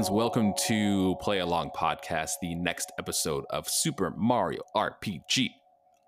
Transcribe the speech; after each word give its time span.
friends. 0.00 0.10
Welcome 0.10 0.54
to 0.66 1.14
Play 1.20 1.40
Along 1.40 1.70
Podcast, 1.76 2.30
the 2.40 2.54
next 2.54 2.90
episode 2.98 3.44
of 3.50 3.68
Super 3.68 4.10
Mario 4.10 4.62
RPG. 4.74 5.50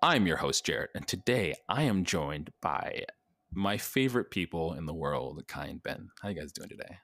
I'm 0.01 0.25
your 0.25 0.37
host, 0.37 0.65
Jared, 0.65 0.89
and 0.95 1.07
today 1.07 1.53
I 1.69 1.83
am 1.83 2.03
joined 2.03 2.49
by 2.59 3.03
my 3.51 3.77
favorite 3.77 4.31
people 4.31 4.73
in 4.73 4.87
the 4.87 4.95
world, 4.95 5.43
Kai 5.47 5.67
and 5.67 5.83
Ben. 5.83 6.09
How 6.23 6.29
you 6.29 6.35
guys 6.35 6.51
doing 6.51 6.69
today? 6.69 6.97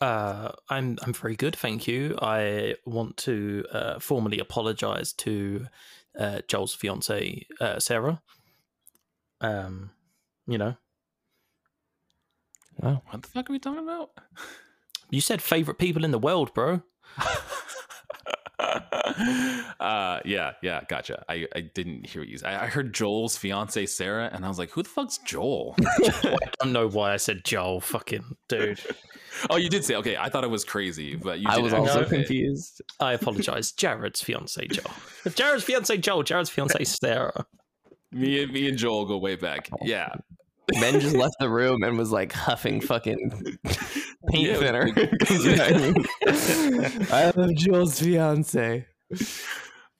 Uh, 0.00 0.52
I'm 0.70 0.96
I'm 1.02 1.12
very 1.12 1.36
good, 1.36 1.56
thank 1.56 1.86
you. 1.86 2.16
I 2.22 2.76
want 2.86 3.18
to 3.18 3.66
uh, 3.70 3.98
formally 3.98 4.38
apologise 4.38 5.12
to 5.24 5.66
uh, 6.18 6.40
Joel's 6.48 6.74
fiance 6.74 7.46
uh, 7.60 7.78
Sarah. 7.78 8.22
Um, 9.42 9.90
you 10.46 10.56
know, 10.56 10.74
wow, 12.78 13.02
what 13.10 13.20
the 13.20 13.28
fuck 13.28 13.50
are 13.50 13.52
we 13.52 13.58
talking 13.58 13.84
about? 13.84 14.12
You 15.10 15.20
said 15.20 15.42
favorite 15.42 15.78
people 15.78 16.04
in 16.04 16.10
the 16.10 16.18
world, 16.18 16.52
bro. 16.54 16.82
uh, 19.80 20.20
yeah, 20.24 20.52
yeah, 20.62 20.80
gotcha. 20.88 21.24
I, 21.28 21.46
I 21.54 21.60
didn't 21.60 22.06
hear 22.06 22.22
what 22.22 22.28
you 22.28 22.38
said. 22.38 22.54
I, 22.54 22.64
I 22.64 22.66
heard 22.66 22.94
Joel's 22.94 23.36
fiance 23.36 23.86
Sarah, 23.86 24.30
and 24.32 24.44
I 24.44 24.48
was 24.48 24.58
like, 24.58 24.70
"Who 24.70 24.82
the 24.82 24.88
fuck's 24.88 25.18
Joel?" 25.18 25.76
I 25.80 26.38
don't 26.60 26.72
know 26.72 26.88
why 26.88 27.12
I 27.12 27.16
said 27.16 27.44
Joel. 27.44 27.80
Fucking 27.80 28.36
dude. 28.48 28.80
oh, 29.50 29.56
you 29.56 29.68
did 29.68 29.84
say 29.84 29.96
okay. 29.96 30.16
I 30.16 30.28
thought 30.28 30.44
it 30.44 30.50
was 30.50 30.64
crazy, 30.64 31.16
but 31.16 31.38
you 31.38 31.46
I 31.48 31.58
was 31.58 31.72
also 31.72 32.04
confused. 32.04 32.82
I 33.00 33.12
apologize. 33.12 33.72
Jared's 33.72 34.22
fiance 34.22 34.66
Joel. 34.66 34.90
Jared's 35.34 35.64
fiance 35.64 35.96
Joel. 35.98 36.22
Jared's 36.22 36.50
fiance 36.50 36.82
Sarah. 36.84 37.46
Me 38.12 38.42
and 38.42 38.52
me 38.52 38.68
and 38.68 38.78
Joel 38.78 39.06
go 39.06 39.18
way 39.18 39.36
back. 39.36 39.68
Yeah, 39.82 40.14
Ben 40.80 41.00
just 41.00 41.14
left 41.16 41.34
the 41.40 41.48
room 41.48 41.82
and 41.82 41.98
was 41.98 42.10
like 42.10 42.32
huffing 42.32 42.80
fucking 42.80 43.30
paint 44.28 44.48
Yeah, 44.48 44.56
thinner. 44.56 44.88
I 47.12 47.32
love 47.36 47.54
Joel's 47.54 48.00
fiance. 48.00 48.86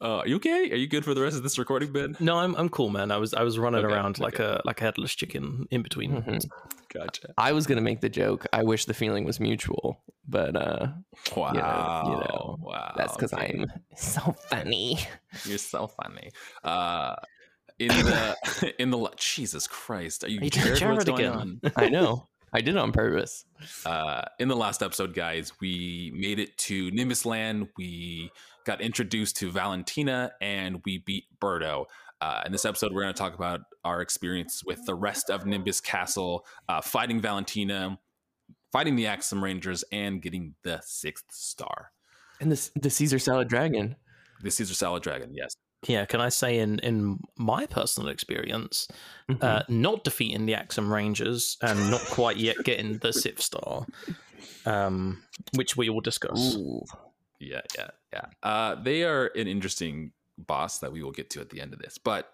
Uh, 0.01 0.19
are 0.19 0.27
you 0.29 0.37
okay? 0.37 0.71
Are 0.71 0.77
you 0.77 0.87
good 0.89 1.05
for 1.05 1.15
the 1.15 1.23
rest 1.23 1.37
of 1.37 1.43
this 1.43 1.59
recording, 1.59 1.93
Ben? 1.93 2.17
No, 2.21 2.39
I'm 2.39 2.55
I'm 2.57 2.69
cool, 2.69 2.91
man. 2.91 3.11
I 3.11 3.17
was 3.19 3.33
I 3.35 3.43
was 3.43 3.59
running 3.59 3.85
Okay, 3.85 3.95
around 3.95 4.19
like 4.19 4.39
a 4.39 4.61
like 4.65 4.81
a 4.81 4.85
headless 4.85 5.15
chicken 5.15 5.67
in 5.71 5.83
between. 5.83 6.23
Mhm. 6.23 6.45
Gotcha. 6.93 7.33
I 7.39 7.53
was 7.53 7.67
gonna 7.67 7.81
make 7.81 8.01
the 8.01 8.09
joke. 8.09 8.47
I 8.53 8.63
wish 8.63 8.85
the 8.85 8.95
feeling 8.95 9.25
was 9.25 9.41
mutual, 9.41 10.03
but 10.29 10.57
uh, 10.57 10.89
Wow. 11.37 12.03
you 12.05 12.13
know, 12.13 12.59
wow. 12.61 12.93
that's 12.97 13.15
because 13.17 13.33
okay. 13.33 13.55
I'm 13.61 13.67
so 13.97 14.35
funny. 14.51 14.99
You're 15.45 15.59
so 15.59 15.87
funny. 15.89 16.31
Uh, 16.63 17.17
in 17.79 17.89
the 17.89 18.75
in 18.79 18.91
the 18.91 19.09
Jesus 19.17 19.67
Christ, 19.67 20.25
are 20.25 20.29
you 20.29 20.41
You 20.43 20.51
did 20.51 20.53
Jared? 20.53 20.71
What's 20.71 21.05
Jared 21.05 21.07
going 21.07 21.21
again. 21.21 21.61
on? 21.65 21.73
I 21.77 21.89
know. 21.89 22.29
I 22.53 22.61
did 22.61 22.77
it 22.77 22.79
on 22.79 22.93
purpose. 22.93 23.45
Uh, 23.85 24.23
in 24.39 24.47
the 24.47 24.55
last 24.55 24.81
episode, 24.81 25.13
guys, 25.13 25.53
we 25.61 26.13
made 26.15 26.39
it 26.39 26.57
to 26.59 26.89
Nimbus 26.93 27.27
Land. 27.27 27.69
We 27.77 28.31
got 28.65 28.81
introduced 28.81 29.37
to 29.39 29.51
Valentina, 29.51 30.33
and 30.41 30.81
we 30.85 30.99
beat 30.99 31.25
Birdo. 31.41 31.87
Uh, 32.21 32.43
in 32.47 32.53
this 32.53 32.65
episode, 32.65 32.93
we're 32.93 33.03
going 33.03 33.13
to 33.13 33.19
talk 33.19 33.35
about 33.35 33.63
our 33.85 34.01
experience 34.01 34.63
with 34.65 34.87
the 34.87 34.95
rest 34.95 35.31
of 35.31 35.47
Nimbus 35.47 35.81
Castle, 35.81 36.47
uh, 36.69 36.81
fighting 36.81 37.21
Valentina, 37.21 37.99
fighting 38.71 38.95
the 38.95 39.07
Axem 39.07 39.43
Rangers, 39.43 39.83
and 39.91 40.23
getting 40.23 40.55
the 40.63 40.81
sixth 40.85 41.33
star. 41.33 41.91
And 42.41 42.53
the 42.53 42.71
the 42.81 42.91
Caesar 42.91 43.19
salad 43.19 43.49
dragon. 43.49 43.97
The 44.43 44.51
Caesar 44.51 44.75
Salad 44.75 45.03
Dragon, 45.03 45.33
yes. 45.33 45.57
Yeah, 45.87 46.05
can 46.07 46.21
I 46.21 46.29
say 46.31 46.59
in 46.59 46.79
in 46.81 47.21
my 47.37 47.67
personal 47.67 48.09
experience, 48.09 48.89
Mhm. 49.29 49.43
uh, 49.43 49.63
not 49.69 50.05
defeating 50.05 50.47
the 50.47 50.55
Axem 50.55 50.91
Rangers 50.91 51.57
and 51.61 51.91
not 51.91 52.01
quite 52.07 52.37
yet 52.37 52.57
getting 52.65 52.99
the 52.99 53.13
Sith 53.13 53.41
Star, 53.41 53.87
um, 54.67 55.23
which 55.55 55.77
we 55.77 55.89
will 55.91 56.01
discuss. 56.01 56.57
Ooh. 56.57 56.85
Yeah, 57.39 57.61
yeah, 57.77 57.91
yeah. 58.13 58.27
Uh, 58.43 58.75
they 58.77 59.03
are 59.05 59.27
an 59.35 59.47
interesting 59.49 60.13
boss 60.39 60.79
that 60.79 60.93
we 60.93 61.03
will 61.03 61.13
get 61.13 61.31
to 61.31 61.41
at 61.41 61.51
the 61.51 61.61
end 61.61 61.73
of 61.73 61.79
this. 61.79 61.99
But 61.99 62.33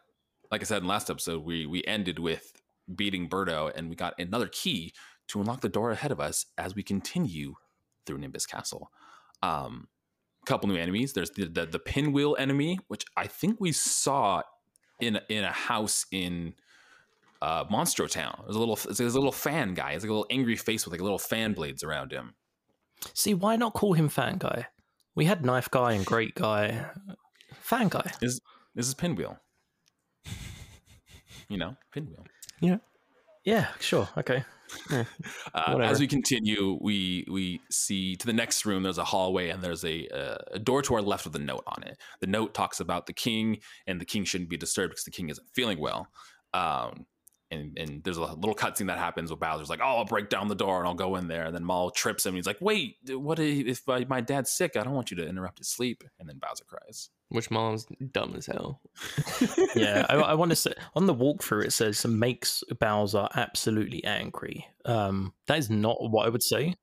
like 0.51 0.61
I 0.61 0.65
said 0.65 0.83
in 0.83 0.89
last 0.89 1.11
episode, 1.11 1.45
we 1.45 1.67
we 1.67 1.85
ended 1.85 2.19
with 2.19 2.61
beating 2.95 3.29
Birdo, 3.29 3.73
and 3.75 3.89
we 3.89 3.97
got 3.97 4.19
another 4.19 4.49
key 4.49 4.93
to 5.29 5.41
unlock 5.41 5.61
the 5.61 5.69
door 5.69 5.91
ahead 5.93 6.11
of 6.11 6.19
us 6.21 6.47
as 6.59 6.75
we 6.75 6.83
continue 6.83 7.55
through 8.05 8.19
Nimbus 8.19 8.47
Castle. 8.47 8.91
Um, 9.43 9.89
couple 10.51 10.69
new 10.69 10.77
enemies. 10.77 11.13
There's 11.15 11.31
the, 11.31 11.47
the 11.47 11.67
the 11.67 11.79
pinwheel 11.79 12.37
enemy, 12.39 12.79
which 12.89 13.05
I 13.17 13.27
think 13.27 13.57
we 13.61 13.73
saw 13.73 14.43
in 15.01 15.17
a- 15.17 15.23
in 15.29 15.45
a 15.45 15.53
house 15.53 16.05
in 16.13 16.55
uh, 17.43 17.65
Monstro 17.65 18.09
Town. 18.11 18.43
There's 18.45 18.57
a 18.57 18.59
little 18.59 18.77
there's 18.77 19.15
a 19.15 19.19
little 19.19 19.33
fan 19.33 19.73
guy. 19.75 19.93
It's 19.93 20.05
like 20.05 20.11
a 20.11 20.13
little 20.13 20.27
angry 20.31 20.57
face 20.57 20.85
with 20.85 20.93
like 20.93 21.01
little 21.01 21.19
fan 21.19 21.55
blades 21.55 21.83
around 21.83 22.13
him. 22.13 22.35
See, 23.15 23.33
why 23.33 23.57
not 23.57 23.73
call 23.73 23.95
him 23.95 24.11
Fan 24.11 24.37
Guy? 24.37 24.67
We 25.15 25.25
had 25.25 25.43
Knife 25.43 25.71
Guy 25.71 25.93
and 25.93 26.05
Great 26.05 26.35
Guy. 26.35 26.85
Fan 27.55 27.89
Guy. 27.89 28.13
This 28.21 28.41
is 28.77 28.95
Pinwheel. 28.95 29.39
You 31.49 31.57
know, 31.57 31.77
Pinwheel. 31.93 32.25
Yeah. 32.61 32.77
Yeah, 33.45 33.69
sure. 33.81 34.09
Okay. 34.19 34.45
Uh, 35.53 35.79
as 35.79 35.99
we 35.99 36.07
continue, 36.07 36.79
we 36.81 37.25
we 37.29 37.61
see 37.71 38.15
to 38.17 38.27
the 38.27 38.33
next 38.33 38.65
room. 38.65 38.83
There's 38.83 38.99
a 38.99 39.05
hallway, 39.05 39.49
and 39.49 39.63
there's 39.63 39.85
a, 39.85 40.07
uh, 40.09 40.39
a 40.53 40.59
door 40.59 40.81
to 40.83 40.95
our 40.95 41.03
left 41.03 41.25
with 41.25 41.35
a 41.35 41.41
note 41.41 41.65
on 41.67 41.83
it. 41.83 41.99
The 42.21 42.27
note 42.27 42.55
talks 42.55 42.81
about 42.81 43.07
the 43.07 43.13
king, 43.13 43.59
and 43.87 44.01
the 44.01 44.05
king 44.05 44.25
shouldn't 44.25 44.51
be 44.51 44.57
disturbed 44.57 44.93
because 44.93 45.05
the 45.05 45.11
king 45.11 45.29
isn't 45.29 45.47
feeling 45.55 45.81
well. 45.81 46.09
Um, 46.55 47.07
and 47.51 47.77
and 47.79 48.05
there's 48.05 48.17
a 48.17 48.21
little 48.21 48.55
cutscene 48.55 48.87
that 48.87 48.99
happens 48.99 49.31
where 49.31 49.37
Bowser's 49.37 49.69
like, 49.69 49.81
"Oh, 49.83 49.99
I'll 49.99 50.05
break 50.05 50.29
down 50.29 50.49
the 50.49 50.55
door 50.55 50.79
and 50.79 50.87
I'll 50.87 50.95
go 50.95 51.17
in 51.17 51.29
there." 51.29 51.47
And 51.47 51.55
then 51.55 51.65
Maul 51.65 51.91
trips 51.91 52.25
him. 52.25 52.35
He's 52.35 52.47
like, 52.47 52.61
"Wait, 52.61 52.97
what 53.09 53.39
if 53.39 53.83
my, 53.87 54.05
my 54.09 54.21
dad's 54.21 54.51
sick? 54.51 54.77
I 54.77 54.83
don't 54.83 54.95
want 54.95 55.11
you 55.11 55.17
to 55.19 55.27
interrupt 55.27 55.59
his 55.59 55.69
sleep." 55.69 56.05
And 56.19 56.29
then 56.29 56.39
Bowser 56.39 56.65
cries. 56.65 57.11
Which 57.31 57.51
mom's 57.51 57.87
dumb 58.13 58.35
as 58.37 58.47
hell. 58.47 58.81
Yeah, 59.77 60.05
I, 60.09 60.17
I 60.17 60.35
want 60.35 60.51
to 60.51 60.57
say 60.57 60.73
on 60.95 61.07
the 61.07 61.15
walkthrough 61.15 61.65
it 61.65 61.73
says 61.73 62.05
makes 62.05 62.65
Bowser 62.81 63.29
absolutely 63.37 64.03
angry. 64.05 64.67
Um, 64.85 65.33
that 65.47 65.59
is 65.59 65.71
not 65.71 65.97
what 66.01 66.27
I 66.27 66.29
would 66.29 66.43
say. 66.43 66.75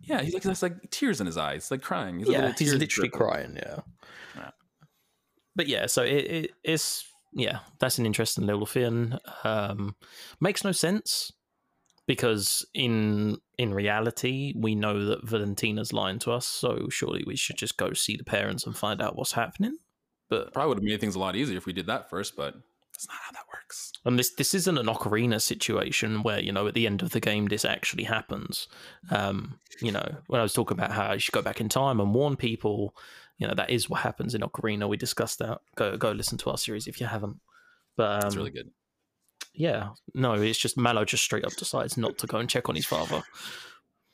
Yeah, 0.00 0.20
he's 0.20 0.34
like, 0.34 0.42
there's 0.42 0.62
like 0.62 0.90
tears 0.90 1.20
in 1.20 1.26
his 1.26 1.36
eyes, 1.36 1.70
like 1.70 1.80
crying. 1.80 2.18
He's, 2.18 2.28
yeah, 2.28 2.38
little 2.38 2.52
he's 2.58 2.74
literally 2.74 3.08
dripping. 3.08 3.26
crying. 3.26 3.56
Yeah. 3.56 3.80
Yeah. 4.36 4.50
But 5.56 5.68
yeah, 5.68 5.86
so 5.86 6.02
it, 6.02 6.24
it 6.24 6.50
it's 6.64 7.04
yeah, 7.34 7.60
that's 7.80 7.98
an 7.98 8.06
interesting 8.06 8.46
little 8.46 8.66
thing. 8.66 9.14
Um, 9.42 9.96
makes 10.40 10.64
no 10.64 10.72
sense 10.72 11.32
because 12.06 12.64
in 12.74 13.38
in 13.58 13.72
reality 13.72 14.52
we 14.56 14.74
know 14.74 15.04
that 15.06 15.26
Valentina's 15.26 15.92
lying 15.92 16.18
to 16.20 16.32
us, 16.32 16.46
so 16.46 16.88
surely 16.90 17.24
we 17.26 17.36
should 17.36 17.56
just 17.56 17.76
go 17.76 17.92
see 17.92 18.16
the 18.16 18.24
parents 18.24 18.66
and 18.66 18.76
find 18.76 19.00
out 19.02 19.16
what's 19.16 19.32
happening. 19.32 19.76
But 20.28 20.52
Probably 20.52 20.68
would 20.68 20.78
have 20.78 20.84
made 20.84 21.00
things 21.00 21.16
a 21.16 21.18
lot 21.18 21.36
easier 21.36 21.56
if 21.56 21.66
we 21.66 21.72
did 21.72 21.86
that 21.86 22.08
first, 22.08 22.36
but 22.36 22.54
that's 22.92 23.08
not 23.08 23.16
how 23.24 23.32
that 23.32 23.44
works. 23.52 23.92
and 24.04 24.18
this 24.18 24.32
this 24.34 24.54
isn't 24.54 24.78
an 24.78 24.86
ocarina 24.86 25.40
situation 25.42 26.22
where 26.22 26.40
you 26.40 26.52
know 26.52 26.66
at 26.66 26.74
the 26.74 26.86
end 26.86 27.02
of 27.02 27.10
the 27.10 27.20
game 27.20 27.46
this 27.46 27.64
actually 27.64 28.04
happens. 28.04 28.68
Um, 29.10 29.58
you 29.80 29.90
know 29.92 30.16
when 30.28 30.40
I 30.40 30.42
was 30.42 30.52
talking 30.54 30.78
about 30.78 30.92
how 30.92 31.12
you 31.12 31.18
should 31.18 31.34
go 31.34 31.42
back 31.42 31.60
in 31.60 31.68
time 31.68 32.00
and 32.00 32.14
warn 32.14 32.36
people, 32.36 32.94
you 33.38 33.46
know 33.46 33.54
that 33.54 33.70
is 33.70 33.88
what 33.90 34.00
happens 34.00 34.34
in 34.34 34.42
ocarina. 34.42 34.88
We 34.88 34.96
discussed 34.96 35.38
that. 35.40 35.60
Go 35.76 35.96
go 35.96 36.12
listen 36.12 36.38
to 36.38 36.50
our 36.50 36.58
series 36.58 36.86
if 36.86 37.00
you 37.00 37.06
haven't. 37.06 37.36
But 37.96 38.10
um, 38.10 38.20
That's 38.20 38.36
really 38.36 38.50
good. 38.50 38.70
yeah, 39.54 39.90
no, 40.14 40.34
it's 40.34 40.58
just 40.58 40.76
Mallow 40.76 41.04
just 41.04 41.22
straight 41.22 41.44
up 41.44 41.52
decides 41.54 41.96
not 41.96 42.18
to 42.18 42.26
go 42.26 42.38
and 42.38 42.50
check 42.50 42.68
on 42.68 42.74
his 42.74 42.86
father. 42.86 43.22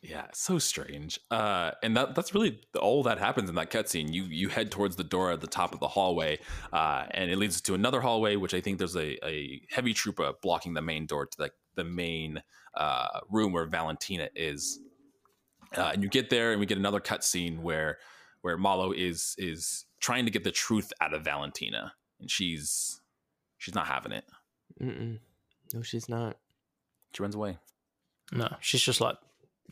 Yeah, 0.02 0.26
so 0.32 0.58
strange. 0.58 1.20
Uh, 1.30 1.72
and 1.82 1.94
that 1.96 2.14
that's 2.14 2.34
really 2.34 2.60
all 2.78 3.02
that 3.02 3.18
happens 3.18 3.50
in 3.50 3.56
that 3.56 3.70
cutscene. 3.70 4.12
You 4.12 4.24
you 4.24 4.48
head 4.48 4.70
towards 4.70 4.96
the 4.96 5.04
door 5.04 5.30
at 5.30 5.42
the 5.42 5.46
top 5.46 5.74
of 5.74 5.80
the 5.80 5.88
hallway, 5.88 6.38
uh, 6.72 7.04
and 7.10 7.30
it 7.30 7.36
leads 7.36 7.60
to 7.62 7.74
another 7.74 8.00
hallway, 8.00 8.36
which 8.36 8.54
I 8.54 8.62
think 8.62 8.78
there's 8.78 8.96
a, 8.96 9.22
a 9.26 9.60
heavy 9.70 9.92
trooper 9.92 10.32
blocking 10.42 10.72
the 10.72 10.80
main 10.80 11.04
door 11.04 11.26
to 11.26 11.36
the 11.36 11.50
the 11.74 11.84
main 11.84 12.42
uh, 12.74 13.20
room 13.28 13.52
where 13.52 13.66
Valentina 13.66 14.30
is. 14.34 14.80
Uh, 15.76 15.90
and 15.92 16.02
you 16.02 16.08
get 16.08 16.30
there, 16.30 16.52
and 16.52 16.60
we 16.60 16.66
get 16.66 16.78
another 16.78 17.00
cutscene 17.00 17.60
where 17.60 17.98
where 18.42 18.56
Mallow 18.56 18.92
is 18.92 19.34
is 19.38 19.84
trying 20.00 20.24
to 20.24 20.30
get 20.30 20.44
the 20.44 20.50
truth 20.50 20.92
out 21.00 21.14
of 21.14 21.22
Valentina, 21.24 21.92
and 22.20 22.30
she's 22.30 23.00
she's 23.58 23.74
not 23.74 23.86
having 23.86 24.12
it. 24.12 24.24
Mm-mm. 24.80 25.18
No, 25.74 25.82
she's 25.82 26.08
not. 26.08 26.36
She 27.14 27.22
runs 27.22 27.34
away. 27.34 27.58
No, 28.32 28.48
she's 28.60 28.82
just 28.82 29.00
like 29.00 29.16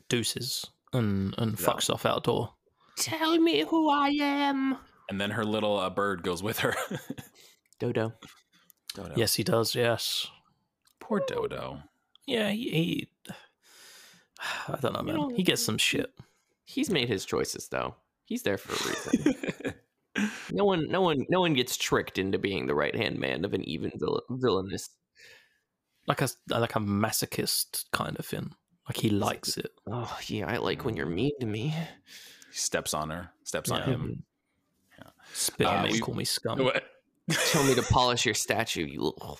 deuces 0.09 0.65
and 0.93 1.33
and 1.37 1.57
fucks 1.57 1.89
off 1.89 2.05
outdoor. 2.05 2.53
Tell 2.97 3.37
me 3.37 3.63
who 3.63 3.89
I 3.89 4.09
am. 4.09 4.77
And 5.09 5.19
then 5.19 5.31
her 5.31 5.45
little 5.45 5.79
uh, 5.79 5.89
bird 5.89 6.21
goes 6.21 6.43
with 6.43 6.59
her. 6.59 6.75
Dodo. 7.79 8.13
Dodo. 8.93 9.13
Yes, 9.15 9.33
he 9.35 9.43
does. 9.43 9.73
Yes. 9.73 10.27
Poor 10.99 11.21
Dodo. 11.25 11.79
Yeah, 12.27 12.49
he. 12.51 12.69
he 12.69 13.09
I 14.67 14.77
don't 14.81 14.93
know, 14.93 14.99
You 14.99 15.05
man. 15.05 15.15
know- 15.15 15.29
he 15.35 15.43
gets 15.43 15.63
some 15.63 15.77
shit. 15.77 16.13
He's 16.65 16.89
made 16.89 17.07
his 17.09 17.25
choices 17.25 17.67
though. 17.69 17.95
He's 18.29 18.43
there 18.43 18.57
for 18.59 18.71
a 18.73 18.89
reason. 18.89 19.73
no 20.51 20.63
one, 20.65 20.87
no 20.89 21.01
one, 21.01 21.25
no 21.29 21.41
one 21.41 21.53
gets 21.55 21.75
tricked 21.75 22.17
into 22.17 22.37
being 22.37 22.67
the 22.67 22.75
right 22.75 22.95
hand 22.95 23.17
man 23.19 23.43
of 23.43 23.53
an 23.53 23.63
even 23.67 23.91
vill- 23.95 24.21
villainous. 24.29 24.89
like 26.07 26.21
a 26.21 26.29
like 26.47 26.75
a 26.75 26.79
masochist 26.79 27.85
kind 27.91 28.17
of 28.19 28.25
thing. 28.25 28.53
Like 28.87 28.97
he 28.97 29.09
likes 29.09 29.57
it. 29.57 29.71
Oh 29.91 30.17
yeah, 30.27 30.47
I 30.47 30.57
like 30.57 30.85
when 30.85 30.95
you're 30.95 31.05
mean 31.07 31.31
to 31.39 31.45
me. 31.47 31.69
He 32.51 32.57
steps 32.57 32.93
on 32.93 33.09
her, 33.09 33.31
steps 33.43 33.71
on 33.71 33.79
Yeah. 33.81 33.85
him. 33.87 34.23
Spit 35.33 35.67
Uh, 35.67 35.71
on 35.71 35.83
me, 35.83 35.89
we- 35.89 35.95
and 35.97 36.01
call 36.05 36.15
me 36.15 36.25
scum. 36.25 36.59
What? 36.63 36.83
Tell 37.51 37.63
me 37.63 37.75
to 37.75 37.83
polish 37.83 38.25
your 38.25 38.33
statue. 38.35 38.85
You 38.85 39.01
little. 39.01 39.39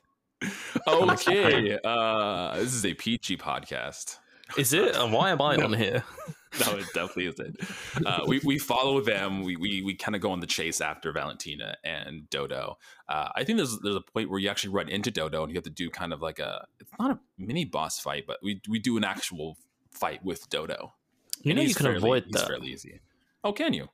Okay, 0.88 1.77
uh, 1.83 2.56
this 2.57 2.74
is 2.74 2.85
a 2.85 2.94
peachy 2.94 3.35
podcast. 3.38 4.18
Is 4.57 4.74
it? 4.74 4.95
And 4.95 5.12
why 5.12 5.31
am 5.31 5.42
I 5.42 5.56
on 5.57 5.74
here? 5.85 6.03
no, 6.65 6.77
it 6.77 6.85
definitely 6.93 7.27
isn't. 7.27 7.57
Uh, 8.05 8.21
we 8.25 8.39
we 8.43 8.57
follow 8.57 9.01
them. 9.01 9.43
We 9.43 9.55
we, 9.55 9.81
we 9.83 9.93
kind 9.95 10.15
of 10.15 10.21
go 10.21 10.31
on 10.31 10.39
the 10.39 10.47
chase 10.47 10.81
after 10.81 11.11
Valentina 11.11 11.75
and 11.83 12.29
Dodo. 12.29 12.77
Uh, 13.07 13.29
I 13.35 13.43
think 13.43 13.57
there's 13.57 13.77
there's 13.79 13.95
a 13.95 14.01
point 14.01 14.29
where 14.31 14.39
you 14.39 14.49
actually 14.49 14.71
run 14.73 14.89
into 14.89 15.11
Dodo 15.11 15.43
and 15.43 15.51
you 15.51 15.57
have 15.57 15.63
to 15.65 15.69
do 15.69 15.89
kind 15.89 16.11
of 16.11 16.21
like 16.21 16.39
a 16.39 16.65
it's 16.79 16.91
not 16.99 17.11
a 17.11 17.19
mini 17.37 17.65
boss 17.65 17.99
fight, 17.99 18.25
but 18.25 18.37
we 18.41 18.61
we 18.67 18.79
do 18.79 18.97
an 18.97 19.03
actual 19.03 19.57
fight 19.91 20.23
with 20.25 20.49
Dodo. 20.49 20.93
You 21.41 21.51
And 21.51 21.57
know 21.57 21.63
you 21.63 21.75
can 21.75 21.83
fairly- 21.85 21.97
avoid 21.97 22.25
that. 22.31 22.47
fairly 22.47 22.67
easy. 22.69 22.99
Oh, 23.43 23.53
can 23.53 23.73
you? 23.73 23.87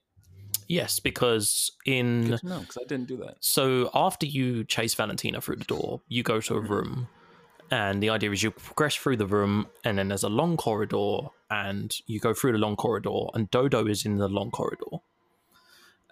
Yes, 0.67 0.99
because 0.99 1.71
in 1.85 2.29
no, 2.41 2.59
because 2.61 2.77
I 2.77 2.85
didn't 2.87 3.07
do 3.07 3.17
that. 3.17 3.35
So 3.41 3.91
after 3.93 4.25
you 4.25 4.63
chase 4.63 4.95
Valentina 4.95 5.39
through 5.41 5.57
the 5.57 5.65
door, 5.65 6.01
you 6.07 6.23
go 6.23 6.39
to 6.41 6.55
a 6.55 6.59
room, 6.59 7.07
and 7.71 8.01
the 8.01 8.09
idea 8.09 8.31
is 8.31 8.44
you 8.44 8.51
progress 8.51 8.95
through 8.95 9.17
the 9.17 9.25
room, 9.25 9.67
and 9.83 9.97
then 9.97 10.09
there's 10.09 10.23
a 10.23 10.29
long 10.29 10.57
corridor, 10.57 11.29
and 11.50 11.95
you 12.07 12.19
go 12.19 12.33
through 12.33 12.51
the 12.53 12.57
long 12.57 12.75
corridor, 12.75 13.25
and 13.33 13.50
Dodo 13.51 13.85
is 13.88 14.06
in 14.06 14.17
the 14.17 14.27
long 14.27 14.51
corridor. 14.51 14.97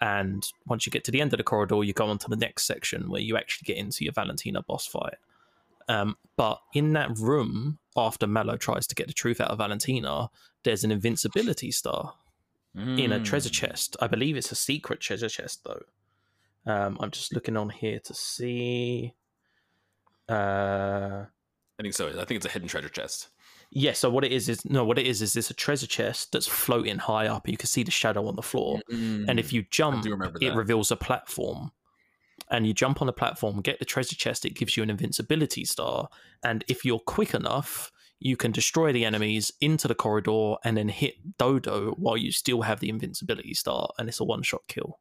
And 0.01 0.45
once 0.67 0.85
you 0.85 0.91
get 0.91 1.03
to 1.05 1.11
the 1.11 1.21
end 1.21 1.33
of 1.33 1.37
the 1.37 1.43
corridor, 1.43 1.83
you 1.83 1.93
go 1.93 2.07
on 2.07 2.17
to 2.19 2.29
the 2.29 2.35
next 2.35 2.65
section 2.65 3.09
where 3.09 3.21
you 3.21 3.37
actually 3.37 3.65
get 3.65 3.77
into 3.77 4.03
your 4.03 4.13
Valentina 4.13 4.61
boss 4.61 4.85
fight. 4.85 5.15
Um, 5.87 6.17
but 6.35 6.59
in 6.73 6.93
that 6.93 7.17
room, 7.17 7.77
after 7.95 8.27
Mallow 8.27 8.57
tries 8.57 8.87
to 8.87 8.95
get 8.95 9.07
the 9.07 9.13
truth 9.13 9.39
out 9.39 9.51
of 9.51 9.59
Valentina, 9.59 10.29
there's 10.63 10.83
an 10.83 10.91
invincibility 10.91 11.71
star 11.71 12.15
in 12.75 13.11
a 13.11 13.19
treasure 13.19 13.49
Mm. 13.49 13.53
chest. 13.53 13.95
I 14.01 14.07
believe 14.07 14.35
it's 14.35 14.51
a 14.51 14.55
secret 14.55 14.99
treasure 14.99 15.29
chest, 15.29 15.63
though. 15.63 15.83
Um, 16.65 16.97
I'm 16.99 17.11
just 17.11 17.33
looking 17.33 17.55
on 17.55 17.69
here 17.69 17.99
to 17.99 18.13
see. 18.13 19.13
Uh, 20.27 21.25
I 21.83 21.91
think 21.91 21.95
so. 21.95 22.07
I 22.07 22.23
think 22.23 22.37
it's 22.37 22.45
a 22.45 22.49
hidden 22.49 22.69
treasure 22.69 22.87
chest. 22.87 23.27
yeah. 23.71 23.91
So 23.91 24.09
what 24.09 24.23
it 24.23 24.31
is 24.31 24.47
is 24.47 24.63
no, 24.63 24.85
what 24.85 24.97
it 24.97 25.05
is 25.05 25.21
is 25.21 25.35
it's 25.35 25.49
a 25.49 25.53
treasure 25.53 25.87
chest 25.87 26.31
that's 26.31 26.47
floating 26.47 26.97
high 26.97 27.27
up. 27.27 27.47
You 27.47 27.57
can 27.57 27.67
see 27.67 27.83
the 27.83 27.91
shadow 27.91 28.27
on 28.27 28.37
the 28.37 28.41
floor, 28.41 28.79
mm. 28.89 29.25
and 29.27 29.39
if 29.39 29.51
you 29.51 29.65
jump, 29.69 30.05
it 30.05 30.55
reveals 30.55 30.91
a 30.91 30.95
platform. 30.95 31.71
And 32.49 32.67
you 32.67 32.73
jump 32.73 33.01
on 33.01 33.07
the 33.07 33.13
platform, 33.13 33.61
get 33.61 33.79
the 33.79 33.85
treasure 33.85 34.15
chest. 34.15 34.45
It 34.45 34.55
gives 34.55 34.77
you 34.77 34.83
an 34.83 34.89
invincibility 34.89 35.65
star, 35.65 36.07
and 36.43 36.63
if 36.67 36.85
you're 36.85 36.99
quick 36.99 37.33
enough, 37.33 37.91
you 38.19 38.37
can 38.37 38.51
destroy 38.51 38.93
the 38.93 39.05
enemies 39.05 39.51
into 39.59 39.87
the 39.87 39.95
corridor 39.95 40.55
and 40.63 40.77
then 40.77 40.87
hit 40.87 41.37
Dodo 41.37 41.91
while 41.97 42.15
you 42.15 42.31
still 42.31 42.61
have 42.61 42.79
the 42.79 42.89
invincibility 42.89 43.53
star, 43.53 43.89
and 43.97 44.07
it's 44.07 44.19
a 44.19 44.23
one-shot 44.23 44.61
kill. 44.69 44.99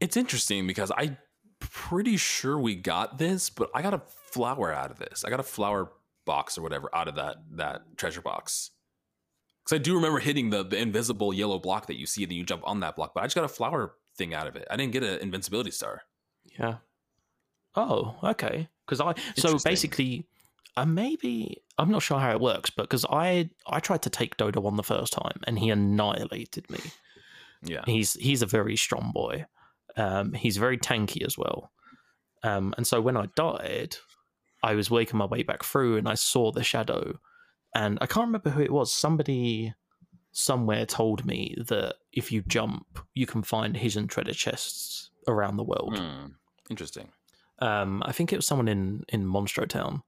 It's 0.00 0.16
interesting 0.16 0.66
because 0.66 0.92
I'm 0.96 1.16
pretty 1.60 2.16
sure 2.16 2.58
we 2.58 2.74
got 2.74 3.18
this, 3.18 3.50
but 3.50 3.70
I 3.74 3.82
got 3.82 3.94
a 3.94 4.02
flower 4.30 4.72
out 4.72 4.90
of 4.90 4.98
this. 4.98 5.24
I 5.24 5.30
got 5.30 5.40
a 5.40 5.44
flower 5.44 5.92
box 6.24 6.58
or 6.58 6.62
whatever 6.62 6.94
out 6.94 7.08
of 7.08 7.14
that 7.16 7.36
that 7.52 7.96
treasure 7.96 8.20
box. 8.20 8.70
Because 9.64 9.80
I 9.80 9.82
do 9.82 9.94
remember 9.94 10.18
hitting 10.18 10.50
the 10.50 10.62
the 10.62 10.78
invisible 10.78 11.32
yellow 11.32 11.58
block 11.58 11.86
that 11.86 11.98
you 11.98 12.06
see, 12.06 12.22
and 12.22 12.30
then 12.30 12.38
you 12.38 12.44
jump 12.44 12.62
on 12.64 12.80
that 12.80 12.96
block. 12.96 13.14
But 13.14 13.22
I 13.22 13.26
just 13.26 13.34
got 13.34 13.44
a 13.44 13.48
flower 13.48 13.94
thing 14.16 14.34
out 14.34 14.46
of 14.46 14.56
it. 14.56 14.66
I 14.70 14.76
didn't 14.76 14.92
get 14.92 15.02
an 15.02 15.20
invincibility 15.20 15.70
star. 15.70 16.02
Yeah. 16.58 16.76
Oh, 17.74 18.16
okay. 18.22 18.68
Because 18.86 19.00
I 19.00 19.14
so 19.36 19.58
basically, 19.64 20.26
uh, 20.76 20.86
maybe 20.86 21.62
I'm 21.78 21.90
not 21.90 22.02
sure 22.02 22.18
how 22.18 22.30
it 22.30 22.40
works, 22.40 22.70
but 22.70 22.82
because 22.84 23.04
I 23.10 23.50
I 23.66 23.80
tried 23.80 24.02
to 24.02 24.10
take 24.10 24.36
Dodo 24.36 24.64
on 24.66 24.76
the 24.76 24.82
first 24.82 25.12
time 25.12 25.40
and 25.46 25.58
he 25.58 25.70
annihilated 25.70 26.70
me. 26.70 26.80
Yeah. 27.62 27.82
He's 27.86 28.14
he's 28.14 28.42
a 28.42 28.46
very 28.46 28.76
strong 28.76 29.12
boy. 29.12 29.46
Um, 29.96 30.32
he's 30.32 30.56
very 30.56 30.78
tanky 30.78 31.24
as 31.24 31.38
well. 31.38 31.72
Um, 32.42 32.74
and 32.76 32.86
so 32.86 33.00
when 33.00 33.16
I 33.16 33.26
died, 33.34 33.96
I 34.62 34.74
was 34.74 34.90
waking 34.90 35.18
my 35.18 35.24
way 35.24 35.42
back 35.42 35.64
through 35.64 35.96
and 35.96 36.08
I 36.08 36.14
saw 36.14 36.52
the 36.52 36.62
shadow, 36.62 37.18
and 37.74 37.98
I 38.00 38.06
can't 38.06 38.26
remember 38.26 38.50
who 38.50 38.62
it 38.62 38.72
was. 38.72 38.92
Somebody 38.92 39.74
somewhere 40.32 40.84
told 40.86 41.24
me 41.24 41.54
that 41.68 41.94
if 42.12 42.30
you 42.30 42.42
jump, 42.46 42.98
you 43.14 43.26
can 43.26 43.42
find 43.42 43.76
hidden 43.76 44.06
treasure 44.06 44.34
chests 44.34 45.10
around 45.28 45.56
the 45.56 45.64
world. 45.64 45.98
Hmm. 45.98 46.26
Interesting. 46.68 47.12
Um, 47.60 48.02
I 48.04 48.12
think 48.12 48.32
it 48.32 48.36
was 48.36 48.46
someone 48.46 48.68
in 48.68 49.04
in 49.08 49.24
Monstro 49.24 49.66
Town. 49.66 50.02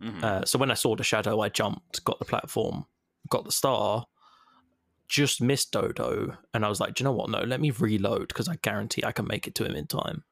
Mhm. 0.00 0.22
Uh, 0.22 0.44
so 0.44 0.58
when 0.58 0.70
I 0.70 0.74
saw 0.74 0.94
the 0.96 1.02
shadow, 1.04 1.40
I 1.40 1.48
jumped, 1.48 2.04
got 2.04 2.18
the 2.18 2.24
platform, 2.24 2.86
got 3.30 3.44
the 3.44 3.52
star, 3.52 4.06
just 5.08 5.40
missed 5.42 5.72
Dodo, 5.72 6.36
and 6.52 6.64
I 6.64 6.68
was 6.68 6.80
like, 6.80 6.94
Do 6.94 7.02
you 7.02 7.04
know 7.04 7.12
what? 7.12 7.30
No, 7.30 7.40
let 7.40 7.60
me 7.60 7.70
reload 7.70 8.28
because 8.28 8.48
I 8.48 8.56
guarantee 8.62 9.02
I 9.04 9.12
can 9.12 9.26
make 9.26 9.46
it 9.46 9.54
to 9.56 9.64
him 9.64 9.74
in 9.74 9.86
time. 9.86 10.24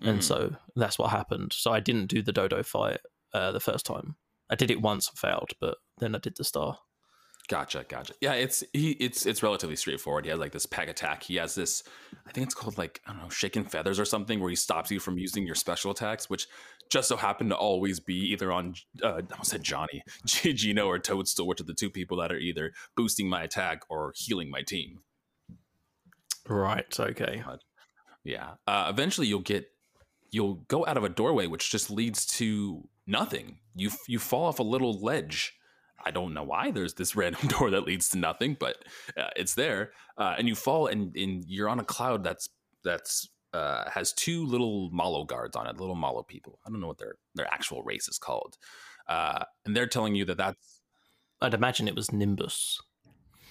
And 0.00 0.20
Mhm. 0.20 0.22
so 0.22 0.56
that's 0.76 0.98
what 0.98 1.10
happened. 1.10 1.52
So 1.52 1.72
I 1.72 1.80
didn't 1.80 2.06
do 2.06 2.22
the 2.22 2.32
Dodo 2.32 2.62
fight 2.62 3.00
uh, 3.32 3.52
the 3.52 3.60
first 3.60 3.84
time. 3.84 4.16
I 4.48 4.54
did 4.54 4.70
it 4.70 4.80
once 4.80 5.08
and 5.08 5.18
failed, 5.18 5.50
but 5.60 5.78
then 5.98 6.14
I 6.14 6.18
did 6.18 6.36
the 6.36 6.44
star. 6.44 6.78
Gotcha, 7.48 7.84
gotcha. 7.88 8.12
Yeah, 8.20 8.34
it's 8.34 8.62
he 8.74 8.90
it's 8.92 9.24
it's 9.24 9.42
relatively 9.42 9.74
straightforward. 9.76 10.26
He 10.26 10.30
has 10.30 10.38
like 10.38 10.52
this 10.52 10.66
peg 10.66 10.88
attack. 10.90 11.22
He 11.22 11.36
has 11.36 11.54
this 11.54 11.82
I 12.26 12.32
think 12.32 12.44
it's 12.46 12.54
called 12.54 12.76
like, 12.76 13.00
I 13.06 13.12
don't 13.12 13.22
know, 13.22 13.28
shaken 13.30 13.64
feathers 13.64 13.98
or 13.98 14.04
something 14.04 14.38
where 14.38 14.50
he 14.50 14.56
stops 14.56 14.90
you 14.90 15.00
from 15.00 15.16
using 15.16 15.46
your 15.46 15.54
special 15.54 15.90
attacks, 15.90 16.28
which 16.28 16.46
just 16.90 17.08
so 17.08 17.16
happen 17.16 17.48
to 17.48 17.56
always 17.56 18.00
be 18.00 18.14
either 18.32 18.52
on 18.52 18.74
uh 19.02 19.08
I 19.08 19.32
almost 19.32 19.50
said 19.50 19.62
Johnny, 19.62 20.02
Geno 20.26 20.86
or 20.86 20.98
Toadstool, 20.98 21.46
which 21.46 21.60
are 21.60 21.64
the 21.64 21.74
two 21.74 21.90
people 21.90 22.16
that 22.18 22.32
are 22.32 22.38
either 22.38 22.72
boosting 22.96 23.28
my 23.28 23.42
attack 23.42 23.82
or 23.88 24.12
healing 24.16 24.50
my 24.50 24.62
team. 24.62 25.00
Right. 26.48 26.98
Okay. 26.98 27.42
Yeah. 28.24 28.54
Uh, 28.66 28.86
eventually, 28.88 29.26
you'll 29.26 29.40
get 29.40 29.70
you'll 30.30 30.54
go 30.68 30.86
out 30.86 30.96
of 30.96 31.04
a 31.04 31.08
doorway, 31.08 31.46
which 31.46 31.70
just 31.70 31.90
leads 31.90 32.26
to 32.26 32.88
nothing. 33.06 33.58
You 33.74 33.90
you 34.06 34.18
fall 34.18 34.46
off 34.46 34.58
a 34.58 34.64
little 34.64 35.00
ledge. 35.00 35.54
I 36.04 36.10
don't 36.10 36.32
know 36.32 36.44
why. 36.44 36.70
There's 36.70 36.94
this 36.94 37.16
random 37.16 37.48
door 37.48 37.70
that 37.70 37.84
leads 37.84 38.08
to 38.10 38.18
nothing, 38.18 38.56
but 38.58 38.76
uh, 39.16 39.30
it's 39.36 39.54
there. 39.54 39.92
Uh, 40.16 40.34
and 40.38 40.48
you 40.48 40.54
fall, 40.54 40.86
and, 40.86 41.14
and 41.16 41.44
you're 41.46 41.68
on 41.68 41.80
a 41.80 41.84
cloud 41.84 42.24
that's 42.24 42.48
that's 42.84 43.28
uh, 43.52 43.88
has 43.90 44.12
two 44.12 44.44
little 44.44 44.90
Mallow 44.90 45.24
guards 45.24 45.56
on 45.56 45.66
it, 45.66 45.78
little 45.80 45.94
Mallow 45.94 46.22
people. 46.22 46.58
I 46.66 46.70
don't 46.70 46.80
know 46.80 46.88
what 46.88 46.98
their 46.98 47.14
their 47.34 47.52
actual 47.52 47.82
race 47.82 48.08
is 48.08 48.18
called. 48.18 48.56
Uh, 49.08 49.44
and 49.64 49.74
they're 49.74 49.86
telling 49.86 50.14
you 50.14 50.24
that 50.26 50.36
that's 50.36 50.80
I'd 51.40 51.54
imagine 51.54 51.88
it 51.88 51.94
was 51.94 52.12
Nimbus. 52.12 52.80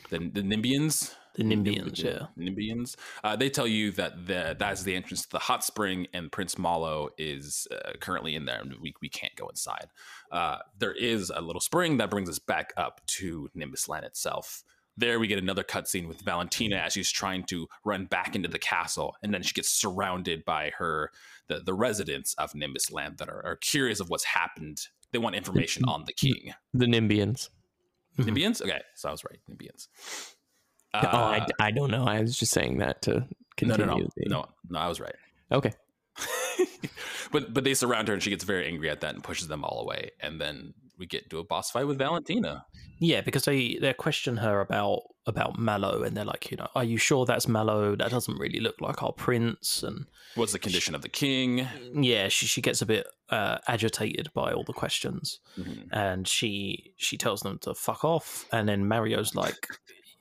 the, 0.10 0.20
the 0.20 0.42
Nimbians. 0.42 1.14
The 1.36 1.44
Nimbians, 1.44 2.04
yeah. 2.04 2.26
Nimbians. 2.38 2.96
Uh, 3.24 3.36
they 3.36 3.50
tell 3.50 3.68
you 3.68 3.92
that 3.92 4.26
the, 4.26 4.56
that 4.58 4.74
is 4.74 4.84
the 4.84 4.96
entrance 4.96 5.22
to 5.22 5.30
the 5.30 5.40
hot 5.40 5.64
spring, 5.64 6.08
and 6.12 6.32
Prince 6.32 6.58
Mallow 6.58 7.10
is 7.18 7.68
uh, 7.72 7.92
currently 8.00 8.34
in 8.34 8.46
there, 8.46 8.60
and 8.60 8.74
we, 8.82 8.96
we 9.04 9.10
can't 9.10 9.36
go 9.36 9.48
inside. 9.48 9.88
Uh, 10.32 10.58
there 10.80 10.94
is 10.94 11.32
a 11.34 11.42
little 11.42 11.62
spring 11.62 11.98
that 11.98 12.10
brings 12.10 12.28
us 12.28 12.40
back 12.40 12.74
up 12.76 13.02
to 13.06 13.50
Nimbus 13.54 13.88
Land 13.88 14.06
itself. 14.06 14.64
There 14.98 15.20
we 15.20 15.28
get 15.28 15.38
another 15.38 15.64
cutscene 15.64 16.08
with 16.08 16.22
Valentina 16.22 16.78
as 16.78 16.94
she's 16.94 17.12
trying 17.12 17.44
to 17.46 17.68
run 17.86 18.06
back 18.06 18.36
into 18.36 18.50
the 18.50 18.58
castle, 18.60 19.16
and 19.22 19.34
then 19.34 19.44
she 19.44 19.54
gets 19.54 19.70
surrounded 19.70 20.44
by 20.46 20.72
her 20.78 21.12
the, 21.48 21.60
the 21.60 21.74
residents 21.74 22.34
of 22.36 22.56
Nimbus 22.56 22.92
Land 22.92 23.20
that 23.20 23.30
are, 23.30 23.46
are 23.46 23.56
curious 23.58 24.00
of 24.00 24.10
what's 24.10 24.24
happened. 24.26 24.88
They 25.12 25.20
want 25.20 25.36
information 25.36 25.86
on 25.86 26.04
the 26.06 26.14
king. 26.14 26.54
The 26.74 26.86
Nimbians. 26.88 27.50
Mhm. 28.18 28.26
Nimbians? 28.26 28.62
Okay, 28.62 28.82
so 28.96 29.08
I 29.10 29.12
was 29.12 29.24
right. 29.24 29.40
Nimbians. 29.50 29.88
oh, 30.96 31.00
I, 31.00 31.38
Uh, 31.40 31.46
I 31.60 31.72
don't 31.72 31.92
know. 31.92 32.06
I 32.06 32.20
was 32.22 32.36
just 32.38 32.52
saying 32.52 32.80
that 32.80 33.04
to 33.04 33.12
no, 33.20 33.26
continue. 33.56 33.86
no, 33.86 33.96
no, 33.98 34.08
the- 34.18 34.30
no, 34.30 34.46
no. 34.70 34.80
I 34.80 34.88
was 34.88 35.00
right. 35.00 35.16
Okay. 35.52 35.72
but 37.32 37.54
but 37.54 37.64
they 37.64 37.74
surround 37.74 38.08
her 38.08 38.14
and 38.14 38.24
she 38.24 38.30
gets 38.32 38.44
very 38.44 38.68
angry 38.68 38.90
at 38.90 39.02
that 39.02 39.14
and 39.14 39.24
pushes 39.24 39.48
them 39.48 39.64
all 39.64 39.82
away. 39.82 40.12
And 40.20 40.42
then 40.42 40.74
we 40.98 41.06
get 41.06 41.24
into 41.24 41.40
a 41.40 41.44
boss 41.44 41.72
fight 41.72 41.86
with 41.88 41.98
Valentina. 41.98 42.66
Yeah, 43.00 43.22
because 43.22 43.46
they 43.46 43.78
they 43.80 43.94
question 43.94 44.38
her 44.38 44.60
about 44.62 45.02
about 45.28 45.60
Mallow, 45.60 46.04
and 46.04 46.16
they're 46.18 46.26
like, 46.26 46.50
you 46.52 46.58
know, 46.58 46.68
are 46.76 46.84
you 46.84 46.98
sure 46.98 47.26
that's 47.26 47.48
Mallow? 47.48 47.96
That 47.96 48.10
doesn't 48.12 48.38
really 48.40 48.60
look 48.60 48.82
like 48.82 49.04
our 49.04 49.12
prince. 49.12 49.84
And 49.84 50.06
What's 50.36 50.54
the 50.54 50.60
condition 50.60 50.96
of 50.96 51.02
the 51.02 51.10
king? 51.10 51.68
yeah, 51.94 52.28
she 52.30 52.46
she 52.48 52.62
gets 52.62 52.82
a 52.82 52.86
bit 52.86 53.06
uh, 53.30 53.58
agitated 53.68 54.32
by 54.34 54.52
all 54.54 54.64
the 54.64 54.74
questions, 54.74 55.40
Mhm. 55.58 55.88
and 55.92 56.28
she 56.28 56.94
she 56.98 57.18
tells 57.18 57.42
them 57.42 57.60
to 57.60 57.74
fuck 57.76 58.04
off. 58.04 58.46
And 58.52 58.68
then 58.68 58.88
Mario's 58.88 59.36
like, 59.36 59.68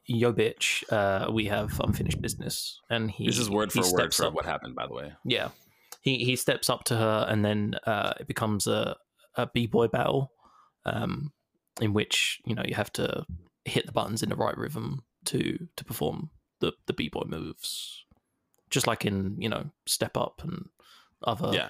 "Yo, 0.07 0.33
bitch, 0.33 0.85
uh, 0.93 1.31
we 1.33 1.47
have 1.47 1.81
unfinished 1.81 2.21
business." 2.21 2.81
And 2.91 3.11
he 3.11 3.27
This 3.27 3.39
is 3.39 3.49
word 3.49 3.73
for 3.73 3.81
word 3.93 4.13
for 4.13 4.27
up. 4.27 4.35
what 4.35 4.45
happened, 4.45 4.75
by 4.75 4.87
the 4.87 4.93
way. 4.93 5.13
Yeah, 5.25 5.49
he 6.03 6.25
he 6.25 6.37
steps 6.37 6.69
up 6.69 6.85
to 6.85 6.97
her, 6.97 7.27
and 7.29 7.43
then 7.45 7.77
uh, 7.87 8.13
it 8.21 8.27
becomes 8.27 8.67
a 8.67 8.97
a 9.37 9.47
b 9.47 9.67
boy 9.67 9.87
battle, 9.87 10.33
um, 10.87 11.33
in 11.81 11.93
which 11.93 12.41
you 12.45 12.55
know 12.55 12.63
you 12.67 12.75
have 12.75 12.93
to 12.95 13.25
hit 13.65 13.87
the 13.87 13.93
buttons 13.93 14.23
in 14.23 14.29
the 14.29 14.37
right 14.37 14.57
rhythm 14.57 15.03
to 15.27 15.59
to 15.77 15.85
perform 15.85 16.31
the 16.61 16.73
the 16.87 16.93
b 16.93 17.09
boy 17.09 17.25
moves, 17.27 18.05
just 18.71 18.87
like 18.87 19.05
in 19.05 19.37
you 19.39 19.49
know 19.49 19.71
Step 19.87 20.17
Up 20.17 20.41
and 20.43 20.67
other 21.23 21.51
yeah. 21.53 21.69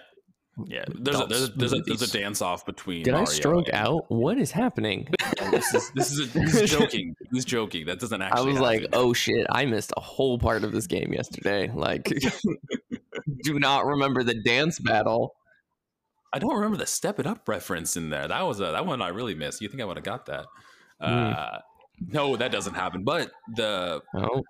Yeah, 0.64 0.86
There's 0.88 1.20
a, 1.20 1.26
there's 1.26 1.42
a, 1.42 1.46
there's 1.48 1.72
a, 1.74 1.80
there's 1.80 2.00
a 2.00 2.18
dance 2.18 2.40
off 2.40 2.64
between. 2.64 3.02
Did 3.02 3.12
I 3.12 3.24
stroke 3.24 3.66
and- 3.68 3.76
out? 3.76 4.04
What 4.08 4.38
is 4.38 4.50
happening? 4.50 5.08
This 5.50 5.74
is 5.74 5.90
this 5.94 6.12
is 6.12 6.34
a, 6.34 6.40
he's 6.40 6.70
joking. 6.70 7.14
He's 7.32 7.44
joking. 7.44 7.86
That 7.86 8.00
doesn't 8.00 8.20
actually. 8.20 8.36
I 8.36 8.40
actually. 8.40 8.52
was 8.52 8.60
like, 8.60 8.88
oh 8.94 9.12
shit, 9.12 9.46
I 9.50 9.64
missed 9.64 9.92
a 9.96 10.00
whole 10.00 10.38
part 10.38 10.64
of 10.64 10.72
this 10.72 10.86
game 10.86 11.12
yesterday. 11.12 11.70
Like, 11.72 12.04
do 13.44 13.58
not 13.58 13.86
remember 13.86 14.22
the 14.22 14.34
dance 14.34 14.78
battle. 14.80 15.34
I 16.32 16.38
don't 16.38 16.54
remember 16.54 16.76
the 16.76 16.86
Step 16.86 17.18
It 17.18 17.26
Up 17.26 17.48
reference 17.48 17.96
in 17.96 18.10
there. 18.10 18.28
That 18.28 18.42
was 18.42 18.60
a 18.60 18.64
that 18.66 18.84
one 18.86 19.00
I 19.02 19.08
really 19.08 19.34
missed. 19.34 19.60
You 19.60 19.68
think 19.68 19.80
I 19.80 19.84
would 19.84 19.96
have 19.96 20.04
got 20.04 20.26
that? 20.26 20.46
Uh, 21.00 21.58
no, 22.08 22.36
that 22.36 22.50
doesn't 22.52 22.74
happen. 22.74 23.04
But 23.04 23.30
the 23.54 24.02
Oh, 24.14 24.42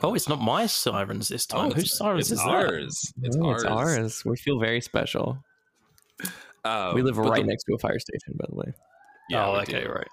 Oh, 0.00 0.14
it's 0.14 0.28
not 0.28 0.40
my 0.40 0.66
sirens 0.66 1.26
this 1.28 1.44
time. 1.44 1.66
it's- 1.70 1.82
Whose 1.82 1.98
sirens 1.98 2.30
it's 2.30 2.38
is 2.40 2.46
that? 2.46 2.48
ours. 2.50 3.12
It's 3.22 3.36
no, 3.36 3.46
ours. 3.48 3.62
it's 3.64 3.70
ours. 3.72 4.24
We 4.24 4.36
feel 4.36 4.60
very 4.60 4.80
special. 4.80 5.42
Um, 6.64 6.94
we 6.94 7.02
live 7.02 7.18
right 7.18 7.42
the- 7.42 7.48
next 7.48 7.64
to 7.64 7.74
a 7.74 7.78
fire 7.78 7.98
station, 7.98 8.34
by 8.38 8.44
the 8.48 8.54
way. 8.54 8.72
Yeah, 9.28 9.46
oh, 9.48 9.54
okay, 9.62 9.82
do. 9.84 9.90
right. 9.90 10.06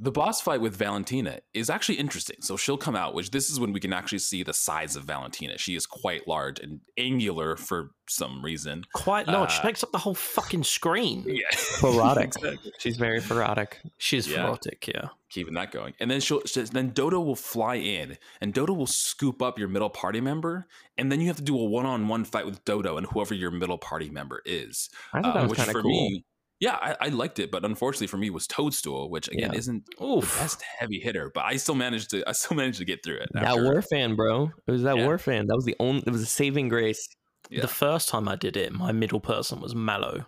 The 0.00 0.10
boss 0.10 0.40
fight 0.40 0.60
with 0.60 0.76
Valentina 0.76 1.40
is 1.52 1.70
actually 1.70 1.96
interesting. 1.98 2.36
So 2.40 2.56
she'll 2.56 2.76
come 2.78 2.96
out, 2.96 3.14
which 3.14 3.30
this 3.30 3.50
is 3.50 3.58
when 3.60 3.72
we 3.72 3.80
can 3.80 3.92
actually 3.92 4.18
see 4.18 4.42
the 4.42 4.52
size 4.54 4.96
of 4.96 5.04
Valentina. 5.04 5.58
She 5.58 5.74
is 5.74 5.86
quite 5.86 6.26
large 6.28 6.58
and 6.60 6.80
angular 6.98 7.56
for 7.56 7.90
some 8.08 8.44
reason. 8.44 8.84
Quite 8.92 9.26
large. 9.28 9.52
she 9.52 9.60
Uh, 9.60 9.64
makes 9.66 9.82
up 9.82 9.92
the 9.92 9.98
whole 9.98 10.14
fucking 10.14 10.64
screen. 10.64 11.24
Yeah, 11.26 11.42
Ferrotic. 11.52 12.24
Exactly. 12.24 12.72
She's 12.78 12.96
very 12.96 13.20
ferrotic. 13.20 13.74
She's 13.98 14.28
Yeah. 14.28 14.46
ferrotic, 14.46 14.86
yeah. 14.86 15.08
keeping 15.30 15.54
that 15.54 15.72
going. 15.72 15.94
And 15.98 16.10
then 16.10 16.20
she'll 16.20 16.42
she, 16.44 16.60
then 16.62 16.90
Dodo 16.90 17.20
will 17.20 17.34
fly 17.34 17.74
in, 17.76 18.18
and 18.40 18.54
Dodo 18.54 18.72
will 18.72 18.86
scoop 18.86 19.42
up 19.42 19.58
your 19.58 19.68
middle 19.68 19.90
party 19.90 20.20
member, 20.20 20.66
and 20.96 21.10
then 21.10 21.20
you 21.20 21.26
have 21.26 21.36
to 21.38 21.42
do 21.42 21.58
a 21.58 21.64
one-on-one 21.64 22.24
fight 22.24 22.46
with 22.46 22.64
Dodo 22.64 22.96
and 22.98 23.06
whoever 23.08 23.34
your 23.34 23.50
middle 23.50 23.78
party 23.78 24.10
member 24.10 24.42
is. 24.44 24.90
I 25.12 25.22
thought 25.22 25.30
Uh, 25.30 25.34
that 25.40 25.42
was 25.42 25.50
which 25.50 25.58
kind 25.58 25.70
of 25.70 25.72
for 25.72 25.82
cool. 25.82 25.90
me, 25.90 26.24
yeah, 26.60 26.76
I, 26.80 26.96
I 27.00 27.08
liked 27.08 27.38
it, 27.38 27.50
but 27.50 27.64
unfortunately 27.64 28.06
for 28.06 28.16
me 28.16 28.30
was 28.30 28.46
Toadstool, 28.46 29.10
which 29.10 29.28
again 29.28 29.52
Yeah. 29.52 29.58
isn't 29.58 29.84
the 29.98 30.20
best 30.38 30.62
heavy 30.78 31.00
hitter, 31.00 31.30
but 31.34 31.44
I 31.44 31.56
still 31.56 31.74
managed 31.74 32.10
to 32.10 32.28
I 32.28 32.32
still 32.32 32.56
managed 32.56 32.78
to 32.78 32.84
get 32.84 33.02
through 33.04 33.16
it. 33.18 33.28
that 33.32 33.44
after- 33.44 33.64
war 33.64 33.82
fan, 33.82 34.14
bro. 34.14 34.50
It 34.66 34.70
was 34.72 34.82
that 34.82 34.96
Yeah. 34.96 35.06
war 35.06 35.18
fan. 35.18 35.46
That 35.48 35.56
was 35.56 35.64
the 35.64 35.76
only. 35.80 36.02
It 36.06 36.10
was 36.10 36.22
a 36.22 36.26
saving 36.26 36.68
grace. 36.68 37.08
Yeah. 37.50 37.60
The 37.62 37.68
first 37.68 38.08
time 38.08 38.28
I 38.28 38.36
did 38.36 38.56
it, 38.56 38.72
my 38.72 38.92
middle 38.92 39.20
person 39.20 39.60
was 39.60 39.74
Mallow, 39.74 40.24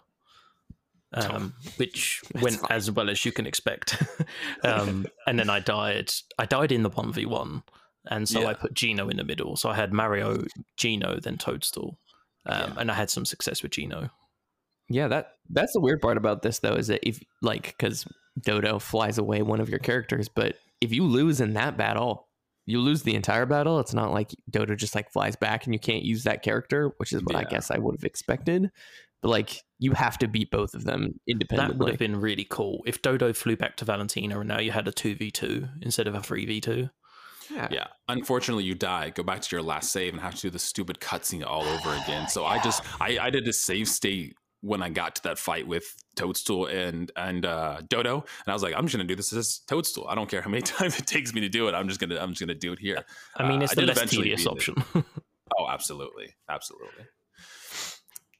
um, 1.14 1.54
which 1.76 2.22
went 2.42 2.56
fine. 2.56 2.70
as 2.72 2.90
well 2.90 3.08
as 3.08 3.24
you 3.24 3.32
can 3.32 3.46
expect. 3.46 4.02
um, 4.64 5.06
and 5.26 5.38
then 5.38 5.48
I 5.48 5.60
died. 5.60 6.12
I 6.38 6.46
died 6.46 6.72
in 6.72 6.82
the 6.82 6.90
one 6.90 7.12
v 7.12 7.24
one, 7.26 7.62
and 8.10 8.28
so 8.28 8.40
Yeah. 8.40 8.48
I 8.48 8.54
put 8.54 8.74
Geno 8.74 9.08
in 9.08 9.16
the 9.16 9.24
middle. 9.24 9.56
So 9.56 9.70
I 9.70 9.74
had 9.76 9.92
Mario, 9.92 10.44
Geno, 10.76 11.18
then 11.20 11.38
Toadstool, 11.38 11.98
um, 12.44 12.74
and 12.76 12.90
I 12.90 12.94
had 12.94 13.10
some 13.10 13.24
success 13.24 13.62
with 13.62 13.72
Geno. 13.72 14.10
Yeah, 14.88 15.08
that 15.08 15.32
that's 15.50 15.72
the 15.72 15.80
weird 15.80 16.00
part 16.00 16.16
about 16.16 16.42
this 16.42 16.60
though 16.60 16.74
is 16.74 16.86
that 16.88 17.06
if 17.06 17.20
like 17.42 17.74
because 17.76 18.06
Dodo 18.40 18.78
flies 18.78 19.18
away 19.18 19.42
one 19.42 19.60
of 19.60 19.68
your 19.68 19.78
characters, 19.78 20.28
but 20.28 20.56
if 20.80 20.92
you 20.92 21.04
lose 21.04 21.40
in 21.40 21.54
that 21.54 21.76
battle, 21.76 22.28
you 22.66 22.80
lose 22.80 23.02
the 23.02 23.14
entire 23.14 23.46
battle. 23.46 23.80
It's 23.80 23.94
not 23.94 24.12
like 24.12 24.34
Dodo 24.50 24.74
just 24.74 24.94
like 24.94 25.10
flies 25.10 25.36
back 25.36 25.64
and 25.64 25.74
you 25.74 25.80
can't 25.80 26.02
use 26.02 26.24
that 26.24 26.42
character, 26.42 26.92
which 26.98 27.12
is 27.12 27.22
what 27.22 27.36
I 27.36 27.44
guess 27.44 27.70
I 27.70 27.78
would 27.78 27.96
have 27.96 28.04
expected. 28.04 28.70
But 29.22 29.28
like 29.30 29.62
you 29.78 29.92
have 29.92 30.18
to 30.18 30.28
beat 30.28 30.50
both 30.50 30.74
of 30.74 30.84
them 30.84 31.18
independently. 31.26 31.72
That 31.72 31.78
would 31.78 31.90
have 31.90 31.98
been 31.98 32.20
really 32.20 32.46
cool 32.48 32.82
if 32.86 33.02
Dodo 33.02 33.32
flew 33.32 33.56
back 33.56 33.76
to 33.78 33.84
Valentina, 33.84 34.38
and 34.38 34.48
now 34.48 34.60
you 34.60 34.70
had 34.70 34.86
a 34.86 34.92
two 34.92 35.14
v 35.14 35.30
two 35.30 35.68
instead 35.82 36.06
of 36.06 36.14
a 36.14 36.22
three 36.22 36.46
v 36.46 36.60
two. 36.60 36.90
Yeah. 37.50 37.68
Yeah. 37.70 37.86
Unfortunately, 38.08 38.64
you 38.64 38.74
die. 38.74 39.10
Go 39.10 39.22
back 39.22 39.40
to 39.40 39.56
your 39.56 39.62
last 39.62 39.92
save 39.92 40.12
and 40.12 40.22
have 40.22 40.34
to 40.34 40.42
do 40.42 40.50
the 40.50 40.58
stupid 40.58 41.00
cutscene 41.00 41.46
all 41.46 41.62
over 41.62 41.94
again. 41.94 42.28
So 42.28 42.44
I 42.44 42.60
just 42.62 42.82
I, 43.00 43.18
I 43.20 43.30
did 43.30 43.46
a 43.48 43.52
save 43.52 43.88
state 43.88 44.36
when 44.62 44.82
I 44.82 44.88
got 44.88 45.16
to 45.16 45.22
that 45.24 45.38
fight 45.38 45.66
with 45.66 45.94
Toadstool 46.16 46.66
and 46.66 47.10
and 47.16 47.44
uh, 47.46 47.80
Dodo, 47.88 48.14
and 48.16 48.48
I 48.48 48.52
was 48.52 48.62
like, 48.62 48.74
I'm 48.76 48.86
just 48.86 48.96
gonna 48.96 49.08
do 49.08 49.14
this 49.16 49.32
as 49.32 49.60
Toadstool. 49.66 50.06
I 50.08 50.14
don't 50.14 50.28
care 50.28 50.42
how 50.42 50.50
many 50.50 50.62
times 50.76 50.98
it 50.98 51.06
takes 51.06 51.32
me 51.34 51.40
to 51.42 51.48
do 51.48 51.68
it. 51.68 51.74
I'm 51.74 51.88
just 51.88 52.00
gonna 52.00 52.16
I'm 52.16 52.30
just 52.30 52.40
gonna 52.40 52.54
do 52.54 52.72
it 52.72 52.78
here. 52.78 53.04
I 53.36 53.48
mean, 53.48 53.60
Uh, 53.60 53.64
it's 53.64 53.72
I 53.72 53.76
the 53.76 53.86
less 53.86 54.10
tedious 54.10 54.46
option. 54.46 54.74
Oh, 55.58 55.68
absolutely, 55.70 56.34
absolutely. 56.48 57.04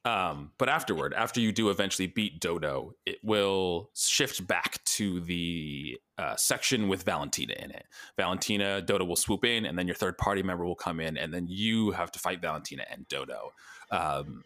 Um, 0.03 0.51
but 0.57 0.69
afterward, 0.69 1.13
after 1.13 1.41
you 1.41 1.51
do 1.51 1.69
eventually 1.69 2.07
beat 2.07 2.39
Dodo, 2.39 2.93
it 3.05 3.17
will 3.23 3.89
shift 3.95 4.45
back 4.47 4.83
to 4.85 5.19
the 5.21 5.97
uh, 6.17 6.35
section 6.37 6.87
with 6.87 7.03
Valentina 7.03 7.55
in 7.59 7.71
it. 7.71 7.85
Valentina, 8.17 8.81
Dodo 8.81 9.03
will 9.03 9.15
swoop 9.17 9.43
in, 9.43 9.65
and 9.65 9.77
then 9.77 9.87
your 9.87 9.95
third 9.95 10.17
party 10.17 10.43
member 10.43 10.65
will 10.65 10.75
come 10.75 10.99
in, 10.99 11.17
and 11.17 11.33
then 11.33 11.45
you 11.47 11.91
have 11.91 12.11
to 12.13 12.19
fight 12.19 12.41
Valentina 12.41 12.83
and 12.89 13.07
Dodo. 13.09 13.51
Um, 13.91 14.43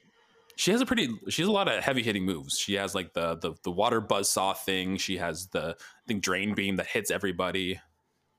she 0.55 0.71
has 0.71 0.81
a 0.81 0.85
pretty, 0.85 1.09
she 1.29 1.41
has 1.41 1.49
a 1.49 1.51
lot 1.51 1.67
of 1.67 1.83
heavy 1.83 2.03
hitting 2.03 2.25
moves. 2.25 2.57
She 2.57 2.73
has 2.75 2.93
like 2.95 3.13
the 3.13 3.35
the 3.35 3.53
the 3.63 3.71
water 3.71 4.01
buzzsaw 4.01 4.55
thing. 4.57 4.97
She 4.97 5.17
has 5.17 5.47
the 5.47 5.75
I 5.79 6.03
think 6.07 6.23
drain 6.23 6.53
beam 6.53 6.75
that 6.77 6.87
hits 6.87 7.11
everybody. 7.11 7.79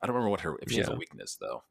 I 0.03 0.07
don't 0.07 0.15
remember 0.15 0.31
what 0.31 0.41
her 0.41 0.57
if 0.63 0.71
she 0.71 0.79
has 0.79 0.89
a 0.89 0.95
weakness 0.97 1.37
though. 1.41 1.63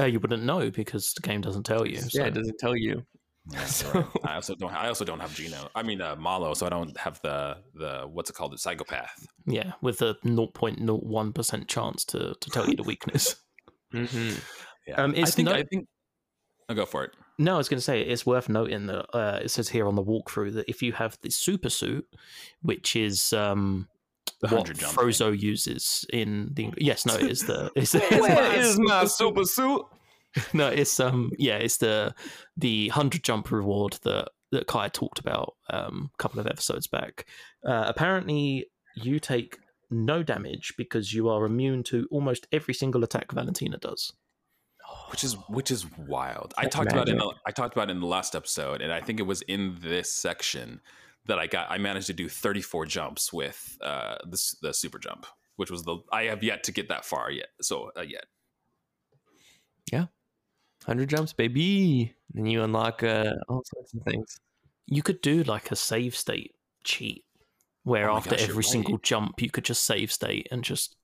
uh, 0.00 0.04
you 0.06 0.18
wouldn't 0.20 0.42
know 0.42 0.70
because 0.70 1.12
the 1.14 1.20
game 1.20 1.40
doesn't 1.40 1.64
tell 1.64 1.86
you. 1.86 2.00
yeah, 2.12 2.24
it 2.24 2.34
doesn't 2.34 2.58
tell 2.58 2.76
you. 2.76 3.04
Yeah, 3.50 3.64
So- 3.66 3.90
right. 3.92 4.06
I 4.24 4.34
also 4.34 4.54
don't. 4.54 4.72
I 4.74 4.88
also 4.88 5.04
don't 5.04 5.20
have 5.20 5.34
Geno. 5.34 5.68
I 5.74 5.82
mean 5.82 6.00
uh, 6.02 6.16
Mallow, 6.16 6.52
so 6.54 6.66
I 6.66 6.68
don't 6.68 6.96
have 6.98 7.20
the 7.22 7.56
the 7.74 8.06
what's 8.10 8.28
it 8.28 8.34
called, 8.34 8.52
the 8.52 8.58
psychopath. 8.58 9.26
Yeah, 9.46 9.72
with 9.80 10.02
a 10.02 10.14
0.01% 10.24 11.66
chance 11.68 12.04
to, 12.06 12.34
to 12.38 12.50
tell 12.50 12.68
you 12.68 12.76
the 12.76 12.82
weakness. 12.82 13.36
hmm 13.92 14.06
Yeah. 14.86 15.02
Um, 15.02 15.14
I 15.16 15.24
think. 15.24 15.48
no- 15.48 15.54
I 15.54 15.62
think. 15.64 15.86
I'll 16.68 16.76
go 16.76 16.84
for 16.84 17.04
it. 17.04 17.12
No, 17.38 17.54
I 17.54 17.58
was 17.58 17.68
going 17.68 17.78
to 17.78 17.82
say 17.82 18.00
it's 18.00 18.26
worth 18.26 18.48
noting 18.48 18.86
that 18.86 19.06
uh, 19.16 19.40
it 19.42 19.50
says 19.50 19.68
here 19.68 19.86
on 19.86 19.94
the 19.94 20.02
walkthrough 20.02 20.54
that 20.54 20.68
if 20.68 20.82
you 20.82 20.92
have 20.92 21.16
the 21.22 21.30
super 21.30 21.70
suit, 21.70 22.06
which 22.62 22.96
is 22.96 23.32
um, 23.32 23.88
The 24.40 24.48
what 24.48 24.68
100 24.68 24.78
jump 24.78 24.96
Frozo 24.96 25.38
uses 25.38 26.04
in 26.12 26.50
the 26.54 26.72
yes, 26.78 27.06
no, 27.06 27.14
it 27.14 27.30
is 27.30 27.42
the 27.42 27.70
it's, 27.76 27.94
it's 27.94 28.10
Where 28.10 28.52
is 28.58 28.78
my 28.80 29.04
super 29.04 29.44
suit? 29.44 29.82
no, 30.52 30.68
it's 30.68 30.98
um 31.00 31.30
yeah, 31.38 31.56
it's 31.56 31.78
the 31.78 32.14
the 32.56 32.88
hundred 32.88 33.22
jump 33.22 33.50
reward 33.50 33.98
that 34.02 34.28
that 34.50 34.66
Kai 34.66 34.88
talked 34.88 35.18
about 35.18 35.54
um, 35.70 36.10
a 36.14 36.22
couple 36.22 36.40
of 36.40 36.46
episodes 36.46 36.86
back. 36.86 37.26
Uh, 37.64 37.84
apparently, 37.86 38.66
you 38.96 39.20
take 39.20 39.58
no 39.90 40.22
damage 40.22 40.74
because 40.76 41.12
you 41.12 41.28
are 41.28 41.44
immune 41.44 41.82
to 41.84 42.08
almost 42.10 42.46
every 42.50 42.74
single 42.74 43.04
attack 43.04 43.30
Valentina 43.32 43.78
does. 43.78 44.12
Which 45.10 45.24
is 45.24 45.34
which 45.48 45.70
is 45.70 45.86
wild. 45.98 46.54
I 46.56 46.64
That's 46.64 46.74
talked 46.74 46.92
about 46.92 47.08
in 47.08 47.18
the, 47.18 47.34
I 47.46 47.50
talked 47.50 47.74
about 47.74 47.90
in 47.90 48.00
the 48.00 48.06
last 48.06 48.34
episode, 48.34 48.80
and 48.80 48.92
I 48.92 49.00
think 49.00 49.20
it 49.20 49.24
was 49.24 49.42
in 49.42 49.76
this 49.80 50.12
section 50.12 50.80
that 51.26 51.38
I 51.38 51.46
got. 51.46 51.70
I 51.70 51.78
managed 51.78 52.06
to 52.08 52.12
do 52.12 52.28
34 52.28 52.86
jumps 52.86 53.32
with 53.32 53.78
uh, 53.80 54.16
the 54.24 54.54
the 54.62 54.74
super 54.74 54.98
jump, 54.98 55.26
which 55.56 55.70
was 55.70 55.82
the 55.82 55.98
I 56.12 56.24
have 56.24 56.42
yet 56.42 56.64
to 56.64 56.72
get 56.72 56.88
that 56.88 57.04
far 57.04 57.30
yet. 57.30 57.48
So 57.60 57.90
uh, 57.96 58.02
yet, 58.02 58.24
100 60.88 61.10
jumps, 61.10 61.34
baby. 61.34 62.14
And 62.34 62.50
you 62.50 62.62
unlock 62.62 63.02
uh, 63.02 63.32
all 63.48 63.62
sorts 63.74 63.92
of 63.92 64.02
things. 64.04 64.40
You 64.86 65.02
could 65.02 65.20
do 65.20 65.42
like 65.42 65.70
a 65.70 65.76
save 65.76 66.16
state 66.16 66.54
cheat 66.82 67.24
where 67.82 68.10
Oh 68.10 68.16
after 68.16 68.30
gosh, 68.30 68.48
every 68.48 68.64
single 68.64 68.94
right. 68.94 69.02
jump 69.02 69.42
you 69.42 69.50
could 69.50 69.64
just 69.64 69.84
save 69.84 70.10
state 70.10 70.48
and 70.50 70.64
just 70.64 70.96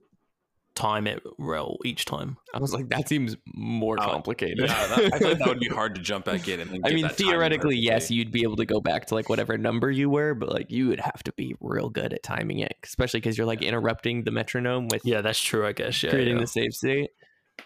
time 0.75 1.07
it 1.07 1.23
roll 1.38 1.78
each 1.85 2.04
time. 2.04 2.37
I 2.54 2.59
was 2.59 2.73
like, 2.73 2.88
that 2.88 3.09
seems 3.09 3.37
more 3.54 3.97
Oh, 4.00 4.04
complicated. 4.11 4.59
yeah, 4.61 4.87
that, 4.88 5.14
I 5.14 5.19
thought 5.19 5.38
that 5.38 5.49
would 5.49 5.61
be 5.61 5.69
hard 5.69 5.95
to 5.95 6.00
jump 6.00 6.25
back 6.25 6.49
in. 6.49 6.61
And 6.61 6.81
I 6.85 6.90
mean, 6.93 7.09
theoretically, 7.09 7.76
yes, 7.76 8.11
you'd 8.11 8.33
be 8.33 8.43
able 8.43 8.57
to 8.57 8.66
go 8.66 8.81
back 8.81 9.07
to 9.07 9.14
like 9.14 9.28
whatever 9.28 9.57
number 9.57 9.90
you 9.90 10.11
were, 10.11 10.35
but 10.35 10.50
like 10.50 10.71
you 10.71 10.88
would 10.88 11.00
have 11.00 11.23
to 11.25 11.33
be 11.33 11.54
real 11.61 11.88
good 11.88 12.12
at 12.12 12.23
timing 12.23 12.59
it, 12.59 12.76
especially 12.85 13.21
because 13.21 13.38
you're 13.38 13.47
like 13.47 13.62
interrupting 13.62 14.25
the 14.25 14.31
metronome 14.31 14.88
with 14.88 15.04
Yeah, 15.04 15.21
that's 15.21 15.40
true. 15.40 15.66
I 15.66 15.73
guess. 15.73 16.02
Yeah, 16.02 16.11
creating 16.11 16.37
yeah. 16.37 16.40
the 16.43 16.47
save 16.47 16.73
state. 16.73 17.11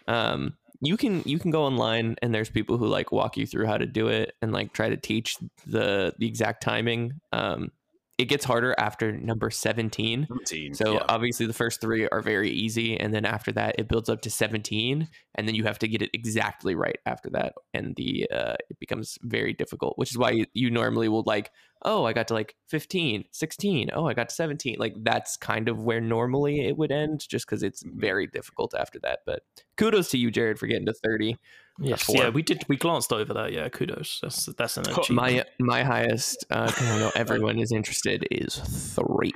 Um, 0.07 0.55
you 0.81 0.97
can 0.97 1.23
you 1.25 1.38
can 1.38 1.50
go 1.50 1.65
online 1.65 2.17
and 2.23 2.33
there's 2.35 2.50
people 2.50 2.79
who 2.79 2.87
like 2.87 3.11
walk 3.11 3.37
you 3.37 3.47
through 3.47 3.67
how 3.67 3.79
to 3.79 3.87
do 3.87 4.09
it 4.09 4.35
and 4.41 4.53
like 4.53 4.73
try 4.73 4.88
to 4.88 4.97
teach 4.97 5.37
the 5.67 6.15
the 6.19 6.27
exact 6.27 6.62
timing. 6.62 7.21
Um, 7.33 7.73
it 8.19 8.25
gets 8.25 8.45
harder 8.45 8.75
after 8.79 9.13
number 9.13 9.49
17 9.49 10.27
17. 10.29 10.75
so 10.75 10.95
yeah. 10.95 11.05
obviously 11.09 11.47
the 11.47 11.53
first 11.53 11.81
three 11.81 12.09
are 12.09 12.21
very 12.21 12.51
easy, 12.51 12.99
and 12.99 13.15
then 13.15 13.25
after 13.25 13.53
that 13.53 13.77
it 13.79 13.89
builds 13.89 14.09
up 14.09 14.21
to 14.23 14.31
seventeen, 14.31 15.09
and 15.37 15.47
then 15.47 15.55
you 15.55 15.65
have 15.65 15.79
to 15.79 15.89
get 15.89 16.03
it 16.03 16.11
exactly 16.13 16.75
right 16.75 16.99
after 17.07 17.31
that, 17.31 17.55
and 17.73 17.95
the 17.97 18.29
uh, 18.33 18.55
it 18.69 18.79
becomes 18.81 19.19
very 19.23 19.53
difficult. 19.53 19.97
Which 19.97 20.11
is 20.11 20.19
why 20.19 20.31
you, 20.33 20.47
you 20.53 20.71
normally 20.71 21.09
will 21.09 21.23
like, 21.27 21.51
oh, 21.85 22.05
I 22.05 22.13
got 22.13 22.29
to 22.29 22.35
like 22.35 22.57
15, 22.69 23.25
16, 23.31 23.91
oh, 23.93 24.07
I 24.07 24.15
got 24.15 24.29
to 24.31 24.35
seventeen. 24.35 24.77
Like 24.79 24.95
that's 25.03 25.37
kind 25.37 25.69
of 25.69 25.83
where 25.83 26.01
normally 26.01 26.67
it 26.67 26.77
would 26.77 26.91
end, 26.91 27.25
just 27.29 27.47
because 27.47 27.63
it's 27.63 27.83
very 27.87 28.27
difficult 28.27 28.75
after 28.75 28.99
that. 29.01 29.21
But 29.27 29.43
kudos 29.77 30.11
to 30.11 30.19
you, 30.19 30.31
Jared, 30.31 30.59
for 30.59 30.67
getting 30.67 30.87
to 30.87 30.95
thirty. 30.95 31.37
Yes, 31.80 32.02
four. 32.02 32.16
yeah, 32.16 32.28
we 32.30 32.42
did. 32.42 32.64
We 32.68 32.76
glanced 32.76 33.12
over 33.12 33.32
that. 33.35 33.52
Yeah, 33.52 33.68
kudos. 33.68 34.18
That's 34.23 34.47
that's 34.47 34.76
an 34.76 34.88
achievement. 34.88 35.11
My 35.11 35.44
my 35.61 35.82
highest, 35.85 36.44
uh, 36.50 36.66
'cause 36.70 36.82
I 36.90 36.99
know 36.99 37.12
everyone 37.14 37.58
is 37.58 37.70
interested, 37.73 38.26
is 38.30 38.56
three. 38.94 39.32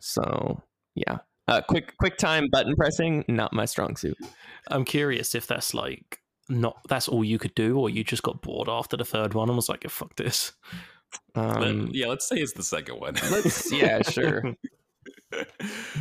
So 0.00 0.62
yeah. 0.94 1.18
Uh, 1.46 1.60
quick 1.60 1.94
quick 1.98 2.16
time 2.16 2.48
button 2.50 2.74
pressing, 2.74 3.24
not 3.28 3.52
my 3.52 3.64
strong 3.66 3.96
suit. 3.96 4.16
I'm 4.68 4.84
curious 4.84 5.34
if 5.34 5.46
that's 5.46 5.74
like 5.74 6.20
not 6.48 6.78
that's 6.88 7.06
all 7.08 7.22
you 7.24 7.38
could 7.38 7.54
do, 7.54 7.78
or 7.78 7.88
you 7.90 8.02
just 8.02 8.22
got 8.22 8.42
bored 8.42 8.68
after 8.68 8.96
the 8.96 9.04
third 9.04 9.34
one 9.34 9.48
and 9.48 9.56
was 9.56 9.68
like, 9.68 9.84
"Yeah, 9.84 9.90
"Fuck 9.90 10.16
this." 10.16 10.52
Let- 11.36 11.62
Um, 11.62 11.90
yeah, 11.92 12.08
let's 12.08 12.26
say 12.28 12.36
it's 12.36 12.54
the 12.54 12.62
second 12.64 12.98
one. 12.98 13.14
let's 13.30 13.70
yeah, 13.70 14.02
sure. 14.10 14.56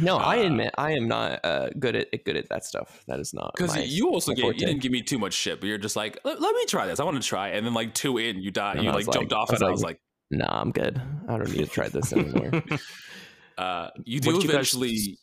No, 0.01 0.17
I 0.33 0.39
Uh, 0.39 0.43
admit 0.47 0.73
I 0.77 0.91
am 0.93 1.07
not 1.07 1.43
uh, 1.43 1.69
good 1.79 1.95
at 1.95 2.23
good 2.25 2.35
at 2.37 2.49
that 2.49 2.65
stuff. 2.65 3.03
That 3.07 3.19
is 3.19 3.33
not 3.33 3.53
Because 3.55 3.75
you 3.87 4.09
also 4.09 4.33
gave, 4.33 4.45
you 4.45 4.53
didn't 4.53 4.81
give 4.81 4.91
me 4.91 5.01
too 5.01 5.17
much 5.19 5.33
shit, 5.33 5.59
but 5.59 5.67
you're 5.67 5.77
just 5.77 5.95
like, 5.95 6.19
let, 6.23 6.41
let 6.41 6.55
me 6.55 6.65
try 6.65 6.87
this. 6.87 6.99
I 6.99 7.03
want 7.03 7.21
to 7.21 7.27
try, 7.27 7.49
and 7.49 7.65
then 7.65 7.73
like 7.73 7.93
two 7.93 8.17
in, 8.17 8.41
you 8.41 8.51
died. 8.51 8.75
And 8.77 8.85
You 8.85 8.91
I 8.91 8.95
like 8.95 9.11
jumped 9.11 9.33
off, 9.33 9.49
I 9.49 9.53
was 9.53 9.61
and 9.61 9.67
I 9.67 9.71
was 9.71 9.83
like, 9.83 9.99
Nah, 10.31 10.61
I'm 10.61 10.71
good. 10.71 10.99
I 11.27 11.37
don't 11.37 11.51
need 11.51 11.65
to 11.65 11.67
try 11.67 11.89
this 11.89 12.11
anymore. 12.11 12.63
uh, 13.57 13.89
you 14.03 14.19
What 14.19 14.23
do 14.23 14.31
did 14.33 14.43
you 14.43 14.49
guys- 14.49 14.73
eventually. 14.73 15.17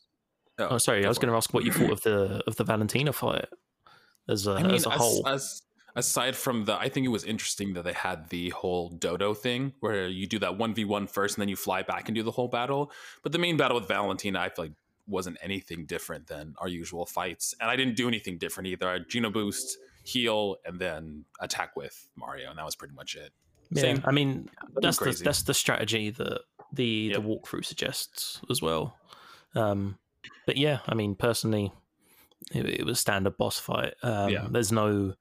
Oh, 0.58 0.76
sorry, 0.78 1.04
I 1.06 1.08
was 1.08 1.18
going 1.18 1.30
to 1.30 1.36
ask 1.36 1.52
what 1.54 1.64
you 1.64 1.72
thought 1.72 1.90
of 1.90 2.00
the 2.02 2.42
of 2.46 2.54
the 2.56 2.64
Valentina 2.64 3.12
fight 3.14 3.46
as 4.28 4.46
a, 4.46 4.52
I 4.52 4.62
mean, 4.62 4.74
as 4.74 4.84
a 4.86 4.90
as- 4.92 4.98
whole. 5.00 5.26
as- 5.26 5.62
aside 5.96 6.36
from 6.36 6.64
the, 6.64 6.74
I 6.78 6.88
think 6.88 7.04
it 7.04 7.10
was 7.10 7.24
interesting 7.24 7.74
that 7.74 7.84
they 7.84 7.92
had 7.92 8.28
the 8.30 8.50
whole 8.50 8.90
dodo 8.90 9.34
thing 9.34 9.72
where 9.80 10.08
you 10.08 10.26
do 10.26 10.38
that 10.40 10.56
one 10.58 10.74
v 10.74 10.84
one 10.84 11.06
first, 11.06 11.36
and 11.36 11.42
then 11.42 11.48
you 11.48 11.56
fly 11.56 11.82
back 11.82 12.08
and 12.08 12.14
do 12.14 12.22
the 12.22 12.30
whole 12.30 12.48
battle. 12.48 12.90
But 13.22 13.32
the 13.32 13.38
main 13.38 13.56
battle 13.56 13.78
with 13.78 13.88
Valentina, 13.88 14.40
I 14.40 14.48
feel 14.48 14.66
like 14.66 14.72
wasn't 15.06 15.38
anything 15.42 15.86
different 15.86 16.26
than 16.28 16.54
our 16.58 16.68
usual 16.68 17.04
fights, 17.06 17.54
and 17.60 17.70
I 17.70 17.76
didn't 17.76 17.96
do 17.96 18.06
anything 18.08 18.38
different 18.38 18.68
either. 18.68 18.88
I 18.88 18.98
Geno 19.00 19.30
boost, 19.30 19.76
heal, 20.04 20.56
and 20.64 20.78
then 20.78 21.24
attack 21.40 21.74
with 21.76 22.08
Mario, 22.16 22.50
and 22.50 22.58
that 22.58 22.64
was 22.64 22.76
pretty 22.76 22.94
much 22.94 23.16
it. 23.16 23.32
yeah, 23.70 23.80
same. 23.82 24.02
I 24.04 24.12
mean 24.12 24.48
that's 24.76 24.98
the 24.98 25.20
that's 25.24 25.42
the 25.42 25.54
strategy 25.54 26.10
that 26.10 26.42
the 26.72 26.84
Yep. 27.12 27.16
the 27.16 27.22
walkthrough 27.28 27.64
suggests 27.64 28.40
as 28.50 28.62
well. 28.62 28.96
Um, 29.56 29.98
but 30.46 30.56
yeah, 30.56 30.78
I 30.86 30.94
mean 30.94 31.16
personally, 31.16 31.72
it, 32.54 32.66
it 32.80 32.86
was 32.86 33.00
standard 33.00 33.36
boss 33.36 33.58
fight. 33.58 33.94
Um, 34.04 34.28
Yeah. 34.30 34.46
There's 34.48 34.70
no 34.70 35.14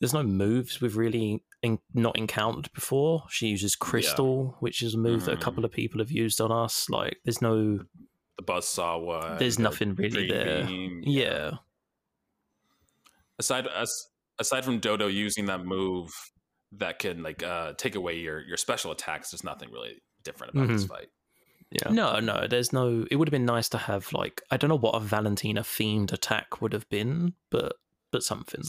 there's 0.00 0.14
no 0.14 0.22
moves 0.22 0.80
we've 0.80 0.96
really 0.96 1.42
in, 1.62 1.78
not 1.92 2.16
encountered 2.16 2.72
before. 2.72 3.24
She 3.30 3.48
uses 3.48 3.74
crystal, 3.76 4.56
which 4.60 4.82
is 4.82 4.94
a 4.94 4.98
move 4.98 5.24
that 5.24 5.32
a 5.34 5.36
couple 5.36 5.64
of 5.64 5.72
people 5.72 5.98
have 6.00 6.10
used 6.12 6.40
on 6.40 6.52
us. 6.52 6.88
Like 6.88 7.18
there's 7.24 7.42
no 7.42 7.80
The 8.36 8.42
buzz 8.42 8.68
saw 8.68 8.96
one. 8.98 9.38
there's 9.38 9.58
nothing 9.58 9.94
really 9.94 10.28
there. 10.28 10.64
Beam. 10.64 11.02
Yeah. 11.04 11.50
aside 13.38 13.66
as, 13.68 13.92
aside 14.38 14.64
from 14.64 14.78
Dodo 14.80 15.06
using 15.06 15.46
that 15.46 15.64
move 15.64 16.10
that 16.72 16.98
can 16.98 17.22
like 17.22 17.42
uh 17.42 17.72
take 17.78 17.94
away 17.94 18.16
your 18.18 18.40
your 18.40 18.56
special 18.56 18.92
attacks, 18.92 19.30
there's 19.30 19.44
nothing 19.44 19.70
really 19.72 20.02
different 20.22 20.54
about 20.54 20.68
this 20.68 20.84
Mhm. 20.84 20.88
fight. 20.88 21.08
yeah. 21.70 21.90
No, 21.90 22.20
no, 22.20 22.46
there's 22.48 22.72
no. 22.72 23.06
It 23.10 23.16
would 23.16 23.28
have 23.28 23.32
been 23.32 23.44
nice 23.46 23.68
to 23.70 23.78
have 23.78 24.12
like 24.12 24.42
I 24.50 24.56
don't 24.56 24.68
know 24.68 24.78
what 24.78 24.94
a 24.94 25.00
Valentina 25.00 25.62
themed 25.62 26.12
attack 26.12 26.60
would 26.60 26.72
have 26.72 26.88
been, 26.88 27.34
but 27.50 27.74
but 28.12 28.22
something. 28.22 28.62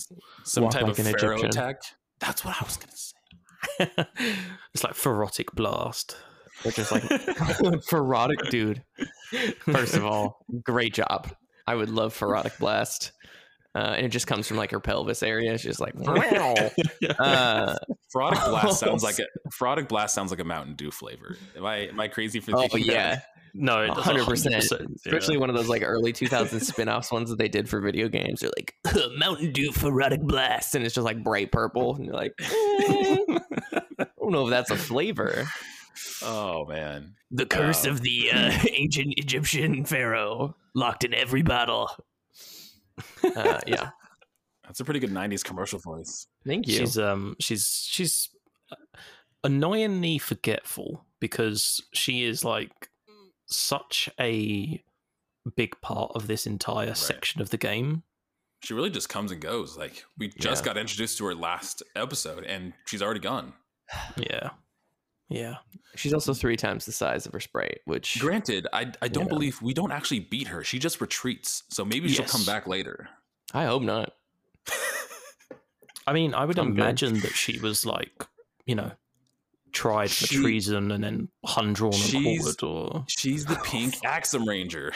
Some 0.43 0.63
Walk 0.65 0.73
type 0.73 0.83
like 0.83 0.91
of 0.97 1.05
an 1.05 1.13
pharaoh 1.17 1.37
Egyptian. 1.37 1.49
attack. 1.49 1.81
That's 2.19 2.43
what 2.45 2.55
I 2.61 2.65
was 2.65 2.77
gonna 2.77 2.91
say. 2.95 4.05
it's 4.73 4.83
like 4.83 4.93
ferrotic 4.93 5.53
blast. 5.53 6.17
Which 6.63 6.77
is 6.77 6.91
like 6.91 7.03
ferrotic 7.89 8.49
dude. 8.49 8.83
First 9.61 9.95
of 9.95 10.05
all, 10.05 10.45
great 10.63 10.93
job. 10.93 11.29
I 11.67 11.75
would 11.75 11.89
love 11.89 12.17
ferrotic 12.17 12.57
blast. 12.59 13.11
Uh, 13.75 13.93
and 13.95 14.05
it 14.05 14.09
just 14.09 14.25
comes 14.27 14.47
from 14.47 14.57
like 14.57 14.71
her 14.71 14.79
pelvis 14.79 15.21
area. 15.23 15.51
She's 15.57 15.77
just 15.77 15.79
like 15.79 15.93
wow. 15.95 16.55
Uh, 17.19 17.75
Frodic 18.11 18.39
blast 18.39 18.79
sounds 18.79 19.03
Oh, 19.03 19.07
like 19.07 19.19
a 19.19 19.25
Frodic 19.57 19.87
blast 19.87 20.15
sounds 20.15 20.31
like 20.31 20.39
a 20.39 20.43
Mountain 20.43 20.75
Dew 20.75 20.89
flavor. 20.91 21.37
Am 21.55 21.65
I 21.65 21.87
am 21.87 21.99
I 21.99 22.07
crazy 22.07 22.39
for 22.39 22.51
oh 22.55 22.61
thinking 22.61 22.87
that? 22.87 22.93
yeah, 22.93 23.21
no, 23.53 23.91
hundred 23.93 24.23
100%, 24.23 24.27
percent. 24.27 24.63
yeah. 24.71 24.85
Especially 25.05 25.37
one 25.37 25.49
of 25.49 25.55
those 25.55 25.67
like 25.67 25.81
early 25.83 26.13
2000s 26.13 26.61
spin-offs 26.63 27.11
ones 27.11 27.29
that 27.29 27.37
they 27.37 27.47
did 27.47 27.67
for 27.69 27.79
video 27.81 28.07
games. 28.07 28.41
They're 28.41 28.51
like 28.57 28.75
Mountain 29.17 29.51
Dew 29.53 29.71
ferrotic 29.71 30.21
blast, 30.21 30.75
and 30.75 30.85
it's 30.85 30.95
just 30.95 31.05
like 31.05 31.23
bright 31.23 31.51
purple, 31.51 31.95
and 31.95 32.05
you're 32.05 32.15
like, 32.15 32.33
eh, 32.39 33.17
I 33.99 34.05
don't 34.19 34.31
know 34.31 34.45
if 34.45 34.49
that's 34.49 34.71
a 34.71 34.77
flavor. 34.77 35.45
Oh 36.23 36.65
man. 36.65 37.15
The 37.31 37.45
curse 37.45 37.85
of 37.85 38.01
the 38.01 38.31
uh, 38.33 38.51
ancient 38.71 39.13
Egyptian 39.17 39.85
pharaoh, 39.85 40.55
locked 40.73 41.03
in 41.03 41.13
every 41.13 41.41
bottle. 41.43 41.89
Uh, 43.23 43.59
yeah, 43.67 43.89
That's 44.65 44.79
a 44.79 44.85
pretty 44.85 44.99
good 44.99 45.11
'90s 45.11 45.43
commercial 45.43 45.79
voice. 45.79 46.27
thank 46.45 46.67
you. 46.67 46.77
She's 46.77 46.97
um 46.97 47.35
she's 47.39 47.85
she's 47.89 48.29
annoyingly 49.43 50.17
forgetful 50.17 51.05
because 51.19 51.81
she 51.93 52.23
is 52.23 52.43
like 52.43 52.88
such 53.49 54.09
a 54.19 54.83
big 55.55 55.79
part 55.81 56.11
of 56.15 56.27
this 56.27 56.45
entire 56.45 56.93
section 56.93 57.41
of 57.41 57.49
the 57.49 57.57
game. 57.57 58.03
She 58.63 58.73
really 58.73 58.89
just 58.89 59.09
comes 59.09 59.31
and 59.31 59.41
goes. 59.41 59.77
Like 59.77 60.03
we 60.17 60.27
just 60.29 60.63
Yeah. 60.65 60.73
got 60.73 60.77
introduced 60.77 61.17
to 61.19 61.25
her 61.25 61.35
last 61.35 61.81
episode, 61.95 62.43
and 62.43 62.73
she's 62.85 63.01
already 63.01 63.21
gone. 63.21 63.53
Yeah. 64.17 64.49
Yeah. 65.29 65.55
She's 65.95 66.13
also 66.13 66.33
three 66.33 66.57
times 66.57 66.85
the 66.87 66.91
size 66.91 67.25
of 67.27 67.33
her 67.33 67.39
sprite, 67.39 67.81
which 67.85 68.19
Granted, 68.19 68.65
I 68.73 68.91
I 69.01 69.07
don't 69.07 69.25
Yeah. 69.25 69.29
believe 69.29 69.61
we 69.61 69.73
don't 69.73 69.91
actually 69.91 70.21
beat 70.21 70.47
her. 70.47 70.63
She 70.63 70.79
just 70.79 70.99
retreats. 71.01 71.63
So 71.69 71.85
maybe 71.85 72.09
she'll 72.09 72.25
come 72.25 72.45
back 72.45 72.65
later. 72.67 73.09
I 73.53 73.65
hope 73.65 73.83
not. 73.83 74.13
I 76.07 76.13
mean, 76.13 76.33
I 76.33 76.45
would 76.45 76.57
I'm 76.57 76.73
good. 76.73 76.79
imagine 76.81 77.19
that 77.19 77.33
she 77.35 77.59
was 77.59 77.85
like, 77.85 78.25
you 78.65 78.73
know, 78.75 78.91
tried 79.71 80.11
for 80.11 80.27
She- 80.27 80.35
treason 80.37 80.91
and 80.91 81.03
then 81.03 81.29
undrawn 81.57 81.93
and 81.93 82.01
She's- 82.01 82.41
quartered 82.41 82.63
or 82.63 83.05
She's 83.07 83.45
the 83.45 83.55
pink 83.63 83.95
Axem 84.05 84.47
Ranger. 84.47 84.93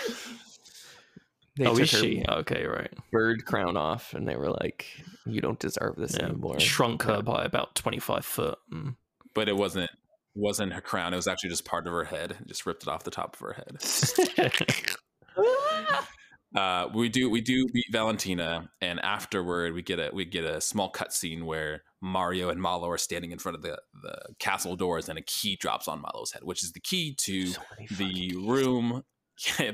They 1.56 1.66
Oh, 1.68 1.74
took 1.74 1.84
is 1.84 1.92
her 1.92 1.98
she? 2.00 2.26
Okay, 2.28 2.66
right. 2.66 2.92
bird 3.12 3.46
crown 3.46 3.78
off, 3.78 4.16
and 4.16 4.28
they 4.28 4.36
were 4.36 4.50
like, 4.50 4.88
"You 5.28 5.40
don't 5.40 5.60
deserve 5.60 5.96
this 5.98 6.16
Yeah. 6.18 6.26
anymore." 6.26 6.60
Shrunk 6.60 7.04
her 7.04 7.22
by 7.22 7.46
about 7.46 7.76
twenty 7.76 8.00
five 8.00 8.26
foot. 8.26 8.58
Mm. 8.72 8.96
But 9.36 9.48
it 9.50 9.56
wasn't 9.56 9.92
wasn't 10.36 10.74
her 10.74 10.82
crown. 10.82 11.14
It 11.14 11.18
was 11.18 11.28
actually 11.28 11.52
just 11.52 11.64
part 11.64 11.86
of 11.86 11.94
her 11.94 12.06
head. 12.06 12.38
Just 12.48 12.66
ripped 12.66 12.82
it 12.82 12.90
off 12.90 13.04
the 13.04 13.12
top 13.12 13.36
of 13.36 13.40
her 13.42 13.54
head. 13.54 13.78
Uh, 16.56 16.88
we 16.94 17.10
do 17.10 17.30
we 17.30 17.42
do 17.42 17.68
beat 17.74 17.88
Valentina, 17.92 18.70
and 18.82 19.00
afterward 19.00 19.74
we 19.74 19.82
get 19.82 20.00
a 20.00 20.12
we 20.13 20.26
get 20.26 20.44
a 20.46 20.62
small 20.62 20.92
cutscene 20.92 21.44
where 21.44 21.84
Mario 22.02 22.50
and 22.50 22.62
Mallow 22.62 22.89
are 22.89 22.98
standing 22.98 23.32
in 23.32 23.39
front 23.39 23.56
of 23.56 23.62
the 23.62 23.80
the 24.02 24.18
castle 24.39 24.76
doors, 24.76 25.10
and 25.10 25.18
a 25.18 25.24
key 25.24 25.56
drops 25.56 25.88
on 25.88 26.02
Mallow's 26.02 26.32
head, 26.32 26.44
which 26.44 26.63
is 26.63 26.72
the 26.74 26.80
key 26.80 27.16
to 27.26 27.48
So 27.48 27.62
the 27.89 28.13
keys. 28.13 28.36
room 28.36 29.04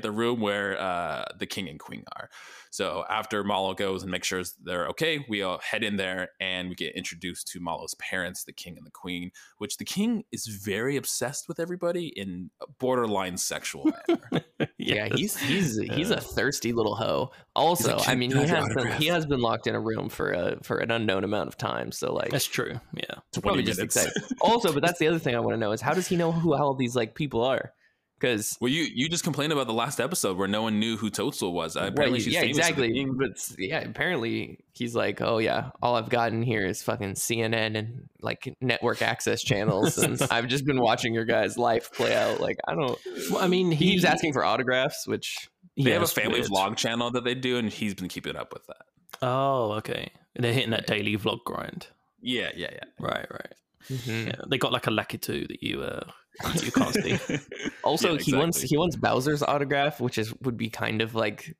the 0.00 0.10
room 0.10 0.40
where 0.40 0.80
uh, 0.80 1.24
the 1.38 1.46
king 1.46 1.68
and 1.68 1.78
queen 1.78 2.04
are 2.16 2.28
so 2.70 3.04
after 3.10 3.44
mallow 3.44 3.74
goes 3.74 4.02
and 4.02 4.10
makes 4.10 4.26
sure 4.26 4.42
they're 4.62 4.86
okay 4.86 5.24
we 5.28 5.42
all 5.42 5.58
head 5.58 5.82
in 5.82 5.96
there 5.96 6.30
and 6.40 6.68
we 6.68 6.74
get 6.74 6.94
introduced 6.94 7.48
to 7.48 7.60
mallow's 7.60 7.94
parents 7.94 8.44
the 8.44 8.52
king 8.52 8.76
and 8.76 8.86
the 8.86 8.90
queen 8.90 9.30
which 9.58 9.76
the 9.76 9.84
king 9.84 10.24
is 10.32 10.46
very 10.46 10.96
obsessed 10.96 11.48
with 11.48 11.60
everybody 11.60 12.08
in 12.08 12.50
a 12.60 12.66
borderline 12.78 13.36
sexual 13.36 13.92
manner 14.08 14.44
Yeah, 14.78 15.08
he's 15.14 15.36
he's 15.36 15.78
he's 15.78 16.10
a 16.10 16.20
thirsty 16.20 16.72
little 16.72 16.94
hoe. 16.94 17.32
Also, 17.54 17.96
like, 17.98 18.08
I 18.08 18.14
mean, 18.14 18.30
he 18.30 18.46
has 18.46 18.74
been, 18.74 18.92
he 18.92 19.06
has 19.06 19.26
been 19.26 19.40
locked 19.40 19.66
in 19.66 19.74
a 19.74 19.80
room 19.80 20.08
for 20.08 20.32
a 20.32 20.58
for 20.62 20.78
an 20.78 20.90
unknown 20.90 21.22
amount 21.22 21.48
of 21.48 21.56
time. 21.56 21.92
So 21.92 22.14
like, 22.14 22.30
That's 22.30 22.46
true. 22.46 22.80
Yeah. 22.94 23.16
probably 23.34 23.62
20 23.62 23.62
just 23.64 23.80
excited. 23.80 24.12
Also, 24.40 24.72
but 24.72 24.82
that's 24.82 24.98
the 24.98 25.06
other 25.06 25.18
thing 25.18 25.36
I 25.36 25.40
want 25.40 25.52
to 25.52 25.58
know 25.58 25.72
is 25.72 25.80
how 25.80 25.92
does 25.92 26.06
he 26.06 26.16
know 26.16 26.32
who 26.32 26.54
all 26.54 26.74
these 26.74 26.96
like 26.96 27.14
people 27.14 27.44
are? 27.44 27.72
Because 28.20 28.56
well 28.60 28.70
you 28.70 28.82
you 28.94 29.08
just 29.08 29.24
complained 29.24 29.52
about 29.52 29.66
the 29.66 29.72
last 29.72 29.98
episode 30.00 30.36
where 30.36 30.46
no 30.46 30.62
one 30.62 30.78
knew 30.78 30.96
who 30.98 31.08
Toadstool 31.08 31.52
was 31.54 31.74
uh, 31.76 31.80
apparently 31.90 32.18
Well, 32.18 32.24
she's 32.24 32.34
yeah, 32.34 32.42
exactly. 32.42 33.06
But 33.16 33.38
yeah, 33.58 33.80
apparently 33.80 34.58
he's 34.74 34.94
like, 34.94 35.20
oh 35.22 35.38
yeah, 35.38 35.70
all 35.82 35.96
I've 35.96 36.10
gotten 36.10 36.42
here 36.42 36.66
is 36.66 36.82
fucking 36.82 37.14
CNN 37.14 37.78
and 37.78 38.08
like 38.20 38.54
network 38.60 39.00
access 39.00 39.42
channels, 39.42 39.96
and 39.96 40.20
I've 40.30 40.48
just 40.48 40.66
been 40.66 40.80
watching 40.80 41.14
your 41.14 41.24
guys' 41.24 41.56
life 41.56 41.90
play 41.92 42.14
out. 42.14 42.40
Like 42.40 42.58
I 42.68 42.74
don't. 42.74 42.98
Well, 43.30 43.42
I 43.42 43.46
mean, 43.48 43.70
He 43.70 43.84
he 43.86 43.90
keeps 43.92 44.04
asking 44.04 44.34
for 44.34 44.44
autographs, 44.44 45.06
which 45.06 45.48
they 45.76 45.84
yeah, 45.84 45.94
have 45.94 46.02
a 46.02 46.06
family 46.06 46.40
weird. 46.40 46.50
vlog 46.50 46.76
channel 46.76 47.10
that 47.12 47.24
they 47.24 47.34
do 47.34 47.56
and 47.56 47.70
he's 47.72 47.94
been 47.94 48.08
keeping 48.08 48.36
up 48.36 48.52
with 48.52 48.66
that 48.66 48.82
Oh, 49.22 49.72
okay. 49.78 50.10
They're 50.34 50.52
hitting 50.52 50.70
that 50.70 50.86
daily 50.86 51.16
vlog 51.16 51.38
grind. 51.46 51.86
yeah 52.20 52.50
yeah 52.54 52.68
yeah 52.72 52.84
Right, 52.98 53.26
right. 53.30 53.52
Mhm. 53.88 54.26
Yeah, 54.26 54.40
they 54.48 54.58
got 54.58 54.72
like 54.72 54.86
a 54.86 54.90
Lakitu 54.90 55.48
that 55.48 55.62
you 55.62 55.82
uh 55.82 56.04
you 56.62 56.72
can't 56.72 56.94
see. 56.94 57.18
Also, 57.84 58.14
Yeah, 58.14 58.20
he 58.22 58.34
wants 58.34 58.60
he 58.60 58.76
wants 58.76 58.96
Bowser's 58.96 59.42
autograph, 59.42 60.00
which 60.00 60.18
is 60.18 60.34
would 60.42 60.56
be 60.56 60.68
kind 60.68 61.00
of 61.02 61.14
like 61.14 61.56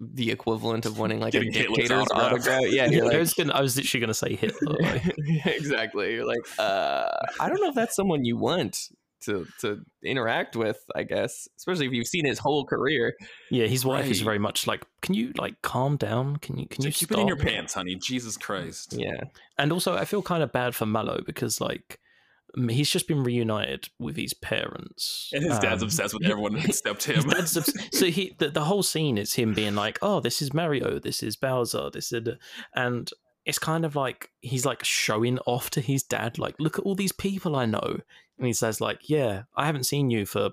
the 0.00 0.30
equivalent 0.30 0.86
of 0.86 0.98
wanting 0.98 1.20
like 1.20 1.32
Getting 1.32 1.48
a 1.48 1.52
dictator's 1.52 1.90
autograph. 2.10 2.32
autograph. 2.32 2.62
Yeah, 2.66 2.84
Yeah, 2.90 2.90
you're 2.98 3.12
I 3.14 3.18
was 3.18 3.34
gonna, 3.34 3.52
I 3.52 3.60
was 3.60 3.76
literally 3.76 4.00
gonna 4.00 4.14
say 4.14 4.34
Hitler. 4.36 4.76
like, 4.80 5.14
exactly. 5.46 6.14
You're 6.14 6.24
like, 6.26 6.38
uh, 6.58 7.10
I 7.40 7.48
don't 7.48 7.60
know 7.60 7.68
if 7.68 7.74
that's 7.74 7.94
someone 7.96 8.24
you 8.24 8.36
want 8.36 8.76
to 9.22 9.46
to 9.60 9.80
interact 10.04 10.54
with. 10.56 10.78
I 10.94 11.02
guess, 11.02 11.48
especially 11.58 11.86
if 11.86 11.92
you've 11.92 12.06
seen 12.06 12.24
his 12.24 12.38
whole 12.38 12.64
career. 12.64 13.14
yeah, 13.50 13.66
his 13.66 13.84
wife 13.84 14.08
is 14.10 14.20
very 14.20 14.38
much 14.38 14.66
like, 14.66 14.84
can 15.02 15.14
you 15.14 15.32
like 15.36 15.60
calm 15.62 15.96
down? 15.96 16.36
Can 16.36 16.58
you 16.58 16.66
can 16.68 16.82
you 16.84 16.90
Just 16.90 17.00
keep 17.00 17.10
it 17.12 17.18
in 17.18 17.26
your 17.26 17.36
stop?" 17.36 17.48
pants 17.48 17.74
honey 17.74 17.96
jesus 17.96 18.36
christ 18.36 18.94
Yeah, 18.96 19.20
And 19.58 19.72
also, 19.72 19.96
I 19.96 20.04
feel 20.04 20.22
kind 20.22 20.42
of 20.42 20.52
bad 20.52 20.74
for 20.76 20.86
Mallow 20.86 21.20
because 21.26 21.60
like 21.60 21.98
he's 22.70 22.90
just 22.90 23.06
been 23.08 23.22
reunited 23.22 23.88
with 23.98 24.16
his 24.16 24.34
parents, 24.34 25.30
and 25.32 25.44
his 25.44 25.58
dad's 25.58 25.82
Um, 25.82 25.86
obsessed 25.88 26.14
with 26.14 26.24
everyone 26.24 26.56
except 26.56 27.04
him 27.08 27.28
obs- 27.30 27.72
so 27.98 28.06
he 28.06 28.34
the, 28.38 28.50
the 28.50 28.64
whole 28.64 28.82
scene 28.82 29.18
is 29.18 29.34
him 29.34 29.54
being 29.54 29.74
like, 29.74 29.98
"Oh, 30.02 30.20
this 30.20 30.40
is 30.42 30.52
Mario, 30.54 30.98
this 30.98 31.22
is 31.22 31.36
Bowser, 31.36 31.90
this 31.90 32.12
is," 32.12 32.28
and 32.74 33.10
it's 33.44 33.58
kind 33.58 33.84
of 33.84 33.96
like 33.96 34.30
he's 34.40 34.66
like 34.66 34.84
showing 34.84 35.38
off 35.46 35.70
to 35.70 35.80
his 35.80 36.02
dad, 36.02 36.38
like, 36.38 36.54
look 36.58 36.78
at 36.78 36.84
all 36.84 36.94
these 36.94 37.12
people 37.12 37.56
I 37.56 37.64
know. 37.66 37.98
And 38.36 38.46
he 38.46 38.52
says, 38.52 38.80
like, 38.80 39.08
yeah, 39.08 39.42
I 39.56 39.66
haven't 39.66 39.84
seen 39.86 40.10
you 40.10 40.26
for 40.26 40.50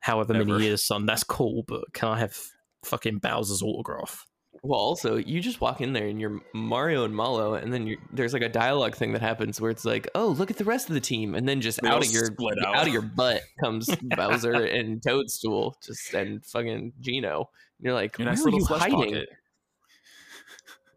however 0.00 0.34
Ever. 0.34 0.44
many 0.44 0.64
years, 0.66 0.82
son. 0.84 1.04
That's 1.06 1.24
cool, 1.24 1.64
but 1.66 1.92
can 1.94 2.10
I 2.10 2.18
have 2.20 2.36
fucking 2.84 3.18
Bowser's 3.18 3.62
autograph? 3.62 4.26
Well, 4.62 4.78
also, 4.80 5.16
you 5.16 5.40
just 5.40 5.60
walk 5.60 5.80
in 5.80 5.92
there 5.92 6.06
and 6.08 6.20
you're 6.20 6.40
Mario 6.52 7.04
and 7.04 7.14
Mallow, 7.14 7.54
and 7.54 7.72
then 7.72 7.86
you 7.86 7.96
there's 8.12 8.32
like 8.32 8.42
a 8.42 8.48
dialogue 8.48 8.96
thing 8.96 9.12
that 9.12 9.22
happens 9.22 9.60
where 9.60 9.70
it's 9.70 9.84
like, 9.84 10.08
"Oh, 10.14 10.28
look 10.28 10.50
at 10.50 10.56
the 10.56 10.64
rest 10.64 10.88
of 10.88 10.94
the 10.94 11.00
team," 11.00 11.34
and 11.34 11.48
then 11.48 11.60
just 11.60 11.80
They 11.80 11.88
out 11.88 12.04
of 12.04 12.10
your 12.10 12.28
out. 12.66 12.76
out 12.76 12.86
of 12.86 12.92
your 12.92 13.02
butt 13.02 13.42
comes 13.60 13.88
Bowser 14.16 14.52
and 14.52 15.02
Toadstool, 15.02 15.76
just 15.84 16.12
and 16.12 16.44
fucking 16.44 16.92
Geno. 17.00 17.50
And 17.78 17.84
you're 17.84 17.94
like, 17.94 18.18
Your 18.18 18.26
"Where 18.26 18.34
nice 18.34 18.44
are 18.44 18.50
you 18.50 18.64
hiding?" 18.64 18.96
pocket. 19.14 19.28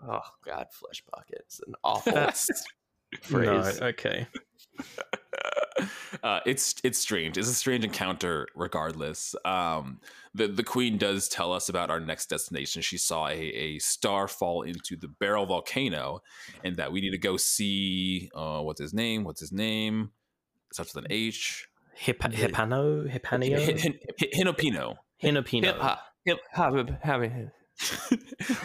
Oh 0.08 0.22
God, 0.46 0.68
flesh 0.72 1.04
pockets, 1.14 1.62
an 1.68 1.76
awful 1.84 2.14
That's 2.14 2.50
phrase. 3.22 3.80
no, 3.80 3.88
okay. 3.88 4.28
uh, 6.24 6.40
it's 6.46 6.76
it's 6.84 7.00
strange. 7.00 7.38
It's 7.38 7.50
a 7.50 7.54
strange 7.54 7.84
encounter, 7.84 8.48
regardless. 8.56 9.36
Um, 9.46 10.00
the 10.34 10.48
the 10.48 10.64
queen 10.64 10.98
does 10.98 11.28
tell 11.28 11.52
us 11.54 11.70
about 11.70 11.90
our 11.90 12.00
next 12.00 12.28
destination. 12.30 12.82
She 12.82 12.98
saw 12.98 13.28
a, 13.28 13.34
a 13.34 13.80
star 13.80 14.28
fall 14.28 14.62
into 14.64 14.96
the 14.96 15.08
Barrel 15.08 15.46
volcano, 15.46 16.22
and 16.64 16.78
that 16.78 16.92
we 16.92 17.02
need 17.02 17.12
to 17.12 17.18
go 17.18 17.38
see. 17.38 18.30
Uh, 18.36 18.62
what's 18.62 18.82
his 18.82 18.94
name? 18.94 19.24
What's 19.24 19.40
his 19.42 19.52
name? 19.52 20.12
It 20.70 20.76
starts 20.76 20.94
with 20.96 21.06
an 21.06 21.12
H. 21.12 21.68
Hip- 21.96 22.22
Hippano? 22.24 23.04
Hippanio? 23.08 23.60
Hin- 23.60 23.78
Hin- 23.78 24.00
Hin- 24.18 24.30
Hinopino. 24.48 24.96
Hinopino. 25.22 25.98
Hip 26.26 26.40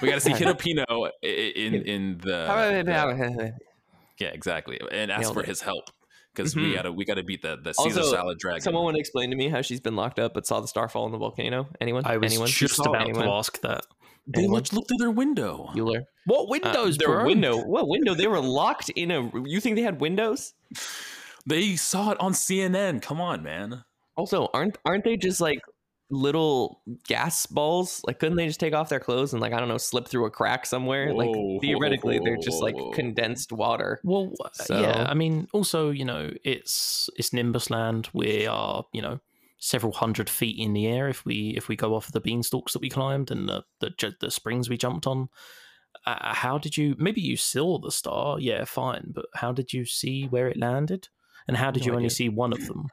we 0.03 0.09
got 0.09 0.15
to 0.15 0.21
see 0.21 0.33
Hinopino 0.33 1.11
i- 1.25 1.27
in 1.27 1.75
in 1.75 2.19
the, 2.19 2.27
the 2.85 3.53
yeah 4.21 4.29
exactly, 4.29 4.79
and 4.91 5.11
ask 5.11 5.23
Nailed 5.23 5.35
for 5.35 5.41
it. 5.43 5.47
his 5.49 5.61
help 5.63 5.91
because 6.37 6.55
we 6.55 6.63
Mhm. 6.71 6.75
gotta 6.75 6.93
we 6.93 7.05
gotta 7.05 7.23
beat 7.23 7.43
the 7.43 7.57
the 7.57 7.73
Caesar 7.73 8.01
Also, 8.01 8.13
salad 8.13 8.39
dragon. 8.39 8.61
Someone 8.61 8.85
want 8.85 8.97
to 8.97 9.01
explain 9.01 9.31
to 9.31 9.37
me 9.37 9.49
how 9.49 9.63
she's 9.63 9.81
been 9.81 9.97
locked 9.97 10.19
up 10.19 10.35
but 10.35 10.47
saw 10.47 10.61
the 10.61 10.69
star 10.69 10.89
fall 10.89 11.07
in 11.07 11.13
the 11.13 11.19
volcano? 11.19 11.69
Anyone? 11.81 12.05
I 12.05 12.17
was 12.19 12.33
Anyone? 12.33 12.49
just 12.49 12.77
Saw 12.77 12.85
about 12.91 13.03
anyone? 13.03 13.25
to 13.25 13.31
ask 13.33 13.61
that. 13.63 13.85
they 14.29 14.41
anyone? 14.41 14.57
looked 14.57 14.73
look 14.73 14.89
through 14.89 14.99
their 14.99 15.11
window. 15.11 15.71
Bueller. 15.75 16.03
What 16.27 16.43
Uh, 16.43 16.47
windows, 16.49 16.99
their 16.99 17.09
bro? 17.09 17.25
window. 17.27 17.57
What 17.65 17.89
window? 17.89 18.13
They 18.15 18.27
were 18.27 18.41
locked 18.41 18.89
in 18.91 19.11
a. 19.11 19.31
You 19.45 19.61
think 19.61 19.77
they 19.77 19.83
had 19.83 20.01
windows? 20.01 20.53
They 21.47 21.77
saw 21.77 22.11
it 22.11 22.21
on 22.21 22.33
CNN. 22.35 23.01
Come 23.01 23.21
on, 23.21 23.43
man. 23.43 23.85
Also, 24.17 24.49
aren't 24.53 24.79
aren't 24.85 25.05
they 25.05 25.17
just 25.17 25.41
like 25.41 25.61
little 26.11 26.83
gas 27.09 27.47
balls? 27.47 28.01
Like, 28.07 28.19
couldn't 28.19 28.37
they 28.37 28.47
just 28.47 28.61
take 28.61 28.75
off 28.75 28.89
their 28.89 29.01
clothes 29.01 29.33
and 29.33 29.41
like 29.43 29.53
I 29.53 29.59
don't 29.59 29.69
know, 29.69 29.79
slip 29.79 30.09
through 30.09 30.27
a 30.27 30.31
crack 30.31 30.67
somewhere? 30.67 31.13
Whoa, 31.13 31.25
like 31.25 31.61
theoretically, 31.61 32.19
they're 32.23 32.37
just 32.37 32.63
like 32.63 32.77
whoa. 32.77 32.91
condensed 32.95 33.53
water. 33.53 34.01
Well, 34.05 34.33
uh, 34.45 34.49
So- 34.53 34.81
yeah. 34.81 35.07
I 35.09 35.15
mean, 35.15 35.49
also, 35.53 35.91
you 35.91 36.05
know, 36.05 36.31
it's 36.45 37.11
it's 37.17 37.33
Nimbus 37.33 37.71
Land. 37.71 38.09
We 38.13 38.47
are, 38.47 38.85
you 38.93 39.03
know, 39.03 39.21
several 39.59 39.93
hundred 39.93 40.29
feet 40.31 40.59
in 40.59 40.73
the 40.75 40.87
air 40.87 41.09
if 41.09 41.25
we 41.25 41.55
if 41.57 41.69
we 41.69 41.77
go 41.77 41.95
off 41.95 42.13
the 42.13 42.21
beanstalks 42.21 42.73
that 42.75 42.83
we 42.83 42.89
climbed 42.91 43.31
and 43.31 43.49
the 43.49 43.65
the, 43.81 44.15
the 44.21 44.31
springs 44.31 44.69
we 44.69 44.77
jumped 44.77 45.07
on. 45.07 45.29
Uh, 46.05 46.35
how 46.35 46.59
did 46.59 46.77
you? 46.77 46.95
Maybe 46.99 47.21
you 47.23 47.37
saw 47.37 47.79
the 47.79 47.91
star. 47.91 48.39
Yeah, 48.39 48.65
fine. 48.65 49.13
But 49.15 49.27
how 49.35 49.51
did 49.53 49.73
you 49.73 49.85
see 49.87 50.27
where 50.27 50.47
it 50.49 50.59
landed? 50.59 51.09
And 51.49 51.57
how 51.57 51.71
did 51.71 51.83
No 51.85 51.87
you 51.93 51.97
only 51.97 52.09
see 52.11 52.29
one 52.29 52.53
of 52.53 52.67
them? 52.67 52.87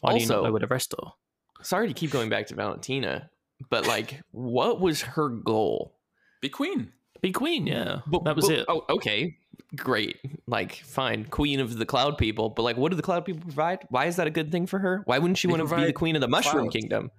Why 0.00 0.12
do 0.12 0.20
you 0.20 0.26
not 0.28 0.34
Also- 0.36 0.44
know 0.46 0.52
where 0.52 0.60
the 0.60 0.66
rest 0.66 0.94
are? 1.02 1.14
Sorry 1.62 1.88
to 1.88 1.94
keep 1.94 2.10
going 2.10 2.28
back 2.28 2.46
to 2.48 2.54
Valentina, 2.54 3.30
but 3.70 3.86
like, 3.86 4.20
what 4.32 4.80
was 4.80 5.00
her 5.02 5.28
goal? 5.28 5.94
Be 6.40 6.48
queen. 6.48 6.92
Be 7.20 7.32
queen. 7.32 7.66
Yeah, 7.66 8.00
But- 8.06 8.24
that 8.24 8.34
was 8.36 8.48
but- 8.48 8.58
it. 8.58 8.64
Oh, 8.68 8.84
okay, 8.90 9.36
great. 9.76 10.18
Like, 10.46 10.74
fine, 10.84 11.24
queen 11.26 11.60
of 11.60 11.78
the 11.78 11.86
cloud 11.86 12.18
people. 12.18 12.48
But 12.50 12.62
like, 12.62 12.76
what 12.76 12.90
do 12.90 12.96
the 12.96 13.02
cloud 13.02 13.24
people 13.24 13.42
provide? 13.42 13.86
Why 13.90 14.06
is 14.06 14.16
that 14.16 14.26
a 14.26 14.30
good 14.30 14.50
thing 14.50 14.66
for 14.66 14.78
her? 14.80 15.02
Why 15.04 15.18
wouldn't 15.18 15.38
she 15.38 15.46
They 15.46 15.52
want 15.54 15.68
to 15.68 15.76
be 15.76 15.84
the 15.84 15.92
queen 15.92 16.16
of 16.16 16.20
the 16.20 16.28
Mushroom 16.28 16.64
clouds. 16.64 16.74
Kingdom? 16.76 17.10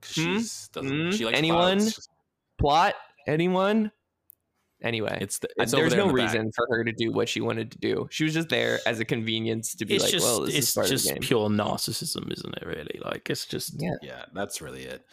'Cause 0.00 0.14
Hmm? 0.16 0.36
She's 0.38 0.68
doesn't 0.68 0.90
Hmm? 0.90 1.10
she 1.10 1.24
likes 1.26 1.36
Anyone? 1.38 1.78
clouds. 1.78 2.08
Plot? 2.58 2.94
Anyone? 3.26 3.92
Anyway, 4.82 5.18
It's 5.20 5.38
the, 5.38 5.48
it's 5.58 5.72
there's 5.72 5.90
there 5.92 5.98
no 5.98 6.08
in 6.10 6.16
the 6.16 6.22
back. 6.22 6.32
reason 6.32 6.50
for 6.56 6.66
her 6.70 6.84
to 6.84 6.92
do 6.92 7.12
what 7.12 7.28
she 7.28 7.40
wanted 7.40 7.70
to 7.72 7.78
do. 7.78 8.08
She 8.10 8.24
was 8.24 8.32
just 8.34 8.48
there 8.48 8.78
as 8.86 8.98
a 9.00 9.04
convenience 9.04 9.74
to 9.74 9.84
be 9.84 9.94
It's 9.96 10.04
like, 10.04 10.10
just 10.12 10.24
well, 10.24 10.40
this 10.46 10.54
it's 10.54 10.68
is 10.68 10.74
part 10.74 10.86
just 10.88 11.06
of 11.06 11.14
the 11.14 11.20
game. 11.20 11.26
pure 11.28 11.48
narcissism, 11.50 12.32
isn't 12.32 12.54
it? 12.56 12.66
Really, 12.66 12.98
like 13.04 13.28
it's 13.28 13.44
just 13.46 13.74
Yeah. 13.80 13.96
Yeah, 14.02 14.24
that's 14.32 14.60
really 14.62 14.84
it. 14.84 15.04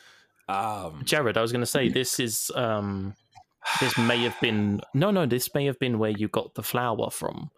Um, 0.48 1.02
Jared, 1.04 1.38
I 1.38 1.42
was 1.42 1.52
going 1.52 1.62
to 1.62 1.66
say 1.66 1.90
this 1.90 2.20
is 2.20 2.50
um 2.56 3.14
this 3.82 3.98
may 3.98 4.24
have 4.24 4.40
been 4.40 4.80
no 4.94 5.12
no 5.12 5.26
this 5.26 5.54
may 5.54 5.66
have 5.66 5.78
been 5.80 6.00
where 6.00 6.12
you 6.12 6.30
got 6.30 6.54
the 6.56 6.64
flower 6.64 7.12
from. 7.12 7.50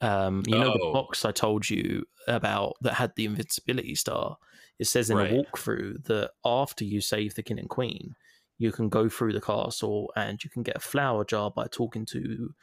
Um, 0.00 0.42
you 0.46 0.58
know 0.58 0.72
the 0.72 0.80
Oh. 0.84 0.92
box 0.92 1.24
I 1.24 1.32
told 1.32 1.68
you 1.68 2.04
about 2.26 2.76
that 2.80 2.94
had 2.94 3.12
the 3.16 3.26
invincibility 3.26 3.94
star. 3.94 4.38
It 4.78 4.86
says 4.86 5.10
in 5.10 5.16
Right. 5.18 5.30
the 5.30 5.36
walkthrough 5.36 6.04
that 6.04 6.30
after 6.44 6.84
you 6.84 7.00
save 7.02 7.34
the 7.34 7.42
king 7.42 7.58
and 7.58 7.68
queen, 7.68 8.16
you 8.58 8.72
can 8.72 8.88
go 8.88 9.08
through 9.08 9.32
the 9.32 9.40
castle 9.40 10.12
and 10.16 10.42
you 10.44 10.50
can 10.50 10.62
get 10.62 10.76
a 10.76 10.80
flower 10.80 11.24
jar 11.24 11.50
by 11.50 11.66
talking 11.70 12.06
to 12.06 12.54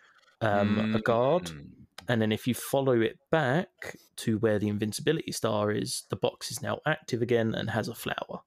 um, 0.42 0.96
a 0.96 1.00
guard. 1.00 1.44
mm, 1.46 1.68
And 2.08 2.22
then 2.22 2.32
if 2.32 2.48
you 2.48 2.54
follow 2.54 3.00
it 3.02 3.18
back 3.32 3.96
to 4.18 4.38
where 4.40 4.58
the 4.60 4.68
invincibility 4.70 5.32
star 5.32 5.72
is, 5.72 6.04
the 6.10 6.16
box 6.16 6.50
is 6.52 6.62
now 6.62 6.80
active 6.86 7.22
again 7.22 7.54
and 7.54 7.70
has 7.70 7.88
a 7.88 7.96
flower. 7.96 8.42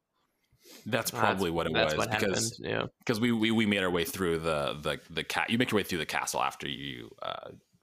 That's 0.87 1.11
probably 1.11 1.51
what 1.51 1.67
it 1.67 1.73
That's 1.75 1.95
was 1.95 1.99
what 1.99 2.11
happened. 2.11 2.33
because 2.33 2.61
Yeah. 2.63 2.87
because 2.99 3.21
we, 3.21 3.33
we 3.33 3.51
we 3.51 3.67
made 3.67 3.83
our 3.83 3.91
way 3.91 4.05
through 4.05 4.39
the 4.39 4.75
the 4.83 4.99
the 5.11 5.23
cat. 5.25 5.51
You 5.51 5.59
make 5.59 5.71
your 5.71 5.77
way 5.77 5.83
through 5.83 5.99
the 5.99 6.07
castle 6.07 6.43
after 6.43 6.69
you 6.69 7.11
uh, 7.23 7.51
beat 7.51 7.74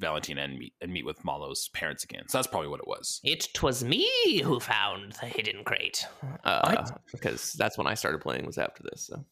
Valentina 0.00 0.42
and 0.42 0.58
meet 0.58 0.72
and 0.80 0.92
meet 0.92 1.04
with 1.04 1.24
Mallow's 1.24 1.68
parents 1.74 2.02
again. 2.04 2.26
So 2.28 2.38
that's 2.38 2.46
probably 2.48 2.68
what 2.68 2.80
it 2.80 2.88
was. 2.88 3.20
It 3.22 3.48
was 3.62 3.84
me 3.84 4.40
who 4.42 4.58
found 4.60 5.12
the 5.20 5.26
hidden 5.26 5.62
crate. 5.64 6.06
Uh, 6.44 6.86
because 7.12 7.52
that's 7.52 7.76
when 7.78 7.86
I 7.86 7.94
started 7.94 8.20
playing 8.20 8.46
was 8.46 8.58
after 8.58 8.82
this. 8.90 9.06
So 9.06 9.24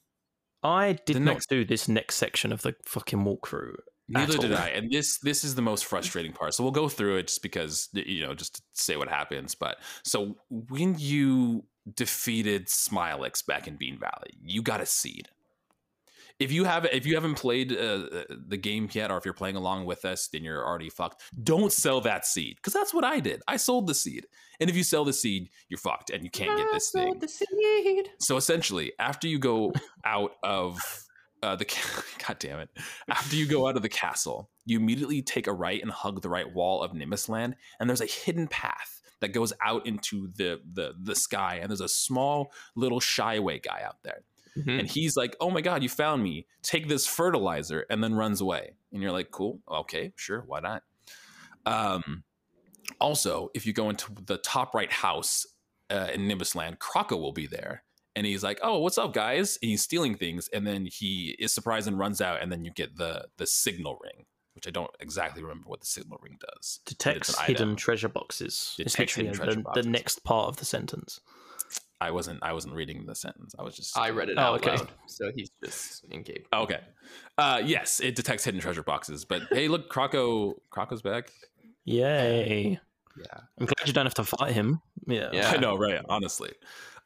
I 0.63 0.99
did 1.07 1.17
The 1.17 1.21
not 1.21 1.33
next- 1.35 1.49
do 1.49 1.65
this 1.65 1.89
next 1.89 2.17
section 2.17 2.53
of 2.53 2.63
the 2.63 2.75
fucking 2.85 3.21
walkthrough. 3.25 3.77
Neither 4.11 4.39
did. 4.39 4.53
I. 4.55 4.69
And 4.69 4.91
this 4.91 5.19
this 5.19 5.45
is 5.45 5.55
the 5.55 5.61
most 5.63 5.85
frustrating 5.85 6.33
part. 6.33 6.55
So 6.55 6.63
we'll 6.63 6.73
go 6.73 6.89
through 6.89 7.17
it 7.19 7.27
just 7.29 7.43
because 7.43 7.91
you 7.93 8.27
know 8.27 8.35
just 8.35 8.55
to 8.57 8.63
say 8.73 8.97
what 8.97 9.09
happens. 9.09 9.55
But 9.55 9.77
so 10.03 10.37
when 10.49 10.97
you 10.99 11.65
defeated 11.95 12.69
Smilax 12.69 13.45
back 13.45 13.69
in 13.69 13.77
Bean 13.77 13.99
Valley, 13.99 14.33
you 14.43 14.63
got 14.63 14.81
a 14.81 14.87
seed. 14.87 15.29
If 16.39 16.53
you 16.53 16.65
have 16.65 16.85
if 16.87 17.05
you 17.05 17.15
haven't 17.15 17.35
played 17.35 17.73
uh, 17.73 18.25
the 18.47 18.57
game 18.57 18.89
yet, 18.93 19.11
or 19.11 19.19
if 19.19 19.25
you're 19.25 19.35
playing 19.35 19.57
along 19.57 19.87
with 19.87 20.05
us, 20.05 20.29
then 20.29 20.45
you're 20.45 20.65
already 20.65 20.89
fucked. 20.89 21.23
Don't 21.43 21.73
sell 21.73 22.01
that 22.03 22.27
seed 22.27 22.57
because 22.57 22.73
that's 22.73 22.95
what 22.95 23.05
I 23.05 23.19
did. 23.21 23.43
I 23.49 23.57
sold 23.57 23.89
the 23.89 23.95
seed, 23.95 24.27
and 24.61 24.71
if 24.71 24.77
you 24.77 24.85
sell 24.85 25.05
the 25.05 25.13
seed, 25.13 25.51
you're 25.69 25.79
fucked, 25.79 26.11
and 26.11 26.23
you 26.23 26.31
can't 26.31 26.51
get 26.57 26.67
this 26.73 26.91
thing. 26.91 27.21
So 28.21 28.37
essentially, 28.37 28.93
after 29.01 29.27
you 29.27 29.39
go 29.41 29.73
out 30.05 30.33
of 30.45 30.79
uh, 31.43 31.57
the 31.57 31.65
ca- 31.65 32.03
god 32.27 32.39
damn 32.39 32.61
it, 32.61 32.69
after 33.09 33.35
you 33.35 33.47
go 33.47 33.67
out 33.67 33.77
of 33.77 33.83
the 33.83 33.89
castle, 33.89 34.51
you 34.65 34.79
immediately 34.79 35.23
take 35.23 35.47
a 35.49 35.53
right 35.53 35.83
and 35.83 35.91
hug 35.91 36.23
the 36.23 36.29
right 36.29 36.53
wall 36.55 36.83
of 36.83 36.95
Nimbus 36.95 37.29
Land, 37.29 37.57
and 37.81 37.91
there's 37.91 38.01
a 38.01 38.07
hidden 38.07 38.47
path 38.47 39.03
that 39.21 39.33
goes 39.33 39.53
out 39.65 39.87
into 39.87 40.29
the 40.37 40.61
the 40.73 40.95
the 41.03 41.17
sky, 41.17 41.59
and 41.61 41.71
there's 41.71 41.81
a 41.81 41.89
small 41.89 42.53
little 42.77 43.01
Shy 43.01 43.35
Away 43.35 43.59
guy 43.59 43.83
out 43.85 43.97
there, 44.05 44.23
Mhm. 44.59 44.79
and 44.81 44.89
he's 44.89 45.17
like, 45.17 45.37
"Oh 45.41 45.51
my 45.51 45.61
god, 45.61 45.83
you 45.83 45.89
found 45.89 46.23
me! 46.23 46.47
Take 46.63 46.89
this 46.89 47.07
fertilizer," 47.07 47.87
and 47.91 48.03
then 48.03 48.15
runs 48.15 48.41
away, 48.41 48.73
and 48.93 49.03
you're 49.03 49.13
like, 49.13 49.31
"Cool, 49.31 49.61
okay, 49.71 50.13
sure, 50.17 50.43
why 50.47 50.61
not?" 50.61 50.83
Um, 51.67 52.25
also, 53.01 53.51
if 53.55 53.67
you 53.67 53.73
go 53.73 53.91
into 53.91 54.13
the 54.27 54.39
top 54.39 54.75
right 54.75 54.91
house 54.93 55.47
uh, 55.91 56.09
in 56.13 56.27
Nimbus 56.27 56.55
Land, 56.55 56.79
Croco 56.79 57.19
will 57.21 57.33
be 57.33 57.47
there. 57.47 57.85
And 58.17 58.27
he's 58.27 58.43
like, 58.43 58.59
"Oh, 58.63 58.79
what's 58.81 58.99
up, 58.99 59.13
guys?" 59.15 59.59
And 59.63 59.71
he's 59.71 59.83
stealing 59.83 60.17
things, 60.17 60.49
and 60.49 60.67
then 60.67 60.87
he 60.87 61.37
is 61.39 61.53
surprised 61.53 61.87
and 61.87 61.99
runs 61.99 62.21
out, 62.21 62.43
and 62.43 62.51
then 62.51 62.65
you 62.65 62.73
get 62.73 62.97
the 62.97 63.29
the 63.37 63.47
signal 63.47 63.97
ring, 64.03 64.27
which 64.55 64.67
I 64.67 64.71
don't 64.71 64.91
exactly 64.99 65.41
remember 65.43 65.69
what 65.69 65.81
the 65.81 65.87
signal 65.87 66.19
ring 66.21 66.37
does. 66.41 66.81
it's 66.85 66.95
Detects 66.97 67.39
hidden 67.43 67.69
item. 67.69 67.77
treasure 67.77 68.09
boxes. 68.09 68.75
it's 68.79 68.93
Detects 68.95 69.17
literally 69.17 69.29
hidden 69.29 69.39
the, 69.39 69.45
treasure 69.45 69.57
the 69.61 69.63
boxes. 69.63 69.87
next 69.87 70.25
part 70.25 70.49
of 70.49 70.57
the 70.57 70.65
sentence. 70.65 71.21
I 72.01 72.11
wasn't 72.13 72.41
I 72.43 72.53
wasn't 72.53 72.75
reading 72.75 73.07
the 73.07 73.15
sentence. 73.15 73.55
I 73.59 73.63
was 73.63 73.75
just 73.77 73.97
I 73.99 74.11
read 74.11 74.29
it 74.29 74.39
Oh, 74.39 74.43
out 74.43 74.55
okay. 74.57 74.77
loud, 74.77 74.89
so 75.07 75.33
he's 75.35 75.51
just 75.65 76.05
incapable. 76.11 76.49
Okay. 76.65 76.81
Uh, 77.37 77.61
yes, 77.65 78.01
it 78.01 78.15
detects 78.15 78.45
hidden 78.45 78.61
treasure 78.61 78.83
boxes. 78.83 79.25
But 79.25 79.43
hey, 79.51 79.69
look, 79.69 79.91
Croco 79.93 80.55
Croco's 80.71 81.03
back. 81.03 81.31
Yay! 81.85 82.79
Yeah. 83.19 83.41
I'm 83.59 83.67
glad 83.67 83.87
you 83.87 83.93
don't 83.93 84.07
have 84.07 84.15
to 84.15 84.25
fight 84.25 84.53
him. 84.53 84.81
Yeah. 85.07 85.31
Yeah. 85.33 85.51
I 85.51 85.57
know, 85.57 85.77
right? 85.77 86.01
Honestly. 86.09 86.53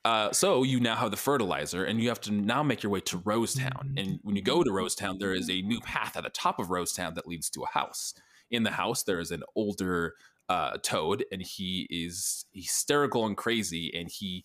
Uh, 0.04 0.32
so 0.32 0.64
you 0.64 0.80
now 0.80 0.96
have 0.96 1.12
the 1.12 1.16
fertilizer, 1.16 1.84
and 1.84 2.02
you 2.02 2.08
have 2.08 2.20
to 2.22 2.32
now 2.32 2.62
make 2.62 2.82
your 2.82 2.90
way 2.90 3.00
to 3.00 3.18
Rosetown. 3.20 3.96
And 3.96 4.18
when 4.22 4.34
you 4.34 4.42
go 4.42 4.64
to 4.64 4.70
Rosetown, 4.70 5.20
there 5.20 5.32
is 5.32 5.48
a 5.48 5.62
new 5.62 5.80
path 5.80 6.16
at 6.16 6.24
the 6.24 6.30
top 6.30 6.58
of 6.58 6.68
Rosetown 6.68 7.14
that 7.14 7.26
leads 7.28 7.48
to 7.50 7.62
a 7.62 7.66
house. 7.68 8.12
In 8.50 8.64
the 8.64 8.72
house, 8.72 9.04
there 9.04 9.20
is 9.20 9.30
an 9.30 9.44
older 9.54 10.14
uh, 10.48 10.76
toad, 10.82 11.24
and 11.30 11.40
he 11.40 11.86
is 11.88 12.44
hysterical 12.52 13.24
and 13.26 13.36
crazy. 13.36 13.92
And 13.94 14.10
he, 14.10 14.44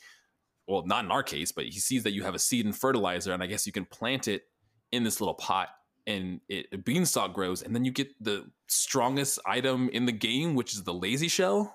well, 0.67 0.83
not 0.85 1.05
in 1.05 1.11
our 1.11 1.23
case, 1.23 1.51
but 1.51 1.65
he 1.65 1.79
sees 1.79 2.03
that 2.03 2.11
you 2.13 2.23
have 2.23 2.35
a 2.35 2.39
seed 2.39 2.65
and 2.65 2.75
fertilizer, 2.75 3.31
and 3.33 3.41
I 3.41 3.47
guess 3.47 3.65
you 3.65 3.71
can 3.73 3.85
plant 3.85 4.27
it 4.27 4.43
in 4.91 5.03
this 5.03 5.19
little 5.21 5.33
pot 5.35 5.69
and 6.05 6.39
it 6.47 6.67
a 6.71 6.77
beanstalk 6.77 7.33
grows, 7.33 7.61
and 7.61 7.75
then 7.75 7.83
you 7.83 7.91
get 7.91 8.09
the 8.23 8.49
strongest 8.67 9.39
item 9.45 9.89
in 9.89 10.05
the 10.05 10.11
game, 10.13 10.55
which 10.55 10.73
is 10.73 10.83
the 10.83 10.93
lazy 10.93 11.27
shell. 11.27 11.73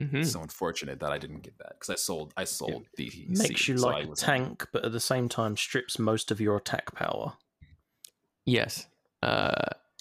Mhm. 0.00 0.14
It's 0.20 0.32
so 0.32 0.42
unfortunate 0.42 1.00
that 1.00 1.10
I 1.10 1.16
didn't 1.16 1.40
get 1.40 1.56
that 1.58 1.70
because 1.80 1.88
I 1.88 1.94
sold 1.94 2.34
I 2.36 2.44
sold 2.44 2.84
the 2.96 3.10
Makes 3.28 3.40
seed, 3.60 3.68
you 3.68 3.78
so 3.78 3.86
like 3.86 4.04
a 4.04 4.08
was- 4.10 4.20
tank, 4.20 4.66
but 4.72 4.84
at 4.84 4.92
the 4.92 5.00
same 5.00 5.28
time 5.30 5.56
strips 5.56 5.98
most 5.98 6.30
of 6.30 6.38
your 6.40 6.56
attack 6.58 6.94
power. 6.94 7.38
Yes. 8.44 8.86
Uh, 9.22 9.52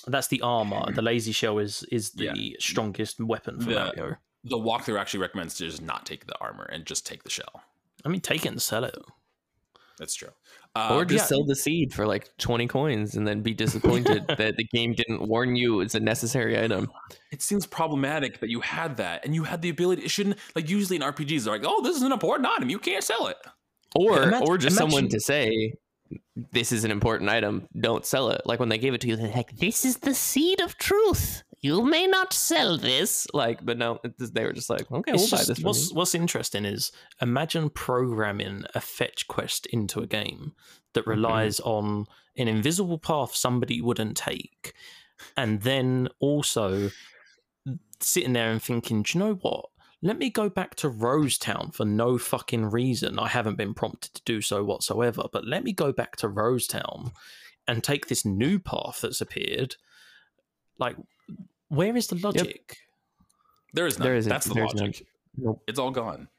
That's 0.08 0.28
the 0.28 0.42
armor. 0.42 0.92
The 0.94 1.02
lazy 1.02 1.32
shell 1.32 1.58
is 1.60 1.84
is 1.92 2.12
the 2.12 2.26
Yeah. 2.36 2.56
strongest 2.60 3.20
weapon 3.22 3.60
for 3.62 3.70
The- 3.70 3.76
Mario. 3.76 4.18
The 4.46 4.58
walkthrough 4.58 5.00
actually 5.00 5.22
recommends 5.22 5.56
to 5.56 5.66
just 5.66 5.82
not 5.82 6.06
take 6.06 6.28
the 6.28 6.38
armor 6.40 6.64
and 6.72 6.86
just 6.86 7.06
take 7.06 7.24
the 7.24 7.30
shell. 7.30 7.64
I 8.06 8.10
mean, 8.10 8.22
take 8.22 8.46
it 8.46 8.50
and 8.50 8.62
sell 8.62 8.84
it. 8.84 8.96
That's 9.98 10.16
true. 10.16 10.30
Uh, 10.76 10.90
or 10.92 11.06
just 11.06 11.24
yeah, 11.24 11.28
sell 11.28 11.46
the 11.46 11.56
seed 11.56 11.94
for 11.94 12.06
like 12.06 12.36
20 12.38 12.68
coins 12.68 13.16
and 13.16 13.26
then 13.26 13.42
be 13.42 13.54
disappointed 13.54 14.28
that 14.38 14.58
the 14.58 14.66
game 14.66 14.94
didn't 14.94 15.22
warn 15.22 15.56
you 15.56 15.80
it's 15.80 15.96
a 15.96 16.00
necessary 16.00 16.62
item. 16.62 16.92
it 17.32 17.42
seems 17.42 17.66
problematic 17.66 18.42
that 18.42 18.50
you 18.50 18.60
had 18.60 18.98
that 18.98 19.24
and 19.24 19.34
you 19.34 19.44
had 19.44 19.62
the 19.62 19.70
ability. 19.70 20.04
It 20.04 20.12
shouldn't 20.12 20.38
like 20.54 20.70
usually 20.70 20.98
in 20.98 21.02
RPGs 21.02 21.46
they're 21.46 21.54
like, 21.54 21.66
oh, 21.66 21.82
this 21.82 21.96
is 21.96 22.02
an 22.02 22.12
important 22.12 22.48
item. 22.50 22.70
You 22.70 22.80
can't 22.80 23.04
sell 23.04 23.28
it. 23.28 23.38
Or 23.96 24.18
Imag- 24.18 24.42
or 24.42 24.58
just 24.58 24.76
someone 24.76 25.08
to 25.08 25.20
say 25.22 25.74
this 26.52 26.72
is 26.72 26.84
an 26.84 26.92
important 26.92 27.30
item, 27.30 27.68
don't 27.80 28.06
sell 28.06 28.30
it. 28.30 28.42
Like 28.46 28.60
when 28.60 28.70
they 28.70 28.78
gave 28.78 28.94
it 28.94 29.02
to 29.02 29.08
you, 29.08 29.16
they're 29.16 29.32
like, 29.32 29.56
this 29.58 29.86
is 29.86 29.98
the 29.98 30.14
seed 30.14 30.60
of 30.60 30.78
truth. 30.78 31.44
You 31.66 31.82
may 31.82 32.06
not 32.06 32.32
sell 32.32 32.78
this. 32.78 33.26
Like, 33.34 33.66
but 33.66 33.78
no, 33.78 34.00
they 34.20 34.44
were 34.46 34.54
just 34.54 34.70
like, 34.70 34.92
okay, 34.92 35.14
It's 35.14 35.32
we'll 35.32 35.40
buy 35.40 35.46
this. 35.46 35.60
What's 35.60 35.92
what's 35.92 36.14
interesting 36.14 36.64
is 36.64 36.92
imagine 37.22 37.72
programming 37.72 38.66
a 38.76 38.82
fetch 38.82 39.28
quest 39.28 39.66
into 39.68 40.00
a 40.02 40.08
game 40.08 40.54
that 40.94 41.02
Mm-hmm. 41.02 41.10
relies 41.10 41.60
on 41.62 42.06
an 42.38 42.48
invisible 42.48 43.00
path 43.00 43.36
somebody 43.36 43.82
wouldn't 43.82 44.16
take, 44.16 44.74
and 45.36 45.62
then 45.62 46.08
also 46.20 46.92
sitting 48.00 48.34
there 48.34 48.52
and 48.52 48.62
thinking, 48.62 49.02
do 49.04 49.18
you 49.18 49.26
know 49.26 49.34
what? 49.36 49.66
Let 50.02 50.20
me 50.20 50.30
go 50.30 50.50
back 50.50 50.76
to 50.76 50.90
Rosetown 50.90 51.74
for 51.74 51.86
no 51.86 52.18
fucking 52.20 52.66
reason. 52.70 53.18
I 53.18 53.28
haven't 53.28 53.58
been 53.58 53.74
prompted 53.74 54.14
to 54.14 54.22
do 54.24 54.40
so 54.42 54.64
whatsoever, 54.64 55.24
but 55.34 55.46
let 55.48 55.64
me 55.64 55.74
go 55.74 55.92
back 55.92 56.16
to 56.18 56.30
Rosetown 56.30 57.12
and 57.68 57.84
take 57.84 58.08
this 58.08 58.24
new 58.24 58.60
path 58.60 59.00
that's 59.02 59.22
appeared. 59.22 59.78
Like, 60.78 60.98
where 61.70 61.96
is 61.96 62.08
the 62.08 62.16
logic? 62.16 62.78
There 63.74 63.86
is 63.86 64.00
none. 64.00 64.08
There 64.08 64.16
isn't. 64.16 64.30
That's 64.30 64.46
the 64.46 64.54
There's 64.54 64.74
logic. 64.74 65.06
none. 65.38 65.48
Nope. 65.48 65.64
It's 65.68 65.80
all 65.80 65.92
gone. 65.92 66.30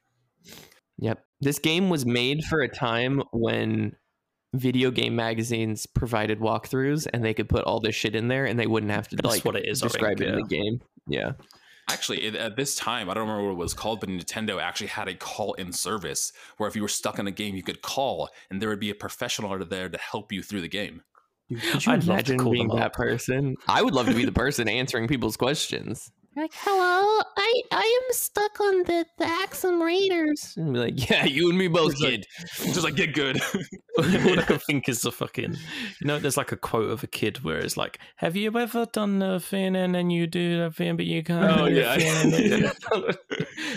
Yep. 0.99 1.23
This 1.41 1.59
game 1.59 1.91
was 1.91 2.07
made 2.07 2.45
for 2.45 2.63
a 2.63 2.69
time 2.69 3.23
when 3.33 3.95
video 4.55 4.91
game 4.91 5.15
magazines 5.15 5.85
provided 5.87 6.41
walkthroughs 6.41 7.07
and 7.13 7.23
they 7.23 7.35
could 7.35 7.49
put 7.49 7.65
all 7.65 7.81
this 7.81 7.95
shit 7.95 8.15
in 8.15 8.29
there 8.29 8.47
and 8.47 8.59
they 8.59 8.67
wouldn't 8.67 8.93
have 8.93 9.09
to 9.09 9.17
That's 9.17 9.29
like 9.29 9.45
what 9.45 9.57
it 9.57 9.69
is, 9.69 9.83
I 9.83 9.87
describe 9.89 10.19
think, 10.19 10.31
it 10.31 10.33
in 10.33 10.35
yeah. 10.39 10.43
the 10.43 10.49
game. 10.49 10.81
Yeah. 11.09 11.33
Actually, 11.89 12.25
it, 12.25 12.35
at 12.35 12.57
this 12.57 12.75
time, 12.75 13.09
I 13.09 13.15
don't 13.15 13.29
remember 13.29 13.45
what 13.45 13.53
it 13.53 13.59
was 13.59 13.75
called, 13.75 14.01
but 14.01 14.09
Nintendo 14.09 14.61
actually 14.61 14.89
had 14.89 15.07
a 15.07 15.15
call-in 15.15 15.73
service 15.73 16.33
where 16.57 16.69
if 16.69 16.75
you 16.75 16.83
were 16.83 16.89
stuck 16.89 17.19
in 17.19 17.29
a 17.29 17.31
game, 17.31 17.55
you 17.55 17.63
could 17.63 17.81
call, 17.81 18.29
and 18.51 18.61
there 18.61 18.69
would 18.71 18.81
be 18.81 18.91
a 18.91 18.95
professional 18.95 19.53
out 19.53 19.69
there 19.71 19.89
to 19.89 19.99
help 19.99 20.33
you 20.33 20.43
through 20.43 20.63
the 20.63 20.69
game. 20.69 21.03
Could 21.49 21.87
you 21.87 21.93
I'd 21.93 21.99
love 21.99 22.05
to 22.05 22.11
imagine 22.13 22.39
call 22.39 22.53
being 22.53 22.69
that 22.69 22.93
person? 22.93 23.55
I 23.69 23.83
would 23.83 23.95
love 23.95 24.07
to 24.07 24.15
be 24.15 24.25
the 24.25 24.33
person 24.45 24.69
answering 24.69 25.07
people's 25.09 25.37
questions. 25.37 26.11
Like, 26.39 26.53
hello, 26.53 27.23
I 27.39 27.63
I 27.73 28.01
am 28.05 28.13
stuck 28.13 28.61
on 28.61 28.83
the 28.83 29.07
the 29.17 29.25
Axem 29.25 29.81
Raiders. 29.83 30.53
And 30.59 30.75
be 30.75 30.79
like, 30.81 31.09
yeah, 31.11 31.25
you 31.25 31.49
and 31.49 31.57
me 31.57 31.67
both, 31.67 31.93
It's 31.93 32.01
like- 32.03 32.11
kid. 32.11 32.27
Just 32.75 32.85
like 32.85 32.95
get 32.95 33.15
good. 33.15 33.41
All 33.99 34.05
I 34.39 34.43
can 34.43 34.59
think 34.59 34.87
is 34.87 35.01
the 35.01 35.11
fucking. 35.13 35.57
You 36.01 36.07
know, 36.07 36.19
there's 36.19 36.37
like 36.37 36.53
a 36.53 36.57
quote 36.59 36.91
of 36.91 37.03
a 37.03 37.07
kid 37.07 37.43
where 37.43 37.57
it's 37.59 37.79
like, 37.79 37.99
"Have 38.17 38.37
you 38.37 38.55
ever 38.59 38.85
done 38.93 39.19
the 39.21 39.41
thing 39.41 39.75
and 39.77 39.95
then 39.95 40.11
you 40.11 40.27
do 40.27 40.59
the 40.59 40.71
thing, 40.71 40.97
but 40.99 41.07
you 41.07 41.23
can't?" 41.25 41.59
Oh, 41.59 41.69
do 41.71 41.75
the 41.75 41.81
yeah. 41.81 41.97
thing 41.97 42.33
and 42.35 42.53
then-" 42.53 42.73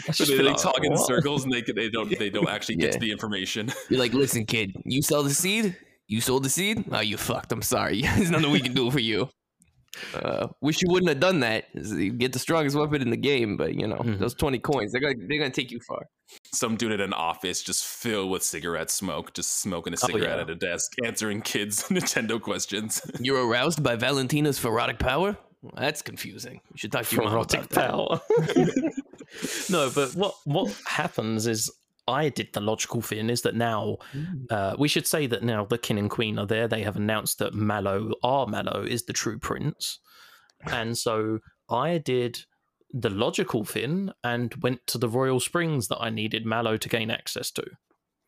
I 0.10 0.12
so 0.12 0.26
they 0.26 0.40
like 0.40 0.56
like, 0.56 0.62
talk 0.62 0.84
in 0.84 0.98
circles, 0.98 1.46
and 1.46 1.54
they 1.54 1.62
they 1.62 1.90
don't 1.90 2.10
they 2.20 2.30
don't 2.30 2.50
actually 2.50 2.76
get 2.76 2.92
to 2.92 3.00
the 3.00 3.12
information. 3.12 3.72
You're 3.90 4.00
like, 4.02 4.14
listen, 4.14 4.46
kid, 4.46 4.76
you 4.84 5.02
sell 5.02 5.24
the 5.24 5.34
seed? 5.34 5.78
You 6.10 6.20
sold 6.22 6.44
the 6.44 6.50
seed? 6.50 6.84
Oh, 6.92 7.00
you 7.00 7.16
fucked. 7.18 7.52
I'm 7.52 7.62
sorry. 7.62 8.02
There's 8.18 8.32
nothing 8.32 8.52
we 8.52 8.60
can 8.60 8.74
do 8.74 8.90
for 8.92 9.00
you. 9.00 9.30
Uh, 10.14 10.48
wish 10.62 10.82
you 10.82 10.90
wouldn't 10.90 11.10
have 11.10 11.20
done 11.20 11.40
that. 11.42 11.66
You 11.74 12.12
get 12.14 12.34
the 12.34 12.40
strongest 12.40 12.76
weapon 12.76 13.02
in 13.02 13.10
the 13.10 13.18
game, 13.18 13.58
but 13.58 13.74
you 13.76 13.88
know 13.88 13.98
Mhm. 13.98 14.20
those 14.20 14.34
twenty 14.36 14.60
coins, 14.60 14.92
they're 14.92 15.02
gonna 15.02 15.16
they're 15.28 15.40
gonna 15.40 15.50
take 15.50 15.72
you 15.72 15.80
far. 15.88 16.02
Some 16.54 16.78
dude 16.78 16.92
at 16.92 17.02
an 17.02 17.12
office 17.14 17.62
just 17.64 17.84
filled 17.86 18.30
with 18.32 18.44
cigarette 18.44 18.92
smoke, 18.92 19.34
just 19.34 19.62
smoking 19.62 19.94
a 19.94 19.98
Oh, 20.02 20.08
cigarette 20.08 20.38
yeah. 20.38 20.42
at 20.44 20.50
a 20.50 20.56
desk, 20.56 20.92
answering 21.06 21.42
kids 21.42 21.84
Nintendo 21.90 22.40
questions. 22.42 23.02
You're 23.20 23.46
aroused 23.48 23.82
by 23.84 23.96
Valentina's 23.96 24.60
ferrotic 24.60 25.00
power? 25.00 25.38
Well, 25.62 25.74
that's 25.76 26.02
confusing. 26.02 26.62
You 26.72 26.78
should 26.78 26.92
talk 26.92 27.06
to 27.06 27.16
your 27.16 27.26
mom 27.26 27.34
Erotic 27.34 27.66
about 27.66 27.70
that. 27.72 27.90
power. 27.90 28.92
no, 29.70 29.92
but 29.94 30.16
what 30.16 30.36
what 30.46 30.72
happens 30.86 31.46
is 31.48 31.70
I 32.10 32.30
did 32.30 32.50
the 32.54 32.60
logical 32.62 33.02
thing 33.02 33.30
is 33.30 33.42
that 33.44 33.56
now 33.56 33.98
uh, 34.50 34.76
we 34.78 34.88
should 34.88 35.08
say 35.08 35.28
that 35.28 35.44
now 35.44 35.66
the 35.66 35.78
king 35.78 35.98
and 36.00 36.10
queen 36.10 36.40
are 36.40 36.46
there. 36.48 36.68
They 36.68 36.84
have 36.84 36.98
announced 36.98 37.38
that 37.40 37.54
Mallow, 37.54 38.12
our 38.24 38.48
Mallow, 38.48 38.84
is 38.84 39.04
the 39.06 39.14
true 39.14 39.38
prince, 39.40 40.00
and 40.66 40.98
so 40.98 41.40
I 41.70 42.00
did 42.00 42.40
the 42.92 43.10
logical 43.12 43.64
thing 43.64 44.10
and 44.24 44.54
went 44.64 44.86
to 44.88 44.98
the 44.98 45.08
royal 45.08 45.40
springs 45.40 45.88
that 45.90 46.00
I 46.02 46.10
needed 46.10 46.46
Mallow 46.46 46.76
to 46.78 46.90
gain 46.90 47.12
access 47.12 47.52
to. 47.52 47.64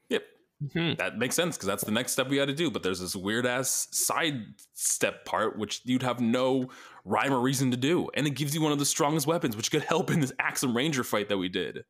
yep, 0.09 0.23
Mhm. 0.63 0.95
that 0.99 1.17
makes 1.17 1.35
sense 1.35 1.57
because 1.57 1.65
that's 1.65 1.83
the 1.83 1.91
next 1.91 2.11
step 2.11 2.29
we 2.29 2.37
had 2.37 2.47
to 2.47 2.53
do. 2.53 2.69
But 2.69 2.83
there's 2.83 2.99
this 2.99 3.15
weird 3.15 3.47
ass 3.47 3.87
side 3.91 4.43
step 4.75 5.25
part 5.25 5.57
which 5.57 5.81
you'd 5.85 6.03
have 6.03 6.19
no 6.19 6.69
rhyme 7.03 7.33
or 7.33 7.39
reason 7.39 7.71
to 7.71 7.77
do, 7.77 8.09
and 8.13 8.27
it 8.27 8.35
gives 8.35 8.53
you 8.53 8.61
one 8.61 8.71
of 8.71 8.77
the 8.77 8.85
strongest 8.85 9.25
weapons, 9.25 9.57
which 9.57 9.71
could 9.71 9.81
help 9.83 10.11
in 10.11 10.19
this 10.19 10.31
Axem 10.33 10.75
Ranger 10.75 11.03
fight 11.03 11.29
that 11.29 11.39
we 11.39 11.49
did. 11.49 11.83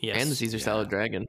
Yes, 0.00 0.20
And 0.22 0.30
the 0.30 0.34
Caesar 0.36 0.56
yeah. 0.58 0.64
salad 0.64 0.88
dragon. 0.88 1.26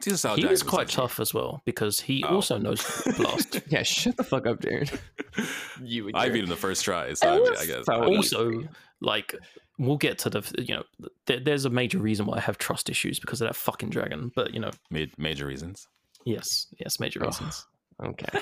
Caesar 0.00 0.16
Salad 0.16 0.36
he 0.38 0.42
Dragon 0.42 0.52
was 0.52 0.62
quite 0.62 0.82
actually- 0.82 1.02
tough 1.02 1.20
as 1.20 1.34
well 1.34 1.60
because 1.66 2.00
he 2.00 2.24
Oh. 2.24 2.36
also 2.36 2.56
knows 2.58 2.82
blast. 3.18 3.60
Yeah, 3.68 3.82
shut 3.82 4.16
the 4.16 4.24
fuck 4.24 4.46
up, 4.46 4.60
Jared. 4.62 4.90
you 5.82 6.06
and 6.08 6.16
I 6.16 6.30
beat 6.30 6.42
him 6.42 6.48
the 6.48 6.56
first 6.56 6.84
try, 6.84 7.12
so 7.12 7.28
I, 7.28 7.38
mean, 7.38 7.52
I 7.58 7.66
guess. 7.66 7.84
so 7.84 8.02
also 8.04 8.62
like 9.02 9.34
we'll 9.78 9.98
get 9.98 10.18
to 10.20 10.30
the 10.30 10.54
you 10.58 10.74
know 10.74 10.84
there, 11.26 11.40
there's 11.40 11.64
a 11.66 11.70
major 11.70 11.98
reason 11.98 12.26
why 12.26 12.36
i 12.36 12.40
have 12.40 12.58
trust 12.58 12.90
issues 12.90 13.18
because 13.18 13.40
of 13.40 13.48
that 13.48 13.54
fucking 13.56 13.88
dragon 13.88 14.30
but 14.36 14.52
you 14.52 14.60
know 14.60 14.70
ma- 14.90 15.06
major 15.16 15.46
reasons. 15.46 15.86
yes 16.26 16.66
yes 16.78 17.00
major 17.00 17.18
Ugh. 17.22 17.26
reasons 17.28 17.66
Okay. 18.04 18.40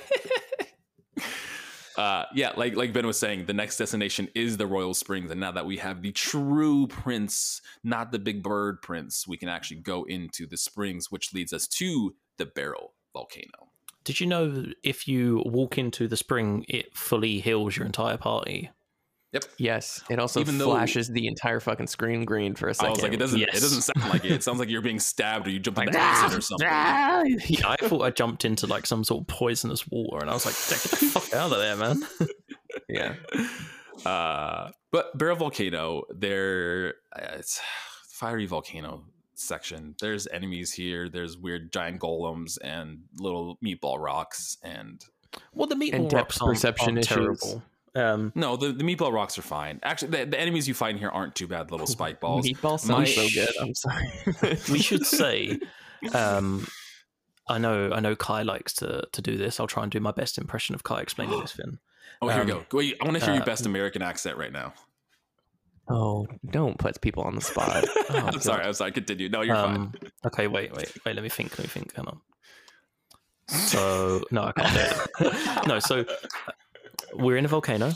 Uh 1.98 2.24
yeah 2.32 2.52
like 2.56 2.76
like 2.76 2.92
ben 2.92 3.06
was 3.06 3.18
saying 3.18 3.44
the 3.46 3.52
next 3.52 3.76
destination 3.76 4.28
is 4.34 4.56
the 4.56 4.66
royal 4.66 4.94
springs 4.94 5.30
and 5.30 5.40
now 5.40 5.50
that 5.50 5.66
we 5.66 5.76
have 5.76 6.00
the 6.00 6.12
true 6.12 6.86
prince 6.86 7.60
not 7.82 8.12
the 8.12 8.18
big 8.18 8.42
bird 8.42 8.80
prince 8.80 9.26
we 9.26 9.36
can 9.36 9.48
actually 9.48 9.76
go 9.76 10.04
into 10.04 10.46
the 10.46 10.56
springs 10.56 11.10
which 11.10 11.34
leads 11.34 11.52
us 11.52 11.66
to 11.66 12.14
the 12.38 12.46
barrel 12.46 12.94
volcano. 13.12 13.72
Did 14.04 14.20
you 14.20 14.26
know 14.26 14.64
if 14.82 15.06
you 15.06 15.42
walk 15.44 15.76
into 15.76 16.08
the 16.08 16.16
spring 16.16 16.64
it 16.68 16.96
fully 16.96 17.40
heals 17.40 17.76
your 17.76 17.84
entire 17.84 18.16
party 18.16 18.70
Yes. 19.58 20.02
It 20.08 20.18
also 20.18 20.40
Even 20.40 20.56
though- 20.58 20.70
flashes 20.70 21.08
the 21.08 21.26
entire 21.26 21.60
fucking 21.60 21.86
screen 21.88 22.24
green 22.24 22.54
for 22.54 22.68
a 22.68 22.70
i 22.70 22.72
second. 22.72 22.88
I 22.88 22.90
was 22.92 23.02
like 23.02 23.12
it 23.12 23.16
doesn't 23.18 23.38
Yes. 23.38 23.56
it 23.56 23.60
doesn't 23.60 23.82
sound 23.82 24.10
like 24.10 24.24
it 24.24 24.32
it 24.32 24.42
sounds 24.42 24.58
like 24.58 24.70
you're 24.70 24.80
being 24.82 24.98
stabbed 25.00 25.46
or 25.46 25.50
you 25.50 25.58
jumped 25.58 25.80
into 25.80 25.92
Like, 25.92 26.00
acid 26.02 26.38
or 26.38 26.40
something 26.40 26.66
Ah, 26.70 27.22
yeah, 27.24 27.68
i 27.68 27.76
thought 27.76 28.02
i 28.02 28.10
jumped 28.10 28.44
into 28.44 28.66
like 28.66 28.86
some 28.86 29.04
sort 29.04 29.20
of 29.22 29.26
poisonous 29.26 29.84
water 29.90 30.18
and 30.22 30.30
i 30.30 30.32
was 30.34 30.46
like 30.46 30.54
get 30.54 30.90
the 30.90 30.96
fuck 31.12 31.32
out 31.34 31.52
of 31.52 31.58
there 31.58 31.76
man 31.76 32.02
yeah. 32.88 33.14
uh 34.06 34.70
but 34.92 35.16
barrel 35.18 35.36
volcano 35.36 36.02
there 36.10 36.94
uh, 37.14 37.34
it's 37.36 37.60
fiery 38.10 38.46
volcano 38.46 39.04
section 39.34 39.94
there's 40.00 40.26
enemies 40.28 40.72
here 40.72 41.08
there's 41.08 41.36
weird 41.36 41.72
giant 41.72 42.00
golems 42.00 42.56
and 42.62 43.00
little 43.18 43.58
meatball 43.64 43.98
rocks 43.98 44.56
and 44.62 45.04
well 45.52 45.66
the 45.68 45.74
meatball 45.74 45.94
And 45.94 46.10
depth 46.10 46.40
rocks 46.40 46.40
aren't, 46.40 46.54
perception 46.56 46.88
aren't 46.90 46.98
issues. 46.98 47.16
terrible 47.40 47.62
um 47.94 48.32
no 48.34 48.56
the, 48.56 48.72
the 48.72 48.84
meatball 48.84 49.12
rocks 49.12 49.38
are 49.38 49.42
fine 49.42 49.80
actually 49.82 50.08
the, 50.10 50.24
the 50.26 50.40
enemies 50.40 50.68
you 50.68 50.74
find 50.74 50.98
here 50.98 51.08
aren't 51.08 51.34
too 51.34 51.46
bad 51.46 51.70
little 51.70 51.86
spike 51.86 52.20
balls 52.24 52.46
Meatball 52.46 52.88
My 52.88 53.04
sounds 53.04 53.14
so 53.14 53.26
good. 53.34 53.54
I'm 53.60 53.74
sorry. 53.74 54.58
we 54.70 54.78
should 54.78 55.06
say 55.06 55.58
um 56.14 56.66
I 57.48 57.58
know 57.58 57.90
I 57.92 58.00
know 58.00 58.14
Kai 58.14 58.42
likes 58.42 58.74
to 58.74 59.08
to 59.10 59.22
do 59.22 59.36
this. 59.38 59.58
I'll 59.58 59.66
try 59.66 59.82
and 59.82 59.90
do 59.90 60.00
my 60.00 60.12
best 60.12 60.36
impression 60.36 60.74
of 60.74 60.82
Kai 60.82 61.00
explaining 61.00 61.40
this 61.40 61.52
thing. 61.56 61.78
oh 62.20 62.28
here 62.28 62.44
we 62.44 62.52
um, 62.52 62.66
go 62.68 62.78
wait 62.78 62.96
i 63.00 63.04
want 63.04 63.16
to 63.18 63.24
hear 63.24 63.34
your 63.34 63.42
uh, 63.42 63.46
best 63.46 63.64
american 63.66 64.02
accent 64.02 64.36
right 64.36 64.52
now 64.52 64.72
oh, 65.90 66.26
don't 66.50 66.76
put 66.78 67.00
people 67.00 67.22
on 67.22 67.34
the 67.34 67.40
spot. 67.40 67.84
Oh, 68.10 68.30
i'm 68.32 68.40
sorry 68.40 68.64
i'm 68.64 68.74
sorry 68.74 68.92
continue 68.92 69.28
no 69.30 69.40
you're 69.40 69.56
fine 69.56 69.76
Um, 69.76 69.92
okay, 70.26 70.46
wait, 70.46 70.70
wait, 70.74 70.92
wait. 71.06 71.14
Let 71.14 71.22
me 71.22 71.30
think. 71.30 71.58
Let 71.58 71.64
me 71.64 71.68
think. 71.68 71.94
Hang 71.96 72.06
on. 72.06 72.20
So 73.48 74.22
no, 74.30 74.42
I 74.44 74.52
can't 74.52 74.74
do 74.74 75.24
it. 75.26 75.66
no, 75.66 75.78
so 75.78 76.04
we're 77.14 77.36
in 77.36 77.44
a 77.44 77.48
volcano. 77.48 77.92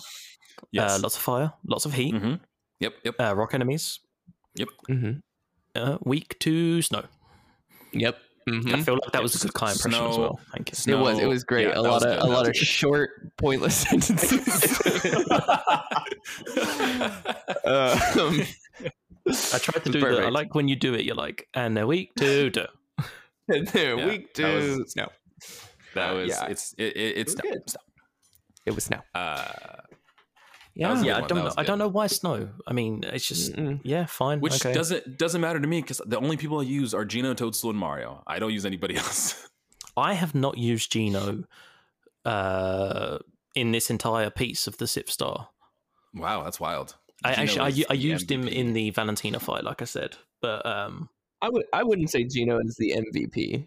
yes 0.73 0.93
Uh, 0.93 0.99
lots 1.03 1.17
of 1.17 1.23
fire, 1.23 1.53
lots 1.67 1.85
of 1.87 1.93
heat. 1.95 2.15
hmm 2.15 2.35
yep 2.81 2.95
yep 3.05 3.15
Uh, 3.21 3.35
rock 3.37 3.55
enemies. 3.55 4.01
Yep. 4.55 4.69
Mhm. 4.91 5.23
Uh, 5.75 5.97
weak 6.05 6.39
to 6.41 6.83
snow. 6.83 7.05
Yep. 7.93 8.19
Mhm. 8.49 8.75
I 8.75 8.83
feel 8.83 8.95
like 8.95 9.13
that 9.13 9.23
was 9.23 9.35
a 9.37 9.39
good 9.39 9.55
Kai 9.55 9.71
impression 9.73 9.95
as 10.11 10.19
well. 10.19 10.41
Thank 10.53 10.73
you. 10.87 10.95
It 10.95 10.99
was. 10.99 11.19
It 11.21 11.27
was 11.27 11.45
great. 11.45 11.69
yeah, 11.69 11.79
a 11.79 11.81
lot 11.81 12.03
of 12.03 12.09
good. 12.19 12.19
a 12.19 12.27
lot 12.27 12.49
of 12.49 12.57
short, 12.57 13.11
pointless 13.39 13.77
sentences. 13.89 14.43
um, 17.65 18.43
I 19.55 19.59
tried 19.59 19.85
to 19.85 19.91
do 19.93 20.01
that. 20.01 20.25
I 20.25 20.29
like 20.31 20.55
when 20.55 20.69
you 20.69 20.77
do 20.77 20.95
it. 20.95 21.05
You're 21.05 21.15
like, 21.17 21.49
and 21.55 21.79
a 21.79 21.87
week 21.87 22.11
two, 22.17 22.51
two. 22.51 22.67
and 23.49 23.67
then 23.69 23.99
Yeah, 23.99 24.07
week 24.09 24.35
that 24.35 24.55
was- 24.55 24.93
two. 24.95 25.01
no, 25.03 25.09
that 25.95 26.11
Uh, 26.11 26.15
was 26.15 26.29
yeah. 26.29 26.47
it's 26.47 26.75
it, 26.79 26.97
it, 26.97 27.17
it's 27.19 27.35
It 27.35 27.43
was 27.45 27.51
good. 27.53 27.75
It 28.67 28.75
was 28.75 28.85
snow. 28.85 29.01
uh 29.15 29.53
Yeah. 30.75 31.03
Yeah, 31.03 31.19
I 31.19 31.27
don't. 31.27 31.39
know. 31.39 31.53
I 31.57 31.63
don't 31.65 31.79
know 31.79 31.89
why 31.89 32.07
snow. 32.07 32.49
I 32.67 32.73
mean, 32.73 33.03
it's 33.05 33.27
just 33.27 33.53
Mm-mm. 33.53 33.81
yeah, 33.85 34.07
fine. 34.07 34.41
which 34.41 34.55
okay. 34.65 34.73
doesn't 34.73 35.19
doesn't 35.19 35.41
matter 35.41 35.61
to 35.61 35.67
me 35.69 35.81
because 35.83 36.01
the 36.07 36.19
only 36.19 36.37
people 36.37 36.61
I 36.61 36.63
use 36.65 36.95
are 36.95 37.05
Geno, 37.05 37.35
Toadstool, 37.35 37.71
and 37.71 37.79
Mario. 37.79 38.23
I 38.27 38.39
don't 38.39 38.53
use 38.53 38.65
anybody 38.65 38.97
else. 39.03 39.49
I 39.97 40.15
have 40.15 40.35
not 40.35 40.57
used 40.57 40.91
Geno 40.91 41.45
uh, 42.25 43.19
in 43.55 43.73
this 43.73 43.91
entire 43.91 44.31
piece 44.31 44.67
of 44.67 44.79
the 44.79 44.87
Sip 44.87 45.11
Star. 45.11 45.49
wow, 46.15 46.43
that's 46.43 46.59
wild. 46.61 46.97
I 47.25 47.33
Geno 47.35 47.43
actually 47.43 47.61
I, 47.61 47.69
is 47.69 47.79
u- 47.79 47.85
I 47.91 47.95
the 47.97 48.01
used 48.03 48.31
him 48.31 48.49
in 48.49 48.73
the 48.73 48.91
Valentina 48.91 49.39
fight, 49.41 49.65
like 49.65 49.83
I 49.83 49.85
said, 49.87 50.17
but 50.41 50.65
um, 50.65 51.09
I 51.43 51.49
would. 51.51 51.65
I 51.73 51.83
wouldn't 51.83 52.11
say 52.11 52.25
Geno 52.25 52.59
is 52.61 52.77
the 52.77 52.93
MVP. 52.93 53.67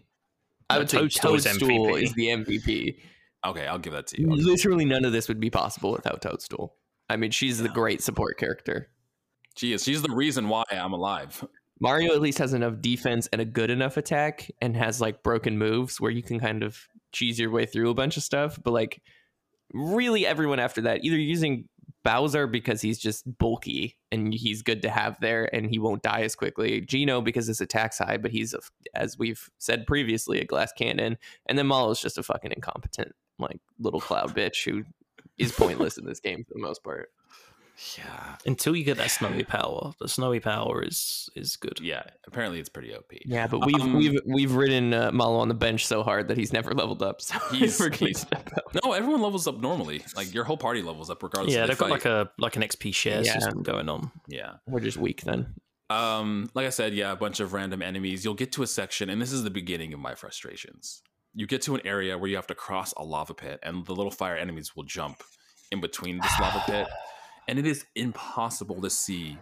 I 0.68 0.78
would 0.78 0.90
say 0.90 0.98
Toadstool 0.98 1.34
is 1.36 1.44
Toadstool 1.44 1.68
MVP. 1.86 2.02
is 2.02 2.12
the 2.14 2.26
MVP. 2.28 2.96
Okay, 3.44 3.66
I'll 3.66 3.78
give 3.78 3.92
that 3.92 4.06
to 4.08 4.20
you. 4.20 4.30
I'll 4.30 4.36
Literally, 4.36 4.84
none 4.84 5.04
of 5.04 5.12
this 5.12 5.28
would 5.28 5.40
be 5.40 5.50
possible 5.50 5.92
without 5.92 6.22
Toadstool. 6.22 6.74
I 7.08 7.16
mean, 7.16 7.30
she's 7.30 7.58
the 7.58 7.68
great 7.68 8.02
support 8.02 8.38
character. 8.38 8.90
She 9.56 9.72
is. 9.72 9.84
She's 9.84 10.02
the 10.02 10.14
reason 10.14 10.48
why 10.48 10.64
I'm 10.70 10.92
alive. 10.92 11.44
Mario 11.80 12.12
at 12.14 12.20
least 12.20 12.38
has 12.38 12.54
enough 12.54 12.80
defense 12.80 13.28
and 13.32 13.40
a 13.40 13.44
good 13.44 13.70
enough 13.70 13.96
attack 13.96 14.50
and 14.60 14.76
has 14.76 15.00
like 15.00 15.22
broken 15.22 15.58
moves 15.58 16.00
where 16.00 16.10
you 16.10 16.22
can 16.22 16.40
kind 16.40 16.62
of 16.62 16.88
cheese 17.12 17.38
your 17.38 17.50
way 17.50 17.66
through 17.66 17.90
a 17.90 17.94
bunch 17.94 18.16
of 18.16 18.22
stuff. 18.22 18.58
But 18.62 18.72
like 18.72 19.02
really 19.72 20.26
everyone 20.26 20.58
after 20.58 20.82
that, 20.82 21.04
either 21.04 21.18
using 21.18 21.68
Bowser 22.02 22.46
because 22.46 22.80
he's 22.80 22.98
just 22.98 23.24
bulky 23.38 23.98
and 24.10 24.32
he's 24.32 24.62
good 24.62 24.82
to 24.82 24.90
have 24.90 25.20
there 25.20 25.54
and 25.54 25.68
he 25.68 25.78
won't 25.78 26.02
die 26.02 26.22
as 26.22 26.34
quickly. 26.34 26.80
Geno 26.80 27.20
because 27.20 27.46
his 27.46 27.60
attack's 27.60 27.98
high, 27.98 28.16
but 28.16 28.30
he's 28.30 28.54
a, 28.54 28.60
as 28.94 29.18
we've 29.18 29.50
said 29.58 29.86
previously, 29.86 30.40
a 30.40 30.44
glass 30.44 30.72
cannon. 30.72 31.18
And 31.46 31.58
then 31.58 31.66
Mallow's 31.66 32.00
just 32.00 32.16
a 32.16 32.22
fucking 32.22 32.52
incompetent 32.52 33.14
like 33.38 33.58
little 33.78 34.00
cloud 34.00 34.34
bitch 34.34 34.64
who 34.64 34.84
is 35.38 35.52
pointless 35.52 35.98
in 35.98 36.04
this 36.06 36.20
game 36.20 36.44
for 36.44 36.54
the 36.54 36.60
most 36.60 36.82
part. 36.82 37.10
Yeah, 37.98 38.36
until 38.46 38.74
you 38.74 38.84
get 38.84 38.96
that 38.96 39.10
snowy 39.10 39.44
power, 39.44 39.92
the 40.00 40.08
snowy 40.08 40.40
power 40.40 40.82
is 40.82 41.28
is 41.36 41.56
good. 41.56 41.78
yeah. 41.78 42.04
Apparently, 42.26 42.58
it's 42.58 42.70
pretty 42.70 42.94
OP. 42.94 43.12
Yeah, 43.26 43.46
but 43.48 43.66
we've 43.66 43.78
Um, 43.78 43.92
we've 43.92 44.18
we've 44.24 44.52
ridden 44.54 44.94
uh, 44.94 45.12
Mallow 45.12 45.36
on 45.40 45.48
the 45.48 45.54
bench 45.54 45.84
so 45.86 46.02
hard 46.02 46.28
that 46.28 46.38
he's 46.38 46.54
never 46.54 46.72
leveled 46.72 47.02
up. 47.02 47.20
So 47.20 47.38
He's- 47.52 47.78
we're 47.78 47.90
gonna 47.90 48.06
he's- 48.06 48.22
step 48.22 48.50
up. 48.56 48.74
No, 48.82 48.92
everyone 48.92 49.20
levels 49.20 49.46
up 49.46 49.58
normally. 49.60 50.02
Like 50.16 50.32
your 50.32 50.44
whole 50.44 50.56
party 50.56 50.80
levels 50.80 51.10
up 51.10 51.22
regardless. 51.22 51.54
Yeah, 51.54 51.62
of 51.64 51.68
they've 51.68 51.76
the 51.76 51.84
got 51.84 51.90
like 51.90 52.04
a 52.06 52.30
like 52.38 52.56
an 52.56 52.62
XP 52.62 52.94
share 52.94 53.22
Yeah. 53.22 53.34
system 53.34 53.62
going 53.62 53.90
on. 53.90 54.10
yeah. 54.26 54.54
We're 54.66 54.80
just 54.80 54.96
weak 54.96 55.20
then. 55.20 55.52
Um, 55.90 56.48
like 56.54 56.66
I 56.66 56.70
said, 56.70 56.94
yeah, 56.94 57.12
a 57.12 57.16
bunch 57.16 57.40
of 57.40 57.52
random 57.52 57.82
enemies. 57.82 58.24
You'll 58.24 58.32
get 58.34 58.52
to 58.52 58.62
a 58.62 58.66
section, 58.66 59.10
and 59.10 59.20
this 59.20 59.32
is 59.32 59.44
the 59.44 59.50
beginning 59.50 59.92
of 59.92 60.00
my 60.00 60.14
frustrations. 60.14 61.02
You 61.38 61.46
get 61.46 61.60
to 61.62 61.74
an 61.74 61.82
area 61.84 62.16
where 62.16 62.30
you 62.30 62.36
have 62.36 62.46
to 62.46 62.54
cross 62.54 62.94
a 62.96 63.04
lava 63.04 63.34
pit, 63.34 63.60
and 63.62 63.84
the 63.84 63.94
little 63.94 64.10
fire 64.10 64.36
enemies 64.36 64.74
will 64.74 64.84
jump 64.84 65.22
in 65.70 65.82
between 65.82 66.18
this 66.18 66.32
lava 66.40 66.62
pit, 66.66 66.86
and 67.48 67.58
it 67.58 67.66
is 67.66 67.84
impossible 67.94 68.80
to 68.80 68.88
see 68.88 69.36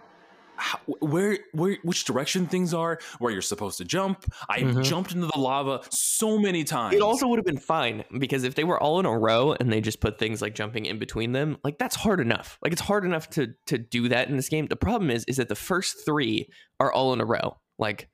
how, 0.57 0.79
where 1.01 1.39
where 1.53 1.79
which 1.85 2.05
direction 2.05 2.47
things 2.49 2.75
are, 2.75 2.99
where 3.21 3.33
you're 3.33 3.43
supposed 3.43 3.79
to 3.79 3.85
jump. 3.85 4.25
I 4.49 4.61
Mhm. 4.61 4.83
jumped 4.85 5.13
into 5.13 5.29
the 5.29 5.39
lava 5.39 5.83
so 5.91 6.37
many 6.37 6.65
times. 6.65 6.97
It 6.97 7.03
also 7.03 7.29
would 7.29 7.39
have 7.39 7.45
been 7.47 7.59
fine 7.59 8.05
because 8.19 8.43
if 8.43 8.57
they 8.57 8.65
were 8.65 8.81
all 8.81 8.99
in 8.99 9.07
a 9.07 9.17
row 9.17 9.53
and 9.53 9.73
they 9.73 9.81
just 9.81 10.01
put 10.01 10.19
things 10.19 10.43
like 10.43 10.55
jumping 10.57 10.87
in 10.87 10.99
between 10.99 11.31
them, 11.33 11.59
like 11.63 11.79
that's 11.79 11.95
hard 11.97 12.19
enough. 12.21 12.59
Like 12.61 12.73
it's 12.73 12.83
hard 12.83 13.05
enough 13.05 13.31
to 13.31 13.55
to 13.67 13.79
do 13.79 14.09
that 14.09 14.29
in 14.29 14.37
this 14.37 14.49
game. 14.49 14.67
The 14.67 14.77
problem 14.77 15.11
is 15.11 15.25
is 15.27 15.37
that 15.37 15.49
the 15.49 15.55
first 15.57 16.05
three 16.05 16.49
are 16.81 16.93
all 16.93 17.13
in 17.13 17.21
a 17.21 17.25
row, 17.25 17.59
like 17.79 18.09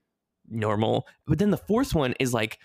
normal, 0.48 1.06
but 1.26 1.38
then 1.38 1.50
the 1.50 1.56
fourth 1.56 1.94
one 1.94 2.14
is 2.20 2.34
like 2.34 2.58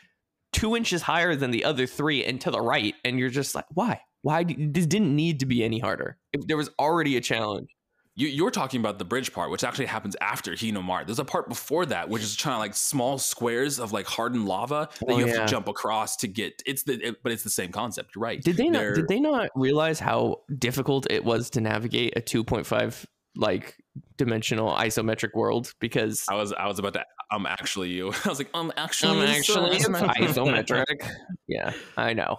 two 0.55 0.75
inches 0.75 1.01
higher 1.01 1.35
than 1.35 1.51
the 1.51 1.63
other 1.65 1.85
three 1.87 2.23
and 2.25 2.39
to 2.41 2.51
the 2.51 2.59
right, 2.61 2.95
and 3.03 3.19
you're 3.19 3.29
just 3.29 3.55
like, 3.55 3.65
why? 3.73 4.01
Why? 4.21 4.43
This 4.43 4.85
didn't 4.85 5.15
need 5.15 5.39
to 5.41 5.45
be 5.45 5.63
any 5.63 5.79
harder. 5.79 6.17
If 6.33 6.47
there 6.47 6.57
was 6.57 6.69
already 6.79 7.17
a 7.17 7.21
challenge. 7.21 7.69
You, 8.17 8.29
you're 8.29 8.49
talking 8.49 8.79
about 8.79 8.97
the 8.97 9.03
bridge 9.03 9.33
part, 9.33 9.51
which 9.51 9.65
actually 9.65 9.87
happens 9.87 10.15
after 10.21 10.53
Hinomart. 10.53 11.05
There's 11.05 11.19
a 11.19 11.25
part 11.25 11.49
before 11.49 11.85
that, 11.87 12.07
which 12.07 12.23
is 12.23 12.33
trying 12.33 12.55
to 12.55 12.59
like 12.59 12.73
small 12.73 13.17
squares 13.17 13.77
of 13.77 13.91
like 13.91 14.07
hardened 14.07 14.45
lava 14.45 14.87
that 15.01 15.11
Oh, 15.13 15.17
you 15.19 15.25
have 15.25 15.35
yeah. 15.35 15.45
to 15.45 15.51
jump 15.51 15.67
across 15.67 16.15
to 16.17 16.27
get. 16.29 16.61
It's 16.65 16.83
the, 16.83 16.93
it- 17.07 17.21
but 17.23 17.33
it's 17.33 17.43
the 17.43 17.49
same 17.49 17.73
concept. 17.73 18.15
You're 18.15 18.23
right. 18.23 18.41
Did 18.41 18.55
they 18.55 18.69
not? 18.69 18.79
They're- 18.79 18.93
Did 18.95 19.07
they 19.09 19.19
not 19.19 19.49
realize 19.53 19.99
how 19.99 20.43
difficult 20.57 21.05
it 21.09 21.25
was 21.25 21.49
to 21.51 21.61
navigate 21.61 22.13
a 22.15 22.21
2.5 22.21 23.05
like 23.35 23.75
dimensional 24.15 24.73
isometric 24.73 25.33
world? 25.35 25.73
Because 25.81 26.23
I 26.29 26.35
was, 26.35 26.53
I 26.53 26.67
was 26.67 26.79
about 26.79 26.93
to. 26.93 27.03
I'm 27.31 27.45
actually 27.45 27.89
you. 27.89 28.13
I 28.25 28.29
was 28.29 28.39
like, 28.39 28.49
I'm 28.53 28.71
actually, 28.77 29.21
I'm 29.21 29.29
actually 29.29 29.79
so- 29.79 29.91
isometric. 29.93 31.09
yeah, 31.47 31.73
I 31.97 32.13
know. 32.13 32.38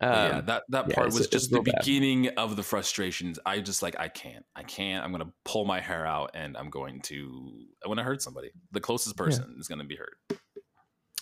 Um, 0.00 0.10
yeah, 0.10 0.40
that 0.40 0.62
that 0.70 0.88
yeah, 0.88 0.94
part 0.96 1.12
was 1.12 1.28
just 1.28 1.50
the 1.50 1.58
real 1.58 1.62
bad. 1.62 1.74
beginning 1.80 2.28
of 2.36 2.56
the 2.56 2.62
frustrations. 2.64 3.38
I 3.46 3.60
just 3.60 3.82
like 3.82 3.98
I 4.00 4.08
can't, 4.08 4.44
I 4.56 4.64
can't. 4.64 5.04
I'm 5.04 5.12
gonna 5.12 5.32
pull 5.44 5.64
my 5.64 5.80
hair 5.80 6.04
out, 6.04 6.32
and 6.34 6.56
I'm 6.56 6.70
going 6.70 7.00
to, 7.02 7.52
I 7.84 7.88
want 7.88 7.98
to 7.98 8.04
hurt 8.04 8.20
somebody. 8.20 8.50
The 8.72 8.80
closest 8.80 9.16
person 9.16 9.54
is 9.60 9.68
gonna 9.68 9.84
be 9.84 9.94
hurt. 9.94 10.16
if 10.30 10.38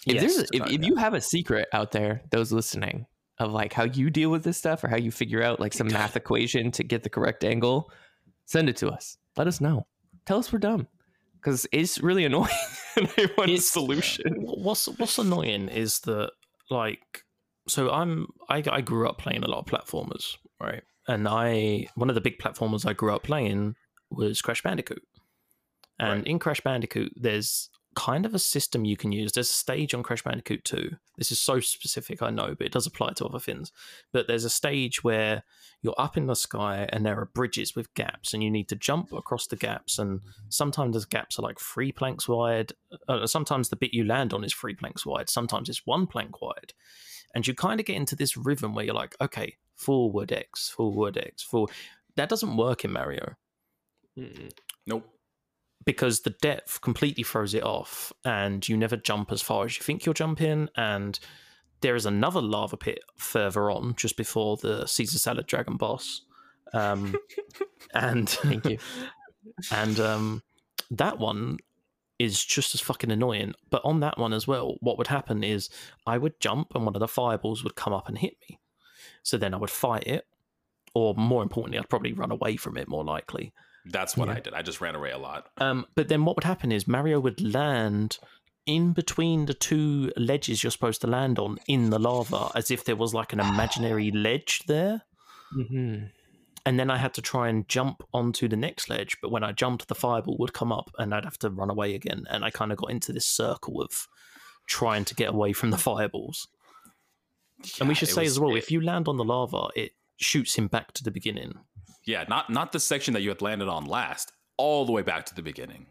Yes, 0.06 0.20
there's 0.22 0.38
a, 0.38 0.46
if, 0.54 0.72
if 0.80 0.84
you 0.86 0.96
have 0.96 1.12
a 1.12 1.20
secret 1.20 1.68
out 1.74 1.92
there, 1.92 2.22
those 2.30 2.52
listening 2.52 3.04
of 3.38 3.52
like 3.52 3.74
how 3.74 3.84
you 3.84 4.08
deal 4.08 4.30
with 4.30 4.44
this 4.44 4.56
stuff 4.56 4.82
or 4.82 4.88
how 4.88 4.96
you 4.96 5.10
figure 5.10 5.42
out 5.42 5.60
like 5.60 5.74
some 5.74 5.88
math 5.88 6.16
equation 6.16 6.70
to 6.72 6.82
get 6.82 7.02
the 7.02 7.10
correct 7.10 7.44
angle, 7.44 7.90
send 8.46 8.70
it 8.70 8.76
to 8.78 8.88
us. 8.88 9.18
Let 9.36 9.46
us 9.46 9.60
know. 9.60 9.86
Tell 10.24 10.38
us 10.38 10.50
we're 10.52 10.58
dumb 10.58 10.86
because 11.40 11.66
it's 11.72 12.00
really 12.00 12.24
annoying. 12.24 12.50
and 12.96 13.08
I 13.18 13.28
want 13.36 13.50
a 13.50 13.58
solution. 13.58 14.34
What's 14.40 14.86
what's 14.86 15.18
annoying 15.18 15.68
is 15.68 16.00
that 16.00 16.30
like 16.70 17.24
so 17.68 17.90
I'm 17.90 18.26
I, 18.48 18.62
I 18.70 18.80
grew 18.80 19.08
up 19.08 19.18
playing 19.18 19.42
a 19.42 19.48
lot 19.48 19.58
of 19.58 19.66
platformers, 19.66 20.36
right? 20.60 20.82
And 21.08 21.26
I 21.28 21.86
one 21.94 22.08
of 22.08 22.14
the 22.14 22.20
big 22.20 22.38
platformers 22.38 22.86
I 22.86 22.92
grew 22.92 23.14
up 23.14 23.22
playing 23.22 23.74
was 24.10 24.42
Crash 24.42 24.62
Bandicoot. 24.62 25.02
And 25.98 26.18
Right. 26.20 26.26
in 26.26 26.38
Crash 26.38 26.60
Bandicoot, 26.62 27.12
there's 27.14 27.68
kind 28.00 28.24
of 28.24 28.34
a 28.34 28.38
system 28.38 28.86
you 28.86 28.96
can 28.96 29.12
use. 29.12 29.32
There's 29.32 29.50
a 29.50 29.54
stage 29.54 29.92
on 29.92 30.02
Crash 30.02 30.22
Bandicoot 30.22 30.64
2. 30.64 30.90
This 31.18 31.30
is 31.30 31.38
so 31.38 31.60
specific, 31.60 32.22
I 32.22 32.30
know, 32.30 32.54
but 32.56 32.66
it 32.66 32.72
does 32.72 32.86
apply 32.86 33.12
to 33.16 33.26
other 33.26 33.38
things. 33.38 33.72
But 34.10 34.26
there's 34.26 34.46
a 34.46 34.50
stage 34.50 35.04
where 35.04 35.42
you're 35.82 35.94
up 35.98 36.16
in 36.16 36.26
the 36.26 36.34
sky 36.34 36.88
and 36.90 37.04
there 37.04 37.20
are 37.20 37.26
bridges 37.26 37.76
with 37.76 37.92
gaps, 37.92 38.32
and 38.32 38.42
you 38.42 38.50
need 38.50 38.70
to 38.70 38.76
jump 38.76 39.12
across 39.12 39.46
the 39.46 39.56
gaps. 39.56 39.98
And 39.98 40.22
sometimes 40.48 40.94
those 40.94 41.04
gaps 41.04 41.38
are 41.38 41.42
like 41.42 41.60
three 41.60 41.92
planks 41.92 42.26
wide. 42.26 42.72
Uh, 43.06 43.26
sometimes 43.26 43.68
the 43.68 43.76
bit 43.76 43.92
you 43.92 44.04
land 44.04 44.32
on 44.32 44.44
is 44.44 44.54
three 44.54 44.74
planks 44.74 45.04
wide. 45.04 45.28
Sometimes 45.28 45.68
it's 45.68 45.86
one 45.86 46.06
plank 46.06 46.40
wide. 46.40 46.72
And 47.34 47.46
you 47.46 47.54
kind 47.54 47.80
of 47.80 47.86
get 47.86 47.96
into 47.96 48.16
this 48.16 48.34
rhythm 48.34 48.74
where 48.74 48.86
you're 48.86 48.94
like, 48.94 49.14
okay, 49.20 49.56
forward 49.76 50.32
X, 50.32 50.70
forward 50.70 51.18
X, 51.18 51.42
forward. 51.42 51.70
That 52.16 52.30
doesn't 52.30 52.56
work 52.56 52.82
in 52.82 52.92
Mario 52.92 53.36
Nope. 54.86 55.19
Because 55.84 56.20
the 56.20 56.30
depth 56.30 56.80
completely 56.80 57.24
throws 57.24 57.54
it 57.54 57.62
off 57.62 58.12
and 58.24 58.68
you 58.68 58.76
never 58.76 58.96
jump 58.96 59.32
as 59.32 59.40
far 59.40 59.64
as 59.64 59.76
you 59.76 59.82
think 59.82 60.04
you'll 60.04 60.12
jump 60.12 60.40
in 60.40 60.68
and 60.76 61.18
there 61.80 61.96
is 61.96 62.06
another 62.06 62.42
lava 62.42 62.76
pit 62.76 63.00
further 63.16 63.70
on 63.70 63.94
just 63.96 64.16
before 64.16 64.56
the 64.58 64.86
caesar 64.86 65.18
salad 65.18 65.46
dragon 65.46 65.76
boss. 65.76 66.22
Um, 66.74 67.16
and 67.94 68.28
Thank 68.28 68.66
you. 68.66 68.78
and 69.72 69.98
um, 69.98 70.42
that 70.90 71.18
one 71.18 71.58
is 72.18 72.44
just 72.44 72.74
as 72.74 72.82
fucking 72.82 73.10
annoying. 73.10 73.54
But 73.70 73.82
on 73.84 74.00
that 74.00 74.18
one 74.18 74.34
as 74.34 74.46
well 74.46 74.76
what 74.80 74.98
would 74.98 75.06
happen 75.06 75.42
is 75.42 75.70
i 76.06 76.18
would 76.18 76.38
jump 76.40 76.74
and 76.74 76.84
one 76.84 76.94
of 76.94 77.00
the 77.00 77.08
fireballs 77.08 77.64
would 77.64 77.74
come 77.74 77.92
up 77.92 78.08
and 78.08 78.18
hit 78.18 78.36
me. 78.48 78.58
So 79.22 79.38
then 79.38 79.54
i 79.54 79.56
would 79.56 79.70
fight 79.70 80.06
it 80.06 80.26
or 80.94 81.14
more 81.14 81.42
importantly 81.42 81.78
i'd 81.78 81.88
probably 81.88 82.12
run 82.12 82.32
away 82.32 82.56
from 82.56 82.76
it 82.76 82.88
more 82.88 83.04
likely 83.04 83.52
That's 83.86 84.16
what 84.16 84.28
Yeah. 84.28 84.34
I 84.34 84.40
did. 84.40 84.54
I 84.54 84.62
just 84.62 84.80
ran 84.80 84.94
away 84.94 85.10
a 85.10 85.18
lot. 85.18 85.48
um, 85.58 85.86
but 85.94 86.08
then 86.08 86.24
what 86.24 86.36
would 86.36 86.44
happen 86.44 86.70
is 86.72 86.86
Mario 86.86 87.18
would 87.20 87.40
land 87.40 88.18
in 88.66 88.92
between 88.92 89.46
the 89.46 89.54
two 89.54 90.12
ledges 90.16 90.62
you're 90.62 90.70
supposed 90.70 91.00
to 91.00 91.06
land 91.06 91.38
on 91.38 91.58
in 91.66 91.90
the 91.90 91.98
lava, 91.98 92.50
as 92.54 92.70
if 92.70 92.84
there 92.84 92.94
was 92.96 93.14
like 93.14 93.32
an 93.32 93.40
imaginary 93.40 94.10
ledge 94.10 94.62
there. 94.66 95.02
hmm 95.52 96.04
And 96.66 96.78
then 96.78 96.90
I 96.90 96.98
had 96.98 97.14
to 97.14 97.22
try 97.22 97.48
and 97.48 97.66
jump 97.68 98.02
onto 98.12 98.46
the 98.48 98.56
next 98.56 98.90
ledge, 98.90 99.16
but 99.22 99.30
when 99.30 99.42
I 99.42 99.52
jumped, 99.52 99.88
the 99.88 99.94
fireball 99.94 100.36
would 100.38 100.52
come 100.52 100.70
up, 100.72 100.90
and 100.98 101.14
I'd 101.14 101.24
have 101.24 101.38
to 101.38 101.48
run 101.50 101.70
away 101.70 101.94
again. 101.94 102.26
And 102.28 102.44
I 102.44 102.50
kind 102.50 102.70
of 102.70 102.76
got 102.78 102.90
into 102.90 103.12
this 103.14 103.26
circle 103.26 103.80
of 103.80 104.06
trying 104.66 105.06
to 105.06 105.14
get 105.14 105.30
away 105.30 105.52
from 105.54 105.70
the 105.70 105.78
fireballs. 105.78 106.46
and 107.80 107.88
we 107.88 107.94
should 107.94 108.08
say 108.08 108.22
was- 108.22 108.32
as 108.32 108.40
well, 108.40 108.54
it- 108.54 108.58
if 108.58 108.70
you 108.70 108.80
land 108.80 109.08
on 109.08 109.16
the 109.16 109.24
lava, 109.24 109.68
it 109.74 109.92
shoots 110.18 110.54
him 110.56 110.66
back 110.68 110.92
to 110.92 111.02
the 111.02 111.10
beginning. 111.10 111.58
Yeah, 112.04 112.24
not 112.28 112.50
not 112.50 112.72
the 112.72 112.80
section 112.80 113.14
that 113.14 113.22
you 113.22 113.28
had 113.28 113.42
landed 113.42 113.68
on 113.68 113.84
last, 113.84 114.32
all 114.56 114.84
the 114.86 114.92
way 114.92 115.02
back 115.02 115.26
to 115.26 115.34
the 115.34 115.42
beginning. 115.42 115.86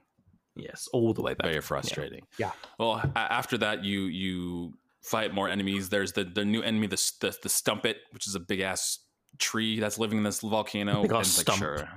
Yes, 0.55 0.87
all 0.91 1.13
the 1.13 1.21
way 1.21 1.33
back. 1.35 1.47
Very 1.47 1.61
frustrating. 1.61 2.23
Yeah. 2.37 2.51
Well, 2.77 2.95
a- 3.15 3.17
after 3.17 3.57
that, 3.59 3.83
you 3.83 4.01
you 4.03 4.73
fight 5.01 5.33
more 5.33 5.47
enemies. 5.47 5.89
There's 5.89 6.11
the 6.13 6.23
the 6.25 6.43
new 6.45 6.61
enemy, 6.61 6.87
the 6.87 6.93
s- 6.93 7.11
the, 7.21 7.37
the 7.43 7.49
Stumpet, 7.49 7.97
which 8.11 8.27
is 8.27 8.35
a 8.35 8.39
big 8.39 8.59
ass 8.59 8.99
tree 9.37 9.79
that's 9.79 9.97
living 9.99 10.17
in 10.17 10.23
this 10.23 10.41
volcano. 10.41 11.01
Big 11.03 11.11
and 11.11 11.19
ass 11.19 11.37
like, 11.37 11.45
stump. 11.45 11.59
sure, 11.59 11.87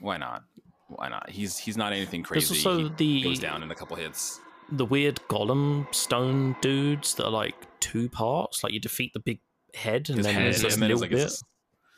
why 0.00 0.16
not? 0.16 0.42
Why 0.88 1.08
not? 1.08 1.28
He's 1.28 1.58
he's 1.58 1.76
not 1.76 1.92
anything 1.92 2.24
There's 2.30 2.46
crazy. 2.48 2.66
also 2.66 2.88
he 2.88 2.94
the 2.96 3.22
goes 3.24 3.38
down 3.40 3.62
in 3.62 3.70
a 3.70 3.74
couple 3.74 3.96
hits. 3.96 4.40
the 4.70 4.84
weird 4.86 5.16
golem 5.28 5.92
stone 5.94 6.56
dudes 6.62 7.14
that 7.16 7.24
are 7.26 7.30
like 7.30 7.54
two 7.80 8.08
parts. 8.08 8.62
Like 8.64 8.72
you 8.72 8.80
defeat 8.80 9.12
the 9.12 9.20
big 9.20 9.40
head 9.74 10.08
and 10.08 10.18
His 10.18 10.26
then 10.26 10.34
head, 10.36 10.44
there's 10.44 10.62
this 10.62 10.74
and 10.74 10.82
then 10.82 10.90
it's 10.92 11.00
little 11.00 11.02
like 11.02 11.10
bit. 11.10 11.26
it's- 11.26 11.42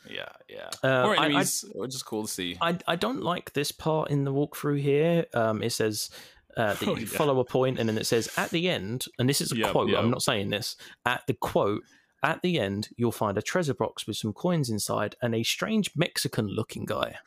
yeah, 0.07 0.29
yeah. 0.47 0.69
Uh, 0.83 1.03
More 1.05 1.17
I- 1.17 1.23
I- 1.23 1.25
enemies, 1.25 1.65
which 1.73 1.95
is 1.95 2.03
cool 2.03 2.23
to 2.25 2.31
see. 2.31 2.57
I, 2.61 2.77
I 2.87 2.95
don't 2.95 3.23
like 3.23 3.53
this 3.53 3.71
part 3.71 4.09
in 4.11 4.23
the 4.23 4.31
walkthrough 4.33 4.79
here. 4.81 5.25
Um, 5.33 5.63
it 5.63 5.71
says 5.71 6.09
uh, 6.57 6.73
that 6.73 6.83
Oh, 6.87 6.95
you 6.95 7.05
yeah. 7.05 7.17
follow 7.17 7.39
a 7.39 7.45
point, 7.45 7.79
and 7.79 7.87
then 7.89 7.97
it 7.97 8.05
says 8.05 8.29
at 8.37 8.49
the 8.51 8.69
end, 8.69 9.05
and 9.17 9.27
this 9.29 9.41
is 9.41 9.51
a 9.51 9.57
Yep, 9.57 9.71
quote. 9.71 9.89
yep. 9.89 9.99
I'm 9.99 10.09
not 10.11 10.21
saying 10.21 10.49
this. 10.49 10.75
At 11.05 11.25
the 11.27 11.33
quote, 11.33 11.83
at 12.23 12.41
the 12.41 12.59
end, 12.59 12.89
you'll 12.97 13.11
find 13.13 13.37
a 13.37 13.41
treasure 13.41 13.73
box 13.73 14.05
with 14.05 14.17
some 14.17 14.33
coins 14.33 14.69
inside 14.69 15.15
and 15.21 15.33
a 15.33 15.43
strange 15.43 15.91
Mexican-looking 15.95 16.85
guy. 16.85 17.15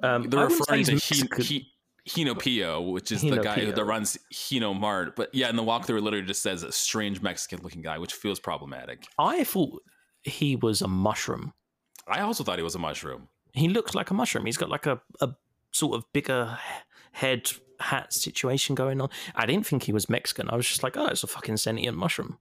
Um, 0.00 0.30
They're 0.30 0.40
I 0.40 0.44
referring 0.44 0.84
to 0.84 0.94
he, 0.96 1.22
he, 1.42 1.66
Hinopio, 2.08 2.92
which 2.92 3.12
is 3.12 3.22
the 3.22 3.38
guy 3.38 3.60
who 3.60 3.72
that 3.72 3.84
runs 3.84 4.18
Hino 4.32 4.78
Mart. 4.78 5.14
But 5.16 5.34
yeah, 5.34 5.50
in 5.50 5.56
the 5.56 5.62
walkthrough, 5.62 5.98
it 5.98 6.02
literally 6.02 6.26
just 6.26 6.42
says 6.42 6.62
a 6.62 6.72
strange 6.72 7.20
Mexican 7.20 7.60
looking 7.62 7.82
guy, 7.82 7.98
which 7.98 8.14
feels 8.14 8.40
problematic. 8.40 9.06
I 9.18 9.44
thought 9.44 9.82
he 10.22 10.56
was 10.56 10.82
a 10.82 10.88
mushroom. 10.88 11.52
I 12.06 12.20
also 12.20 12.44
thought 12.44 12.58
he 12.58 12.64
was 12.64 12.74
a 12.74 12.78
mushroom. 12.80 13.28
He 13.52 13.68
looks 13.68 13.94
like 13.94 14.10
a 14.10 14.14
mushroom. 14.14 14.46
He's 14.46 14.56
got 14.56 14.70
like 14.70 14.86
a, 14.86 15.00
a 15.20 15.30
sort 15.70 15.96
of 15.96 16.04
bigger 16.12 16.58
head 17.12 17.50
hat 17.80 18.12
situation 18.12 18.74
going 18.74 19.00
on. 19.00 19.08
I 19.34 19.46
didn't 19.46 19.66
think 19.66 19.84
he 19.84 19.92
was 19.92 20.08
Mexican. 20.08 20.48
I 20.50 20.56
was 20.56 20.66
just 20.66 20.82
like, 20.82 20.96
oh, 20.96 21.06
it's 21.06 21.22
a 21.22 21.28
fucking 21.28 21.58
sentient 21.58 21.96
mushroom. 21.96 22.38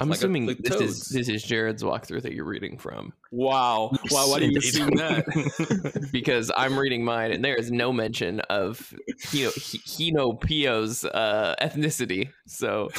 I'm 0.00 0.08
Like 0.08 0.16
a- 0.16 0.18
assuming 0.20 0.46
like 0.46 0.58
this 0.58 0.80
is 0.80 1.08
this 1.08 1.28
is 1.28 1.42
Jared's 1.42 1.82
walkthrough 1.82 2.22
that 2.22 2.32
you're 2.32 2.44
reading 2.44 2.78
from 2.78 3.12
Wow. 3.32 3.90
Wow. 4.10 4.26
Why 4.30 4.38
do 4.38 4.44
you 4.46 4.52
Indeed. 4.54 4.64
assume 4.68 4.90
that? 4.96 6.08
because 6.12 6.50
I'm 6.56 6.78
reading 6.78 7.04
mine 7.04 7.32
and 7.32 7.44
there 7.44 7.56
is 7.56 7.70
no 7.72 7.92
mention 7.92 8.40
of 8.42 8.94
Hino, 9.26 9.52
Hinopio's 9.86 11.04
uh, 11.04 11.54
ethnicity. 11.60 12.30
So 12.46 12.90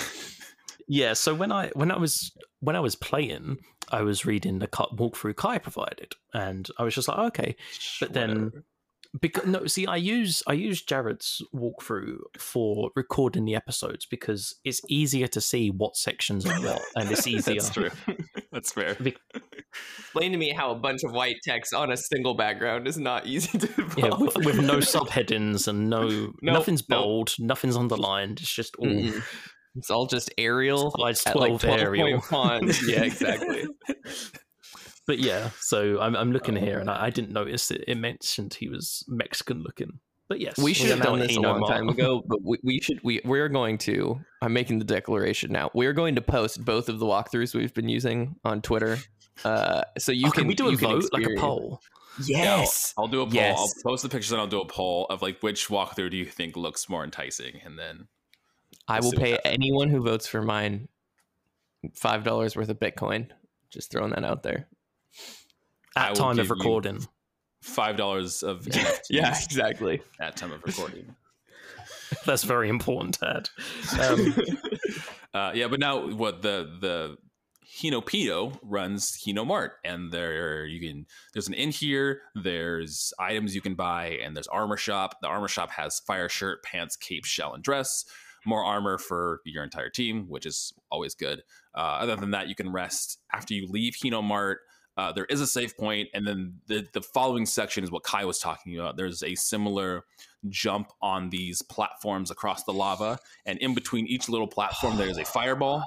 Yeah, 0.87 1.13
so 1.13 1.33
when 1.35 1.51
I 1.51 1.69
when 1.73 1.91
I 1.91 1.97
was 1.97 2.31
when 2.61 2.75
I 2.75 2.79
was 2.79 2.95
playing, 2.95 3.59
I 3.91 4.01
was 4.01 4.25
reading 4.25 4.59
the 4.59 4.67
walkthrough 4.67 5.35
Kai 5.35 5.57
provided, 5.59 6.13
and 6.33 6.67
I 6.77 6.83
was 6.83 6.93
just 6.95 7.07
like, 7.07 7.17
okay. 7.29 7.55
But 8.01 8.13
then, 8.13 8.29
Whatever. 8.29 8.63
Because 9.21 9.45
no, 9.45 9.65
see, 9.65 9.87
I 9.87 9.95
use 9.95 10.43
I 10.47 10.53
use 10.53 10.81
Jared's 10.81 11.41
walkthrough 11.53 12.17
for 12.37 12.91
recording 12.95 13.45
the 13.45 13.55
episodes 13.55 14.05
because 14.05 14.55
it's 14.63 14.81
easier 14.89 15.27
to 15.27 15.41
see 15.41 15.69
what 15.71 15.95
sections 15.95 16.45
are 16.45 16.59
what, 16.61 16.81
and 16.95 17.09
it's 17.11 17.25
easier. 17.27 17.55
That's 17.55 17.69
true. 17.71 17.89
That's 18.51 18.71
fair. 18.73 18.95
explain 19.97 20.31
to 20.31 20.37
me 20.37 20.51
how 20.51 20.71
a 20.71 20.75
bunch 20.75 21.01
of 21.03 21.11
white 21.13 21.37
text 21.43 21.73
on 21.73 21.91
a 21.91 21.97
single 21.97 22.33
background 22.35 22.87
is 22.87 22.97
not 22.97 23.25
easy 23.25 23.57
to 23.57 23.67
Yeah, 23.97 24.09
follow. 24.09 24.25
with, 24.25 24.45
with 24.45 24.59
no 24.61 24.77
subheadings 24.77 25.67
and 25.67 25.89
no 25.89 26.07
Nope, 26.07 26.35
nothing's 26.41 26.87
nope. 26.89 26.99
bold, 27.01 27.35
nothing's 27.39 27.77
underlined. 27.77 28.39
It's 28.41 28.53
just 28.53 28.75
all 28.77 28.87
Mm-mm. 28.87 29.23
It's 29.75 29.89
all 29.91 30.07
just 30.07 30.31
Arial 30.37 30.91
slides 30.91 31.23
at 31.27 31.35
like 31.35 31.49
12 31.49 31.61
12 31.61 31.79
Arial. 31.81 32.21
font. 32.21 32.75
Yeah, 32.87 33.03
exactly. 33.03 33.67
But 35.09 35.17
yeah, 35.17 35.49
so 35.59 35.99
I'm, 35.99 36.15
I'm 36.15 36.31
looking 36.31 36.55
here 36.55 36.77
and 36.77 36.87
I, 36.87 37.05
I 37.05 37.09
didn't 37.09 37.31
notice 37.31 37.69
that 37.69 37.89
it 37.89 37.95
mentioned 37.95 38.53
he 38.53 38.69
was 38.69 39.03
Mexican 39.07 39.63
looking. 39.63 40.01
But 40.27 40.39
yes, 40.39 40.55
we 40.59 40.71
should 40.75 40.91
have 40.91 41.01
are 41.01 41.03
done 41.05 41.19
this 41.19 41.35
a 41.35 41.39
long 41.39 41.61
Mart. 41.61 41.71
time 41.73 41.89
ago, 41.89 42.21
but 42.27 42.37
we, 42.43 42.59
we 42.61 42.79
should 42.79 42.99
we 43.03 43.19
we're 43.25 43.49
going 43.49 43.79
to 43.79 44.21
I'm 44.43 44.53
making 44.53 44.77
the 44.77 44.85
declaration 44.85 45.51
now. 45.51 45.71
We're 45.73 45.93
going 45.93 46.13
to 46.13 46.21
post 46.21 46.63
both 46.63 46.89
of 46.89 46.99
the 46.99 47.07
walkthroughs 47.07 47.55
we've 47.55 47.73
been 47.73 47.89
using 47.89 48.35
on 48.45 48.61
Twitter. 48.61 48.99
Uh, 49.43 49.81
so 49.97 50.11
you 50.11 50.27
Oh, 50.27 50.29
can 50.29 50.41
can 50.41 50.47
we 50.47 50.53
do 50.53 50.67
a 50.67 50.71
you 50.73 50.77
can 50.77 51.01
vote, 51.01 51.09
like 51.11 51.25
a 51.25 51.39
poll? 51.39 51.81
Yes. 52.23 52.93
I'll 52.95 53.07
do 53.07 53.21
a 53.21 53.25
poll. 53.25 53.33
Yes. 53.33 53.57
I'll 53.57 53.91
post 53.91 54.03
the 54.03 54.09
pictures 54.09 54.31
and 54.31 54.39
I'll 54.39 54.45
do 54.45 54.61
a 54.61 54.67
poll 54.67 55.07
of 55.09 55.23
like 55.23 55.41
which 55.41 55.69
walkthrough 55.69 56.11
do 56.11 56.17
you 56.17 56.25
think 56.25 56.55
looks 56.55 56.87
more 56.87 57.03
enticing, 57.03 57.61
and 57.65 57.79
then 57.79 58.09
I 58.87 58.99
will 58.99 59.13
pay 59.13 59.39
anyone 59.43 59.89
who 59.89 60.03
votes 60.03 60.27
for 60.27 60.43
mine 60.43 60.87
five 61.95 62.23
dollars 62.23 62.55
worth 62.55 62.69
of 62.69 62.77
Bitcoin. 62.79 63.29
Just 63.71 63.91
throwing 63.91 64.11
that 64.11 64.23
out 64.23 64.43
there. 64.43 64.67
At 65.99 66.15
time 66.15 66.39
of 66.39 66.49
recording. 66.49 67.05
five 67.61 67.97
dollars 67.97 68.43
of 68.43 68.61
NFTs 68.65 68.99
Yeah, 69.09 69.35
exactly. 69.43 70.01
at 70.19 70.35
time 70.37 70.51
of 70.51 70.63
recording. 70.63 71.15
That's 72.25 72.43
very 72.43 72.69
important, 72.69 73.19
Dad. 73.19 73.49
Um, 74.01 74.35
Uh, 75.31 75.51
yeah, 75.53 75.67
but 75.67 75.79
now 75.79 76.07
what 76.09 76.41
the 76.41 76.67
the 76.81 77.15
Hinopito 77.79 78.57
runs 78.63 79.11
Hino 79.23 79.45
Mart, 79.45 79.73
and 79.85 80.11
there 80.11 80.65
you 80.65 80.79
can 80.79 81.05
there's 81.33 81.47
an 81.47 81.53
inn 81.53 81.69
here. 81.69 82.21
There's 82.33 83.13
items 83.19 83.53
you 83.53 83.61
can 83.61 83.75
buy, 83.75 84.17
and 84.23 84.35
there's 84.35 84.47
armor 84.47 84.75
shop. 84.75 85.17
The 85.21 85.27
armor 85.27 85.47
shop 85.47 85.69
has 85.71 85.99
fire 85.99 86.29
shirt, 86.29 86.63
pants, 86.63 86.95
cape, 86.95 87.25
shell, 87.25 87.53
and 87.53 87.63
dress. 87.63 88.05
More 88.43 88.63
armor 88.65 88.97
for 88.97 89.41
your 89.45 89.63
entire 89.63 89.89
team, 89.89 90.25
which 90.27 90.47
is 90.47 90.73
always 90.89 91.13
good. 91.13 91.43
Uh, 91.77 91.99
other 92.01 92.15
than 92.15 92.31
that, 92.31 92.47
you 92.47 92.55
can 92.55 92.71
rest 92.71 93.19
after 93.31 93.53
you 93.53 93.67
leave 93.69 93.93
Hino 94.03 94.23
Mart. 94.23 94.61
Uh, 94.99 95.11
there 95.13 95.25
is 95.25 95.39
a 95.39 95.47
save 95.47 95.77
point, 95.77 96.09
and 96.13 96.27
then 96.27 96.55
the 96.67 96.85
the 96.91 97.01
following 97.01 97.45
section 97.45 97.83
is 97.85 97.89
what 97.91 98.03
Kai 98.03 98.25
was 98.25 98.39
talking 98.39 98.77
about. 98.77 98.97
There's 98.97 99.23
a 99.23 99.33
similar 99.35 100.03
jump 100.49 100.91
on 101.01 101.29
these 101.29 101.61
platforms 101.61 102.31
across 102.31 102.63
the 102.65 102.73
lava, 102.73 103.17
and 103.45 103.57
in 103.59 103.73
between 103.73 104.07
each 104.07 104.27
little 104.27 104.47
platform, 104.47 104.97
there 104.97 105.07
is 105.07 105.17
a 105.17 105.23
fireball, 105.23 105.83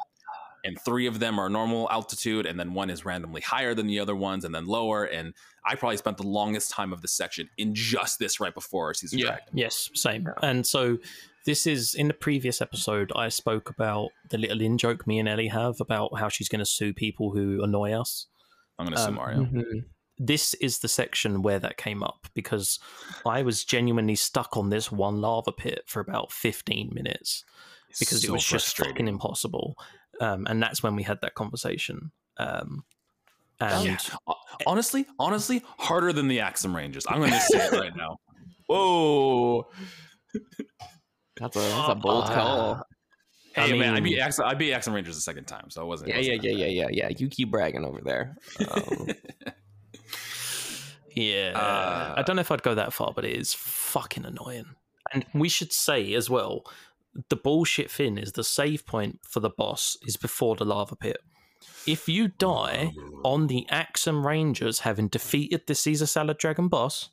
and 0.65 0.81
three 0.81 1.07
of 1.07 1.19
them 1.19 1.39
are 1.39 1.51
normal 1.51 1.91
altitude, 1.91 2.47
and 2.47 2.59
then 2.59 2.73
one 2.73 2.89
is 2.89 3.05
randomly 3.05 3.43
higher 3.43 3.75
than 3.75 3.87
the 3.87 4.01
other 4.01 4.17
ones, 4.17 4.45
and 4.47 4.55
then 4.55 4.65
lower. 4.67 5.05
And 5.05 5.35
I 5.67 5.75
probably 5.75 5.99
spent 5.99 6.17
the 6.17 6.27
longest 6.27 6.71
time 6.71 6.93
of 6.93 7.03
the 7.03 7.09
section 7.09 7.51
in 7.59 7.75
just 7.75 8.19
this 8.19 8.41
right 8.41 8.55
before 8.55 8.95
Caesar 8.95 9.17
Yeah. 9.17 9.27
Dragon. 9.27 9.45
yes, 9.53 9.91
same. 9.95 10.27
And 10.43 10.67
so 10.67 10.99
this 11.45 11.67
is 11.67 11.95
in 11.95 12.09
the 12.09 12.15
previous 12.15 12.63
episode. 12.63 13.13
I 13.15 13.29
spoke 13.29 13.69
about 13.69 14.09
the 14.31 14.39
little 14.39 14.61
in 14.63 14.79
joke 14.79 15.07
me 15.07 15.19
and 15.19 15.29
Ellie 15.29 15.49
have 15.49 15.81
about 15.81 16.19
how 16.19 16.29
she's 16.29 16.49
going 16.49 16.61
to 16.61 16.71
sue 16.79 16.95
people 16.95 17.31
who 17.33 17.63
annoy 17.63 17.93
us. 17.93 18.27
I'm 18.79 18.87
gonna 18.87 18.97
sue 18.97 19.05
Um, 19.09 19.15
Mario. 19.15 19.39
Mhm. 19.45 19.85
This 20.19 20.55
is 20.55 20.79
the 20.81 20.89
section 20.89 21.43
where 21.43 21.59
that 21.59 21.77
came 21.79 22.03
up 22.03 22.27
because 22.35 22.79
I 23.27 23.43
was 23.43 23.65
genuinely 23.65 24.15
stuck 24.15 24.57
on 24.57 24.71
this 24.71 24.93
one 24.93 25.21
lava 25.21 25.53
pit 25.53 25.83
for 25.87 26.01
about 26.01 26.31
15 26.33 26.91
minutes 26.93 27.45
because 27.99 28.23
it 28.25 28.31
was 28.31 28.45
just 28.45 28.77
fucking 28.77 29.09
impossible. 29.09 29.77
Um, 30.21 30.47
and 30.49 30.63
that's 30.63 30.83
when 30.83 30.95
we 30.97 31.03
had 31.03 31.21
that 31.23 31.35
conversation. 31.35 32.13
Um, 32.37 32.85
and 33.59 33.85
Yeah. 33.87 34.35
Honestly, 34.67 35.07
honestly, 35.19 35.63
harder 35.79 36.13
than 36.13 36.29
the 36.29 36.39
Axem 36.39 36.75
Rangers. 36.75 37.05
I'm 37.09 37.21
gonna 37.21 37.41
say 37.41 37.67
it 37.67 37.73
right 37.81 37.97
now. 37.97 38.19
Whoa. 38.69 39.67
That's 41.37 41.57
a 41.57 41.61
that's 41.61 41.89
a 41.89 41.95
bold 41.95 42.25
Uh, 42.25 42.35
call. 42.35 42.83
I 43.57 43.67
Hey 43.69 43.79
man, 43.79 43.91
I 43.95 44.01
mean- 44.01 44.15
beat 44.15 44.21
Axem, 44.21 44.45
I 44.45 44.55
beat 44.55 44.73
Axem 44.73 44.93
Rangers 44.95 45.15
the 45.15 45.21
second 45.21 45.45
time, 45.45 45.71
so 45.71 45.83
it 45.83 45.87
wasn't. 45.87 46.11
Yeah, 46.11 46.17
yeah, 46.19 46.33
wasn't 46.33 46.45
yeah, 46.45 46.53
that 46.53 46.73
yeah, 46.73 46.87
yeah, 46.91 47.09
yeah. 47.09 47.17
You 47.19 47.29
keep 47.29 47.51
bragging 47.51 47.85
over 47.85 48.01
there. 48.03 48.37
Um, 48.71 49.09
Yeah, 51.15 51.53
Uh, 51.55 52.15
I 52.17 52.23
don't 52.23 52.37
know 52.37 52.41
if 52.41 52.51
I'd 52.51 52.63
go 52.63 52.75
that 52.75 52.93
far, 52.93 53.13
but 53.15 53.25
it 53.25 53.37
is 53.37 53.53
fucking 53.53 54.25
annoying. 54.25 54.65
And 55.13 55.27
we 55.35 55.49
should 55.49 55.73
say 55.73 56.15
as 56.15 56.31
well, 56.31 56.65
the 57.29 57.37
bullshit 57.37 57.91
thing 57.91 58.17
is 58.17 58.33
the 58.33 58.45
save 58.45 58.87
point 58.87 59.21
for 59.23 59.41
the 59.41 59.51
boss 59.51 59.99
is 60.07 60.17
before 60.17 60.57
the 60.57 60.65
lava 60.65 60.97
pit. 60.97 61.19
If 61.87 62.09
you 62.09 62.29
die 62.29 62.93
on 63.25 63.49
the 63.49 63.67
Axem 63.71 64.25
Rangers 64.25 64.81
having 64.81 65.09
defeated 65.09 65.67
the 65.67 65.75
Caesar 65.75 66.07
Salad 66.07 66.39
Dragon 66.39 66.69
boss, 66.69 67.11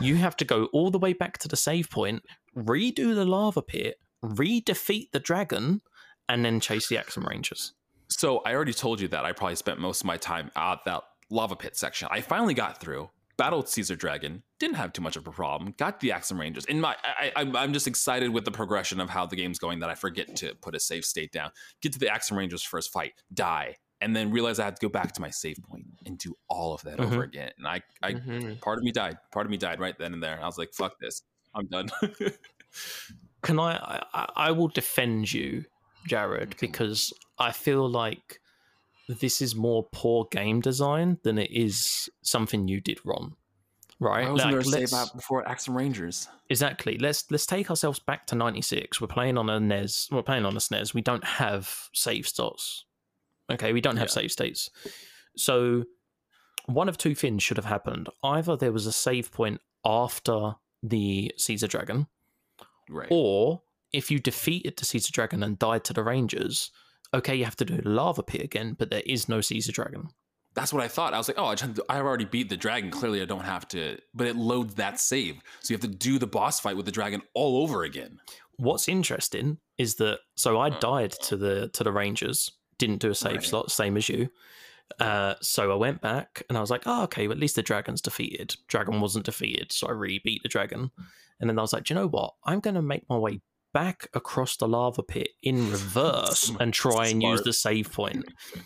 you 0.00 0.16
have 0.16 0.36
to 0.36 0.44
go 0.44 0.66
all 0.66 0.90
the 0.90 0.98
way 0.98 1.12
back 1.12 1.38
to 1.38 1.48
the 1.48 1.56
save 1.56 1.90
point, 1.90 2.22
redo 2.56 3.14
the 3.14 3.24
lava 3.24 3.62
pit, 3.62 3.96
re-defeat 4.24 5.12
the 5.12 5.20
dragon, 5.20 5.80
and 6.28 6.44
then 6.44 6.60
chase 6.60 6.88
the 6.88 6.96
Axem 6.96 7.26
Rangers. 7.26 7.72
So 8.08 8.38
I 8.40 8.54
already 8.54 8.72
told 8.74 9.00
you 9.00 9.08
that 9.08 9.24
I 9.24 9.32
probably 9.32 9.56
spent 9.56 9.80
most 9.80 10.02
of 10.02 10.06
my 10.06 10.16
time 10.16 10.50
at 10.56 10.84
that 10.84 11.02
lava 11.30 11.56
pit 11.56 11.76
section. 11.76 12.08
I 12.10 12.20
finally 12.20 12.54
got 12.54 12.80
through, 12.80 13.10
battled 13.36 13.68
Caesar 13.68 13.96
Dragon, 13.96 14.42
didn't 14.58 14.76
have 14.76 14.92
too 14.92 15.02
much 15.02 15.16
of 15.16 15.26
a 15.26 15.32
problem, 15.32 15.74
got 15.78 16.00
the 16.00 16.10
Axem 16.10 16.38
Rangers. 16.38 16.64
In 16.66 16.80
my, 16.80 16.96
I, 17.02 17.26
I, 17.26 17.32
I'm- 17.36 17.56
I'm 17.56 17.72
just 17.72 17.86
excited 17.86 18.30
with 18.30 18.44
the 18.44 18.50
progression 18.50 19.00
of 19.00 19.10
how 19.10 19.26
the 19.26 19.36
game's 19.36 19.58
going 19.58 19.80
that 19.80 19.90
I 19.90 19.94
forget 19.94 20.36
to 20.36 20.54
put 20.56 20.74
a 20.74 20.80
save 20.80 21.04
state 21.04 21.32
down. 21.32 21.50
Get 21.80 21.92
to 21.94 21.98
the 21.98 22.06
Axem 22.06 22.36
Rangers 22.36 22.62
first 22.62 22.92
fight, 22.92 23.12
die, 23.32 23.76
and 24.00 24.14
then 24.14 24.30
realize 24.30 24.58
I 24.58 24.64
had 24.64 24.76
to 24.76 24.86
go 24.86 24.90
back 24.90 25.12
to 25.12 25.20
my 25.20 25.30
save 25.30 25.56
point 25.68 25.86
and 26.04 26.18
do 26.18 26.34
all 26.48 26.74
of 26.74 26.82
that 26.82 27.00
over 27.00 27.22
again. 27.22 27.50
And 27.58 27.66
I, 27.66 27.82
I, 28.02 28.12
mhm. 28.14 28.60
part 28.60 28.78
of 28.78 28.84
me 28.84 28.92
died. 28.92 29.16
Part 29.32 29.46
of 29.46 29.50
me 29.50 29.56
died 29.56 29.80
right 29.80 29.96
then 29.98 30.12
and 30.12 30.22
there. 30.22 30.38
I 30.40 30.46
was 30.46 30.58
like, 30.58 30.72
fuck 30.74 30.98
this, 31.00 31.22
I'm 31.54 31.66
done. 31.66 31.88
can 33.44 33.58
I, 33.60 34.02
I 34.12 34.28
I 34.36 34.50
will 34.50 34.68
defend 34.68 35.32
you, 35.32 35.64
Jared, 36.06 36.56
because 36.60 37.12
I 37.38 37.52
feel 37.52 37.88
like 37.88 38.40
this 39.08 39.40
is 39.42 39.54
more 39.54 39.86
poor 39.92 40.26
game 40.30 40.60
design 40.60 41.18
than 41.22 41.38
it 41.38 41.50
is 41.50 42.08
something 42.22 42.68
you 42.68 42.80
did 42.80 42.98
wrong. 43.04 43.36
Right? 44.00 44.26
I 44.26 44.30
was 44.30 44.42
going 44.42 44.56
Like, 44.56 44.64
to 44.64 44.70
say 44.70 44.84
about 44.84 45.14
before 45.14 45.44
Axem 45.44 45.74
Rangers. 45.74 46.28
Exactly. 46.50 46.98
Let's 46.98 47.30
let's 47.30 47.46
take 47.46 47.70
ourselves 47.70 47.98
back 48.00 48.26
to 48.28 48.34
'96. 48.34 49.00
We're 49.00 49.06
playing 49.06 49.38
on 49.38 49.48
a 49.48 49.60
NES. 49.60 50.08
We're 50.10 50.22
playing 50.22 50.44
on 50.44 50.54
a 50.56 50.60
SNES. 50.60 50.92
We 50.94 51.00
don't 51.00 51.24
have 51.24 51.88
save 51.94 52.26
slots. 52.28 52.84
Okay, 53.50 53.72
we 53.72 53.80
don't 53.80 53.96
have 53.98 54.08
Yeah. 54.08 54.14
save 54.20 54.32
states. 54.32 54.70
So 55.36 55.84
one 56.66 56.88
of 56.88 56.96
two 56.98 57.14
things 57.14 57.42
should 57.42 57.56
have 57.56 57.66
happened. 57.66 58.08
Either 58.22 58.56
there 58.56 58.72
was 58.72 58.86
a 58.86 58.92
save 58.92 59.30
point 59.32 59.60
after 59.84 60.54
the 60.82 61.32
Caesar 61.36 61.66
Dragon, 61.66 62.06
Right. 62.88 63.08
or 63.10 63.62
if 63.92 64.10
you 64.10 64.18
defeated 64.18 64.76
the 64.76 64.84
Caesar 64.84 65.12
Dragon 65.12 65.42
and 65.42 65.58
died 65.58 65.84
to 65.84 65.92
the 65.92 66.02
Rangers, 66.02 66.70
okay, 67.14 67.34
you 67.36 67.44
have 67.44 67.56
to 67.56 67.64
do 67.64 67.80
lava 67.84 68.22
pit 68.24 68.42
again, 68.42 68.74
but 68.78 68.90
there 68.90 69.02
is 69.06 69.28
no 69.28 69.40
Caesar 69.40 69.70
Dragon. 69.72 70.08
That's 70.54 70.72
what 70.72 70.82
I 70.82 70.88
thought. 70.88 71.14
I 71.14 71.18
was 71.18 71.26
like, 71.28 71.38
oh, 71.38 71.46
I 71.46 71.54
just, 71.56 71.80
I 71.88 71.98
already 71.98 72.24
beat 72.24 72.48
the 72.48 72.56
dragon. 72.56 72.90
Clearly, 72.90 73.20
I 73.22 73.24
don't 73.24 73.44
have 73.44 73.66
to. 73.68 73.98
But 74.14 74.28
it 74.28 74.36
loads 74.36 74.74
that 74.74 75.00
save, 75.00 75.40
so 75.60 75.72
you 75.72 75.76
have 75.76 75.90
to 75.90 75.96
do 75.96 76.18
the 76.18 76.26
boss 76.28 76.60
fight 76.60 76.76
with 76.76 76.86
the 76.86 76.92
dragon 76.92 77.22
all 77.34 77.62
over 77.62 77.82
again. 77.84 78.18
What's 78.56 78.88
interesting 78.88 79.58
is 79.78 79.96
that 79.96 80.20
so 80.36 80.60
I 80.60 80.70
died 80.70 81.10
to 81.22 81.36
the 81.36 81.68
to 81.72 81.82
the 81.82 81.90
Rangers, 81.90 82.52
didn't 82.78 82.98
do 83.00 83.10
a 83.10 83.14
save 83.16 83.34
Right. 83.36 83.44
slot, 83.44 83.70
same 83.72 83.96
as 83.96 84.08
you. 84.08 84.28
Uh, 85.00 85.34
so 85.40 85.72
I 85.72 85.74
went 85.74 86.00
back 86.00 86.42
and 86.48 86.56
I 86.56 86.60
was 86.60 86.70
like, 86.70 86.82
oh, 86.86 87.02
okay, 87.04 87.26
well, 87.26 87.36
at 87.36 87.40
least 87.40 87.56
the 87.56 87.62
dragon's 87.62 88.00
defeated. 88.00 88.54
Dragon 88.68 89.00
wasn't 89.00 89.24
defeated, 89.24 89.72
so 89.72 89.88
I 89.88 89.92
re 89.92 90.20
beat 90.22 90.42
the 90.44 90.48
dragon. 90.48 90.90
And 91.40 91.50
then 91.50 91.58
I 91.58 91.62
was 91.62 91.72
like, 91.72 91.84
do 91.84 91.94
you 91.94 92.00
know 92.00 92.06
what? 92.08 92.34
I'm 92.44 92.60
going 92.60 92.74
to 92.74 92.82
make 92.82 93.04
my 93.08 93.16
way 93.18 93.40
back 93.72 94.08
across 94.14 94.56
the 94.56 94.68
lava 94.68 95.02
pit 95.02 95.28
in 95.42 95.70
reverse 95.70 96.52
and 96.60 96.72
try 96.72 97.08
and 97.08 97.22
use 97.22 97.42
the 97.42 97.52
save 97.52 97.92
point. 97.92 98.24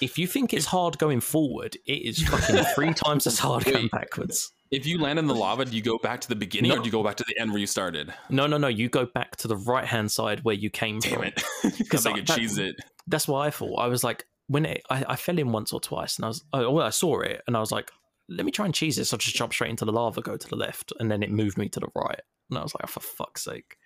If 0.00 0.16
you 0.16 0.28
think 0.28 0.54
it's 0.54 0.66
hard 0.66 0.96
going 0.98 1.20
forward, 1.20 1.76
it 1.84 1.92
is 1.92 2.22
fucking 2.22 2.64
three 2.74 2.94
times 3.06 3.26
as 3.26 3.38
hard 3.40 3.64
going 3.64 3.88
backwards. 3.88 4.52
If 4.70 4.86
you 4.86 4.98
land 4.98 5.18
in 5.18 5.26
the 5.26 5.34
lava, 5.34 5.64
do 5.64 5.74
you 5.74 5.82
go 5.82 5.98
back 5.98 6.20
to 6.20 6.28
the 6.28 6.36
beginning 6.36 6.70
or 6.70 6.76
do 6.78 6.84
you 6.84 6.92
go 6.92 7.02
back 7.02 7.16
to 7.16 7.24
the 7.26 7.36
end 7.40 7.50
where 7.50 7.58
you 7.58 7.66
started? 7.66 8.14
No, 8.30 8.46
no, 8.46 8.58
no. 8.58 8.68
You 8.68 8.88
go 8.88 9.06
back 9.06 9.34
to 9.38 9.48
the 9.48 9.56
right 9.56 9.84
hand 9.84 10.12
side 10.12 10.44
where 10.44 10.54
you 10.54 10.70
came 10.70 11.00
Damn 11.00 11.14
from. 11.14 11.24
it! 11.24 11.42
Because 11.78 12.06
I 12.06 12.10
I- 12.10 12.14
could 12.14 12.26
that- 12.28 12.38
cheese 12.38 12.58
it. 12.58 12.76
that's 13.08 13.26
what 13.26 13.40
I 13.40 13.50
thought. 13.50 13.76
I 13.80 13.88
was 13.88 14.04
like, 14.04 14.24
when 14.46 14.66
it, 14.66 14.82
I, 14.88 15.04
I 15.08 15.16
fell 15.16 15.36
in 15.38 15.50
once 15.50 15.72
or 15.72 15.80
twice, 15.80 16.16
and 16.16 16.24
I 16.26 16.28
was, 16.28 16.44
oh, 16.52 16.70
well, 16.70 16.86
I 16.86 16.90
saw 16.90 17.20
it, 17.22 17.42
and 17.48 17.56
I 17.56 17.60
was 17.60 17.72
like, 17.72 17.90
let 18.28 18.44
me 18.44 18.52
try 18.52 18.64
and 18.66 18.74
cheese 18.74 18.96
this. 18.96 19.10
So 19.10 19.16
I 19.16 19.18
just 19.18 19.36
jump 19.36 19.52
straight 19.52 19.70
into 19.70 19.84
the 19.84 19.92
lava, 19.92 20.20
go 20.20 20.36
to 20.36 20.48
the 20.48 20.56
left, 20.56 20.92
and 21.00 21.10
then 21.10 21.22
it 21.22 21.30
moved 21.30 21.56
me 21.58 21.68
to 21.70 21.80
the 21.80 21.88
right, 21.94 22.20
and 22.50 22.58
I 22.58 22.62
was 22.62 22.74
like, 22.74 22.84
oh, 22.84 22.88
for 22.88 23.00
fuck's 23.00 23.44
sake. 23.44 23.76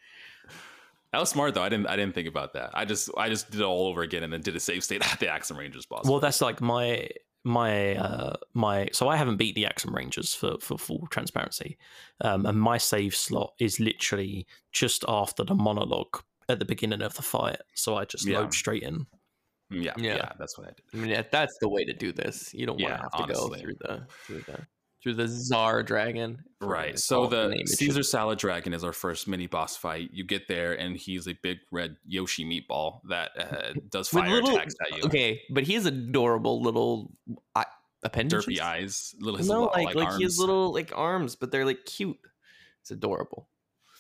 That 1.12 1.18
was 1.20 1.28
smart 1.28 1.54
though. 1.54 1.62
I 1.62 1.68
didn't. 1.68 1.86
I 1.88 1.96
didn't 1.96 2.14
think 2.14 2.26
about 2.28 2.54
that. 2.54 2.70
I 2.72 2.84
just. 2.86 3.10
I 3.18 3.28
just 3.28 3.50
did 3.50 3.60
it 3.60 3.64
all 3.64 3.86
over 3.88 4.00
again 4.02 4.22
and 4.22 4.32
then 4.32 4.40
did 4.40 4.56
a 4.56 4.60
save 4.60 4.82
state 4.82 5.02
at 5.12 5.20
the 5.20 5.26
Axem 5.26 5.58
Rangers 5.58 5.84
boss. 5.84 6.06
Well, 6.06 6.20
that's 6.20 6.40
like 6.40 6.62
my 6.62 7.06
my 7.44 7.96
uh 7.96 8.36
my. 8.54 8.88
So 8.94 9.08
I 9.08 9.16
haven't 9.16 9.36
beat 9.36 9.54
the 9.54 9.64
Axem 9.64 9.92
Rangers 9.94 10.32
for 10.34 10.56
for 10.60 10.78
full 10.78 11.06
transparency, 11.10 11.76
um, 12.22 12.46
and 12.46 12.58
my 12.58 12.78
save 12.78 13.14
slot 13.14 13.52
is 13.58 13.78
literally 13.78 14.46
just 14.72 15.04
after 15.06 15.44
the 15.44 15.54
monologue 15.54 16.22
at 16.48 16.58
the 16.58 16.64
beginning 16.64 17.02
of 17.02 17.12
the 17.14 17.22
fight. 17.22 17.58
So 17.74 17.96
I 17.96 18.06
just 18.06 18.26
Yeah. 18.26 18.38
load 18.40 18.54
straight 18.54 18.82
in. 18.82 19.06
Mm, 19.72 19.84
yeah, 19.84 19.92
yeah, 19.96 20.14
Yeah. 20.16 20.32
that's 20.38 20.56
what 20.58 20.66
I 20.68 20.70
did. 20.70 20.82
I 20.94 20.96
mean, 20.98 21.10
yeah, 21.10 21.22
that's 21.30 21.56
the 21.60 21.68
way 21.68 21.84
to 21.84 21.92
do 21.92 22.12
this. 22.12 22.52
You 22.54 22.66
don't 22.66 22.80
want 22.80 22.94
to 22.94 23.02
have 23.02 23.10
to 23.12 23.16
honestly. 23.18 23.50
go 23.50 23.64
through 23.64 23.74
the 23.80 24.06
through 24.26 24.42
the 24.46 24.58
through 25.02 25.14
the 25.14 25.26
Czar 25.26 25.82
Dragon. 25.82 26.44
Right. 26.60 26.96
So 26.98 27.26
the 27.26 27.52
should- 27.56 27.68
Caesar 27.70 28.02
Salad 28.04 28.38
Dragon 28.38 28.72
is 28.72 28.84
our 28.84 28.92
first 28.92 29.26
mini 29.26 29.48
boss 29.48 29.76
fight. 29.76 30.10
You 30.12 30.22
get 30.24 30.46
there 30.46 30.74
and 30.74 30.96
he's 30.96 31.26
a 31.26 31.32
big 31.42 31.58
red 31.72 31.96
Yoshi 32.06 32.44
meatball 32.44 33.00
that 33.08 33.30
uh, 33.36 33.72
does 33.90 34.08
fire 34.08 34.30
little- 34.30 34.54
attacks 34.56 34.74
at 34.80 34.96
you. 34.98 35.02
Okay, 35.04 35.42
but 35.50 35.64
he 35.64 35.74
has 35.74 35.86
adorable 35.86 36.62
little 36.62 37.10
appendages. 38.04 38.46
Derpy 38.46 38.60
eyes, 38.60 39.14
little 39.18 39.38
his 39.38 39.48
No, 39.48 39.62
little, 39.64 39.84
like 39.84 39.94
like, 39.96 40.16
he 40.18 40.22
has 40.22 40.38
little 40.38 40.72
like 40.72 40.92
arms, 40.94 41.34
but 41.34 41.50
they're 41.50 41.64
like 41.66 41.84
cute. 41.84 42.18
It's 42.82 42.90
adorable. 42.92 43.48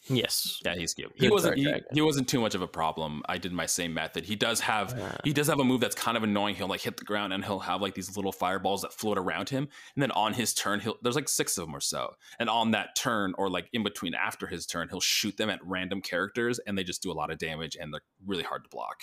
Yes. 0.08 0.60
Yeah, 0.64 0.74
he's 0.74 0.94
cute. 0.94 1.12
He 1.14 1.20
Good 1.26 1.30
wasn't. 1.30 1.56
He, 1.58 1.72
he 1.92 2.00
wasn't 2.00 2.28
too 2.28 2.40
much 2.40 2.56
of 2.56 2.62
a 2.62 2.66
problem. 2.66 3.22
I 3.28 3.38
did 3.38 3.52
my 3.52 3.66
same 3.66 3.94
method. 3.94 4.24
He 4.24 4.34
does 4.34 4.58
have. 4.60 4.98
Uh, 4.98 5.12
He 5.22 5.32
does 5.32 5.46
have 5.46 5.60
a 5.60 5.64
move 5.64 5.80
that's 5.80 5.94
kind 5.94 6.16
of 6.16 6.24
annoying. 6.24 6.56
He'll 6.56 6.66
like 6.66 6.80
hit 6.80 6.96
the 6.96 7.04
ground 7.04 7.32
and 7.32 7.44
he'll 7.44 7.60
have 7.60 7.80
like 7.80 7.94
these 7.94 8.16
little 8.16 8.32
fireballs 8.32 8.82
that 8.82 8.92
float 8.92 9.16
around 9.16 9.48
him. 9.48 9.68
And 9.94 10.02
then 10.02 10.10
on 10.10 10.32
his 10.34 10.54
turn, 10.54 10.80
he'll 10.80 10.96
there's 11.02 11.14
like 11.14 11.28
six 11.28 11.56
of 11.56 11.66
them 11.66 11.74
or 11.76 11.80
so. 11.80 12.14
And 12.40 12.50
on 12.50 12.72
that 12.72 12.96
turn, 12.96 13.32
or 13.38 13.48
like 13.48 13.68
in 13.72 13.84
between 13.84 14.14
after 14.14 14.48
his 14.48 14.66
turn, 14.66 14.88
he'll 14.88 15.00
shoot 15.00 15.36
them 15.36 15.48
at 15.50 15.60
random 15.64 16.00
characters, 16.02 16.58
and 16.66 16.76
they 16.76 16.82
just 16.84 17.00
do 17.02 17.12
a 17.12 17.14
lot 17.14 17.30
of 17.30 17.38
damage, 17.38 17.76
and 17.80 17.94
they're 17.94 18.02
really 18.26 18.42
hard 18.44 18.64
to 18.64 18.70
block. 18.70 19.02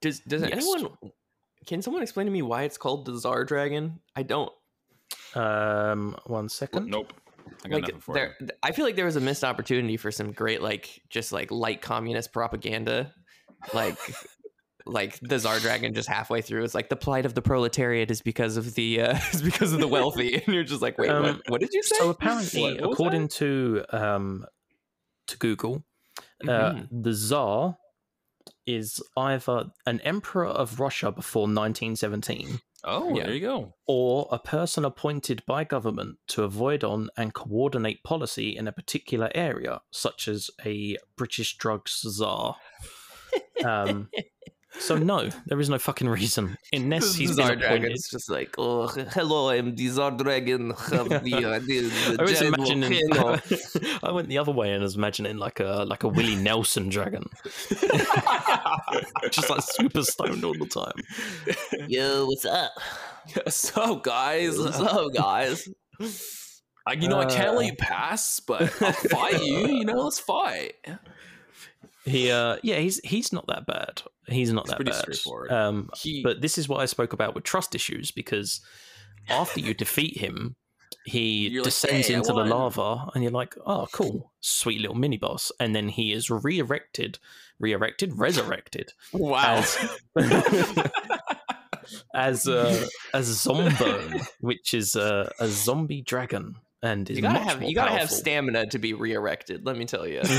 does 0.00 0.18
does 0.20 0.42
Yes. 0.42 0.52
anyone? 0.54 0.98
Can 1.66 1.82
someone 1.82 2.02
explain 2.02 2.26
to 2.26 2.32
me 2.32 2.42
why 2.42 2.64
it's 2.64 2.76
called 2.76 3.04
the 3.06 3.16
Czar 3.16 3.44
Dragon? 3.44 4.00
I 4.16 4.24
don't. 4.24 4.52
Um, 5.36 6.16
one 6.26 6.48
second. 6.48 6.88
Nope. 6.90 7.12
I 7.64 7.68
got 7.68 7.80
nothing 7.82 7.94
like 7.96 8.02
for 8.02 8.18
you. 8.18 8.24
there 8.38 8.56
i 8.62 8.72
feel 8.72 8.84
like 8.84 8.96
there 8.96 9.04
was 9.04 9.16
a 9.16 9.20
missed 9.20 9.44
opportunity 9.44 9.96
for 9.96 10.10
some 10.10 10.32
great 10.32 10.60
like 10.62 11.00
just 11.10 11.32
like 11.32 11.50
light 11.50 11.80
communist 11.82 12.32
propaganda 12.32 13.12
like 13.74 13.96
like 14.84 15.20
the 15.20 15.38
czar 15.38 15.60
dragon 15.60 15.94
just 15.94 16.08
halfway 16.08 16.40
through 16.42 16.64
it's 16.64 16.74
like 16.74 16.88
the 16.88 16.96
plight 16.96 17.24
of 17.24 17.34
the 17.34 17.42
proletariat 17.42 18.10
is 18.10 18.20
because 18.20 18.56
of 18.56 18.74
the 18.74 19.00
uh 19.00 19.16
is 19.32 19.40
because 19.42 19.72
of 19.72 19.78
the 19.80 19.86
wealthy 19.96 20.34
and 20.34 20.54
you're 20.54 20.64
just 20.64 20.82
like 20.82 20.98
wait 20.98 21.10
Um, 21.10 21.22
what, 21.22 21.40
what 21.50 21.60
did 21.60 21.70
you 21.72 21.82
say 21.82 21.96
So 21.98 22.10
apparently, 22.10 22.62
What- 22.62 22.80
what 22.80 22.88
was 22.88 22.94
according 22.96 23.28
to 23.28 23.84
um, 23.90 24.44
to 25.28 25.36
Google, 25.38 25.84
uh, 26.42 26.72
Mhm. 26.72 26.88
the 26.90 27.12
Tsar 27.12 27.76
is 28.66 29.00
either 29.16 29.66
an 29.86 30.00
emperor 30.00 30.46
of 30.46 30.80
Russia 30.80 31.12
before 31.12 31.42
1917 31.46 32.60
Oh, 32.84 33.14
Yeah. 33.16 33.24
there 33.24 33.34
you 33.34 33.40
go. 33.40 33.74
or 33.86 34.28
a 34.32 34.38
person 34.38 34.84
appointed 34.84 35.42
by 35.46 35.64
government 35.64 36.18
to 36.28 36.42
avoid 36.42 36.82
on 36.82 37.10
and 37.16 37.32
coordinate 37.32 38.02
policy 38.02 38.56
in 38.56 38.66
a 38.66 38.72
particular 38.72 39.30
area, 39.34 39.80
such 39.90 40.26
as 40.28 40.50
a 40.64 40.96
British 41.16 41.56
drugs 41.56 42.00
czar. 42.08 42.56
Um, 43.64 44.08
so 44.78 44.96
no, 44.96 45.28
there 45.46 45.60
is 45.60 45.68
no 45.68 45.78
fucking 45.78 46.08
reason 46.08 46.56
unless 46.72 47.12
The 47.12 47.18
he's 47.18 47.34
czar 47.36 47.50
been 47.50 47.58
appointed. 47.62 47.80
dragon's 47.80 48.08
just 48.10 48.30
like 48.30 48.54
oh 48.58 48.86
hello 48.88 49.50
i'm 49.50 49.74
the 49.76 49.88
czar 49.88 50.10
dragon 50.12 50.70
of 50.92 51.08
the, 51.08 51.44
uh, 51.44 51.58
the, 51.60 51.80
the 51.90 52.16
I 52.18 52.22
was 52.22 52.38
Jet 52.38 52.42
imagining. 52.54 53.08
I 54.02 54.10
went 54.10 54.28
the 54.28 54.38
other 54.38 54.52
way 54.52 54.72
and 54.72 54.82
was 54.82 54.96
imagining 54.96 55.36
like 55.38 55.60
a 55.60 55.84
like 55.86 56.02
a 56.04 56.08
Willie 56.08 56.36
Nelson 56.36 56.88
dragon, 56.88 57.24
just 59.30 59.48
like 59.50 59.62
super 59.62 60.02
stoned 60.02 60.44
all 60.44 60.54
the 60.54 60.66
time. 60.66 61.86
yo 61.88 62.26
what's 62.26 62.44
up 62.44 62.72
so 63.48 63.96
guys, 63.96 64.58
what's 64.58 64.80
up 64.80 65.12
guys 65.14 65.68
I, 66.86 66.94
you 66.94 67.08
know 67.08 67.20
I 67.20 67.26
can't 67.26 67.50
Uh, 67.50 67.52
let 67.54 67.66
you 67.66 67.76
pass, 67.76 68.40
but 68.40 68.62
I'll 68.82 68.92
fight 68.92 69.40
you. 69.44 69.68
You 69.68 69.84
know, 69.84 70.02
let's 70.02 70.18
fight. 70.18 70.72
He, 72.04 72.30
uh, 72.30 72.56
yeah, 72.62 72.76
he's 72.76 72.98
he's 73.04 73.32
not 73.32 73.46
that 73.46 73.66
bad. 73.66 74.02
He's 74.26 74.52
not 74.52 74.68
It's 74.68 74.74
that 74.74 75.26
bad. 75.48 75.52
Um, 75.52 75.90
He, 75.96 76.22
but 76.22 76.40
this 76.40 76.58
is 76.58 76.68
what 76.68 76.80
I 76.80 76.86
spoke 76.86 77.12
about 77.12 77.34
with 77.34 77.44
trust 77.44 77.74
issues 77.74 78.10
because 78.10 78.60
after 79.28 79.60
you 79.60 79.72
defeat 79.74 80.16
him, 80.18 80.56
he 81.04 81.48
You're 81.48 81.62
like, 81.62 81.66
descends 81.66 82.08
"Hey, 82.08 82.14
into 82.14 82.32
the 82.32 82.44
lava, 82.44 83.10
and 83.14 83.22
you're 83.22 83.32
like, 83.32 83.54
"Oh, 83.64 83.86
cool, 83.92 84.32
sweet 84.40 84.80
little 84.80 84.96
mini 84.96 85.16
boss." 85.16 85.52
And 85.60 85.74
then 85.74 85.88
he 85.88 86.12
is 86.12 86.30
re-erected, 86.30 87.18
re-erected, 87.60 88.18
resurrected 88.18 88.92
wow 89.12 89.56
as 89.56 89.78
as 92.14 92.48
uh, 92.48 92.86
as 93.14 93.28
Zombone, 93.28 94.26
which 94.40 94.74
is 94.74 94.96
uh, 94.96 95.30
a 95.38 95.48
zombie 95.48 96.02
dragon, 96.02 96.56
and 96.82 97.08
is 97.10 97.16
you 97.16 97.22
gotta 97.22 97.38
much 97.38 97.48
have 97.48 97.60
more 97.60 97.68
you 97.68 97.74
gotta 97.74 97.92
have 97.92 98.10
stamina 98.10 98.66
to 98.66 98.78
be 98.78 98.92
re-erected 98.94 99.64
let 99.64 99.76
me 99.76 99.84
tell 99.84 100.06
you 100.06 100.20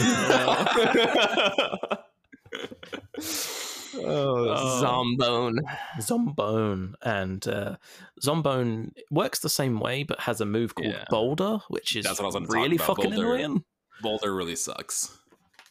Oh. 3.95 4.79
zombone 4.83 5.59
Zombone 5.99 6.93
and 7.03 7.47
uh, 7.47 7.75
Zombone 8.23 8.91
works 9.11 9.39
the 9.39 9.49
same 9.49 9.79
way, 9.79 10.01
but 10.03 10.19
has 10.21 10.41
a 10.41 10.45
move 10.45 10.73
called 10.73 10.93
Yeah. 10.93 11.05
Boulder, 11.09 11.59
which 11.67 11.95
is 11.95 12.05
That's 12.05 12.19
what 12.19 12.33
I 12.35 12.39
was 12.39 12.49
really 12.49 12.75
about, 12.75 12.87
fucking 12.87 13.11
Boulder. 13.11 13.35
annoying. 13.35 13.63
Boulder 14.01 14.33
really 14.33 14.55
sucks. 14.55 15.15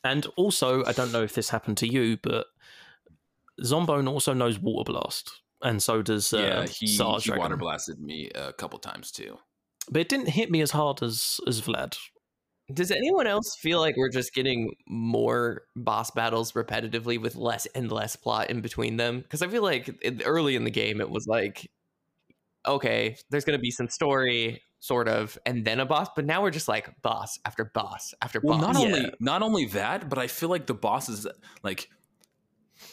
And 0.05 0.27
also, 0.37 0.85
I 0.85 0.93
don't 0.93 1.11
know 1.13 1.23
if 1.23 1.35
this 1.35 1.49
happened 1.51 1.79
to 1.79 1.89
you, 1.93 2.17
but 2.23 2.47
Zombone 3.61 4.09
also 4.09 4.33
knows 4.35 4.59
Water 4.59 4.93
Blast, 4.93 5.43
and 5.61 5.83
so 5.83 6.01
does 6.03 6.33
uh, 6.33 6.39
yeah, 6.39 6.67
he, 6.67 6.87
Tsar 6.87 7.17
he 7.19 7.25
Dragon. 7.27 7.43
water 7.43 7.57
blasted 7.57 8.01
me 8.01 8.31
a 8.35 8.53
couple 8.53 8.79
times 8.79 9.11
too. 9.11 9.37
But 9.91 10.01
it 10.03 10.09
didn't 10.09 10.29
hit 10.29 10.51
me 10.51 10.61
as 10.61 10.71
hard 10.71 11.03
as 11.03 11.41
as 11.47 11.61
Vlad. 11.61 11.97
Does 12.73 12.91
anyone 12.91 13.27
else 13.27 13.57
feel 13.61 13.81
like 13.81 13.97
we're 13.97 14.09
just 14.09 14.33
getting 14.33 14.73
more 14.89 15.63
boss 15.77 16.11
battles 16.13 16.53
repetitively 16.53 17.21
with 17.21 17.35
less 17.35 17.67
and 17.75 17.91
less 17.91 18.17
plot 18.17 18.49
in 18.51 18.61
between 18.61 18.97
them? 18.97 19.21
Because 19.21 19.43
I 19.43 19.49
feel 19.49 19.63
like 19.63 19.91
early 20.25 20.55
in 20.57 20.65
the 20.65 20.71
game 20.71 21.01
it 21.01 21.11
was 21.11 21.27
like, 21.27 21.69
okay, 22.67 23.17
there's 23.31 23.45
going 23.45 23.59
to 23.59 23.61
be 23.63 23.73
some 23.73 23.89
story, 23.89 24.63
sort 24.79 25.09
of, 25.09 25.37
and 25.45 25.65
then 25.65 25.81
a 25.81 25.85
boss. 25.85 26.09
But 26.15 26.25
now 26.25 26.41
we're 26.43 26.51
just 26.53 26.69
like 26.69 26.89
boss 27.03 27.39
after 27.45 27.65
boss 27.75 28.15
after 28.23 28.41
Well, 28.43 28.59
boss. 28.59 28.75
not 28.75 28.81
Yeah. 28.81 28.87
only 28.97 29.13
not 29.21 29.43
only 29.43 29.67
that, 29.67 30.09
but 30.09 30.19
I 30.19 30.29
feel 30.29 30.49
like 30.49 30.67
the 30.67 30.75
bosses 30.75 31.27
like 31.63 31.89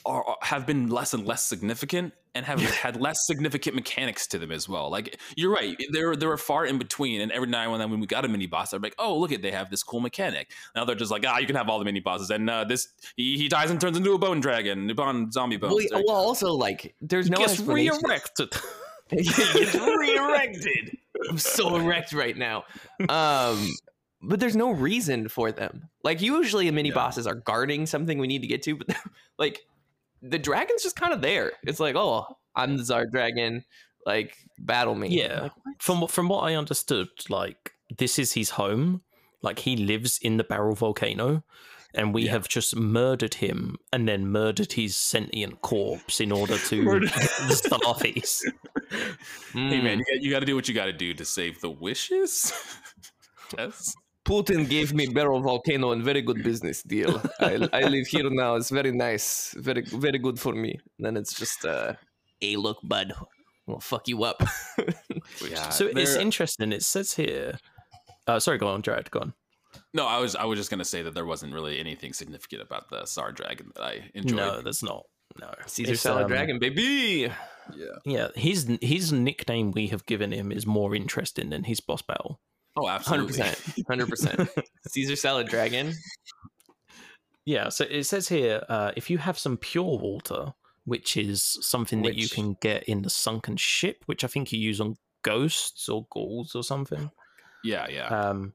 are 0.05 0.37
have 0.41 0.65
been 0.65 0.87
less 0.89 1.13
and 1.13 1.25
less 1.25 1.43
significant 1.43 2.13
and 2.35 2.45
have 2.45 2.61
had 2.61 2.99
less 3.01 3.17
significant 3.25 3.75
mechanics 3.75 4.27
to 4.27 4.37
them 4.39 4.51
as 4.51 4.69
well. 4.69 4.89
Like 4.89 5.19
you're 5.35 5.51
right, 5.53 5.75
they're 5.91 6.15
they're 6.15 6.37
far 6.37 6.65
in 6.65 6.77
between. 6.77 7.21
And 7.21 7.31
every 7.31 7.47
now 7.47 7.73
and 7.73 7.81
then 7.81 7.91
when 7.91 7.99
we 7.99 8.07
got 8.07 8.25
a 8.25 8.27
mini 8.27 8.47
boss, 8.47 8.71
they're 8.71 8.79
like, 8.79 8.95
oh 8.99 9.17
look 9.17 9.31
at 9.31 9.41
they 9.41 9.51
have 9.51 9.69
this 9.69 9.83
cool 9.83 9.99
mechanic. 9.99 10.51
Now 10.75 10.85
they're 10.85 10.95
just 10.95 11.11
like, 11.11 11.23
ah, 11.27 11.37
you 11.37 11.47
can 11.47 11.55
have 11.55 11.69
all 11.69 11.79
the 11.79 11.85
mini 11.85 11.99
bosses, 11.99 12.29
and 12.29 12.49
uh, 12.49 12.63
this 12.63 12.87
he, 13.15 13.37
he 13.37 13.47
dies 13.47 13.71
and 13.71 13.79
turns 13.81 13.97
into 13.97 14.13
a 14.13 14.17
bone 14.17 14.39
dragon, 14.39 14.87
bone 14.95 15.31
zombie 15.31 15.57
bones. 15.57 15.87
Well, 15.91 16.03
well, 16.05 16.15
also 16.15 16.53
like 16.53 16.95
there's 17.01 17.29
no 17.29 17.37
Gets 17.37 17.59
reerected. 17.59 18.53
It's 19.11 19.73
re-erected. 19.73 20.97
I'm 21.29 21.39
so 21.39 21.75
erect 21.75 22.13
right 22.13 22.37
now. 22.37 22.65
Um, 23.09 23.67
but 24.21 24.39
there's 24.39 24.55
no 24.55 24.71
reason 24.71 25.29
for 25.29 25.51
them. 25.51 25.89
Like 26.03 26.21
usually, 26.21 26.69
mini 26.71 26.89
Yeah. 26.89 26.95
bosses 26.95 27.25
are 27.25 27.35
guarding 27.35 27.85
something 27.85 28.19
we 28.19 28.27
need 28.27 28.41
to 28.41 28.47
get 28.47 28.61
to, 28.63 28.75
but 28.75 28.95
like 29.39 29.61
the 30.22 30.39
dragon's 30.39 30.84
just 30.84 30.95
kind 30.95 31.13
of 31.13 31.22
there. 31.22 31.51
It's 31.63 31.80
like, 31.80 31.95
oh, 31.95 32.26
I'm 32.55 32.78
the 32.78 32.84
Zard 32.84 33.11
dragon. 33.11 33.63
Like 34.05 34.36
battle 34.57 34.95
me. 34.95 35.09
Yeah. 35.09 35.41
Like, 35.43 35.51
from 35.80 36.01
what- 36.01 36.11
from 36.11 36.30
what 36.30 36.41
I 36.43 36.55
understood, 36.55 37.09
like 37.30 37.74
this 37.97 38.17
is 38.20 38.34
his 38.34 38.51
home. 38.51 39.01
Like 39.41 39.59
he 39.59 39.76
lives 39.78 40.20
in 40.22 40.38
the 40.38 40.43
Barrel 40.43 40.76
volcano, 40.76 41.43
and 41.93 42.13
we 42.13 42.24
Yeah. 42.24 42.32
have 42.32 42.47
just 42.49 42.76
murdered 42.76 43.36
him 43.36 43.78
and 43.93 44.07
then 44.07 44.28
murdered 44.28 44.74
his 44.74 44.97
sentient 44.97 45.61
corpse 45.61 46.20
in 46.20 46.32
order 46.32 46.57
to 46.57 46.82
Murdered- 46.84 47.09
the 47.09 47.55
Starfies. 47.55 48.41
hey 49.53 49.82
man, 49.82 49.99
Mm. 49.99 49.99
you 49.99 50.05
got, 50.05 50.24
you 50.24 50.32
got 50.32 50.39
to 50.41 50.45
do 50.45 50.55
what 50.55 50.67
you 50.67 50.74
got 50.74 50.86
to 50.86 50.93
do 50.93 51.13
to 51.13 51.24
save 51.26 51.61
the 51.61 51.70
wishes. 51.70 52.51
yes. 53.57 53.95
Putin 54.30 54.69
gave 54.69 54.93
me 54.93 55.07
Barrel 55.07 55.41
Volcano 55.41 55.91
and 55.91 56.03
very 56.03 56.21
good 56.21 56.43
business 56.43 56.84
deal. 56.84 57.19
I, 57.39 57.67
I 57.73 57.82
live 57.82 58.05
here 58.05 58.30
now. 58.30 58.55
It's 58.55 58.69
very 58.69 58.91
nice. 58.91 59.55
Very 59.57 59.82
very 59.82 60.19
good 60.19 60.39
for 60.39 60.53
me. 60.53 60.80
then 60.99 61.17
it's 61.17 61.34
just 61.34 61.65
uh 61.65 61.93
hey 62.39 62.55
look, 62.55 62.77
bud. 62.84 63.13
We'll 63.65 63.80
fuck 63.80 64.07
you 64.07 64.23
up. 64.23 64.43
Yeah. 65.47 65.69
so 65.69 65.88
it's 65.88 66.15
interesting. 66.15 66.71
It 66.71 66.84
says 66.84 67.13
here. 67.13 67.59
Uh, 68.27 68.39
sorry, 68.39 68.57
go 68.57 68.67
on, 68.67 68.82
Jared. 68.82 69.09
Go 69.11 69.19
on. 69.19 69.34
no, 69.93 70.05
I 70.05 70.19
was 70.19 70.36
I 70.36 70.45
was 70.45 70.59
just 70.59 70.69
gonna 70.69 70.86
say 70.86 71.01
that 71.03 71.13
there 71.13 71.25
wasn't 71.25 71.53
really 71.53 71.80
anything 71.80 72.13
significant 72.13 72.61
about 72.61 72.89
the 72.89 73.05
Czar 73.05 73.32
Dragon 73.32 73.71
that 73.75 73.84
I 73.84 74.11
enjoyed. 74.13 74.38
No, 74.38 74.61
that's 74.61 74.84
not. 74.84 75.05
No, 75.39 75.53
Caesar 75.65 75.93
It's, 75.93 76.01
Salad 76.01 76.23
um, 76.23 76.30
Dragon, 76.30 76.59
baby. 76.59 77.32
Yeah. 77.75 77.86
Yeah, 78.05 78.27
his 78.36 78.77
his 78.82 79.11
nickname 79.11 79.71
we 79.71 79.88
have 79.88 80.05
given 80.05 80.32
him 80.32 80.51
is 80.51 80.65
more 80.65 80.95
interesting 80.95 81.49
than 81.49 81.63
his 81.63 81.80
boss 81.80 82.01
battle. 82.01 82.39
Oh, 82.80 82.88
Hundred 82.88 82.99
absolutely. 82.99 83.27
percent. 83.27 83.88
Hundred 83.88 84.09
percent. 84.09 84.49
Caesar 84.88 85.15
Salad 85.15 85.47
Dragon. 85.47 85.93
Yeah, 87.45 87.69
so 87.69 87.86
it 87.89 88.03
says 88.03 88.27
here 88.27 88.63
uh, 88.69 88.91
if 88.95 89.09
you 89.09 89.17
have 89.17 89.38
some 89.38 89.57
pure 89.57 89.97
water, 89.97 90.53
which 90.86 91.17
is 91.17 91.57
something 91.61 92.01
that 92.03 92.15
you 92.15 92.30
can 92.30 92.55
get 92.61 92.84
in 92.84 93.01
the 93.01 93.09
sunken 93.09 93.57
ship, 93.57 94.03
which 94.05 94.23
I 94.23 94.27
think 94.27 94.51
you 94.51 94.59
use 94.59 94.80
on 94.80 94.97
ghosts 95.23 95.89
or 95.89 96.05
ghouls 96.11 96.55
or 96.55 96.63
something. 96.63 97.11
Yeah, 97.63 97.88
yeah. 97.89 98.07
Um, 98.07 98.53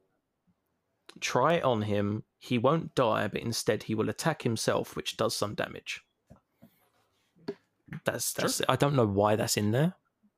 try 1.20 1.54
it 1.54 1.64
on 1.64 1.82
him. 1.82 2.24
He 2.38 2.58
won't 2.58 2.94
die, 2.94 3.28
but 3.28 3.40
instead 3.42 3.84
he 3.84 3.94
will 3.94 4.08
attack 4.08 4.42
himself, 4.42 4.96
which 4.96 5.16
does 5.16 5.34
some 5.34 5.54
damage. 5.54 6.02
That's 8.04 8.32
that's. 8.32 8.62
I 8.68 8.76
don't 8.76 8.94
know 8.94 9.06
why 9.06 9.36
that's 9.36 9.56
in 9.56 9.70
there. 9.70 9.94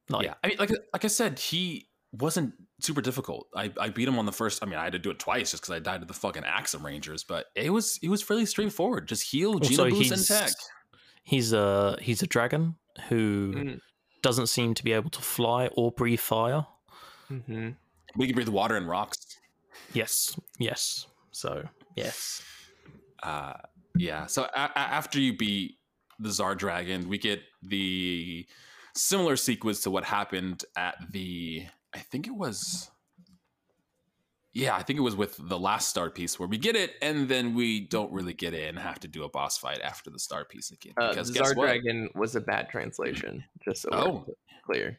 Like, 0.08 0.26
yeah, 0.26 0.34
I 0.42 0.48
mean, 0.48 0.56
like 0.58 0.70
like 0.92 1.04
I 1.04 1.08
said, 1.08 1.38
he 1.38 1.88
wasn't 2.12 2.54
super 2.80 3.00
difficult. 3.00 3.48
I, 3.54 3.72
I 3.80 3.88
beat 3.90 4.08
him 4.08 4.18
on 4.18 4.26
the 4.26 4.32
first. 4.32 4.62
I 4.62 4.66
mean, 4.66 4.78
I 4.78 4.84
had 4.84 4.92
to 4.92 4.98
do 4.98 5.10
it 5.10 5.18
twice 5.18 5.50
just 5.50 5.62
because 5.62 5.74
I 5.74 5.78
died 5.80 6.00
to 6.00 6.06
the 6.06 6.14
fucking 6.14 6.42
Axem 6.44 6.82
Rangers, 6.82 7.24
but 7.24 7.46
it 7.54 7.70
was 7.70 7.98
it 8.02 8.08
was 8.08 8.22
fairly 8.22 8.46
straightforward. 8.46 9.08
Just 9.08 9.30
heal, 9.30 9.54
Also, 9.54 9.68
Geno 9.68 9.90
boost, 9.90 10.10
and 10.12 10.18
he's 10.20 10.28
tech. 10.28 10.50
he's 11.24 11.52
a 11.52 11.96
he's 12.00 12.22
a 12.22 12.26
dragon 12.26 12.76
who 13.08 13.52
Mm. 13.54 13.80
doesn't 14.22 14.46
seem 14.48 14.74
to 14.74 14.84
be 14.84 14.92
able 14.92 15.10
to 15.10 15.20
fly 15.20 15.68
or 15.76 15.90
breathe 15.92 16.20
fire. 16.20 16.66
Mm-hmm. 17.30 17.70
We 18.16 18.26
can 18.26 18.34
breathe 18.34 18.48
water 18.48 18.76
and 18.76 18.88
rocks. 18.88 19.18
Yes, 19.92 20.38
yes. 20.58 21.06
So 21.32 21.68
yes, 21.96 22.42
Uh, 23.22 23.54
yeah. 23.96 24.26
So 24.26 24.44
a- 24.44 24.48
a- 24.74 24.78
after 24.78 25.18
you 25.20 25.36
beat 25.36 25.78
the 26.18 26.30
Czar 26.30 26.54
Dragon, 26.54 27.08
we 27.08 27.18
get 27.18 27.42
the 27.62 28.46
similar 28.94 29.36
sequence 29.36 29.80
to 29.82 29.90
what 29.90 30.04
happened 30.04 30.64
at 30.76 30.96
the. 31.10 31.66
I 31.96 32.00
think 32.00 32.26
it 32.26 32.34
was. 32.34 32.90
Yeah, 34.52 34.74
I 34.74 34.82
think 34.82 34.98
it 34.98 35.02
was 35.02 35.16
with 35.16 35.36
the 35.38 35.58
last 35.58 35.88
star 35.90 36.08
piece 36.08 36.38
where 36.38 36.48
we 36.48 36.56
get 36.56 36.76
it 36.76 36.92
and 37.02 37.28
then 37.28 37.54
we 37.54 37.80
don't 37.80 38.10
really 38.12 38.32
get 38.32 38.54
it 38.54 38.68
and 38.68 38.78
have 38.78 38.98
to 39.00 39.08
do 39.08 39.24
a 39.24 39.28
boss 39.28 39.58
fight 39.58 39.80
after 39.82 40.08
the 40.10 40.18
star 40.18 40.44
piece 40.46 40.70
again. 40.70 40.94
Uh, 40.96 41.10
Because 41.10 41.30
guess 41.30 41.50
Zard 41.52 41.56
what? 41.56 41.64
Dragon 41.66 42.08
was 42.14 42.36
a 42.36 42.40
bad 42.40 42.68
translation, 42.70 43.44
just 43.62 43.82
so 43.82 43.88
Oh. 43.92 44.26
clear. 44.64 44.98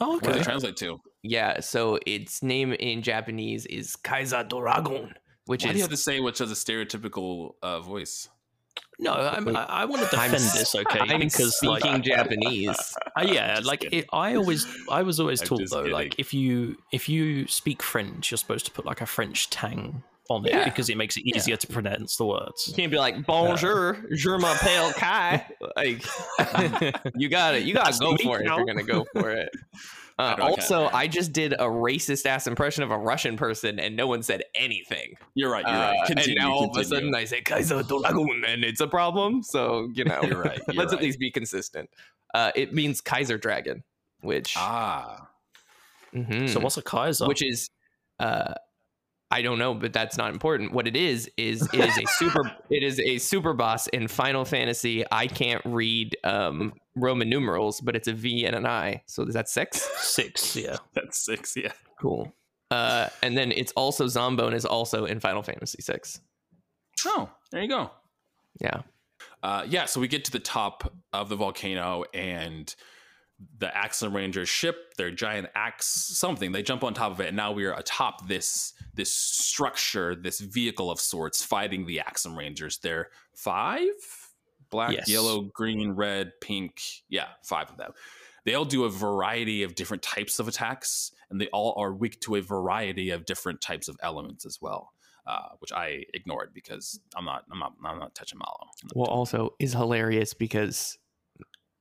oh, 0.00 0.14
What 0.14 0.22
does 0.22 0.30
okay. 0.30 0.40
it 0.40 0.44
translate 0.44 0.76
to? 0.78 1.00
Yeah, 1.22 1.60
so 1.60 1.98
its 2.06 2.42
name 2.42 2.72
in 2.72 3.02
Japanese 3.02 3.66
is 3.66 3.94
Kaiser 3.94 4.42
Doragon, 4.42 5.14
which 5.46 5.62
Why 5.64 5.70
do 5.70 5.78
you 5.78 5.84
is 5.84 5.88
have 5.88 5.90
to 5.90 5.96
say 5.96 6.18
which 6.18 6.38
has 6.38 6.50
a 6.50 6.54
stereotypical 6.54 7.54
uh, 7.62 7.80
voice? 7.80 8.28
No, 8.98 9.12
I'm, 9.14 9.56
I, 9.56 9.64
I 9.64 9.84
want 9.86 10.08
to 10.08 10.16
I'm 10.16 10.30
defend 10.30 10.50
this, 10.56 10.74
okay? 10.76 11.00
I'm 11.00 11.18
because 11.20 11.58
like, 11.64 11.80
speaking 11.82 12.02
Japanese. 12.14 12.94
uh, 13.16 13.26
yeah, 13.26 13.58
like 13.64 13.84
it, 13.92 14.06
I 14.12 14.36
always, 14.36 14.64
I 14.88 15.02
was 15.02 15.18
always 15.18 15.40
I'm 15.40 15.48
taught 15.48 15.70
though, 15.70 15.78
kidding. 15.78 15.92
like 15.92 16.14
if 16.18 16.32
you 16.32 16.76
if 16.92 17.08
you 17.08 17.48
speak 17.48 17.82
French, 17.82 18.30
you're 18.30 18.38
supposed 18.38 18.64
to 18.66 18.70
put 18.70 18.86
like 18.86 19.00
a 19.00 19.06
French 19.06 19.50
tang 19.50 20.04
on 20.30 20.46
it 20.46 20.52
Yeah. 20.52 20.64
because 20.64 20.88
it 20.88 20.96
makes 20.96 21.16
it 21.16 21.24
easier 21.26 21.56
to 21.56 21.66
pronounce 21.66 22.16
the 22.16 22.26
words. 22.26 22.68
You 22.68 22.74
can't 22.74 22.92
be 22.92 22.98
like 22.98 23.26
Bonjour, 23.26 23.98
je 24.12 24.30
m'appelle 24.38 24.92
Kai. 24.94 25.46
Like 25.76 26.04
you 27.16 27.28
got 27.28 27.56
it. 27.56 27.64
You 27.64 27.74
got 27.74 27.92
to 27.92 27.98
go 27.98 28.16
for 28.18 28.38
it 28.40 28.46
if 28.46 28.56
you're 28.56 28.64
gonna 28.66 28.84
go 28.84 29.04
for 29.12 29.30
it. 29.32 29.48
Uh, 30.18 30.28
How 30.30 30.34
do 30.36 30.42
I 30.42 30.48
also, 30.48 30.88
I 30.92 31.08
just 31.08 31.32
did 31.32 31.54
a 31.54 31.64
racist 31.66 32.26
ass 32.26 32.46
impression 32.46 32.82
of 32.84 32.90
a 32.90 32.98
Russian 32.98 33.36
person, 33.36 33.78
and 33.80 33.96
no 33.96 34.06
one 34.06 34.22
said 34.22 34.42
anything. 34.54 35.14
You're 35.34 35.50
right. 35.50 35.64
You're 35.66 35.74
Uh, 35.74 35.92
right. 35.92 36.06
Continue, 36.06 36.36
and 36.40 36.48
now 36.48 36.52
all 36.52 36.70
of 36.70 36.76
a 36.76 36.84
sudden, 36.84 37.14
I 37.14 37.24
say 37.24 37.40
Kaiser 37.40 37.82
Doragon, 37.82 38.44
and 38.46 38.64
it's 38.64 38.80
a 38.80 38.86
problem. 38.86 39.42
So 39.42 39.88
you 39.94 40.04
know, 40.04 40.20
You're 40.22 40.40
right, 40.42 40.60
you're 40.68 40.82
let's 40.82 40.92
at 40.92 41.00
least 41.00 41.18
be 41.18 41.30
consistent. 41.30 41.90
Uh, 42.34 42.50
it 42.54 42.72
means 42.72 43.00
Kaiser 43.00 43.38
Dragon, 43.38 43.82
which 44.20 44.54
ah, 44.56 45.28
Mhm. 46.14 46.48
So 46.48 46.60
what's 46.60 46.76
a 46.76 46.82
Kaiser? 46.82 47.26
which 47.26 47.42
is 47.42 47.70
uh 48.18 48.54
I 49.30 49.40
don't 49.40 49.58
know, 49.58 49.72
but 49.72 49.94
that's 49.94 50.18
not 50.18 50.30
important. 50.30 50.72
What 50.72 50.86
it 50.86 50.94
is 50.94 51.30
is 51.38 51.66
it 51.72 51.80
is 51.80 51.96
a 51.96 52.06
super 52.18 52.52
it 52.70 52.82
is 52.82 53.00
a 53.00 53.16
super 53.16 53.54
boss 53.54 53.86
in 53.86 54.06
Final 54.08 54.44
Fantasy. 54.44 55.04
I 55.10 55.26
can't 55.26 55.62
read 55.64 56.16
um 56.22 56.74
Roman 56.94 57.28
numerals, 57.28 57.80
but 57.80 57.96
it's 57.96 58.08
a 58.08 58.12
V 58.12 58.44
and 58.44 58.54
an 58.54 58.66
I. 58.66 59.02
So 59.06 59.22
is 59.24 59.34
that 59.34 59.48
six? 59.48 59.80
six? 60.00 60.56
Yeah. 60.56 60.76
that's 60.94 61.24
six. 61.24 61.56
Yeah. 61.56 61.72
Cool. 62.00 62.32
Uh 62.70 63.08
and 63.22 63.36
then 63.36 63.52
it's 63.52 63.72
also 63.72 64.06
Zombone 64.06 64.54
is 64.54 64.64
also 64.64 65.04
in 65.04 65.20
Final 65.20 65.42
Fantasy 65.42 65.82
six. 65.82 66.20
Oh, 67.06 67.30
there 67.50 67.62
you 67.62 67.68
go. 67.68 67.90
Yeah. 68.60 68.82
Uh, 69.42 69.66
yeah, 69.68 69.86
so 69.86 70.00
we 70.00 70.08
get 70.08 70.24
to 70.24 70.30
the 70.30 70.38
top 70.38 70.92
of 71.12 71.28
the 71.28 71.36
volcano 71.36 72.04
and 72.14 72.74
the 73.58 73.66
Axem 73.66 74.14
Rangers 74.14 74.48
ship, 74.48 74.94
their 74.96 75.10
giant 75.10 75.48
axe, 75.54 75.86
something. 75.86 76.52
They 76.52 76.62
jump 76.62 76.84
on 76.84 76.94
top 76.94 77.10
of 77.10 77.20
it, 77.20 77.28
and 77.28 77.36
now 77.36 77.50
we 77.50 77.64
are 77.64 77.72
atop 77.72 78.28
this 78.28 78.72
this 78.94 79.12
structure, 79.12 80.14
this 80.14 80.38
vehicle 80.38 80.90
of 80.90 81.00
sorts, 81.00 81.42
fighting 81.42 81.86
the 81.86 82.00
Axem 82.06 82.36
Rangers. 82.36 82.78
They're 82.78 83.08
five, 83.34 83.88
black, 84.72 84.92
Yes. 84.92 85.08
yellow, 85.08 85.42
green, 85.42 85.92
red, 85.92 86.32
pink. 86.40 86.80
Yeah, 87.08 87.28
five 87.44 87.70
of 87.70 87.76
them. 87.76 87.92
They 88.44 88.54
all 88.54 88.64
do 88.64 88.82
a 88.82 88.90
variety 88.90 89.62
of 89.62 89.76
different 89.76 90.02
types 90.02 90.40
of 90.40 90.48
attacks, 90.48 91.12
and 91.30 91.40
they 91.40 91.46
all 91.52 91.74
are 91.78 91.94
weak 91.94 92.20
to 92.22 92.34
a 92.34 92.40
variety 92.40 93.10
of 93.10 93.24
different 93.24 93.60
types 93.60 93.86
of 93.86 93.96
elements 94.02 94.44
as 94.44 94.58
well. 94.60 94.92
Uh, 95.24 95.50
which 95.60 95.70
I 95.70 96.02
ignored 96.14 96.50
because 96.52 96.98
I'm 97.14 97.24
not, 97.24 97.44
I'm 97.52 97.60
not, 97.60 97.74
I'm 97.84 98.00
not 98.00 98.12
touching 98.12 98.40
Mallow. 98.40 98.66
Well 98.96 99.06
also 99.06 99.54
is 99.60 99.72
hilarious 99.72 100.34
because 100.34 100.98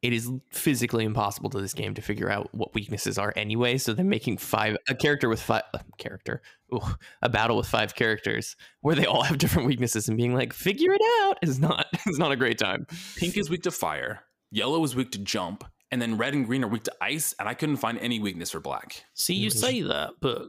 it 0.01 0.13
is 0.13 0.31
physically 0.51 1.05
impossible 1.05 1.49
to 1.51 1.61
this 1.61 1.73
game 1.73 1.93
to 1.93 2.01
figure 2.01 2.29
out 2.29 2.53
what 2.55 2.73
weaknesses 2.73 3.17
are 3.19 3.31
anyway. 3.35 3.77
So 3.77 3.93
they're 3.93 4.03
making 4.03 4.37
five 4.37 4.75
a 4.89 4.95
character 4.95 5.29
with 5.29 5.41
five 5.41 5.63
a 5.73 5.81
character, 5.97 6.41
ooh, 6.73 6.81
a 7.21 7.29
battle 7.29 7.57
with 7.57 7.67
five 7.67 7.93
characters 7.93 8.55
where 8.81 8.95
they 8.95 9.05
all 9.05 9.21
have 9.23 9.37
different 9.43 9.67
weaknesses 9.67 10.07
and 10.07 10.17
being 10.17 10.33
like, 10.33 10.53
figure 10.53 10.91
it 10.93 11.01
out 11.23 11.37
is 11.43 11.59
not 11.59 11.85
is 12.07 12.17
not 12.17 12.31
a 12.31 12.35
great 12.35 12.57
time. 12.57 12.87
Pink 13.17 13.37
is 13.37 13.49
weak 13.49 13.63
to 13.63 13.71
fire, 13.71 14.21
yellow 14.51 14.83
is 14.83 14.95
weak 14.95 15.11
to 15.11 15.19
jump, 15.19 15.63
and 15.91 16.01
then 16.01 16.17
red 16.17 16.33
and 16.33 16.45
green 16.47 16.63
are 16.63 16.67
weak 16.67 16.83
to 16.83 16.93
ice, 17.01 17.35
and 17.39 17.47
I 17.47 17.53
couldn't 17.53 17.77
find 17.77 17.99
any 17.99 18.19
weakness 18.19 18.51
for 18.51 18.59
black. 18.59 19.03
See, 19.13 19.35
you 19.35 19.49
Mhm. 19.51 19.53
say 19.55 19.81
that, 19.83 20.13
but 20.19 20.47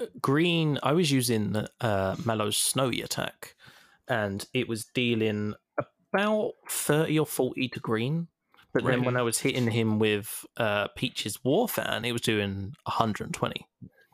uh, 0.00 0.06
green. 0.20 0.78
I 0.82 0.92
was 0.92 1.10
using 1.10 1.56
uh, 1.80 2.16
Mallow's 2.24 2.56
snowy 2.56 3.00
attack, 3.02 3.56
and 4.08 4.46
it 4.54 4.68
was 4.68 4.84
dealing 4.94 5.54
about 6.12 6.52
thirty 6.68 7.18
or 7.18 7.26
forty 7.26 7.68
to 7.68 7.80
green. 7.80 8.28
But 8.74 8.84
then 8.84 9.04
when 9.04 9.16
I 9.16 9.22
was 9.22 9.38
hitting 9.38 9.70
him 9.70 9.98
with 9.98 10.44
uh, 10.56 10.88
Peach's 10.96 11.42
War 11.44 11.68
Fan, 11.68 12.04
it 12.04 12.12
was 12.12 12.20
doing 12.20 12.74
120. 12.84 13.66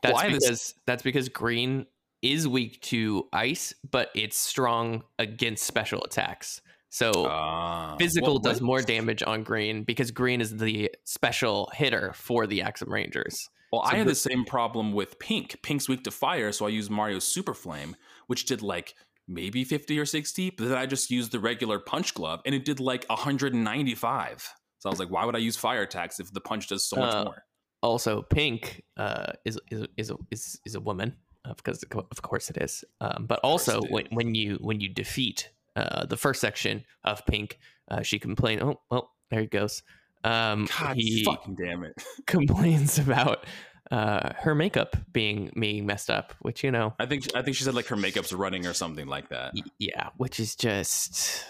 That's 0.03 0.15
Why 0.15 0.31
this- 0.31 0.45
because 0.45 0.75
that's 0.87 1.03
because 1.03 1.29
green 1.29 1.87
is 2.23 2.47
weak 2.47 2.81
to 2.83 3.27
ice, 3.33 3.73
but 3.91 4.11
it's 4.15 4.37
strong 4.37 5.03
against 5.19 5.65
special 5.65 6.03
attacks. 6.05 6.61
So 6.91 7.13
Ah, 7.27 7.97
physical 7.99 8.35
what- 8.35 8.43
does 8.43 8.61
more 8.61 8.83
damage 8.83 9.23
on 9.23 9.43
green 9.45 9.85
because 9.85 10.11
green 10.11 10.41
is 10.41 10.57
the 10.57 10.91
special 11.05 11.71
hitter 11.75 12.13
for 12.15 12.47
the 12.47 12.61
Axem 12.61 12.89
Rangers. 12.89 13.39
Well, 13.73 13.83
So 13.85 13.93
I 13.93 13.97
had 13.99 14.07
the- 14.07 14.11
the 14.11 14.17
same 14.17 14.45
problem 14.45 14.93
with 14.93 15.19
pink. 15.21 15.63
Pink's 15.63 15.89
weak 15.89 16.03
to 16.05 16.11
fire, 16.11 16.51
so 16.53 16.67
I 16.67 16.71
used 16.71 16.91
Mario's 16.91 17.25
Super 17.25 17.55
Flame, 17.55 17.95
which 18.27 18.45
did 18.45 18.61
like 18.63 18.95
maybe 19.31 19.65
50 19.65 19.99
or 19.99 20.05
60, 20.05 20.51
but 20.51 20.69
then 20.69 20.77
I 20.77 20.87
just 20.87 21.11
used 21.11 21.33
the 21.33 21.41
regular 21.41 21.79
punch 21.79 22.13
glove 22.15 22.41
and 22.45 22.55
it 22.55 22.65
did 22.65 22.81
like 22.81 23.05
195. 23.09 24.55
So 24.79 24.89
I 24.89 24.91
was 24.91 24.99
like, 24.99 25.11
why 25.11 25.25
would 25.25 25.37
I 25.37 25.39
use 25.39 25.57
fire 25.57 25.83
attacks 25.83 26.21
if 26.21 26.33
the 26.33 26.41
punch 26.41 26.69
does 26.69 26.85
so 26.85 26.97
much 26.97 27.15
Uh, 27.15 27.25
more? 27.25 27.45
Also, 27.83 28.21
pink 28.23 28.83
uh, 28.99 29.33
is 29.47 29.59
is 29.71 29.87
is 29.97 30.11
a, 30.11 30.17
is 30.31 30.61
is 30.67 30.75
a 30.75 30.81
woman 30.81 31.17
uh, 31.47 31.55
because 31.55 31.83
of 31.83 32.23
course 32.23 32.51
it 32.51 32.59
is. 32.59 32.85
Um, 33.01 33.25
but 33.27 33.41
also 33.43 33.81
when, 33.89 34.07
when 34.11 34.35
you 34.35 34.59
when 34.61 34.81
you 34.81 34.91
defeat 34.91 35.51
uh, 35.77 36.05
the 36.05 36.17
first 36.19 36.43
section 36.43 36.85
of 37.05 37.25
pink, 37.25 37.59
uh, 37.91 38.03
she 38.03 38.19
complains. 38.19 38.61
Oh 38.63 38.81
well, 38.91 39.13
there 39.31 39.41
he 39.41 39.47
goes. 39.47 39.83
Um, 40.25 40.69
God 40.79 40.97
he 40.97 41.25
fucking 41.25 41.55
damn 41.55 41.85
it. 41.85 41.95
complains 42.27 42.99
about 42.99 43.47
uh, 43.91 44.33
her 44.39 44.55
makeup 44.55 44.97
being 45.13 45.51
being 45.59 45.85
messed 45.87 46.11
up, 46.11 46.33
which 46.41 46.63
you 46.63 46.71
know, 46.71 46.95
I 46.99 47.07
think 47.07 47.25
I 47.35 47.43
think 47.43 47.57
she 47.57 47.65
said 47.65 47.75
like 47.75 47.87
her 47.87 47.97
makeup's 47.97 48.33
running 48.33 48.67
or 48.67 48.73
something 48.75 49.07
like 49.07 49.29
that. 49.31 49.53
y- 49.55 49.63
yeah, 49.79 50.09
which 50.17 50.39
is 50.41 50.55
just 50.57 51.45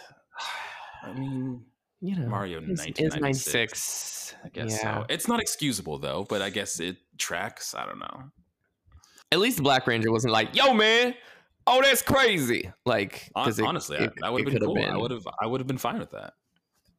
I 1.03 1.13
mean, 1.13 1.65
you 2.01 2.17
know 2.17 2.27
Mario 2.29 2.59
it's- 2.59 2.71
it's 2.87 3.01
1996. 3.01 4.35
96. 4.35 4.35
I 4.43 4.49
guess 4.49 4.71
yeah. 4.83 5.01
so. 5.01 5.07
It's 5.11 5.29
not 5.29 5.41
excusable 5.41 5.99
though, 5.99 6.25
but 6.29 6.41
I 6.41 6.49
guess 6.51 6.81
it 6.81 6.97
tracks. 7.19 7.75
I 7.75 7.85
don't 7.85 7.99
know. 7.99 8.25
At 9.33 9.39
least 9.39 9.63
Black 9.63 9.87
Ranger 9.87 10.11
wasn't 10.11 10.33
like, 10.33 10.57
"Yo, 10.57 10.73
man, 10.73 11.15
oh 11.67 11.81
that's 11.83 12.01
crazy." 12.03 12.73
Like, 12.87 13.31
it- 13.37 13.61
honestly, 13.61 13.99
it- 13.99 14.13
I, 14.23 14.27
that 14.29 14.33
would 14.33 14.41
have 14.41 14.47
been 14.47 14.55
could've 14.55 14.67
cool. 14.69 14.85
I 14.85 14.97
would 14.97 15.11
have 15.11 15.29
I 15.41 15.47
would 15.47 15.61
have 15.61 15.69
been 15.69 15.79
fine 15.79 15.99
with 15.99 16.11
that. 16.13 16.33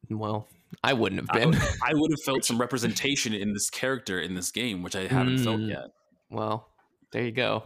Well, 0.08 0.46
I 0.84 0.92
wouldn't 0.92 1.20
have 1.20 1.30
I 1.30 1.38
been. 1.40 1.50
would, 1.50 1.62
I 1.82 1.92
would 1.94 2.10
have 2.10 2.20
felt 2.22 2.44
some 2.44 2.58
representation 2.66 3.34
in 3.34 3.52
this 3.52 3.70
character 3.70 4.20
in 4.20 4.34
this 4.34 4.50
game, 4.50 4.82
which 4.82 4.96
I 4.96 5.06
haven't 5.06 5.38
felt 5.38 5.60
Mm. 5.60 5.68
yet. 5.70 5.86
well, 6.30 6.68
there 7.12 7.24
you 7.24 7.32
go. 7.32 7.64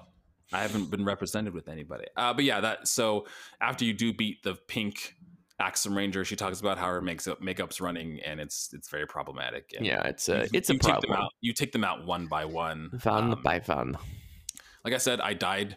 I 0.53 0.63
haven't 0.63 0.91
been 0.91 1.05
represented 1.05 1.55
with 1.55 1.69
anybody. 1.69 2.07
Uh, 2.17 2.33
but 2.35 2.45
yeah, 2.45 2.61
that 2.61 2.87
so 2.89 3.27
after 3.61 3.85
you 3.85 3.93
do 3.93 4.13
beat 4.13 4.43
the 4.43 4.55
pink 4.69 5.15
Axem 5.61 5.97
Ranger, 5.97 6.25
she 6.25 6.37
talks 6.37 6.61
about 6.61 6.79
how 6.79 6.87
her 6.87 7.01
makes 7.01 7.27
up 7.27 7.41
makeup's 7.41 7.81
running 7.81 8.21
and 8.25 8.39
it's 8.41 8.71
it's 8.73 8.89
very 8.89 9.07
problematic. 9.07 9.73
And 9.77 9.87
Yeah, 9.87 10.03
it's 10.03 10.29
you- 10.29 10.35
a 10.35 10.47
it's 10.53 10.71
a 10.71 10.75
you 10.75 10.79
take 10.79 11.01
them 11.01 11.01
problem. 11.11 11.13
out. 11.23 11.31
You 11.41 11.53
take 11.53 11.73
them 11.73 11.85
out 11.85 12.05
one 12.07 12.27
by 12.27 12.45
one. 12.45 12.91
Van 12.93 13.33
Um, 13.33 13.43
by 13.43 13.59
van. 13.61 13.97
like 14.85 14.95
I 14.95 14.99
said, 14.99 15.21
I 15.21 15.33
died 15.35 15.77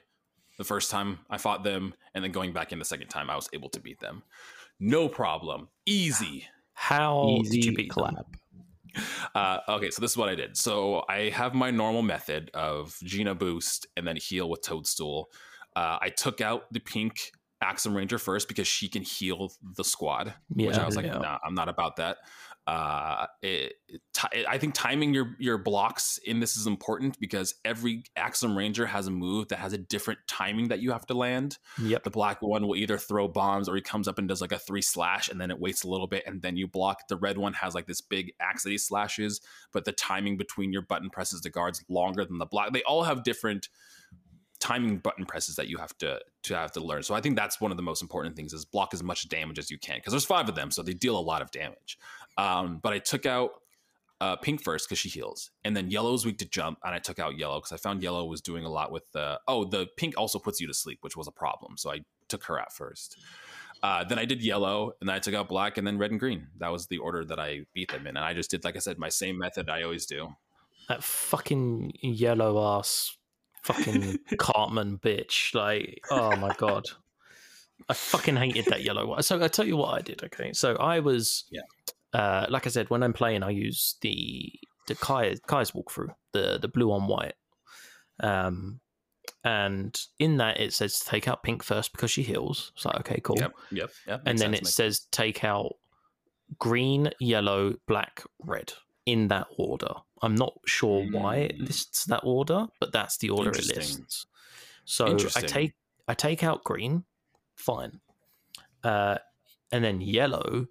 the 0.57 0.63
first 0.65 0.91
time 0.91 1.19
I 1.29 1.37
fought 1.37 1.63
them, 1.63 1.93
and 2.13 2.23
then 2.23 2.31
going 2.33 2.51
back 2.51 2.71
in 2.73 2.79
the 2.79 2.85
second 2.85 3.07
time, 3.07 3.29
I 3.29 3.35
was 3.35 3.49
able 3.53 3.69
to 3.69 3.79
beat 3.79 4.01
them. 4.01 4.23
No 4.79 5.07
problem, 5.07 5.69
easy. 5.85 6.47
How 6.79 7.39
Easy 7.41 7.59
did 7.59 7.65
you 7.65 7.75
beat 7.75 7.93
them? 7.93 8.15
Uh, 9.35 9.57
okay, 9.67 9.91
so 9.91 10.01
this 10.01 10.11
is 10.11 10.17
what 10.17 10.29
I 10.29 10.35
did. 10.35 10.55
So 10.55 11.03
I 11.09 11.29
have 11.29 11.53
my 11.53 11.71
normal 11.71 12.01
method 12.01 12.49
of 12.53 12.97
Geno 13.03 13.35
boost 13.35 13.85
and 13.97 14.07
then 14.07 14.15
heal 14.15 14.49
with 14.49 14.61
Toadstool. 14.61 15.29
Uh, 15.75 15.97
I 16.01 16.07
took 16.09 16.39
out 16.39 16.71
the 16.71 16.79
pink 16.79 17.31
Axem 17.61 17.93
Ranger 17.93 18.17
first 18.17 18.47
because 18.47 18.65
she 18.65 18.87
can 18.87 19.01
heal 19.01 19.51
the 19.75 19.83
squad, 19.83 20.33
which 20.47 20.77
Yeah, 20.77 20.81
I 20.81 20.85
was 20.85 20.95
like, 20.95 21.05
yeah. 21.05 21.17
nah, 21.17 21.37
I'm 21.45 21.53
not 21.53 21.67
about 21.67 21.97
that. 21.97 22.17
Uh, 22.69 23.25
it, 23.41 23.73
it- 23.87 24.01
I 24.47 24.57
think 24.59 24.73
timing 24.75 25.13
your 25.13 25.35
your 25.39 25.57
blocks 25.57 26.19
in 26.25 26.39
this 26.39 26.55
is 26.57 26.67
important 26.67 27.17
because 27.19 27.55
every 27.65 28.03
Axem 28.17 28.55
Ranger 28.55 28.85
has 28.85 29.07
a 29.07 29.11
move 29.11 29.47
that 29.47 29.57
has 29.59 29.73
a 29.73 29.77
different 29.77 30.19
timing 30.27 30.67
that 30.67 30.79
you 30.79 30.91
have 30.91 31.05
to 31.07 31.13
land 31.13 31.57
Yep. 31.81 32.03
the 32.03 32.09
black 32.11 32.41
one 32.41 32.67
will 32.67 32.75
either 32.75 32.97
throw 32.97 33.27
bombs 33.29 33.67
or 33.69 33.75
he 33.75 33.81
comes 33.81 34.07
up 34.07 34.19
and 34.19 34.27
does 34.27 34.41
like 34.41 34.51
a 34.51 34.59
three 34.59 34.81
slash 34.81 35.29
and 35.29 35.39
then 35.41 35.49
it 35.49 35.59
waits 35.59 35.83
a 35.83 35.87
little 35.89 36.05
bit 36.05 36.23
and 36.27 36.41
then 36.41 36.57
you 36.57 36.67
block. 36.67 37.07
The 37.07 37.15
red 37.17 37.37
one 37.37 37.53
has 37.53 37.73
like 37.73 37.87
this 37.87 38.01
big 38.01 38.33
axe 38.39 38.63
that 38.63 38.71
he 38.71 38.77
slashes, 38.77 39.41
but 39.71 39.85
the 39.85 39.93
timing 39.93 40.37
between 40.37 40.71
your 40.73 40.83
button 40.83 41.09
presses 41.09 41.41
the 41.41 41.49
guards 41.49 41.83
longer 41.89 42.23
than 42.25 42.37
the 42.37 42.45
black. 42.45 42.71
They 42.73 42.83
all 42.83 43.03
have 43.03 43.23
different 43.23 43.69
timing 44.59 44.97
button 44.97 45.25
presses 45.25 45.55
that 45.55 45.69
you 45.69 45.77
have 45.77 45.97
to 45.99 46.19
to 46.43 46.55
have 46.55 46.71
to 46.73 46.81
learn. 46.81 47.01
So 47.03 47.15
I 47.15 47.21
think 47.21 47.35
that's 47.37 47.61
one 47.61 47.71
of 47.71 47.77
the 47.77 47.83
most 47.83 48.01
important 48.01 48.35
things 48.35 48.51
is 48.53 48.65
block 48.65 48.93
as 48.93 49.01
much 49.01 49.27
damage 49.29 49.57
as 49.57 49.71
you 49.71 49.77
can 49.77 49.97
because 49.97 50.11
there's 50.11 50.25
five 50.25 50.49
of 50.49 50.55
them, 50.55 50.69
so 50.71 50.83
they 50.83 50.93
deal 50.93 51.17
a 51.17 51.21
lot 51.21 51.41
of 51.41 51.49
damage. 51.51 51.97
Um, 52.39 52.79
but 52.81 52.93
I 52.93 52.99
took 52.99 53.25
out 53.25 53.51
uh, 54.21 54.35
pink 54.37 54.63
first 54.63 54.87
because 54.87 54.99
she 54.99 55.09
heals, 55.09 55.51
and 55.63 55.75
then 55.75 55.89
yellow 55.89 56.13
is 56.13 56.25
weak 56.25 56.37
to 56.39 56.49
jump, 56.49 56.79
and 56.83 56.93
I 56.93 56.99
took 56.99 57.19
out 57.19 57.37
yellow 57.37 57.59
because 57.59 57.71
I 57.71 57.77
found 57.77 58.01
yellow 58.01 58.25
was 58.25 58.41
doing 58.41 58.65
a 58.65 58.69
lot 58.69 58.91
with 58.91 59.11
the. 59.11 59.39
Oh, 59.47 59.65
the 59.65 59.87
pink 59.97 60.15
also 60.17 60.39
puts 60.39 60.59
you 60.59 60.67
to 60.67 60.73
sleep, 60.73 60.99
which 61.01 61.17
was 61.17 61.27
a 61.27 61.31
problem, 61.31 61.77
so 61.77 61.91
I 61.91 61.99
took 62.27 62.43
her 62.45 62.59
out 62.59 62.73
first. 62.73 63.17
Uh, 63.81 64.03
then 64.03 64.19
I 64.19 64.25
did 64.25 64.43
yellow, 64.43 64.93
and 64.99 65.07
then 65.07 65.15
I 65.15 65.19
took 65.19 65.33
out 65.33 65.47
black, 65.49 65.77
and 65.77 65.85
then 65.85 65.97
red 65.97 66.11
and 66.11 66.19
green. 66.19 66.47
That 66.59 66.71
was 66.71 66.87
the 66.87 66.97
order 66.97 67.23
that 67.25 67.39
I 67.39 67.61
beat 67.73 67.91
them 67.91 68.07
in, 68.07 68.17
and 68.17 68.25
I 68.25 68.33
just 68.33 68.51
did, 68.51 68.63
like 68.63 68.75
I 68.75 68.79
said, 68.79 68.97
my 68.97 69.09
same 69.09 69.37
method 69.37 69.69
I 69.69 69.83
always 69.83 70.05
do. 70.05 70.35
That 70.87 71.03
fucking 71.03 71.93
yellow 72.01 72.77
ass 72.77 73.15
fucking 73.63 74.19
Cartman 74.37 74.97
bitch. 74.97 75.53
Like, 75.53 76.03
oh 76.09 76.35
my 76.35 76.53
god. 76.57 76.85
I 77.87 77.93
fucking 77.93 78.35
hated 78.35 78.65
that 78.65 78.83
yellow 78.83 79.07
one. 79.07 79.23
So 79.23 79.41
I 79.41 79.47
tell 79.47 79.65
you 79.65 79.77
what 79.77 79.93
I 79.93 80.01
did, 80.01 80.23
okay? 80.25 80.51
So 80.53 80.75
I 80.75 80.99
was 80.99 81.45
Yeah. 81.49 81.61
Uh 82.13 82.45
like 82.49 82.65
I 82.65 82.69
said, 82.69 82.89
when 82.89 83.03
I'm 83.03 83.13
playing 83.13 83.43
I 83.43 83.51
use 83.51 83.95
the 84.01 84.51
the 84.87 84.95
Kai 84.95 85.35
Kai's 85.47 85.71
walkthrough, 85.71 86.13
the 86.33 86.57
the 86.61 86.67
blue 86.67 86.91
on 86.91 87.07
white. 87.07 87.35
Um 88.19 88.79
and 89.43 89.97
in 90.17 90.37
that 90.37 90.59
it 90.59 90.73
says 90.73 90.99
take 90.99 91.27
out 91.27 91.43
pink 91.43 91.63
first 91.63 91.91
because 91.91 92.11
she 92.11 92.23
heals. 92.23 92.71
So 92.75 92.91
okay, 92.99 93.19
cool. 93.21 93.37
Yep, 93.37 93.53
yep, 93.71 93.89
yep. 94.07 94.21
and 94.25 94.39
then 94.39 94.53
it 94.53 94.65
says 94.67 95.07
take 95.11 95.43
out 95.43 95.75
green, 96.57 97.11
yellow, 97.19 97.75
black, 97.87 98.23
red 98.43 98.73
in 99.05 99.27
that 99.29 99.47
order. 99.57 99.93
I'm 100.21 100.35
not 100.35 100.53
sure 100.65 101.05
why 101.11 101.37
it 101.37 101.57
Mm. 101.57 101.67
lists 101.67 102.05
that 102.05 102.21
order, 102.23 102.67
but 102.79 102.91
that's 102.91 103.17
the 103.17 103.29
order 103.29 103.51
it 103.51 103.65
lists. 103.65 104.25
So 104.85 105.17
I 105.35 105.41
take 105.41 105.73
I 106.07 106.13
take 106.15 106.43
out 106.43 106.63
green, 106.63 107.05
fine, 107.55 108.01
uh, 108.83 109.19
and 109.71 109.83
then 109.83 110.01
yellow 110.01 110.65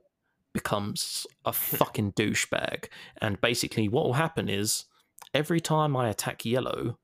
becomes 0.59 1.27
a 1.45 1.53
fucking 1.53 2.13
douchebag. 2.13 2.87
And 3.21 3.41
basically, 3.41 3.89
what 3.89 4.05
will 4.05 4.15
happen 4.15 4.49
is 4.49 4.85
every 5.33 5.61
time 5.61 5.97
I 5.97 6.09
attack 6.09 6.45
yellow, 6.45 6.99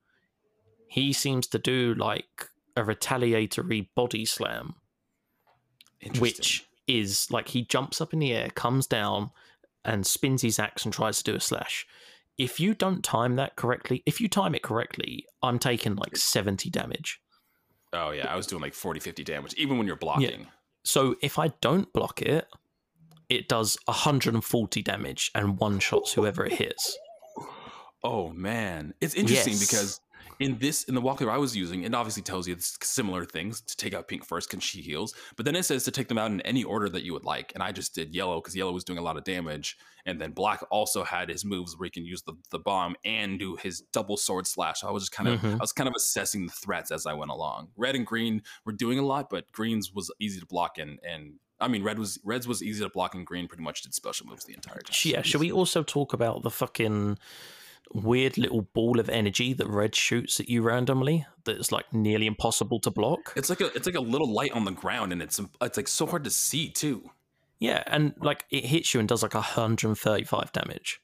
he 0.89 1.13
seems 1.13 1.47
to 1.49 1.59
do 1.59 1.95
like 1.95 2.49
a 2.77 2.85
retaliatory 2.85 3.91
body 3.95 4.25
slam 4.25 4.75
which 6.19 6.67
is 6.87 7.31
like 7.31 7.49
he 7.49 7.63
jumps 7.65 8.01
up 8.01 8.13
in 8.13 8.19
the 8.19 8.33
air, 8.33 8.51
comes 8.51 8.87
down, 8.87 9.31
and 9.85 10.07
spins 10.07 10.43
his 10.43 10.59
axe 10.59 10.85
and 10.85 10.93
tries 10.93 11.19
to 11.19 11.33
do 11.33 11.37
a 11.37 11.41
slash. 11.41 11.87
If 12.37 12.59
you 12.59 12.75
don't 12.75 13.03
time 13.05 13.37
that 13.37 13.57
correctly, 13.57 14.03
if 14.07 14.21
you 14.21 14.29
time 14.29 14.55
it 14.55 14.63
correctly, 14.63 15.25
I'm 15.43 15.59
taking 15.59 15.97
like 15.97 16.17
70 16.17 16.69
damage. 16.71 17.21
Oh 17.93 18.11
yeah, 18.11 18.27
I 18.33 18.37
was 18.37 18.47
doing 18.47 18.61
like 18.61 18.75
40, 18.75 19.01
50 19.01 19.23
damage, 19.25 19.55
even 19.55 19.79
when 19.79 19.87
you're 19.87 19.97
blocking. 19.97 20.49
So 20.83 21.17
if 21.23 21.39
I 21.39 21.49
don't 21.61 21.93
block 21.93 22.21
it, 22.21 22.47
it 23.29 23.49
does 23.49 23.77
140 23.87 24.83
damage 24.83 25.31
and 25.35 25.59
one 25.59 25.79
shots 25.79 26.13
whoever 26.13 26.45
it 26.47 26.53
hits. 26.53 26.97
Oh 28.03 28.31
man, 28.31 28.95
it's 29.01 29.15
interesting 29.15 29.55
Yes. 29.55 29.61
because 29.67 30.01
in 30.41 30.59
this 30.59 30.85
in 30.85 30.95
the 30.95 31.01
walkthrough 31.01 31.31
I 31.31 31.39
was 31.39 31.57
using, 31.57 31.85
it 31.85 31.95
obviously 31.95 32.23
tells 32.23 32.47
you 32.47 32.57
similar 32.59 33.25
things 33.25 33.61
to 33.63 33.77
take 33.77 33.95
out 33.95 34.09
pink 34.09 34.27
first 34.27 34.51
because 34.51 34.63
she 34.65 34.83
heals, 34.83 35.15
but 35.37 35.47
then 35.47 35.55
it 35.57 35.63
says 35.63 35.85
to 35.85 35.91
take 35.91 36.09
them 36.09 36.19
out 36.19 36.31
in 36.31 36.41
any 36.43 36.65
order 36.65 36.89
that 36.91 37.03
you 37.05 37.13
would 37.15 37.25
like, 37.25 37.53
and 37.55 37.63
I 37.63 37.73
just 37.73 37.95
did 37.95 38.15
yellow 38.15 38.41
because 38.41 38.55
yellow 38.55 38.73
was 38.73 38.85
doing 38.85 38.99
a 38.99 39.03
lot 39.03 39.17
of 39.17 39.25
damage, 39.25 39.79
and 40.05 40.21
then 40.21 40.33
black 40.33 40.61
also 40.71 41.03
had 41.03 41.31
his 41.31 41.45
moves 41.47 41.79
where 41.79 41.87
he 41.87 41.91
can 41.91 42.05
use 42.05 42.23
the, 42.23 42.35
the 42.51 42.59
bomb 42.59 42.95
and 43.07 43.39
do 43.39 43.57
his 43.57 43.81
double 43.93 44.17
sword 44.19 44.47
slash. 44.47 44.81
So 44.81 44.89
I 44.89 44.91
was 44.91 45.05
just 45.05 45.13
kind 45.13 45.29
of 45.31 45.41
Mhm. 45.41 45.55
I 45.55 45.57
was 45.57 45.73
kind 45.73 45.89
of 45.89 45.95
assessing 45.97 46.45
the 46.47 46.53
threats 46.53 46.91
as 46.91 47.07
I 47.07 47.15
went 47.15 47.31
along. 47.31 47.69
Red 47.77 47.95
and 47.95 48.05
green 48.07 48.43
were 48.67 48.73
doing 48.73 48.99
a 48.99 49.03
lot, 49.07 49.31
but 49.31 49.51
greens 49.53 49.93
was 49.95 50.11
easy 50.21 50.41
to 50.41 50.47
block 50.47 50.77
and 50.79 50.99
and. 51.09 51.35
I 51.61 51.69
mean, 51.69 51.83
red 51.83 51.99
was 51.99 52.19
reds 52.25 52.47
was 52.49 52.63
easy 52.63 52.83
to 52.83 52.91
block, 52.91 53.15
and 53.15 53.27
green 53.27 53.47
pretty 53.49 53.63
much 53.63 53.83
did 53.83 53.95
special 53.95 54.27
moves 54.27 54.45
the 54.45 54.55
entire 54.55 54.81
time. 54.81 54.95
Yeah, 55.05 55.23
should 55.23 55.41
we 55.41 55.53
also 55.53 55.83
talk 55.83 56.13
about 56.13 56.43
the 56.43 56.51
fucking 56.51 57.19
weird 57.93 58.37
little 58.39 58.63
ball 58.63 58.99
of 58.99 59.09
energy 59.09 59.53
that 59.53 59.69
red 59.69 59.95
shoots 59.95 60.41
at 60.41 60.49
you 60.49 60.63
randomly 60.63 61.27
that's 61.45 61.71
like 61.71 61.93
nearly 61.93 62.27
impossible 62.27 62.81
to 62.81 62.91
block? 62.91 63.33
It's 63.37 63.51
like 63.51 63.61
a 63.61 63.67
it's 63.77 63.87
like 63.87 63.95
a 63.95 64.01
little 64.01 64.31
light 64.33 64.53
on 64.53 64.65
the 64.65 64.73
ground, 64.73 65.13
and 65.13 65.23
it's 65.23 65.41
it's 65.63 65.77
like 65.77 65.89
so 65.89 66.07
hard 66.07 66.25
to 66.25 66.31
see 66.31 66.69
too. 66.71 67.11
Yeah, 67.61 67.83
and 67.87 68.15
like 68.21 68.45
it 68.51 68.65
hits 68.67 68.93
you 68.93 69.01
and 69.01 69.09
does 69.09 69.23
like 69.23 69.35
135 69.35 70.53
damage. 70.53 71.01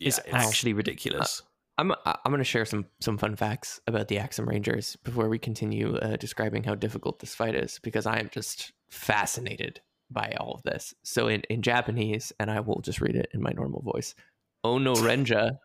it's 0.00 0.18
Yeah, 0.18 0.28
it's- 0.28 0.46
actually 0.46 0.72
ridiculous. 0.72 1.42
I'm 1.76 1.90
I'm 2.06 2.30
going 2.30 2.38
to 2.38 2.44
share 2.44 2.64
some 2.64 2.86
some 3.00 3.18
fun 3.18 3.34
facts 3.34 3.80
about 3.88 4.06
the 4.06 4.16
Axem 4.16 4.46
Rangers 4.46 4.94
before 5.02 5.28
we 5.28 5.40
continue 5.40 5.96
uh, 5.96 6.16
describing 6.16 6.62
how 6.62 6.76
difficult 6.76 7.18
this 7.18 7.34
fight 7.34 7.56
is 7.56 7.80
because 7.82 8.06
I 8.06 8.20
am 8.20 8.30
just 8.32 8.70
fascinated 8.94 9.80
by 10.10 10.34
all 10.38 10.54
of 10.54 10.62
this. 10.62 10.94
So 11.02 11.28
in 11.28 11.42
in 11.50 11.62
Japanese, 11.62 12.32
and 12.38 12.50
I 12.50 12.60
will 12.60 12.80
just 12.80 13.00
read 13.00 13.16
it 13.16 13.28
in 13.34 13.42
my 13.42 13.50
normal 13.50 13.82
voice, 13.82 14.14
Ono 14.62 14.94
Renja, 14.96 15.58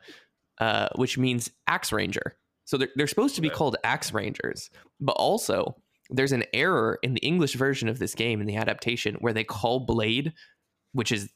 uh, 0.59 0.89
which 0.95 1.17
means 1.17 1.51
axe 1.67 1.91
ranger. 1.91 2.36
So 2.65 2.77
they're 2.77 2.89
they're 2.95 3.07
supposed 3.07 3.36
to 3.36 3.41
be 3.41 3.49
called 3.49 3.77
axe 3.84 4.13
rangers, 4.13 4.69
but 4.99 5.13
also 5.13 5.75
there's 6.09 6.32
an 6.32 6.43
error 6.53 6.97
in 7.03 7.13
the 7.13 7.21
English 7.21 7.53
version 7.53 7.88
of 7.88 7.99
this 7.99 8.15
game 8.15 8.41
in 8.41 8.47
the 8.47 8.55
adaptation 8.55 9.15
where 9.15 9.34
they 9.34 9.43
call 9.43 9.80
Blade, 9.82 10.34
which 10.93 11.11
is 11.11 11.30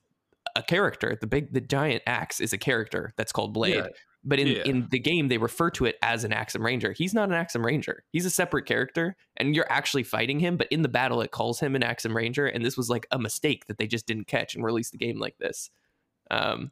a 0.55 0.63
character, 0.63 1.17
the 1.19 1.27
big 1.27 1.53
the 1.53 1.61
giant 1.61 2.03
axe 2.05 2.39
is 2.39 2.53
a 2.53 2.57
character 2.57 3.13
that's 3.17 3.31
called 3.31 3.53
Blade. 3.53 3.75
Yeah. 3.75 3.87
But 4.26 4.39
in, 4.39 4.47
Yeah. 4.47 4.63
in 4.63 4.88
the 4.89 4.99
game, 4.99 5.28
they 5.28 5.38
refer 5.38 5.69
to 5.71 5.86
it 5.86 5.97
as 6.01 6.24
an 6.24 6.32
Axem 6.32 6.63
Ranger. 6.63 6.93
He's 6.93 7.13
not 7.13 7.30
an 7.30 7.36
Axem 7.36 7.63
Ranger. 7.65 8.03
He's 8.11 8.26
a 8.26 8.30
separate 8.30 8.65
character, 8.65 9.15
and 9.36 9.53
you're 9.55 9.69
actually 9.69 10.03
fighting 10.03 10.39
him. 10.39 10.55
But 10.55 10.67
in 10.71 10.82
the 10.82 10.88
battle, 10.89 11.21
it 11.21 11.32
calls 11.32 11.59
him 11.59 11.76
an 11.76 11.82
Axem 11.82 12.13
Ranger, 12.15 12.45
and 12.47 12.63
this 12.65 12.78
was 12.78 12.89
like 12.89 13.05
a 13.11 13.19
mistake 13.19 13.65
that 13.65 13.78
they 13.78 13.88
just 13.88 14.07
didn't 14.07 14.28
catch 14.28 14.55
and 14.55 14.63
released 14.63 14.93
the 14.93 14.97
game 14.97 15.19
like 15.19 15.38
this. 15.39 15.69
Um, 16.32 16.69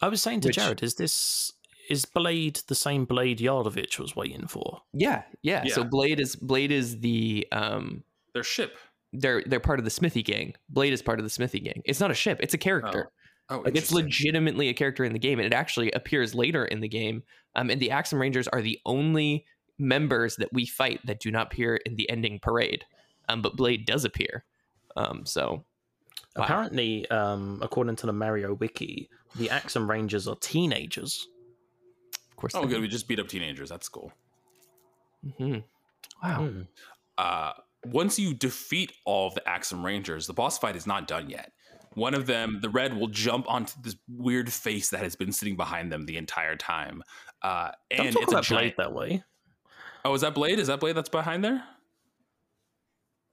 I 0.00 0.08
was 0.08 0.22
saying 0.22 0.40
to 0.40 0.48
Which- 0.48 0.56
Jared, 0.56 0.82
is 0.82 0.94
this 0.94 1.52
is 1.90 2.06
Blade 2.06 2.60
the 2.68 2.74
same 2.74 3.04
Blade 3.04 3.38
Yaridovich 3.38 3.98
was 3.98 4.16
waiting 4.16 4.46
for? 4.46 4.80
yeah, 4.94 5.24
yeah, 5.42 5.64
So 5.66 5.84
Blade 5.84 6.18
is 6.20 6.34
Blade 6.36 6.72
is 6.72 7.00
the 7.00 7.46
um, 7.52 8.02
Their 8.32 8.42
ship. 8.42 8.78
they're 9.12 9.42
they're 9.44 9.60
part 9.60 9.78
of 9.78 9.84
the 9.84 9.90
Smithy 9.90 10.22
gang. 10.22 10.54
Blade 10.70 10.94
is 10.94 11.02
part 11.02 11.18
of 11.20 11.24
the 11.24 11.30
Smithy 11.30 11.60
gang. 11.60 11.82
It's 11.84 12.00
not 12.00 12.10
a 12.10 12.14
ship; 12.14 12.38
it's 12.40 12.54
a 12.54 12.58
character. 12.58 13.10
Oh, 13.10 13.12
Like 13.50 13.76
it's 13.76 13.92
legitimately 13.92 14.68
a 14.68 14.74
character 14.74 15.04
in 15.04 15.12
the 15.12 15.18
game, 15.18 15.38
and 15.38 15.46
it 15.46 15.52
actually 15.54 15.90
appears 15.92 16.34
later 16.34 16.64
in 16.64 16.80
the 16.80 16.88
game. 16.88 17.22
Um, 17.56 17.70
and 17.70 17.80
the 17.80 17.90
Axem 17.90 18.18
Rangers 18.18 18.48
are 18.48 18.62
the 18.62 18.78
only 18.86 19.44
members 19.78 20.36
that 20.36 20.52
we 20.52 20.66
fight 20.66 21.00
that 21.04 21.20
do 21.20 21.30
not 21.30 21.48
appear 21.48 21.76
in 21.76 21.96
the 21.96 22.08
ending 22.08 22.38
parade. 22.38 22.84
Um, 23.28 23.42
but 23.42 23.56
Blade 23.56 23.86
does 23.86 24.04
appear. 24.04 24.44
Um, 24.96 25.26
so 25.26 25.64
Wow. 26.36 26.44
Apparently, 26.44 27.08
um, 27.10 27.60
according 27.62 27.94
to 27.96 28.06
the 28.06 28.12
Mario 28.12 28.54
wiki, 28.54 29.08
the 29.36 29.48
Axem 29.48 29.88
Rangers 29.88 30.26
are 30.26 30.34
teenagers. 30.40 31.28
of 32.28 32.36
course, 32.36 32.54
Oh, 32.56 32.66
good. 32.66 32.80
We 32.80 32.88
just 32.88 33.06
beat 33.06 33.20
up 33.20 33.28
teenagers. 33.28 33.68
That's 33.68 33.88
cool. 33.88 34.12
hmm 35.38 35.58
Wow. 36.22 36.46
Hmm. 36.46 36.62
uh, 37.18 37.52
once 37.86 38.18
you 38.18 38.34
defeat 38.34 38.92
all 39.04 39.28
of 39.28 39.34
the 39.34 39.42
Axem 39.42 39.84
Rangers, 39.84 40.26
the 40.26 40.32
boss 40.32 40.58
fight 40.58 40.74
is 40.74 40.86
not 40.86 41.06
done 41.06 41.30
yet. 41.30 41.52
One 41.94 42.14
of 42.14 42.26
them, 42.26 42.58
the 42.60 42.68
red, 42.68 42.96
will 42.96 43.08
jump 43.08 43.46
onto 43.48 43.74
this 43.82 43.96
weird 44.08 44.52
face 44.52 44.90
that 44.90 45.00
has 45.00 45.16
been 45.16 45.32
sitting 45.32 45.56
behind 45.56 45.90
them 45.92 46.06
the 46.06 46.16
entire 46.16 46.56
time. 46.56 47.02
Uh, 47.42 47.70
Don't 47.90 48.06
and 48.06 48.14
talk 48.14 48.22
it's 48.22 48.32
a 48.32 48.36
about 48.36 48.48
Blade 48.48 48.60
giant. 48.60 48.76
that 48.78 48.92
way. 48.92 49.22
Oh, 50.04 50.14
is 50.14 50.20
that 50.22 50.34
Blade? 50.34 50.58
Is 50.58 50.66
that 50.68 50.80
Blade 50.80 50.96
that's 50.96 51.08
behind 51.08 51.44
there? 51.44 51.62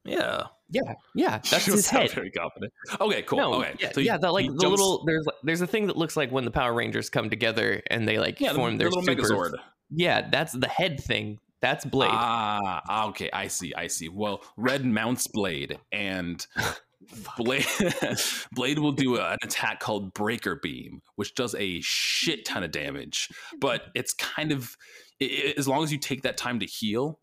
Yeah. 0.04 0.44
Yeah, 0.74 0.94
yeah, 1.14 1.38
that's 1.52 1.68
You 1.68 1.74
his 1.74 1.90
head. 1.90 2.12
Very 2.12 2.32
confident. 2.32 2.72
Okay, 3.02 3.24
cool. 3.24 3.40
No, 3.40 3.54
okay, 3.56 3.76
yeah, 3.78 3.92
So 3.92 4.00
he- 4.00 4.08
yeah, 4.08 4.18
that 4.18 4.32
like 4.32 4.44
he 4.44 4.50
the 4.50 4.56
jumps- 4.58 4.80
little 4.80 5.04
there's 5.06 5.26
there's 5.44 5.60
a 5.60 5.68
thing 5.68 5.88
that 5.88 5.98
looks 5.98 6.16
like 6.16 6.32
when 6.32 6.46
the 6.46 6.52
Power 6.52 6.74
Rangers 6.74 7.10
come 7.10 7.30
together 7.30 7.82
and 7.88 8.08
they 8.08 8.18
like 8.18 8.40
yeah, 8.40 8.54
form 8.54 8.78
the 8.78 8.86
their 8.86 8.90
little 8.90 9.04
super. 9.04 9.22
Megazord. 9.22 9.52
Yeah, 9.90 10.30
that's 10.30 10.54
the 10.54 10.70
head 10.70 11.02
thing. 11.02 11.40
That's 11.60 11.84
Blade. 11.84 12.10
Ah, 12.14 13.10
okay. 13.10 13.30
I 13.34 13.48
see. 13.48 13.74
I 13.76 13.88
see. 13.88 14.08
Well, 14.08 14.44
Red 14.56 14.86
mounts 14.86 15.28
Blade, 15.28 15.78
and 15.92 16.46
Blade 17.38 17.66
Blade 18.54 18.80
will 18.80 18.92
do 18.92 19.18
a- 19.18 19.32
an 19.32 19.38
attack 19.44 19.80
called 19.80 20.14
Breaker 20.14 20.56
Beam, 20.56 21.02
which 21.16 21.36
does 21.36 21.56
a 21.56 21.82
shit 21.82 22.46
ton 22.46 22.64
of 22.64 22.72
damage. 22.72 23.30
But 23.60 23.86
it's 23.96 24.14
kind 24.14 24.52
of 24.52 24.76
i- 25.22 25.26
i- 25.26 25.54
as 25.58 25.68
long 25.68 25.84
as 25.84 25.92
you 25.92 25.98
take 25.98 26.22
that 26.24 26.38
time 26.38 26.60
to 26.60 26.66
heal, 26.66 27.20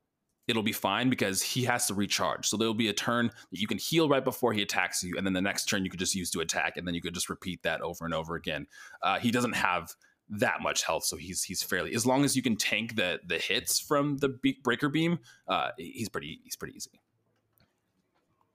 it'll 0.46 0.62
be 0.62 0.72
fine 0.72 1.10
because 1.10 1.42
he 1.42 1.64
has 1.64 1.86
to 1.86 1.94
recharge. 1.94 2.46
So 2.48 2.56
there'll 2.56 2.74
be 2.74 2.88
a 2.88 2.92
turn 2.94 3.26
that 3.50 3.60
you 3.60 3.66
can 3.66 3.78
heal 3.78 4.08
right 4.08 4.24
before 4.24 4.52
he 4.52 4.62
attacks 4.62 5.02
you, 5.02 5.14
and 5.16 5.26
then 5.26 5.34
the 5.34 5.42
next 5.42 5.66
turn 5.66 5.84
you 5.84 5.90
could 5.90 6.00
just 6.00 6.14
use 6.14 6.30
to 6.32 6.40
attack, 6.40 6.76
and 6.76 6.86
then 6.86 6.94
you 6.94 7.00
could 7.02 7.14
just 7.14 7.28
repeat 7.28 7.62
that 7.62 7.80
over 7.82 8.04
and 8.04 8.14
over 8.14 8.34
again. 8.34 8.66
Uh, 9.02 9.18
he 9.18 9.30
doesn't 9.30 9.54
have 9.54 9.94
that 10.30 10.60
much 10.60 10.82
health, 10.84 11.04
so 11.04 11.16
he's 11.16 11.42
he's 11.42 11.62
fairly 11.62 11.94
as 11.94 12.04
long 12.04 12.24
as 12.24 12.36
you 12.36 12.42
can 12.42 12.56
tank 12.56 12.96
the 12.96 13.18
the 13.26 13.38
hits 13.38 13.78
from 13.80 14.18
the 14.18 14.28
be- 14.28 14.58
breaker 14.62 14.88
beam. 14.90 15.18
Uh, 15.46 15.70
he's 15.78 16.08
pretty 16.10 16.40
he's 16.44 16.56
pretty 16.56 16.74
easy. 16.76 16.90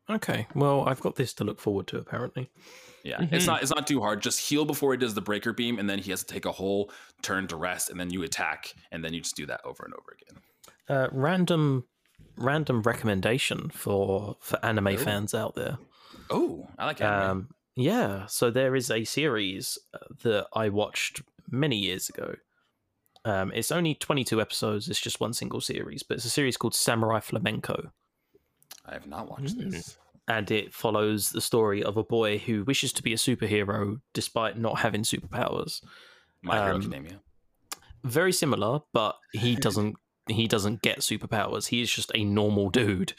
Okay. 0.10 0.47
Well, 0.54 0.88
I've 0.88 0.99
got 0.99 1.16
this 1.16 1.34
to 1.36 1.43
look 1.43 1.60
forward 1.60 1.88
to. 1.88 1.97
Apparently. 1.97 2.49
Yeah, 3.04 3.22
it's 3.32 3.43
Mhm. 3.43 3.47
not 3.47 3.62
it's 3.64 3.74
not 3.74 3.86
too 3.88 4.01
hard. 4.01 4.22
Just 4.22 4.39
heal 4.49 4.64
before 4.66 4.91
he 4.93 4.97
does 4.97 5.14
the 5.14 5.22
breaker 5.22 5.51
beam, 5.54 5.78
and 5.80 5.89
then 5.89 5.99
he 5.99 6.12
has 6.12 6.24
to 6.24 6.34
take 6.34 6.45
a 6.45 6.51
whole 6.54 6.91
turn 7.22 7.47
to 7.47 7.56
rest, 7.56 7.89
and 7.89 7.99
then 7.99 8.10
you 8.12 8.24
attack, 8.24 8.74
and 8.91 9.04
then 9.04 9.14
you 9.14 9.22
just 9.22 9.36
do 9.36 9.45
that 9.45 9.62
over 9.66 9.84
and 9.84 9.93
over 9.93 10.16
again. 10.22 10.41
Uh, 10.88 11.08
random, 11.12 11.86
random 12.38 12.82
recommendation 12.82 13.70
for 13.70 14.38
for 14.39 14.64
anime 14.66 14.88
Oh. 14.88 14.97
fans 14.97 15.34
out 15.34 15.56
there. 15.56 15.78
Oh, 16.30 16.68
I 16.78 16.86
like 16.86 17.01
anime. 17.01 17.30
Um, 17.30 17.49
yeah, 17.76 18.26
so 18.28 18.49
there 18.51 18.76
is 18.76 18.89
a 18.91 19.04
series 19.04 19.78
uh, 19.93 19.97
that 20.24 20.47
I 20.54 20.70
watched 20.70 21.22
many 21.49 21.78
years 21.78 22.08
ago. 22.10 22.36
Um, 23.26 23.51
it's 23.54 23.72
only 23.72 23.95
22 23.95 24.39
episodes, 24.41 24.89
it's 24.89 24.99
just 25.01 25.20
one 25.20 25.34
single 25.34 25.62
series, 25.62 26.04
but 26.04 26.16
it's 26.16 26.26
a 26.26 26.30
series 26.30 26.58
called 26.58 26.76
Samurai 26.76 27.20
Flamenco. 27.20 27.91
I 28.86 28.94
have 28.94 29.08
not 29.08 29.30
watched 29.30 29.58
Mm. 29.58 29.72
this. 29.72 29.98
And 30.28 30.50
it 30.52 30.74
follows 30.74 31.32
the 31.32 31.42
story 31.42 31.84
of 31.84 31.98
a 31.98 32.04
boy 32.04 32.38
who 32.38 32.64
wishes 32.64 32.94
to 32.94 33.04
be 33.04 33.12
a 33.14 33.18
superhero 33.18 34.00
despite 34.14 34.58
not 34.58 34.80
having 34.80 35.02
superpowers. 35.04 35.84
My 36.42 36.58
Hero 36.62 36.76
Um, 36.76 36.82
Academia. 36.82 37.20
Very 38.04 38.32
similar, 38.34 38.82
but 38.94 39.18
he 39.34 39.56
doesn't 39.68 39.96
he 40.30 40.48
doesn't 40.48 40.82
get 40.82 41.00
superpowers. 41.00 41.68
He 41.68 41.82
is 41.82 41.92
just 41.92 42.10
a 42.16 42.24
normal 42.24 42.70
dude 42.70 43.12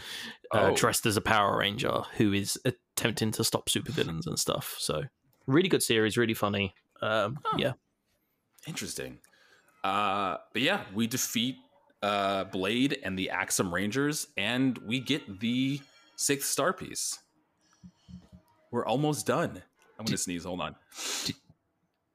uh, 0.53 0.71
Oh. 0.71 0.75
dressed 0.75 1.05
as 1.05 1.19
a 1.19 1.21
Power 1.21 1.59
Ranger 1.59 2.03
who 2.17 2.33
is 2.33 2.59
attempting 2.65 3.31
to 3.33 3.45
stop 3.45 3.69
supervillains 3.69 4.27
and 4.27 4.39
stuff. 4.39 4.77
So, 4.79 5.03
really 5.47 5.69
good 5.69 5.83
series, 5.83 6.17
really 6.17 6.33
funny. 6.33 6.75
Um, 7.03 7.39
Huh. 7.45 7.57
Yeah, 7.59 7.73
Interesting. 8.67 9.19
Uh, 9.83 10.39
but 10.55 10.63
yeah, 10.63 10.85
we 10.95 11.07
defeat 11.07 11.57
uh, 12.05 12.45
Blade 12.45 12.99
and 13.03 13.19
the 13.19 13.31
Axem 13.33 13.73
Rangers, 13.73 14.27
and 14.37 14.77
we 14.79 15.01
get 15.01 15.41
the 15.41 15.81
sixth 16.17 16.51
star 16.51 16.75
piece. 16.75 17.19
We're 18.71 18.85
almost 18.85 19.27
done. 19.27 19.63
I'm 19.99 20.05
gonna 20.05 20.19
sneeze. 20.19 20.45
Hold 20.45 20.61
on. 20.61 20.77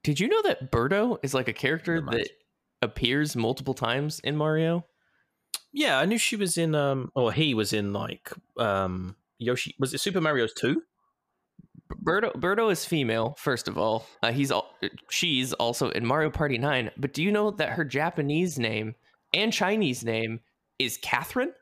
Did 0.04 0.20
you 0.20 0.28
know 0.28 0.42
that 0.42 0.70
Birdo 0.70 1.18
is 1.24 1.34
like 1.34 1.48
a 1.48 1.52
character 1.52 2.00
that 2.00 2.28
appears 2.82 3.34
multiple 3.34 3.74
times 3.74 4.20
in 4.20 4.36
Mario? 4.36 4.84
yeah. 5.72 5.98
I 5.98 6.04
knew 6.04 6.18
she 6.18 6.36
was 6.36 6.56
in, 6.56 6.74
um, 6.74 7.10
or 7.14 7.32
he 7.32 7.54
was 7.54 7.72
in 7.72 7.92
like 7.92 8.32
um, 8.58 9.16
Yoshi. 9.38 9.74
Was 9.80 9.92
it 9.92 10.00
Super 10.00 10.20
Mario's 10.20 10.52
two? 10.52 10.82
Birdo, 12.04 12.32
Birdo 12.34 12.70
is 12.70 12.84
female, 12.84 13.34
first 13.38 13.66
of 13.66 13.76
all. 13.76 14.06
Uh, 14.22 14.30
he's 14.30 14.52
al- 14.52 14.70
she's 15.10 15.52
also 15.54 15.90
in 15.90 16.06
Mario 16.06 16.30
Party 16.30 16.56
9. 16.56 16.92
But 16.96 17.12
do 17.12 17.22
you 17.22 17.32
know 17.32 17.50
that 17.50 17.70
her 17.70 17.84
Japanese 17.84 18.58
name 18.58 18.94
and 19.32 19.52
Chinese 19.52 20.04
name 20.04 20.40
is 20.78 20.98
Catherine? 21.02 21.52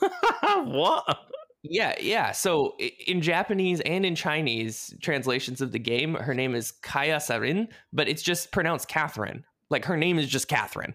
what? 0.64 1.18
Yeah, 1.62 1.94
yeah. 1.98 2.32
So 2.32 2.76
in 3.06 3.22
Japanese 3.22 3.80
and 3.80 4.04
in 4.04 4.14
Chinese 4.14 4.94
translations 5.00 5.60
of 5.60 5.72
the 5.72 5.78
game, 5.78 6.14
her 6.14 6.34
name 6.34 6.54
is 6.54 6.72
Kaya 6.72 7.16
Sarin, 7.16 7.68
but 7.92 8.06
it's 8.06 8.22
just 8.22 8.52
pronounced 8.52 8.88
Catherine. 8.88 9.44
Like 9.70 9.86
her 9.86 9.96
name 9.96 10.18
is 10.18 10.28
just 10.28 10.46
Catherine. 10.46 10.94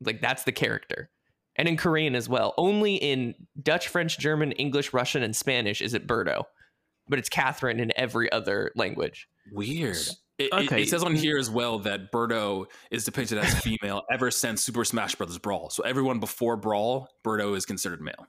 Like 0.00 0.20
that's 0.20 0.42
the 0.42 0.52
character. 0.52 1.10
And 1.54 1.68
in 1.68 1.76
Korean 1.76 2.14
as 2.14 2.28
well. 2.28 2.54
Only 2.56 2.96
in 2.96 3.34
Dutch, 3.62 3.88
French, 3.88 4.18
German, 4.18 4.52
English, 4.52 4.92
Russian, 4.92 5.22
and 5.22 5.34
Spanish 5.34 5.80
is 5.80 5.94
it 5.94 6.06
Birdo. 6.06 6.44
But 7.08 7.18
it's 7.18 7.28
Catherine 7.28 7.80
in 7.80 7.92
every 7.96 8.30
other 8.30 8.70
language. 8.76 9.28
Weird. 9.52 9.96
It, 10.38 10.44
it- 10.44 10.52
Okay. 10.52 10.82
it 10.82 10.88
says 10.88 11.02
on 11.02 11.14
here 11.14 11.36
as 11.36 11.50
well 11.50 11.78
that 11.80 12.12
Birdo 12.12 12.66
is 12.90 13.04
depicted 13.04 13.38
as 13.38 13.58
female 13.60 14.02
ever 14.10 14.30
since 14.30 14.62
Super 14.62 14.84
Smash 14.84 15.14
Bros. 15.16 15.36
Brawl. 15.38 15.70
So 15.70 15.82
everyone 15.82 16.20
before 16.20 16.56
Brawl, 16.56 17.08
Birdo 17.24 17.56
is 17.56 17.66
considered 17.66 18.00
male. 18.00 18.26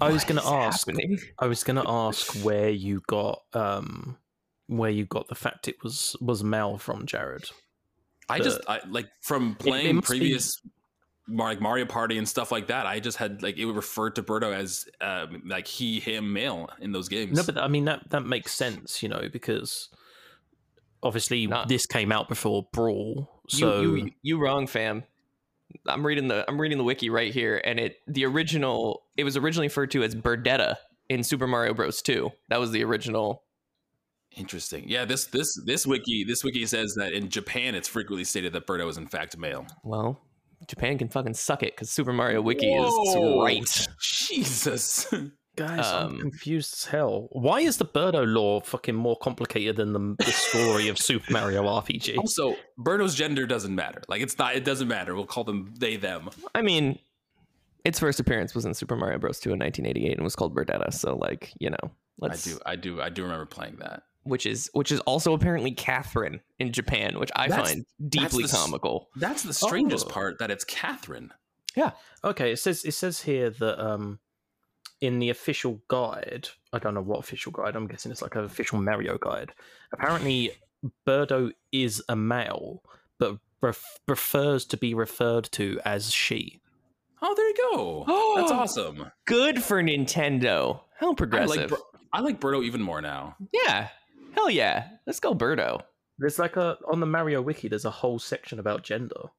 I 0.00 0.10
was 0.12 0.24
going 0.24 0.38
to 0.40 0.46
ask. 0.46 0.86
happening? 0.86 1.18
I 1.38 1.46
was 1.46 1.64
going 1.64 1.76
to 1.82 1.88
ask 1.88 2.34
where 2.44 2.68
you 2.68 3.00
got 3.06 3.40
um, 3.54 4.18
where 4.66 4.90
you 4.90 5.06
got 5.06 5.28
the 5.28 5.34
fact 5.34 5.68
it 5.68 5.76
was 5.82 6.14
was 6.20 6.44
Mel 6.44 6.76
from 6.76 7.06
Jared. 7.06 7.44
I 8.28 8.38
The- 8.38 8.44
just 8.44 8.60
I, 8.68 8.80
like 8.88 9.08
from 9.22 9.54
playing 9.54 9.96
must 9.96 10.10
be- 10.10 10.18
previous 10.18 10.60
Mar- 11.26 11.48
like 11.48 11.60
Mario 11.62 11.86
Party 11.86 12.18
and 12.18 12.28
stuff 12.28 12.52
like 12.52 12.66
that. 12.66 12.84
I 12.86 13.00
just 13.00 13.16
had 13.16 13.42
like 13.42 13.56
it 13.56 13.64
would 13.64 13.76
refer 13.76 14.10
to 14.10 14.22
Birdo 14.22 14.52
as 14.54 14.84
um, 15.00 15.42
like 15.46 15.66
he, 15.66 15.98
him, 16.00 16.34
male 16.34 16.68
in 16.82 16.92
those 16.92 17.08
games. 17.08 17.34
No, 17.38 17.42
but 17.44 17.56
I 17.56 17.68
mean 17.68 17.86
that 17.86 18.10
that 18.10 18.26
makes 18.26 18.52
sense, 18.52 19.02
you 19.02 19.08
know, 19.08 19.30
because 19.32 19.88
obviously 21.04 21.46
Nah. 21.46 21.66
this 21.66 21.86
came 21.86 22.10
out 22.10 22.28
before 22.28 22.66
Brawl, 22.72 23.30
so 23.48 23.82
you, 23.82 24.10
you 24.22 24.38
wrong, 24.38 24.66
fam. 24.66 25.04
I'm 25.86 26.04
reading 26.06 26.28
the 26.28 26.44
I'm 26.48 26.60
reading 26.60 26.78
the 26.78 26.84
wiki 26.84 27.10
right 27.10 27.32
here, 27.32 27.60
and 27.64 27.78
it 27.78 27.96
the 28.06 28.24
original 28.24 29.02
it 29.16 29.24
was 29.24 29.36
originally 29.36 29.66
referred 29.68 29.90
to 29.92 30.02
as 30.02 30.14
Birdetta 30.14 30.76
in 31.08 31.22
Super 31.22 31.46
Mario 31.46 31.74
Bros. 31.74 32.00
2. 32.02 32.30
That 32.48 32.58
was 32.60 32.70
the 32.70 32.82
original. 32.84 33.42
Interesting. 34.36 34.84
Yeah, 34.88 35.04
this 35.04 35.26
this 35.26 35.54
this 35.64 35.86
wiki 35.86 36.24
this 36.24 36.42
wiki 36.42 36.66
says 36.66 36.94
that 36.96 37.12
in 37.12 37.28
Japan 37.28 37.74
it's 37.74 37.86
frequently 37.88 38.24
stated 38.24 38.52
that 38.54 38.66
Birdo 38.66 38.88
is 38.88 38.96
in 38.98 39.06
fact 39.06 39.36
male. 39.38 39.66
Well, 39.84 40.20
Japan 40.66 40.98
can 40.98 41.08
fucking 41.08 41.34
suck 41.34 41.62
it 41.62 41.74
because 41.76 41.90
Super 41.90 42.12
Mario 42.12 42.42
Wiki 42.42 42.68
Whoa, 42.70 43.36
is 43.36 43.42
right. 43.42 43.88
Jesus. 44.00 45.06
guys, 45.56 45.86
I'm 45.86 46.06
um, 46.06 46.18
confused 46.20 46.72
as 46.74 46.84
hell. 46.86 47.28
Why 47.32 47.60
is 47.60 47.76
the 47.76 47.84
Birdo 47.84 48.24
lore 48.26 48.60
fucking 48.62 48.94
more 48.94 49.16
complicated 49.16 49.76
than 49.76 49.92
the, 49.92 50.16
the 50.24 50.30
story 50.32 50.88
of 50.88 50.98
Super 50.98 51.32
Mario 51.32 51.62
RPG? 51.80 52.18
also, 52.18 52.56
Birdo's 52.78 53.14
gender 53.14 53.46
doesn't 53.46 53.74
matter. 53.74 54.02
Like 54.08 54.22
it's 54.22 54.38
not. 54.38 54.54
It 54.56 54.64
doesn't 54.64 54.88
matter. 54.88 55.14
We'll 55.14 55.26
call 55.26 55.44
them 55.44 55.72
they 55.78 55.96
them. 55.96 56.30
I 56.54 56.62
mean, 56.62 56.98
its 57.84 57.98
first 57.98 58.20
appearance 58.20 58.54
was 58.54 58.64
in 58.64 58.74
Super 58.74 58.96
Mario 58.96 59.18
Bros. 59.18 59.38
2 59.40 59.52
in 59.52 59.58
1988 59.58 60.12
and 60.16 60.24
was 60.24 60.34
called 60.36 60.54
Birdetta. 60.54 60.92
So 60.92 61.16
like, 61.16 61.52
you 61.58 61.70
know, 61.70 61.90
let's 62.18 62.46
I 62.46 62.50
do, 62.50 62.58
I 62.66 62.76
do, 62.76 63.00
I 63.02 63.08
do 63.10 63.22
remember 63.22 63.46
playing 63.46 63.76
that. 63.80 64.02
which 64.22 64.46
is 64.46 64.70
which 64.72 64.90
is 64.90 65.00
also 65.00 65.34
apparently 65.34 65.70
Catherine 65.72 66.40
in 66.58 66.72
Japan, 66.72 67.18
which 67.18 67.30
I 67.36 67.48
That's- 67.48 67.68
find 67.68 67.84
that's 67.98 68.32
deeply 68.32 68.44
the 68.44 68.48
comical. 68.56 69.10
That's 69.16 69.42
the 69.42 69.52
strangest 69.54 70.06
Oh. 70.06 70.10
part 70.10 70.38
that 70.38 70.50
it's 70.50 70.64
Catherine. 70.64 71.30
Yeah. 71.76 71.90
Okay, 72.22 72.52
it 72.52 72.58
says 72.58 72.84
it 72.84 72.92
says 72.94 73.20
here 73.22 73.50
that 73.50 73.84
um 73.84 74.18
in 75.00 75.18
the 75.18 75.30
official 75.30 75.80
guide, 75.88 76.48
I 76.72 76.78
don't 76.78 76.94
know 76.94 77.02
what 77.02 77.18
official 77.20 77.52
guide, 77.52 77.76
I'm 77.76 77.86
guessing 77.86 78.10
it's 78.12 78.22
like 78.22 78.34
an 78.36 78.44
official 78.44 78.80
Mario 78.80 79.18
guide. 79.18 79.52
Apparently 79.92 80.52
Birdo 81.06 81.52
is 81.72 82.02
a 82.08 82.16
male, 82.16 82.82
but 83.18 83.38
ref- 83.60 83.98
prefers 84.06 84.64
to 84.66 84.76
be 84.76 84.94
referred 84.94 85.44
to 85.52 85.80
as 85.84 86.10
she. 86.12 86.60
Oh, 87.22 87.34
there 87.34 87.48
you 87.48 87.54
go. 87.72 88.04
Oh, 88.06 88.34
That's 88.36 88.52
awesome. 88.78 89.10
Good 89.26 89.62
for 89.62 89.82
Nintendo. 89.82 90.80
How 90.98 91.12
I 91.12 91.14
progressive. 91.14 91.70
like, 91.70 91.80
Bir- 91.80 91.86
I 92.12 92.20
like 92.20 92.40
Birdo 92.40 92.62
even 92.64 92.82
more 92.82 93.00
now. 93.00 93.36
yeah. 93.52 93.88
Hell 94.34 94.50
yeah. 94.50 94.88
Let's 95.06 95.20
go 95.20 95.34
Birdo. 95.34 95.82
There's 96.18 96.38
like 96.38 96.56
a 96.56 96.76
on 96.90 97.00
the 97.00 97.06
Mario 97.06 97.40
wiki 97.42 97.68
there's 97.68 97.84
a 97.84 97.90
whole 97.90 98.18
section 98.18 98.58
about 98.58 98.82
gender. 98.82 99.30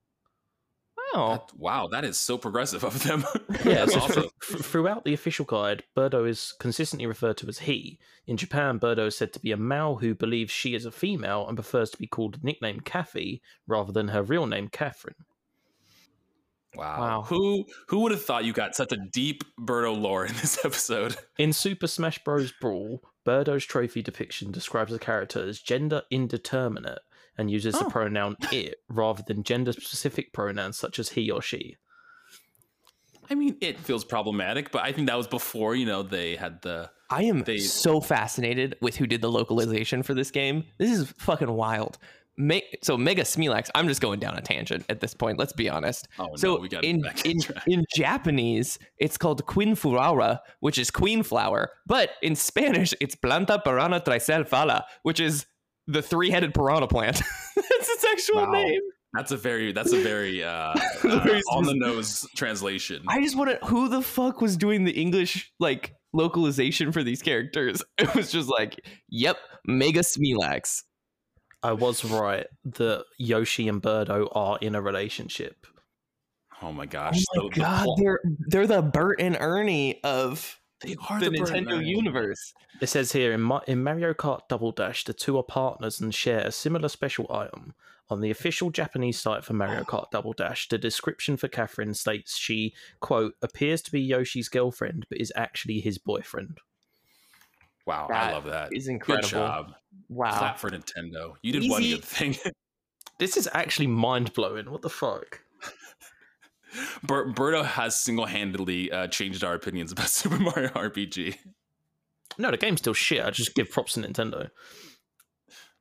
Oh. 1.14 1.32
That- 1.34 1.58
wow, 1.58 1.88
that 1.92 2.04
is 2.04 2.18
so 2.18 2.38
progressive 2.38 2.84
of 2.84 3.04
them. 3.04 3.24
Yeah, 3.64 3.86
so 3.86 4.00
awesome. 4.00 4.24
thr- 4.44 4.58
throughout 4.58 5.06
the 5.06 5.14
official 5.14 5.46
guide, 5.46 5.84
Birdo 5.96 6.28
is 6.28 6.54
consistently 6.60 7.06
referred 7.08 7.38
to 7.38 7.48
as 7.48 7.60
he. 7.60 7.98
In 8.28 8.38
Japan, 8.38 8.80
Birdo 8.80 9.08
is 9.08 9.18
said 9.18 9.34
to 9.34 9.40
be 9.40 9.52
a 9.52 9.58
male 9.58 9.96
who 9.96 10.14
believes 10.14 10.52
she 10.52 10.76
is 10.76 10.86
a 10.86 10.92
female 10.92 11.48
and 11.48 11.58
prefers 11.58 11.90
to 11.92 11.98
be 11.98 12.06
called 12.08 12.44
nickname 12.44 12.80
Kathy 12.82 13.42
rather 13.66 13.92
than 13.92 14.10
her 14.10 14.22
real 14.22 14.46
name 14.46 14.68
Catherine. 14.68 15.16
Wow. 16.76 17.00
Wow. 17.00 17.22
Who 17.24 17.66
who 17.88 18.00
would 18.02 18.12
have 18.12 18.24
thought 18.24 18.44
you 18.46 18.52
got 18.54 18.76
such 18.76 18.92
a 18.92 18.98
deep 18.98 19.44
Birdo 19.60 19.98
lore 20.00 20.26
in 20.26 20.34
this 20.34 20.60
episode? 20.66 21.16
In 21.38 21.54
Super 21.54 21.88
Smash 21.88 22.24
Bros. 22.24 22.52
Brawl, 22.60 23.02
Birdo's 23.26 23.66
trophy 23.66 24.02
depiction 24.02 24.52
describes 24.52 24.92
the 24.92 25.00
character 25.00 25.48
as 25.48 25.60
gender 25.62 26.04
indeterminate 26.12 27.00
and 27.38 27.50
uses 27.52 27.74
the 27.78 27.86
Oh. 27.86 27.90
pronoun 27.90 28.36
it 28.52 28.76
rather 28.90 29.24
than 29.28 29.44
gender 29.44 29.72
specific 29.74 30.34
pronouns 30.34 30.78
such 30.78 31.00
as 31.00 31.10
he 31.10 31.30
or 31.32 31.42
she. 31.42 31.76
I 33.30 33.34
mean, 33.36 33.58
it 33.60 33.80
feels 33.80 34.06
problematic, 34.06 34.72
but 34.72 34.84
I 34.84 34.92
think 34.92 35.08
that 35.08 35.18
was 35.18 35.28
before, 35.28 35.76
you 35.76 35.86
know, 35.86 36.04
they 36.04 36.36
had 36.36 36.62
the 36.62 36.90
I 37.10 37.24
am 37.24 37.42
They- 37.44 37.60
so 37.60 38.02
fascinated 38.02 38.76
with 38.82 38.96
who 38.96 39.06
did 39.08 39.22
the 39.22 39.32
localization 39.32 40.04
for 40.04 40.14
this 40.14 40.32
game. 40.32 40.64
This 40.80 40.92
is 40.92 41.12
fucking 41.18 41.52
wild. 41.52 41.98
Me- 42.38 42.64
so 42.84 42.98
Mega 42.98 43.22
Smilax, 43.22 43.70
I'm 43.76 43.88
just 43.88 44.02
going 44.02 44.20
down 44.20 44.38
a 44.38 44.42
tangent 44.42 44.86
at 44.90 45.00
this 45.00 45.14
point. 45.14 45.40
Let's 45.40 45.54
be 45.54 45.70
honest. 45.70 46.08
Oh 46.20 46.26
no, 46.26 46.36
so 46.36 46.60
we 46.60 46.68
got 46.68 46.84
in 46.84 47.06
in, 47.24 47.40
in 47.66 47.86
Japanese, 47.96 48.78
it's 48.98 49.18
called 49.18 49.46
Queen 49.46 49.74
Furaura, 49.76 50.40
which 50.60 50.78
is 50.78 50.92
queen 50.92 51.24
flower. 51.24 51.72
But 51.88 52.10
in 52.22 52.36
Spanish, 52.36 52.94
it's 53.00 53.16
Planta 53.16 53.64
Piranha 53.64 54.02
Tricelfala, 54.02 54.84
which 55.04 55.20
is 55.22 55.46
the 55.88 56.02
three-headed 56.02 56.54
piranha 56.54 56.88
plant. 56.88 57.22
That's 57.56 57.90
its 57.90 58.06
actual 58.12 58.46
Wow. 58.46 58.52
name. 58.52 58.82
That's 59.14 59.32
a 59.32 59.38
very 59.38 59.72
that's 59.72 59.94
a 59.94 60.02
very 60.02 60.44
uh, 60.44 60.74
Very 61.02 61.38
uh 61.40 61.56
on 61.56 61.64
the 61.64 61.74
nose 61.76 62.28
translation. 62.36 63.02
I 63.08 63.22
just 63.22 63.38
want 63.38 63.50
to. 63.52 63.66
Who 63.68 63.88
the 63.88 64.02
fuck 64.02 64.42
was 64.42 64.58
doing 64.58 64.84
the 64.84 64.92
English 64.92 65.54
like 65.58 65.94
localization 66.12 66.92
for 66.92 67.02
these 67.02 67.22
characters? 67.22 67.82
It 67.98 68.14
was 68.14 68.30
just 68.30 68.50
like, 68.50 68.86
yep, 69.08 69.38
Mega 69.66 70.02
Smilax. 70.02 70.84
I 71.64 71.72
was 71.72 72.04
right 72.04 72.46
that 72.66 73.06
Yoshi 73.18 73.70
and 73.70 73.82
Birdo 73.82 74.28
are 74.36 74.58
in 74.62 74.76
a 74.76 74.82
relationship. 74.82 75.66
oh 76.62 76.74
my 76.74 76.86
gosh. 76.86 77.24
Oh 77.38 77.44
my 77.44 77.44
the- 77.44 77.50
the 77.56 77.60
god, 77.62 77.84
plot- 77.86 78.00
they're 78.02 78.20
they're 78.50 78.68
the 78.68 78.82
Bert 78.82 79.22
and 79.22 79.38
Ernie 79.40 80.02
of 80.04 80.60
they 80.86 80.96
are 81.10 81.20
the, 81.20 81.32
Bert 81.32 81.52
and 81.52 81.68
Nintendo 81.68 81.78
Ernie. 81.78 81.90
universe. 81.90 82.54
It 82.82 82.88
says 82.88 83.12
here 83.12 83.34
in, 83.34 83.42
Ma- 83.42 83.62
in 83.68 83.84
Mario 83.84 84.14
Kart 84.14 84.42
Double 84.50 84.72
Dash, 84.72 85.04
the 85.04 85.14
two 85.14 85.38
are 85.38 85.44
partners 85.44 86.00
and 86.00 86.14
share 86.14 86.40
a 86.42 86.52
similar 86.52 86.90
special 86.90 87.26
item. 87.32 87.74
On 88.10 88.22
the 88.22 88.30
official 88.30 88.70
Japanese 88.70 89.20
site 89.20 89.44
for 89.44 89.54
Mario 89.54 89.82
oh. 89.82 89.84
Kart 89.84 90.12
Double 90.12 90.34
Dash, 90.34 90.68
the 90.70 90.78
description 90.78 91.38
for 91.38 91.48
Catherine 91.48 91.94
states 91.96 92.38
she, 92.38 92.74
quote, 93.00 93.34
appears 93.42 93.82
to 93.84 93.92
be 93.92 94.02
Yoshi's 94.02 94.48
girlfriend, 94.50 95.08
but 95.10 95.20
is 95.20 95.34
actually 95.36 95.80
his 95.80 95.98
boyfriend. 95.98 96.60
Wow, 97.86 98.08
That 98.10 98.30
I 98.30 98.34
love 98.34 98.46
that. 98.46 98.70
Is 98.74 98.88
incredible. 98.88 99.28
Good 99.30 99.36
incredible. 99.36 99.64
job. 99.70 99.76
Wow. 100.10 100.38
Clap 100.38 100.60
for 100.60 100.70
Nintendo. 100.70 101.34
You 101.42 101.54
did 101.54 101.70
one 101.70 101.82
good 101.82 102.04
thing. 102.04 102.36
This 103.18 103.38
is 103.38 103.48
actually 103.54 103.88
mind 103.88 104.34
blowing. 104.34 104.70
What 104.70 104.82
the 104.82 104.90
fuck? 104.90 105.40
Ber- 107.04 107.32
Birdo 107.32 107.64
has 107.66 107.96
single 107.96 108.26
handedly 108.26 108.92
uh, 108.92 109.08
changed 109.08 109.44
our 109.44 109.54
opinions 109.54 109.92
about 109.92 110.10
Super 110.10 110.38
Mario 110.40 110.70
RPG. 110.70 111.38
No, 112.38 112.52
the 112.52 112.58
game's 112.58 112.80
still 112.80 112.94
shit. 112.94 113.24
I 113.24 113.30
just 113.30 113.56
give 113.56 113.70
props 113.72 113.94
to 113.94 114.02
Nintendo. 114.02 114.50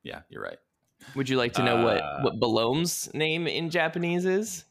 Yeah, 0.03 0.21
you're 0.29 0.43
right. 0.43 0.59
Would 1.17 1.29
you 1.29 1.37
like 1.37 1.53
to 1.55 1.63
know 1.63 1.77
Uh, 1.79 1.85
what 1.85 2.25
what 2.25 2.41
Belome's 2.41 3.13
name 3.15 3.47
in 3.47 3.71
Japanese 3.71 4.25
is? 4.25 4.65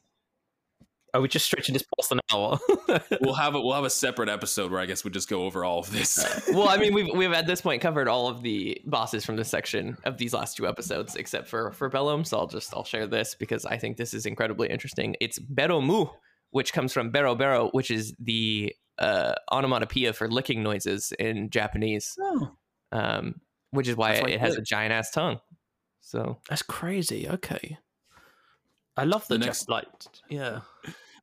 Are 1.13 1.21
we 1.21 1.27
just 1.27 1.45
stretching 1.45 1.73
this 1.73 1.85
past 1.95 2.11
an 2.11 2.19
hour? 2.31 2.59
We'll 3.21 3.33
have 3.33 3.55
a 3.55 3.61
we'll 3.61 3.73
have 3.73 3.85
a 3.85 3.89
separate 3.89 4.29
episode 4.29 4.71
where 4.71 4.79
I 4.79 4.85
guess 4.85 5.03
we 5.03 5.09
just 5.09 5.27
go 5.27 5.45
over 5.45 5.65
all 5.65 5.79
of 5.79 5.91
this. 5.91 6.43
well, 6.53 6.69
I 6.69 6.77
mean, 6.77 6.93
we've 6.93 7.07
we've 7.15 7.31
at 7.31 7.47
this 7.47 7.59
point 7.59 7.81
covered 7.81 8.07
all 8.07 8.27
of 8.27 8.43
the 8.43 8.79
bosses 8.85 9.25
from 9.25 9.35
this 9.35 9.49
section 9.49 9.97
of 10.03 10.17
these 10.17 10.31
last 10.31 10.57
two 10.57 10.67
episodes, 10.67 11.15
except 11.15 11.47
for 11.47 11.71
for 11.71 11.89
Belome. 11.89 12.23
So 12.23 12.37
I'll 12.37 12.47
just 12.47 12.71
I'll 12.75 12.83
share 12.83 13.07
this 13.07 13.33
because 13.33 13.65
I 13.65 13.77
think 13.77 13.97
this 13.97 14.13
is 14.13 14.27
incredibly 14.27 14.69
interesting. 14.69 15.15
It's 15.19 15.39
Beromu, 15.39 16.11
which 16.51 16.71
comes 16.71 16.93
from 16.93 17.09
Bero 17.09 17.35
Bero, 17.35 17.69
which 17.71 17.89
is 17.89 18.13
the 18.19 18.75
uh, 18.99 19.33
onomatopoeia 19.51 20.13
for 20.13 20.29
licking 20.29 20.61
noises 20.61 21.11
in 21.17 21.49
Japanese, 21.49 22.15
oh. 22.19 22.51
um, 22.91 23.41
which 23.71 23.87
is 23.87 23.95
why 23.95 24.13
it, 24.13 24.29
it 24.29 24.39
has 24.39 24.55
a 24.55 24.61
giant 24.61 24.93
ass 24.93 25.09
tongue. 25.09 25.39
So 26.01 26.37
That's 26.47 26.61
crazy. 26.61 27.27
Okay. 27.27 27.79
I 28.95 29.05
love 29.05 29.27
the, 29.27 29.35
The 29.39 29.45
next 29.45 29.67
next- 29.67 29.69
like 29.69 29.87
yeah. 30.29 30.59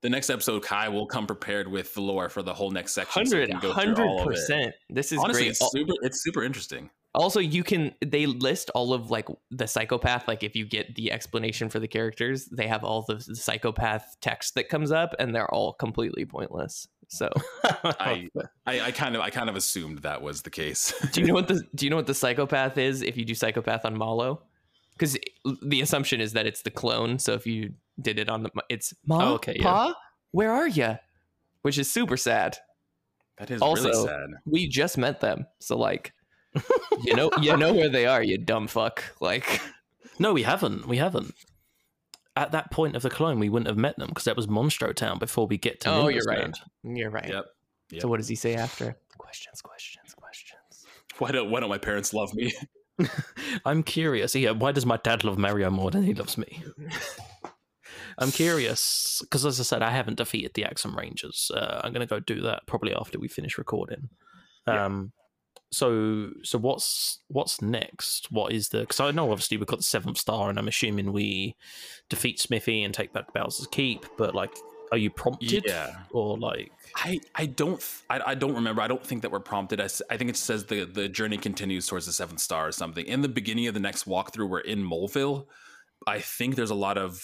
The 0.03 0.09
next 0.09 0.31
episode, 0.31 0.63
Kai 0.63 0.89
will 0.89 1.07
come 1.07 1.27
prepared 1.27 1.69
with 1.69 1.93
the 1.95 2.01
lore 2.01 2.29
for 2.31 2.43
the 2.43 2.55
whole 2.55 2.71
next 2.71 2.93
section. 2.93 3.23
hundred 3.23 3.51
can 3.51 3.61
go 3.61 3.75
through 3.75 3.97
all 4.07 4.21
of 4.23 4.27
it. 4.27 4.31
percent. 4.31 4.75
This 4.89 5.13
is 5.13 5.19
Honestly, 5.19 5.43
great. 5.43 5.51
it's 5.51 5.71
super. 5.71 5.93
It's 6.03 6.23
super 6.23 6.43
interesting. 6.43 6.91
Also, 7.15 7.41
you 7.41 7.63
can 7.65 7.93
they 8.07 8.25
list 8.27 8.71
all 8.75 8.95
of 8.95 9.11
like 9.11 9.27
the 9.51 9.67
psychopath. 9.67 10.27
Like 10.29 10.43
if 10.43 10.55
you 10.57 10.65
get 10.65 10.95
the 10.95 11.13
explanation 11.13 11.69
for 11.69 11.81
the 11.81 11.89
characters, 11.89 12.47
they 12.47 12.67
have 12.69 12.85
all 12.85 13.03
the, 13.03 13.17
the 13.17 13.37
psychopath 13.37 14.17
text 14.21 14.55
that 14.55 14.69
comes 14.69 14.91
up, 14.93 15.15
and 15.19 15.35
they're 15.35 15.53
all 15.53 15.73
completely 15.75 16.25
pointless. 16.25 16.87
So, 17.09 17.29
I, 17.65 18.29
I 18.67 18.81
I 18.81 18.91
kind 18.93 19.17
of 19.17 19.21
I 19.21 19.31
kind 19.31 19.51
of 19.51 19.57
assumed 19.57 19.99
that 19.99 20.23
was 20.23 20.43
the 20.43 20.51
case. 20.51 20.95
do 21.13 21.21
you 21.21 21.27
know 21.27 21.35
what 21.35 21.49
the 21.49 21.63
do 21.75 21.85
you 21.85 21.91
know 21.91 21.97
what 21.97 22.07
the 22.07 22.15
psychopath 22.15 22.79
is 22.79 23.03
if 23.03 23.17
you 23.17 23.25
do 23.25 23.35
psychopath 23.35 23.85
on 23.85 23.99
Mallow? 23.99 24.43
Because 25.01 25.17
the 25.63 25.81
assumption 25.81 26.21
is 26.21 26.35
that 26.35 26.45
it's 26.47 26.61
the 26.61 26.71
clone. 26.71 27.19
So 27.19 27.33
if 27.33 27.47
you 27.47 27.73
did 27.99 28.19
it 28.19 28.29
on 28.29 28.43
the, 28.43 28.51
it's 28.69 28.93
Ma, 29.07 29.31
Oh, 29.31 29.35
okay, 29.37 29.55
yeah. 29.57 29.63
Pa, 29.63 29.95
where 30.33 30.53
are 30.53 30.69
you? 30.69 30.99
Which 31.63 31.79
is 31.79 31.91
super 31.91 32.19
sad. 32.19 32.59
that 33.39 33.51
is 33.51 33.63
Also- 33.63 33.89
really 33.89 34.07
sad. 34.07 34.29
We 34.45 34.69
just 34.69 34.99
met 34.99 35.21
them, 35.21 35.47
so 35.59 35.79
like, 35.79 36.13
you 37.03 37.15
know, 37.15 37.31
you 37.41 37.57
know 37.57 37.73
where 37.73 37.89
they 37.89 38.05
are. 38.05 38.23
You 38.23 38.37
dumb 38.37 38.67
fuck. 38.69 39.03
Like. 39.21 39.61
No, 40.19 40.35
we 40.35 40.43
haven't. 40.43 40.87
We 40.87 40.99
haven't. 40.99 41.33
At 42.37 42.53
that 42.53 42.71
point 42.71 42.95
of 42.95 43.01
the 43.01 43.09
clone, 43.09 43.39
we 43.41 43.49
wouldn't 43.49 43.69
have 43.69 43.79
met 43.79 43.97
them 43.97 44.09
because 44.09 44.25
that 44.25 44.37
was 44.37 44.47
Monstro 44.49 44.95
Town 44.95 45.19
before 45.19 45.47
we 45.47 45.57
get 45.57 45.81
to. 45.81 45.91
Oh, 45.91 46.03
Nimbus 46.09 46.15
you're 46.17 46.25
right. 46.35 46.39
Land. 46.41 46.61
You're 46.85 47.11
right. 47.11 47.27
Yep. 47.27 47.47
Yep. 47.93 48.03
So 48.03 48.09
what 48.09 48.19
does 48.19 48.29
he 48.29 48.35
say 48.35 48.55
after? 48.55 48.95
Questions, 49.17 49.63
questions, 49.63 50.13
questions. 50.15 50.85
Why 51.17 51.31
don't 51.31 51.51
Why 51.51 51.61
don't 51.61 51.71
my 51.71 51.79
parents 51.79 52.13
love 52.13 52.35
me? 52.35 52.53
I'm 53.65 53.83
curious. 53.83 54.35
Yeah, 54.35 54.53
why 54.53 54.73
does 54.73 54.87
my 54.87 54.99
dad 54.99 55.25
love 55.25 55.39
Mario 55.39 55.71
more 55.71 55.91
than 55.91 56.03
he 56.03 56.15
loves 56.15 56.37
me? 56.39 56.63
I'm 58.19 58.31
curious 58.31 59.19
because, 59.23 59.47
as 59.47 59.61
I 59.61 59.63
said, 59.63 59.83
I 59.83 59.91
haven't 59.91 60.19
defeated 60.19 60.53
the 60.55 60.63
Axem 60.63 60.95
Rangers. 60.95 61.51
Uh, 61.55 61.81
I'm 61.83 61.93
going 61.93 62.07
to 62.07 62.11
go 62.13 62.21
do 62.21 62.43
that 62.43 62.67
probably 62.67 62.95
after 62.95 63.19
we 63.19 63.29
finish 63.29 63.57
recording. 63.57 64.11
Um, 64.67 65.13
so, 65.73 66.31
so 66.43 66.59
what's 66.59 67.21
what's 67.29 67.63
next? 67.63 68.31
What 68.31 68.53
is 68.53 68.69
the? 68.71 68.81
Because 68.81 69.01
I 69.01 69.11
know 69.13 69.31
obviously 69.31 69.57
we've 69.57 69.67
got 69.67 69.79
the 69.79 69.85
seventh 69.85 70.19
star, 70.19 70.51
and 70.51 70.59
I'm 70.59 70.69
assuming 70.69 71.13
we 71.13 71.57
defeat 72.09 72.41
Smithy 72.41 72.83
and 72.83 72.93
take 72.93 73.13
back 73.13 73.33
Bowser's 73.33 73.69
Keep. 73.69 74.05
But 74.19 74.35
like, 74.35 74.55
are 74.93 74.99
you 74.99 75.11
prompted? 75.11 75.65
Yeah. 75.67 75.95
Or 76.11 76.37
like, 76.37 76.73
I, 76.97 77.21
I 77.35 77.47
don't 77.47 77.83
I, 78.09 78.21
I 78.27 78.35
don't 78.35 78.55
remember. 78.55 78.83
I 78.83 78.89
don't 78.89 79.05
think 79.05 79.23
that 79.23 79.31
we're 79.31 79.41
prompted. 79.41 79.81
I, 79.81 79.89
I 80.11 80.17
think 80.17 80.31
it 80.31 80.37
says 80.37 80.67
the 80.67 80.85
the 80.85 81.09
journey 81.09 81.39
continues 81.39 81.87
towards 81.87 82.07
the 82.07 82.13
seventh 82.13 82.41
star 82.41 82.69
or 82.69 82.73
something. 82.73 83.05
In 83.07 83.23
the 83.23 83.29
beginning 83.29 83.67
of 83.67 83.75
the 83.75 83.81
next 83.81 84.07
walkthrough, 84.07 84.49
we're 84.49 84.61
in 84.61 84.83
Moleville. 84.83 85.47
I 86.07 86.21
think 86.21 86.57
there's 86.57 86.71
a 86.71 86.75
lot 86.75 86.99
of 86.99 87.23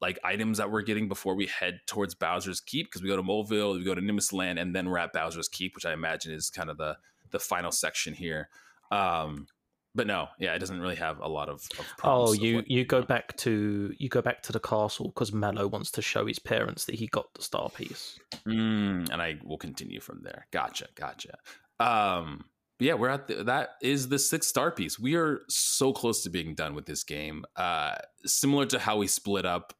like 0.00 0.18
items 0.24 0.58
that 0.58 0.70
we're 0.70 0.82
getting 0.82 1.08
before 1.08 1.34
we 1.34 1.46
head 1.46 1.80
towards 1.86 2.14
Bowser's 2.14 2.60
Keep 2.60 2.86
because 2.86 3.02
we 3.02 3.08
go 3.08 3.16
to 3.16 3.22
Moleville, 3.22 3.74
we 3.74 3.84
go 3.84 3.94
to 3.94 4.00
Nimbus 4.00 4.32
Land, 4.32 4.58
and 4.58 4.74
then 4.74 4.88
we're 4.88 4.98
at 4.98 5.12
Bowser's 5.12 5.48
Keep, 5.48 5.74
which 5.74 5.86
I 5.86 5.92
imagine 5.92 6.32
is 6.32 6.50
kind 6.50 6.70
of 6.70 6.78
the 6.78 6.96
the 7.30 7.38
final 7.38 7.70
section 7.70 8.14
here. 8.14 8.48
Um, 8.90 9.46
but 9.94 10.06
no, 10.06 10.28
yeah, 10.38 10.54
it 10.54 10.58
doesn't 10.60 10.80
really 10.80 10.96
have 10.96 11.20
a 11.20 11.28
lot 11.28 11.48
of. 11.48 11.56
of 11.78 11.80
Oh, 11.80 11.94
promise 11.98 12.30
of 12.32 12.42
you 12.42 12.62
you 12.66 12.84
go 12.84 13.02
back 13.02 13.36
to 13.38 13.92
you 13.98 14.08
go 14.08 14.22
back 14.22 14.42
to 14.44 14.52
the 14.52 14.60
castle 14.60 15.08
because 15.08 15.32
Mallow 15.32 15.66
wants 15.66 15.90
to 15.92 16.02
show 16.02 16.26
his 16.26 16.38
parents 16.38 16.84
that 16.84 16.94
he 16.94 17.06
got 17.08 17.32
the 17.34 17.42
star 17.42 17.68
piece. 17.70 18.18
Mm, 18.46 19.10
and 19.10 19.20
I 19.20 19.38
will 19.42 19.58
continue 19.58 20.00
from 20.00 20.22
there. 20.22 20.46
Gotcha, 20.52 20.88
gotcha. 20.94 21.38
Um, 21.80 22.44
yeah, 22.78 22.94
we're 22.94 23.08
at 23.08 23.26
the, 23.26 23.44
that 23.44 23.70
is 23.82 24.08
the 24.08 24.18
sixth 24.18 24.48
star 24.48 24.70
piece. 24.70 24.98
We 24.98 25.16
are 25.16 25.40
so 25.48 25.92
close 25.92 26.22
to 26.22 26.30
being 26.30 26.54
done 26.54 26.74
with 26.74 26.86
this 26.86 27.04
game. 27.04 27.44
Uh, 27.56 27.96
similar 28.24 28.66
to 28.66 28.78
how 28.78 28.96
we 28.98 29.06
split 29.06 29.44
up 29.44 29.74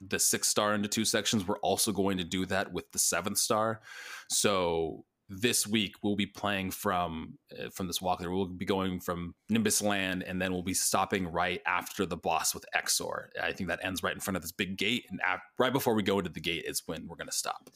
the 0.00 0.18
six 0.18 0.48
star 0.48 0.74
into 0.74 0.88
two 0.88 1.04
sections, 1.04 1.46
we're 1.46 1.58
also 1.58 1.92
going 1.92 2.18
to 2.18 2.24
do 2.24 2.46
that 2.46 2.72
with 2.72 2.90
the 2.92 2.98
seventh 2.98 3.38
star. 3.38 3.80
So 4.28 5.04
this 5.28 5.66
week 5.66 5.94
we'll 6.02 6.16
be 6.16 6.26
playing 6.26 6.70
from 6.70 7.38
uh, 7.52 7.70
from 7.70 7.86
this 7.86 7.98
walkthrough. 7.98 8.34
We'll 8.34 8.46
be 8.46 8.64
going 8.64 9.00
from 9.00 9.34
Nimbus 9.48 9.82
Land, 9.82 10.22
and 10.22 10.40
then 10.40 10.52
we'll 10.52 10.62
be 10.62 10.74
stopping 10.74 11.26
right 11.26 11.60
after 11.66 12.06
the 12.06 12.16
boss 12.16 12.54
with 12.54 12.64
Exor. 12.76 13.26
I 13.42 13.52
think 13.52 13.68
that 13.68 13.80
ends 13.82 14.02
right 14.02 14.14
in 14.14 14.20
front 14.20 14.36
of 14.36 14.42
this 14.42 14.52
big 14.52 14.76
gate, 14.76 15.06
and 15.10 15.20
ap- 15.24 15.42
right 15.58 15.72
before 15.72 15.94
we 15.94 16.02
go 16.02 16.18
into 16.18 16.30
the 16.30 16.40
gate 16.40 16.64
is 16.66 16.82
when 16.86 17.06
we're 17.08 17.16
going 17.16 17.28
to 17.28 17.36
stop. 17.36 17.70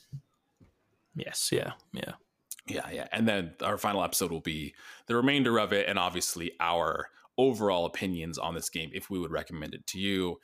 Yes, 1.15 1.51
yeah, 1.53 1.73
yeah. 1.93 2.13
Yeah, 2.67 2.89
yeah. 2.93 3.09
And 3.13 3.27
then 3.27 3.55
our 3.63 3.79
final 3.79 4.05
episode 4.05 4.31
will 4.31 4.41
be 4.41 4.75
the 5.07 5.17
remainder 5.17 5.59
of 5.59 5.73
it 5.73 5.89
and 5.89 5.99
obviously 5.99 6.53
our 6.61 7.09
overall 7.37 7.87
opinions 7.87 8.39
on 8.39 8.55
this 8.55 8.69
game 8.69 8.91
if 8.93 9.11
we 9.11 9.19
would 9.19 9.31
recommend 9.33 9.75
it 9.75 9.87
to 9.89 9.99
you 9.99 10.39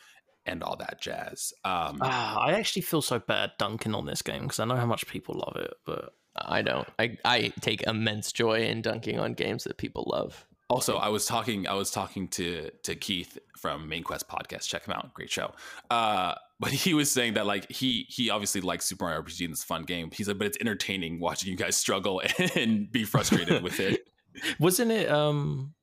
and 0.45 0.63
all 0.63 0.77
that 0.77 1.01
jazz. 1.01 1.53
Um 1.65 1.99
Ah, 2.01 2.39
I 2.41 2.53
actually 2.55 2.83
feel 2.83 3.03
so 3.03 3.19
bad 3.19 3.53
dunking 3.59 3.95
on 3.95 4.07
this 4.07 4.23
game 4.23 4.43
because 4.43 4.59
I 4.59 4.65
know 4.65 4.77
how 4.77 4.87
much 4.87 5.07
people 5.07 5.35
love 5.35 5.57
it, 5.63 5.75
but 5.85 6.15
I 6.39 6.62
don't. 6.62 6.89
I, 6.99 7.16
I 7.24 7.53
take 7.61 7.82
immense 7.82 8.32
joy 8.32 8.62
in 8.62 8.82
dunking 8.82 9.18
on 9.18 9.34
games 9.34 9.64
that 9.64 9.76
people 9.76 10.05
love. 10.12 10.47
also 10.68 10.97
I 10.97 11.09
was 11.09 11.26
talking 11.26 11.66
I 11.66 11.74
was 11.74 11.91
talking 11.91 12.28
to 12.28 12.70
to 12.82 12.95
Keith 12.95 13.39
from 13.57 13.89
Main 13.89 14.03
Quest 14.03 14.28
podcast. 14.28 14.68
Check 14.68 14.87
him 14.87 14.95
out. 14.95 15.14
Great 15.14 15.30
show. 15.30 15.53
Uh 15.91 16.34
but 16.61 16.70
he 16.70 16.95
was 16.95 17.11
saying 17.11 17.34
that 17.34 17.47
like 17.47 17.70
he 17.70 18.07
he 18.09 18.30
obviously 18.30 18.61
likes 18.61 18.87
Super 18.87 19.05
Mario 19.05 19.22
RPG 19.22 19.45
and 19.45 19.53
it's 19.53 19.62
a 19.62 19.66
fun 19.66 19.84
game. 19.84 20.11
He's 20.12 20.28
like, 20.28 20.39
but 20.39 20.47
it's 20.47 20.59
entertaining 20.61 21.20
watching 21.20 21.51
you 21.51 21.57
guys 21.57 21.76
struggle 21.76 22.22
and 22.57 22.91
be 22.91 23.05
frustrated 23.05 23.62
with 23.62 23.78
it. 23.80 24.09
wasn't 24.59 24.91
it? 24.91 25.11
Um, 25.11 25.74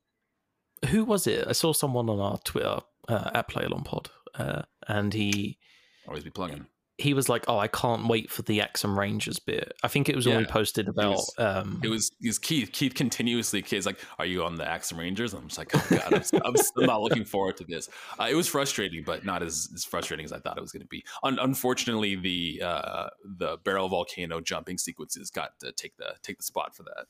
who 0.88 1.04
was 1.04 1.26
it? 1.26 1.46
I 1.48 1.52
saw 1.52 1.72
someone 1.72 2.08
on 2.08 2.20
our 2.20 2.38
Twitter 2.38 2.80
uh, 3.08 3.30
at 3.34 3.48
Playlon 3.48 3.84
Pod, 3.84 4.10
uh, 4.34 4.62
and 4.88 5.12
he 5.12 5.58
Always 6.06 6.24
be 6.24 6.30
plugging. 6.30 6.66
He 6.96 7.12
was 7.12 7.28
like, 7.28 7.44
"Oh, 7.48 7.58
I 7.58 7.66
can't 7.66 8.06
wait 8.06 8.30
for 8.30 8.42
the 8.42 8.60
Axem 8.60 8.96
Rangers 8.96 9.40
bit." 9.40 9.72
I 9.82 9.88
think 9.88 10.08
it 10.08 10.14
was 10.14 10.26
when 10.28 10.36
we 10.38 10.44
posted 10.44 10.86
about. 10.88 11.10
was- 11.16 11.34
um, 11.38 11.80
It 11.82 11.88
was 11.88 12.12
it 12.22 12.28
was 12.28 12.38
Keith. 12.38 12.70
Keith 12.72 12.94
continuously 12.94 13.62
kids 13.62 13.84
like, 13.84 13.98
"Are 14.20 14.24
you 14.26 14.44
on 14.44 14.54
the 14.54 14.62
Axem 14.62 14.96
Rangers?" 14.98 15.34
I'm 15.34 15.48
just 15.48 15.58
like, 15.58 15.74
"Oh 15.74 15.84
god, 15.90 16.14
I'm, 16.14 16.40
I'm, 16.44 16.54
I'm 16.78 16.86
not 16.86 17.02
looking 17.02 17.24
forward 17.24 17.56
to 17.56 17.64
this." 17.64 17.88
Uh, 18.20 18.28
it 18.30 18.34
was 18.36 18.46
frustrating, 18.46 19.02
but 19.04 19.24
not 19.24 19.42
as, 19.42 19.68
as 19.74 19.84
frustrating 19.84 20.24
as 20.24 20.32
I 20.32 20.38
thought 20.38 20.56
it 20.56 20.60
was 20.60 20.70
going 20.70 20.82
to 20.82 20.88
be. 20.88 21.04
Un- 21.24 21.40
unfortunately, 21.40 22.14
the 22.14 22.62
uh, 22.64 23.08
the 23.24 23.56
barrel 23.64 23.88
volcano 23.88 24.40
jumping 24.40 24.78
sequences 24.78 25.30
got 25.30 25.58
to 25.60 25.72
take 25.72 25.96
the 25.96 26.14
take 26.22 26.36
the 26.36 26.44
spot 26.44 26.76
for 26.76 26.84
that. 26.84 27.06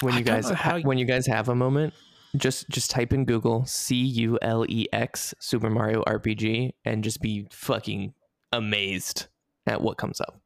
When 0.00 0.14
you 0.14 0.22
guys 0.22 0.48
know 0.48 0.56
how 0.56 0.70
ha- 0.70 0.76
you- 0.76 0.84
when 0.88 0.98
you 0.98 1.06
guys 1.06 1.26
have 1.26 1.48
a 1.48 1.54
moment, 1.54 1.94
just 2.36 2.68
just 2.68 2.90
type 2.90 3.12
in 3.12 3.24
Google 3.24 3.64
C 3.66 3.96
U 3.96 4.38
L 4.42 4.64
E 4.68 4.86
X 4.92 5.34
Super 5.38 5.70
Mario 5.70 6.02
RPG 6.04 6.72
and 6.84 7.02
just 7.02 7.20
be 7.20 7.46
fucking 7.50 8.14
amazed 8.52 9.26
at 9.66 9.80
what 9.80 9.96
comes 9.98 10.20
up. 10.20 10.40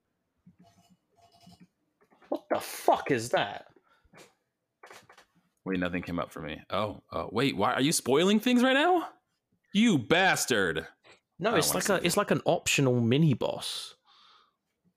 what 2.29 2.43
the 2.51 2.61
fuck 2.61 3.11
is 3.11 3.31
that? 3.31 3.67
Wait, 5.65 5.79
nothing 5.79 6.03
came 6.03 6.19
up 6.19 6.33
for 6.33 6.41
me. 6.41 6.61
Oh, 6.71 7.03
uh, 7.13 7.27
wait, 7.31 7.57
why 7.57 7.73
are 7.73 7.81
you 7.81 7.93
spoiling 7.93 8.41
things 8.41 8.63
right 8.63 8.73
now? 8.75 9.09
You 9.73 9.97
bastard! 9.99 10.87
No, 11.39 11.55
it's 11.55 11.75
like 11.75 11.89
a 11.89 11.97
it. 11.97 12.05
it's 12.05 12.17
like 12.17 12.31
an 12.31 12.43
optional 12.45 13.01
mini 13.01 13.35
boss 13.35 13.95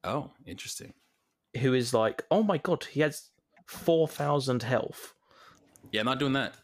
Oh, 0.04 0.32
interesting. 0.46 0.94
who 1.60 1.74
is 1.74 1.94
like, 1.94 2.24
oh 2.30 2.44
my 2.44 2.58
god, 2.58 2.84
he 2.86 3.02
has 3.02 3.30
four 3.68 4.08
thousand 4.08 4.64
health. 4.64 5.14
Yeah, 5.92 6.02
I'm 6.02 6.06
not 6.06 6.20
doing 6.20 6.34
that. 6.34 6.56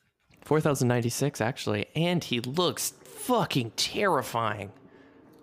Four 0.42 0.60
thousand 0.62 0.88
ninety 0.88 1.10
six 1.10 1.40
actually, 1.42 1.86
and 1.96 2.24
he 2.24 2.40
looks 2.40 2.94
fucking 3.04 3.72
terrifying. 3.78 4.72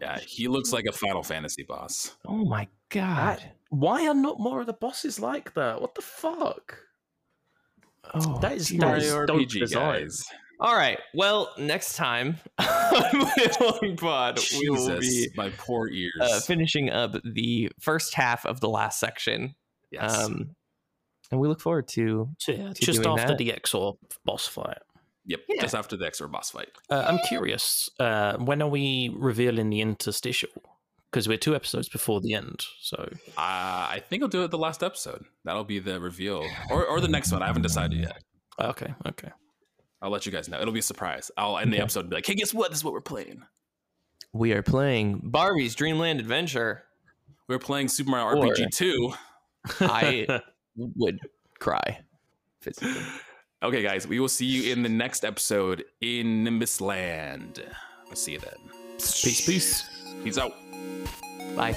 Yeah, 0.01 0.18
he 0.20 0.49
looks 0.49 0.72
like 0.72 0.84
a 0.86 0.92
Final 0.92 1.22
Fantasy 1.22 1.62
boss. 1.64 2.16
Oh 2.26 2.44
my 2.44 2.68
god. 2.90 3.42
Why 3.70 4.07
are 4.07 4.14
not 4.14 4.38
more 4.40 4.61
of 4.61 4.66
the 4.66 4.72
bosses 4.72 5.18
like 5.20 5.55
that? 5.55 5.80
What 5.80 5.94
the 5.94 6.03
fuck? 6.03 6.78
Oh, 8.14 8.38
That 8.40 8.53
is 8.53 8.68
geez. 8.68 8.78
that 8.80 8.99
is 8.99 9.12
dope 9.12 9.28
RPG 9.40 9.59
design. 9.61 10.03
guys. 10.03 10.24
All 10.61 10.74
right. 10.74 10.99
Well, 11.14 11.53
next 11.59 11.94
time 11.96 12.38
on 12.59 13.30
Wailing 13.61 13.96
Pod, 13.96 14.40
we 14.59 14.70
will 14.70 14.99
be 14.99 15.28
my 15.36 15.51
poor 15.51 15.88
ears. 15.88 16.12
uh, 16.20 16.40
finishing 16.40 16.90
up 16.90 17.16
the 17.24 17.70
first 17.80 18.14
half 18.14 18.44
of 18.46 18.61
the 18.61 18.68
last 18.68 18.99
section. 18.99 19.55
yes. 19.90 20.24
Um, 20.24 20.51
and 21.30 21.38
we 21.40 21.46
look 21.49 21.61
forward 21.61 21.86
to. 21.88 22.30
So 22.38 22.53
yeah, 22.53 22.72
To 22.72 22.80
just 22.80 23.03
doing 23.03 23.18
after 23.18 23.32
that. 23.32 23.38
the 23.38 23.51
Exor 23.53 23.99
boss 24.24 24.46
fight. 24.46 24.78
Yep. 25.28 25.40
yeah. 25.48 25.62
Just 25.62 25.74
after 25.76 25.96
the 25.96 26.04
Exor 26.06 26.28
boss 26.30 26.50
fight. 26.50 26.68
Uh, 26.90 27.04
I'm 27.06 27.18
curious. 27.28 27.88
Uh, 28.00 28.36
when 28.38 28.60
are 28.60 28.68
we 28.68 29.14
revealing 29.16 29.70
the 29.70 29.80
interstitial? 29.80 30.50
Because 31.10 31.26
we're 31.28 31.38
two 31.38 31.54
episodes 31.54 31.88
before 31.88 32.20
the 32.20 32.34
end. 32.34 32.64
So 32.80 32.96
Uh, 33.28 33.86
I 33.96 34.02
think 34.10 34.22
I'll 34.22 34.28
do 34.28 34.42
it 34.44 34.50
the 34.50 34.58
last 34.58 34.82
episode. 34.82 35.24
That'll 35.44 35.64
be 35.64 35.78
the 35.78 36.00
reveal, 36.00 36.44
or 36.70 36.84
or 36.84 37.00
the 37.00 37.08
next 37.08 37.30
one. 37.32 37.42
I 37.42 37.46
haven't 37.46 37.62
decided 37.62 37.98
yet. 38.00 38.22
okay, 38.60 38.92
okay. 39.06 39.30
I'll 40.02 40.10
let 40.10 40.26
you 40.26 40.32
guys 40.32 40.48
know. 40.48 40.60
It'll 40.60 40.72
be 40.72 40.80
a 40.80 40.82
surprise. 40.82 41.30
I'll 41.36 41.58
end 41.58 41.72
the 41.72 41.80
episode 41.80 42.00
and 42.00 42.10
be 42.10 42.16
like, 42.16 42.26
"Hey, 42.26 42.34
guess 42.34 42.52
what? 42.52 42.68
This 42.70 42.78
is 42.80 42.84
what 42.84 42.92
we're 42.92 43.00
playing. 43.00 43.42
We 44.34 44.52
are 44.52 44.62
playing 44.62 45.20
Barbie's 45.24 45.74
Dreamland 45.74 46.20
Adventure. 46.20 46.84
We're 47.48 47.58
playing 47.58 47.88
Super 47.88 48.10
Mario 48.10 48.38
Or- 48.42 48.52
RPG 48.54 48.70
2. 48.70 49.12
I 49.80 50.40
would 50.76 51.18
cry 51.58 52.00
physically. 52.60 53.02
Okay, 53.61 53.82
guys, 53.82 54.06
we 54.06 54.20
will 54.20 54.28
see 54.28 54.46
you 54.46 54.72
in 54.72 54.84
the 54.84 54.88
next 54.88 55.24
episode 55.24 55.84
in 56.00 56.44
Nimbus 56.44 56.80
Land. 56.80 57.64
I'll 58.09 58.14
see 58.14 58.32
you 58.32 58.38
then. 58.38 58.54
peace, 58.98 59.44
peace. 59.44 59.84
Peace 60.22 60.38
out. 60.38 60.52
Bye. 61.56 61.76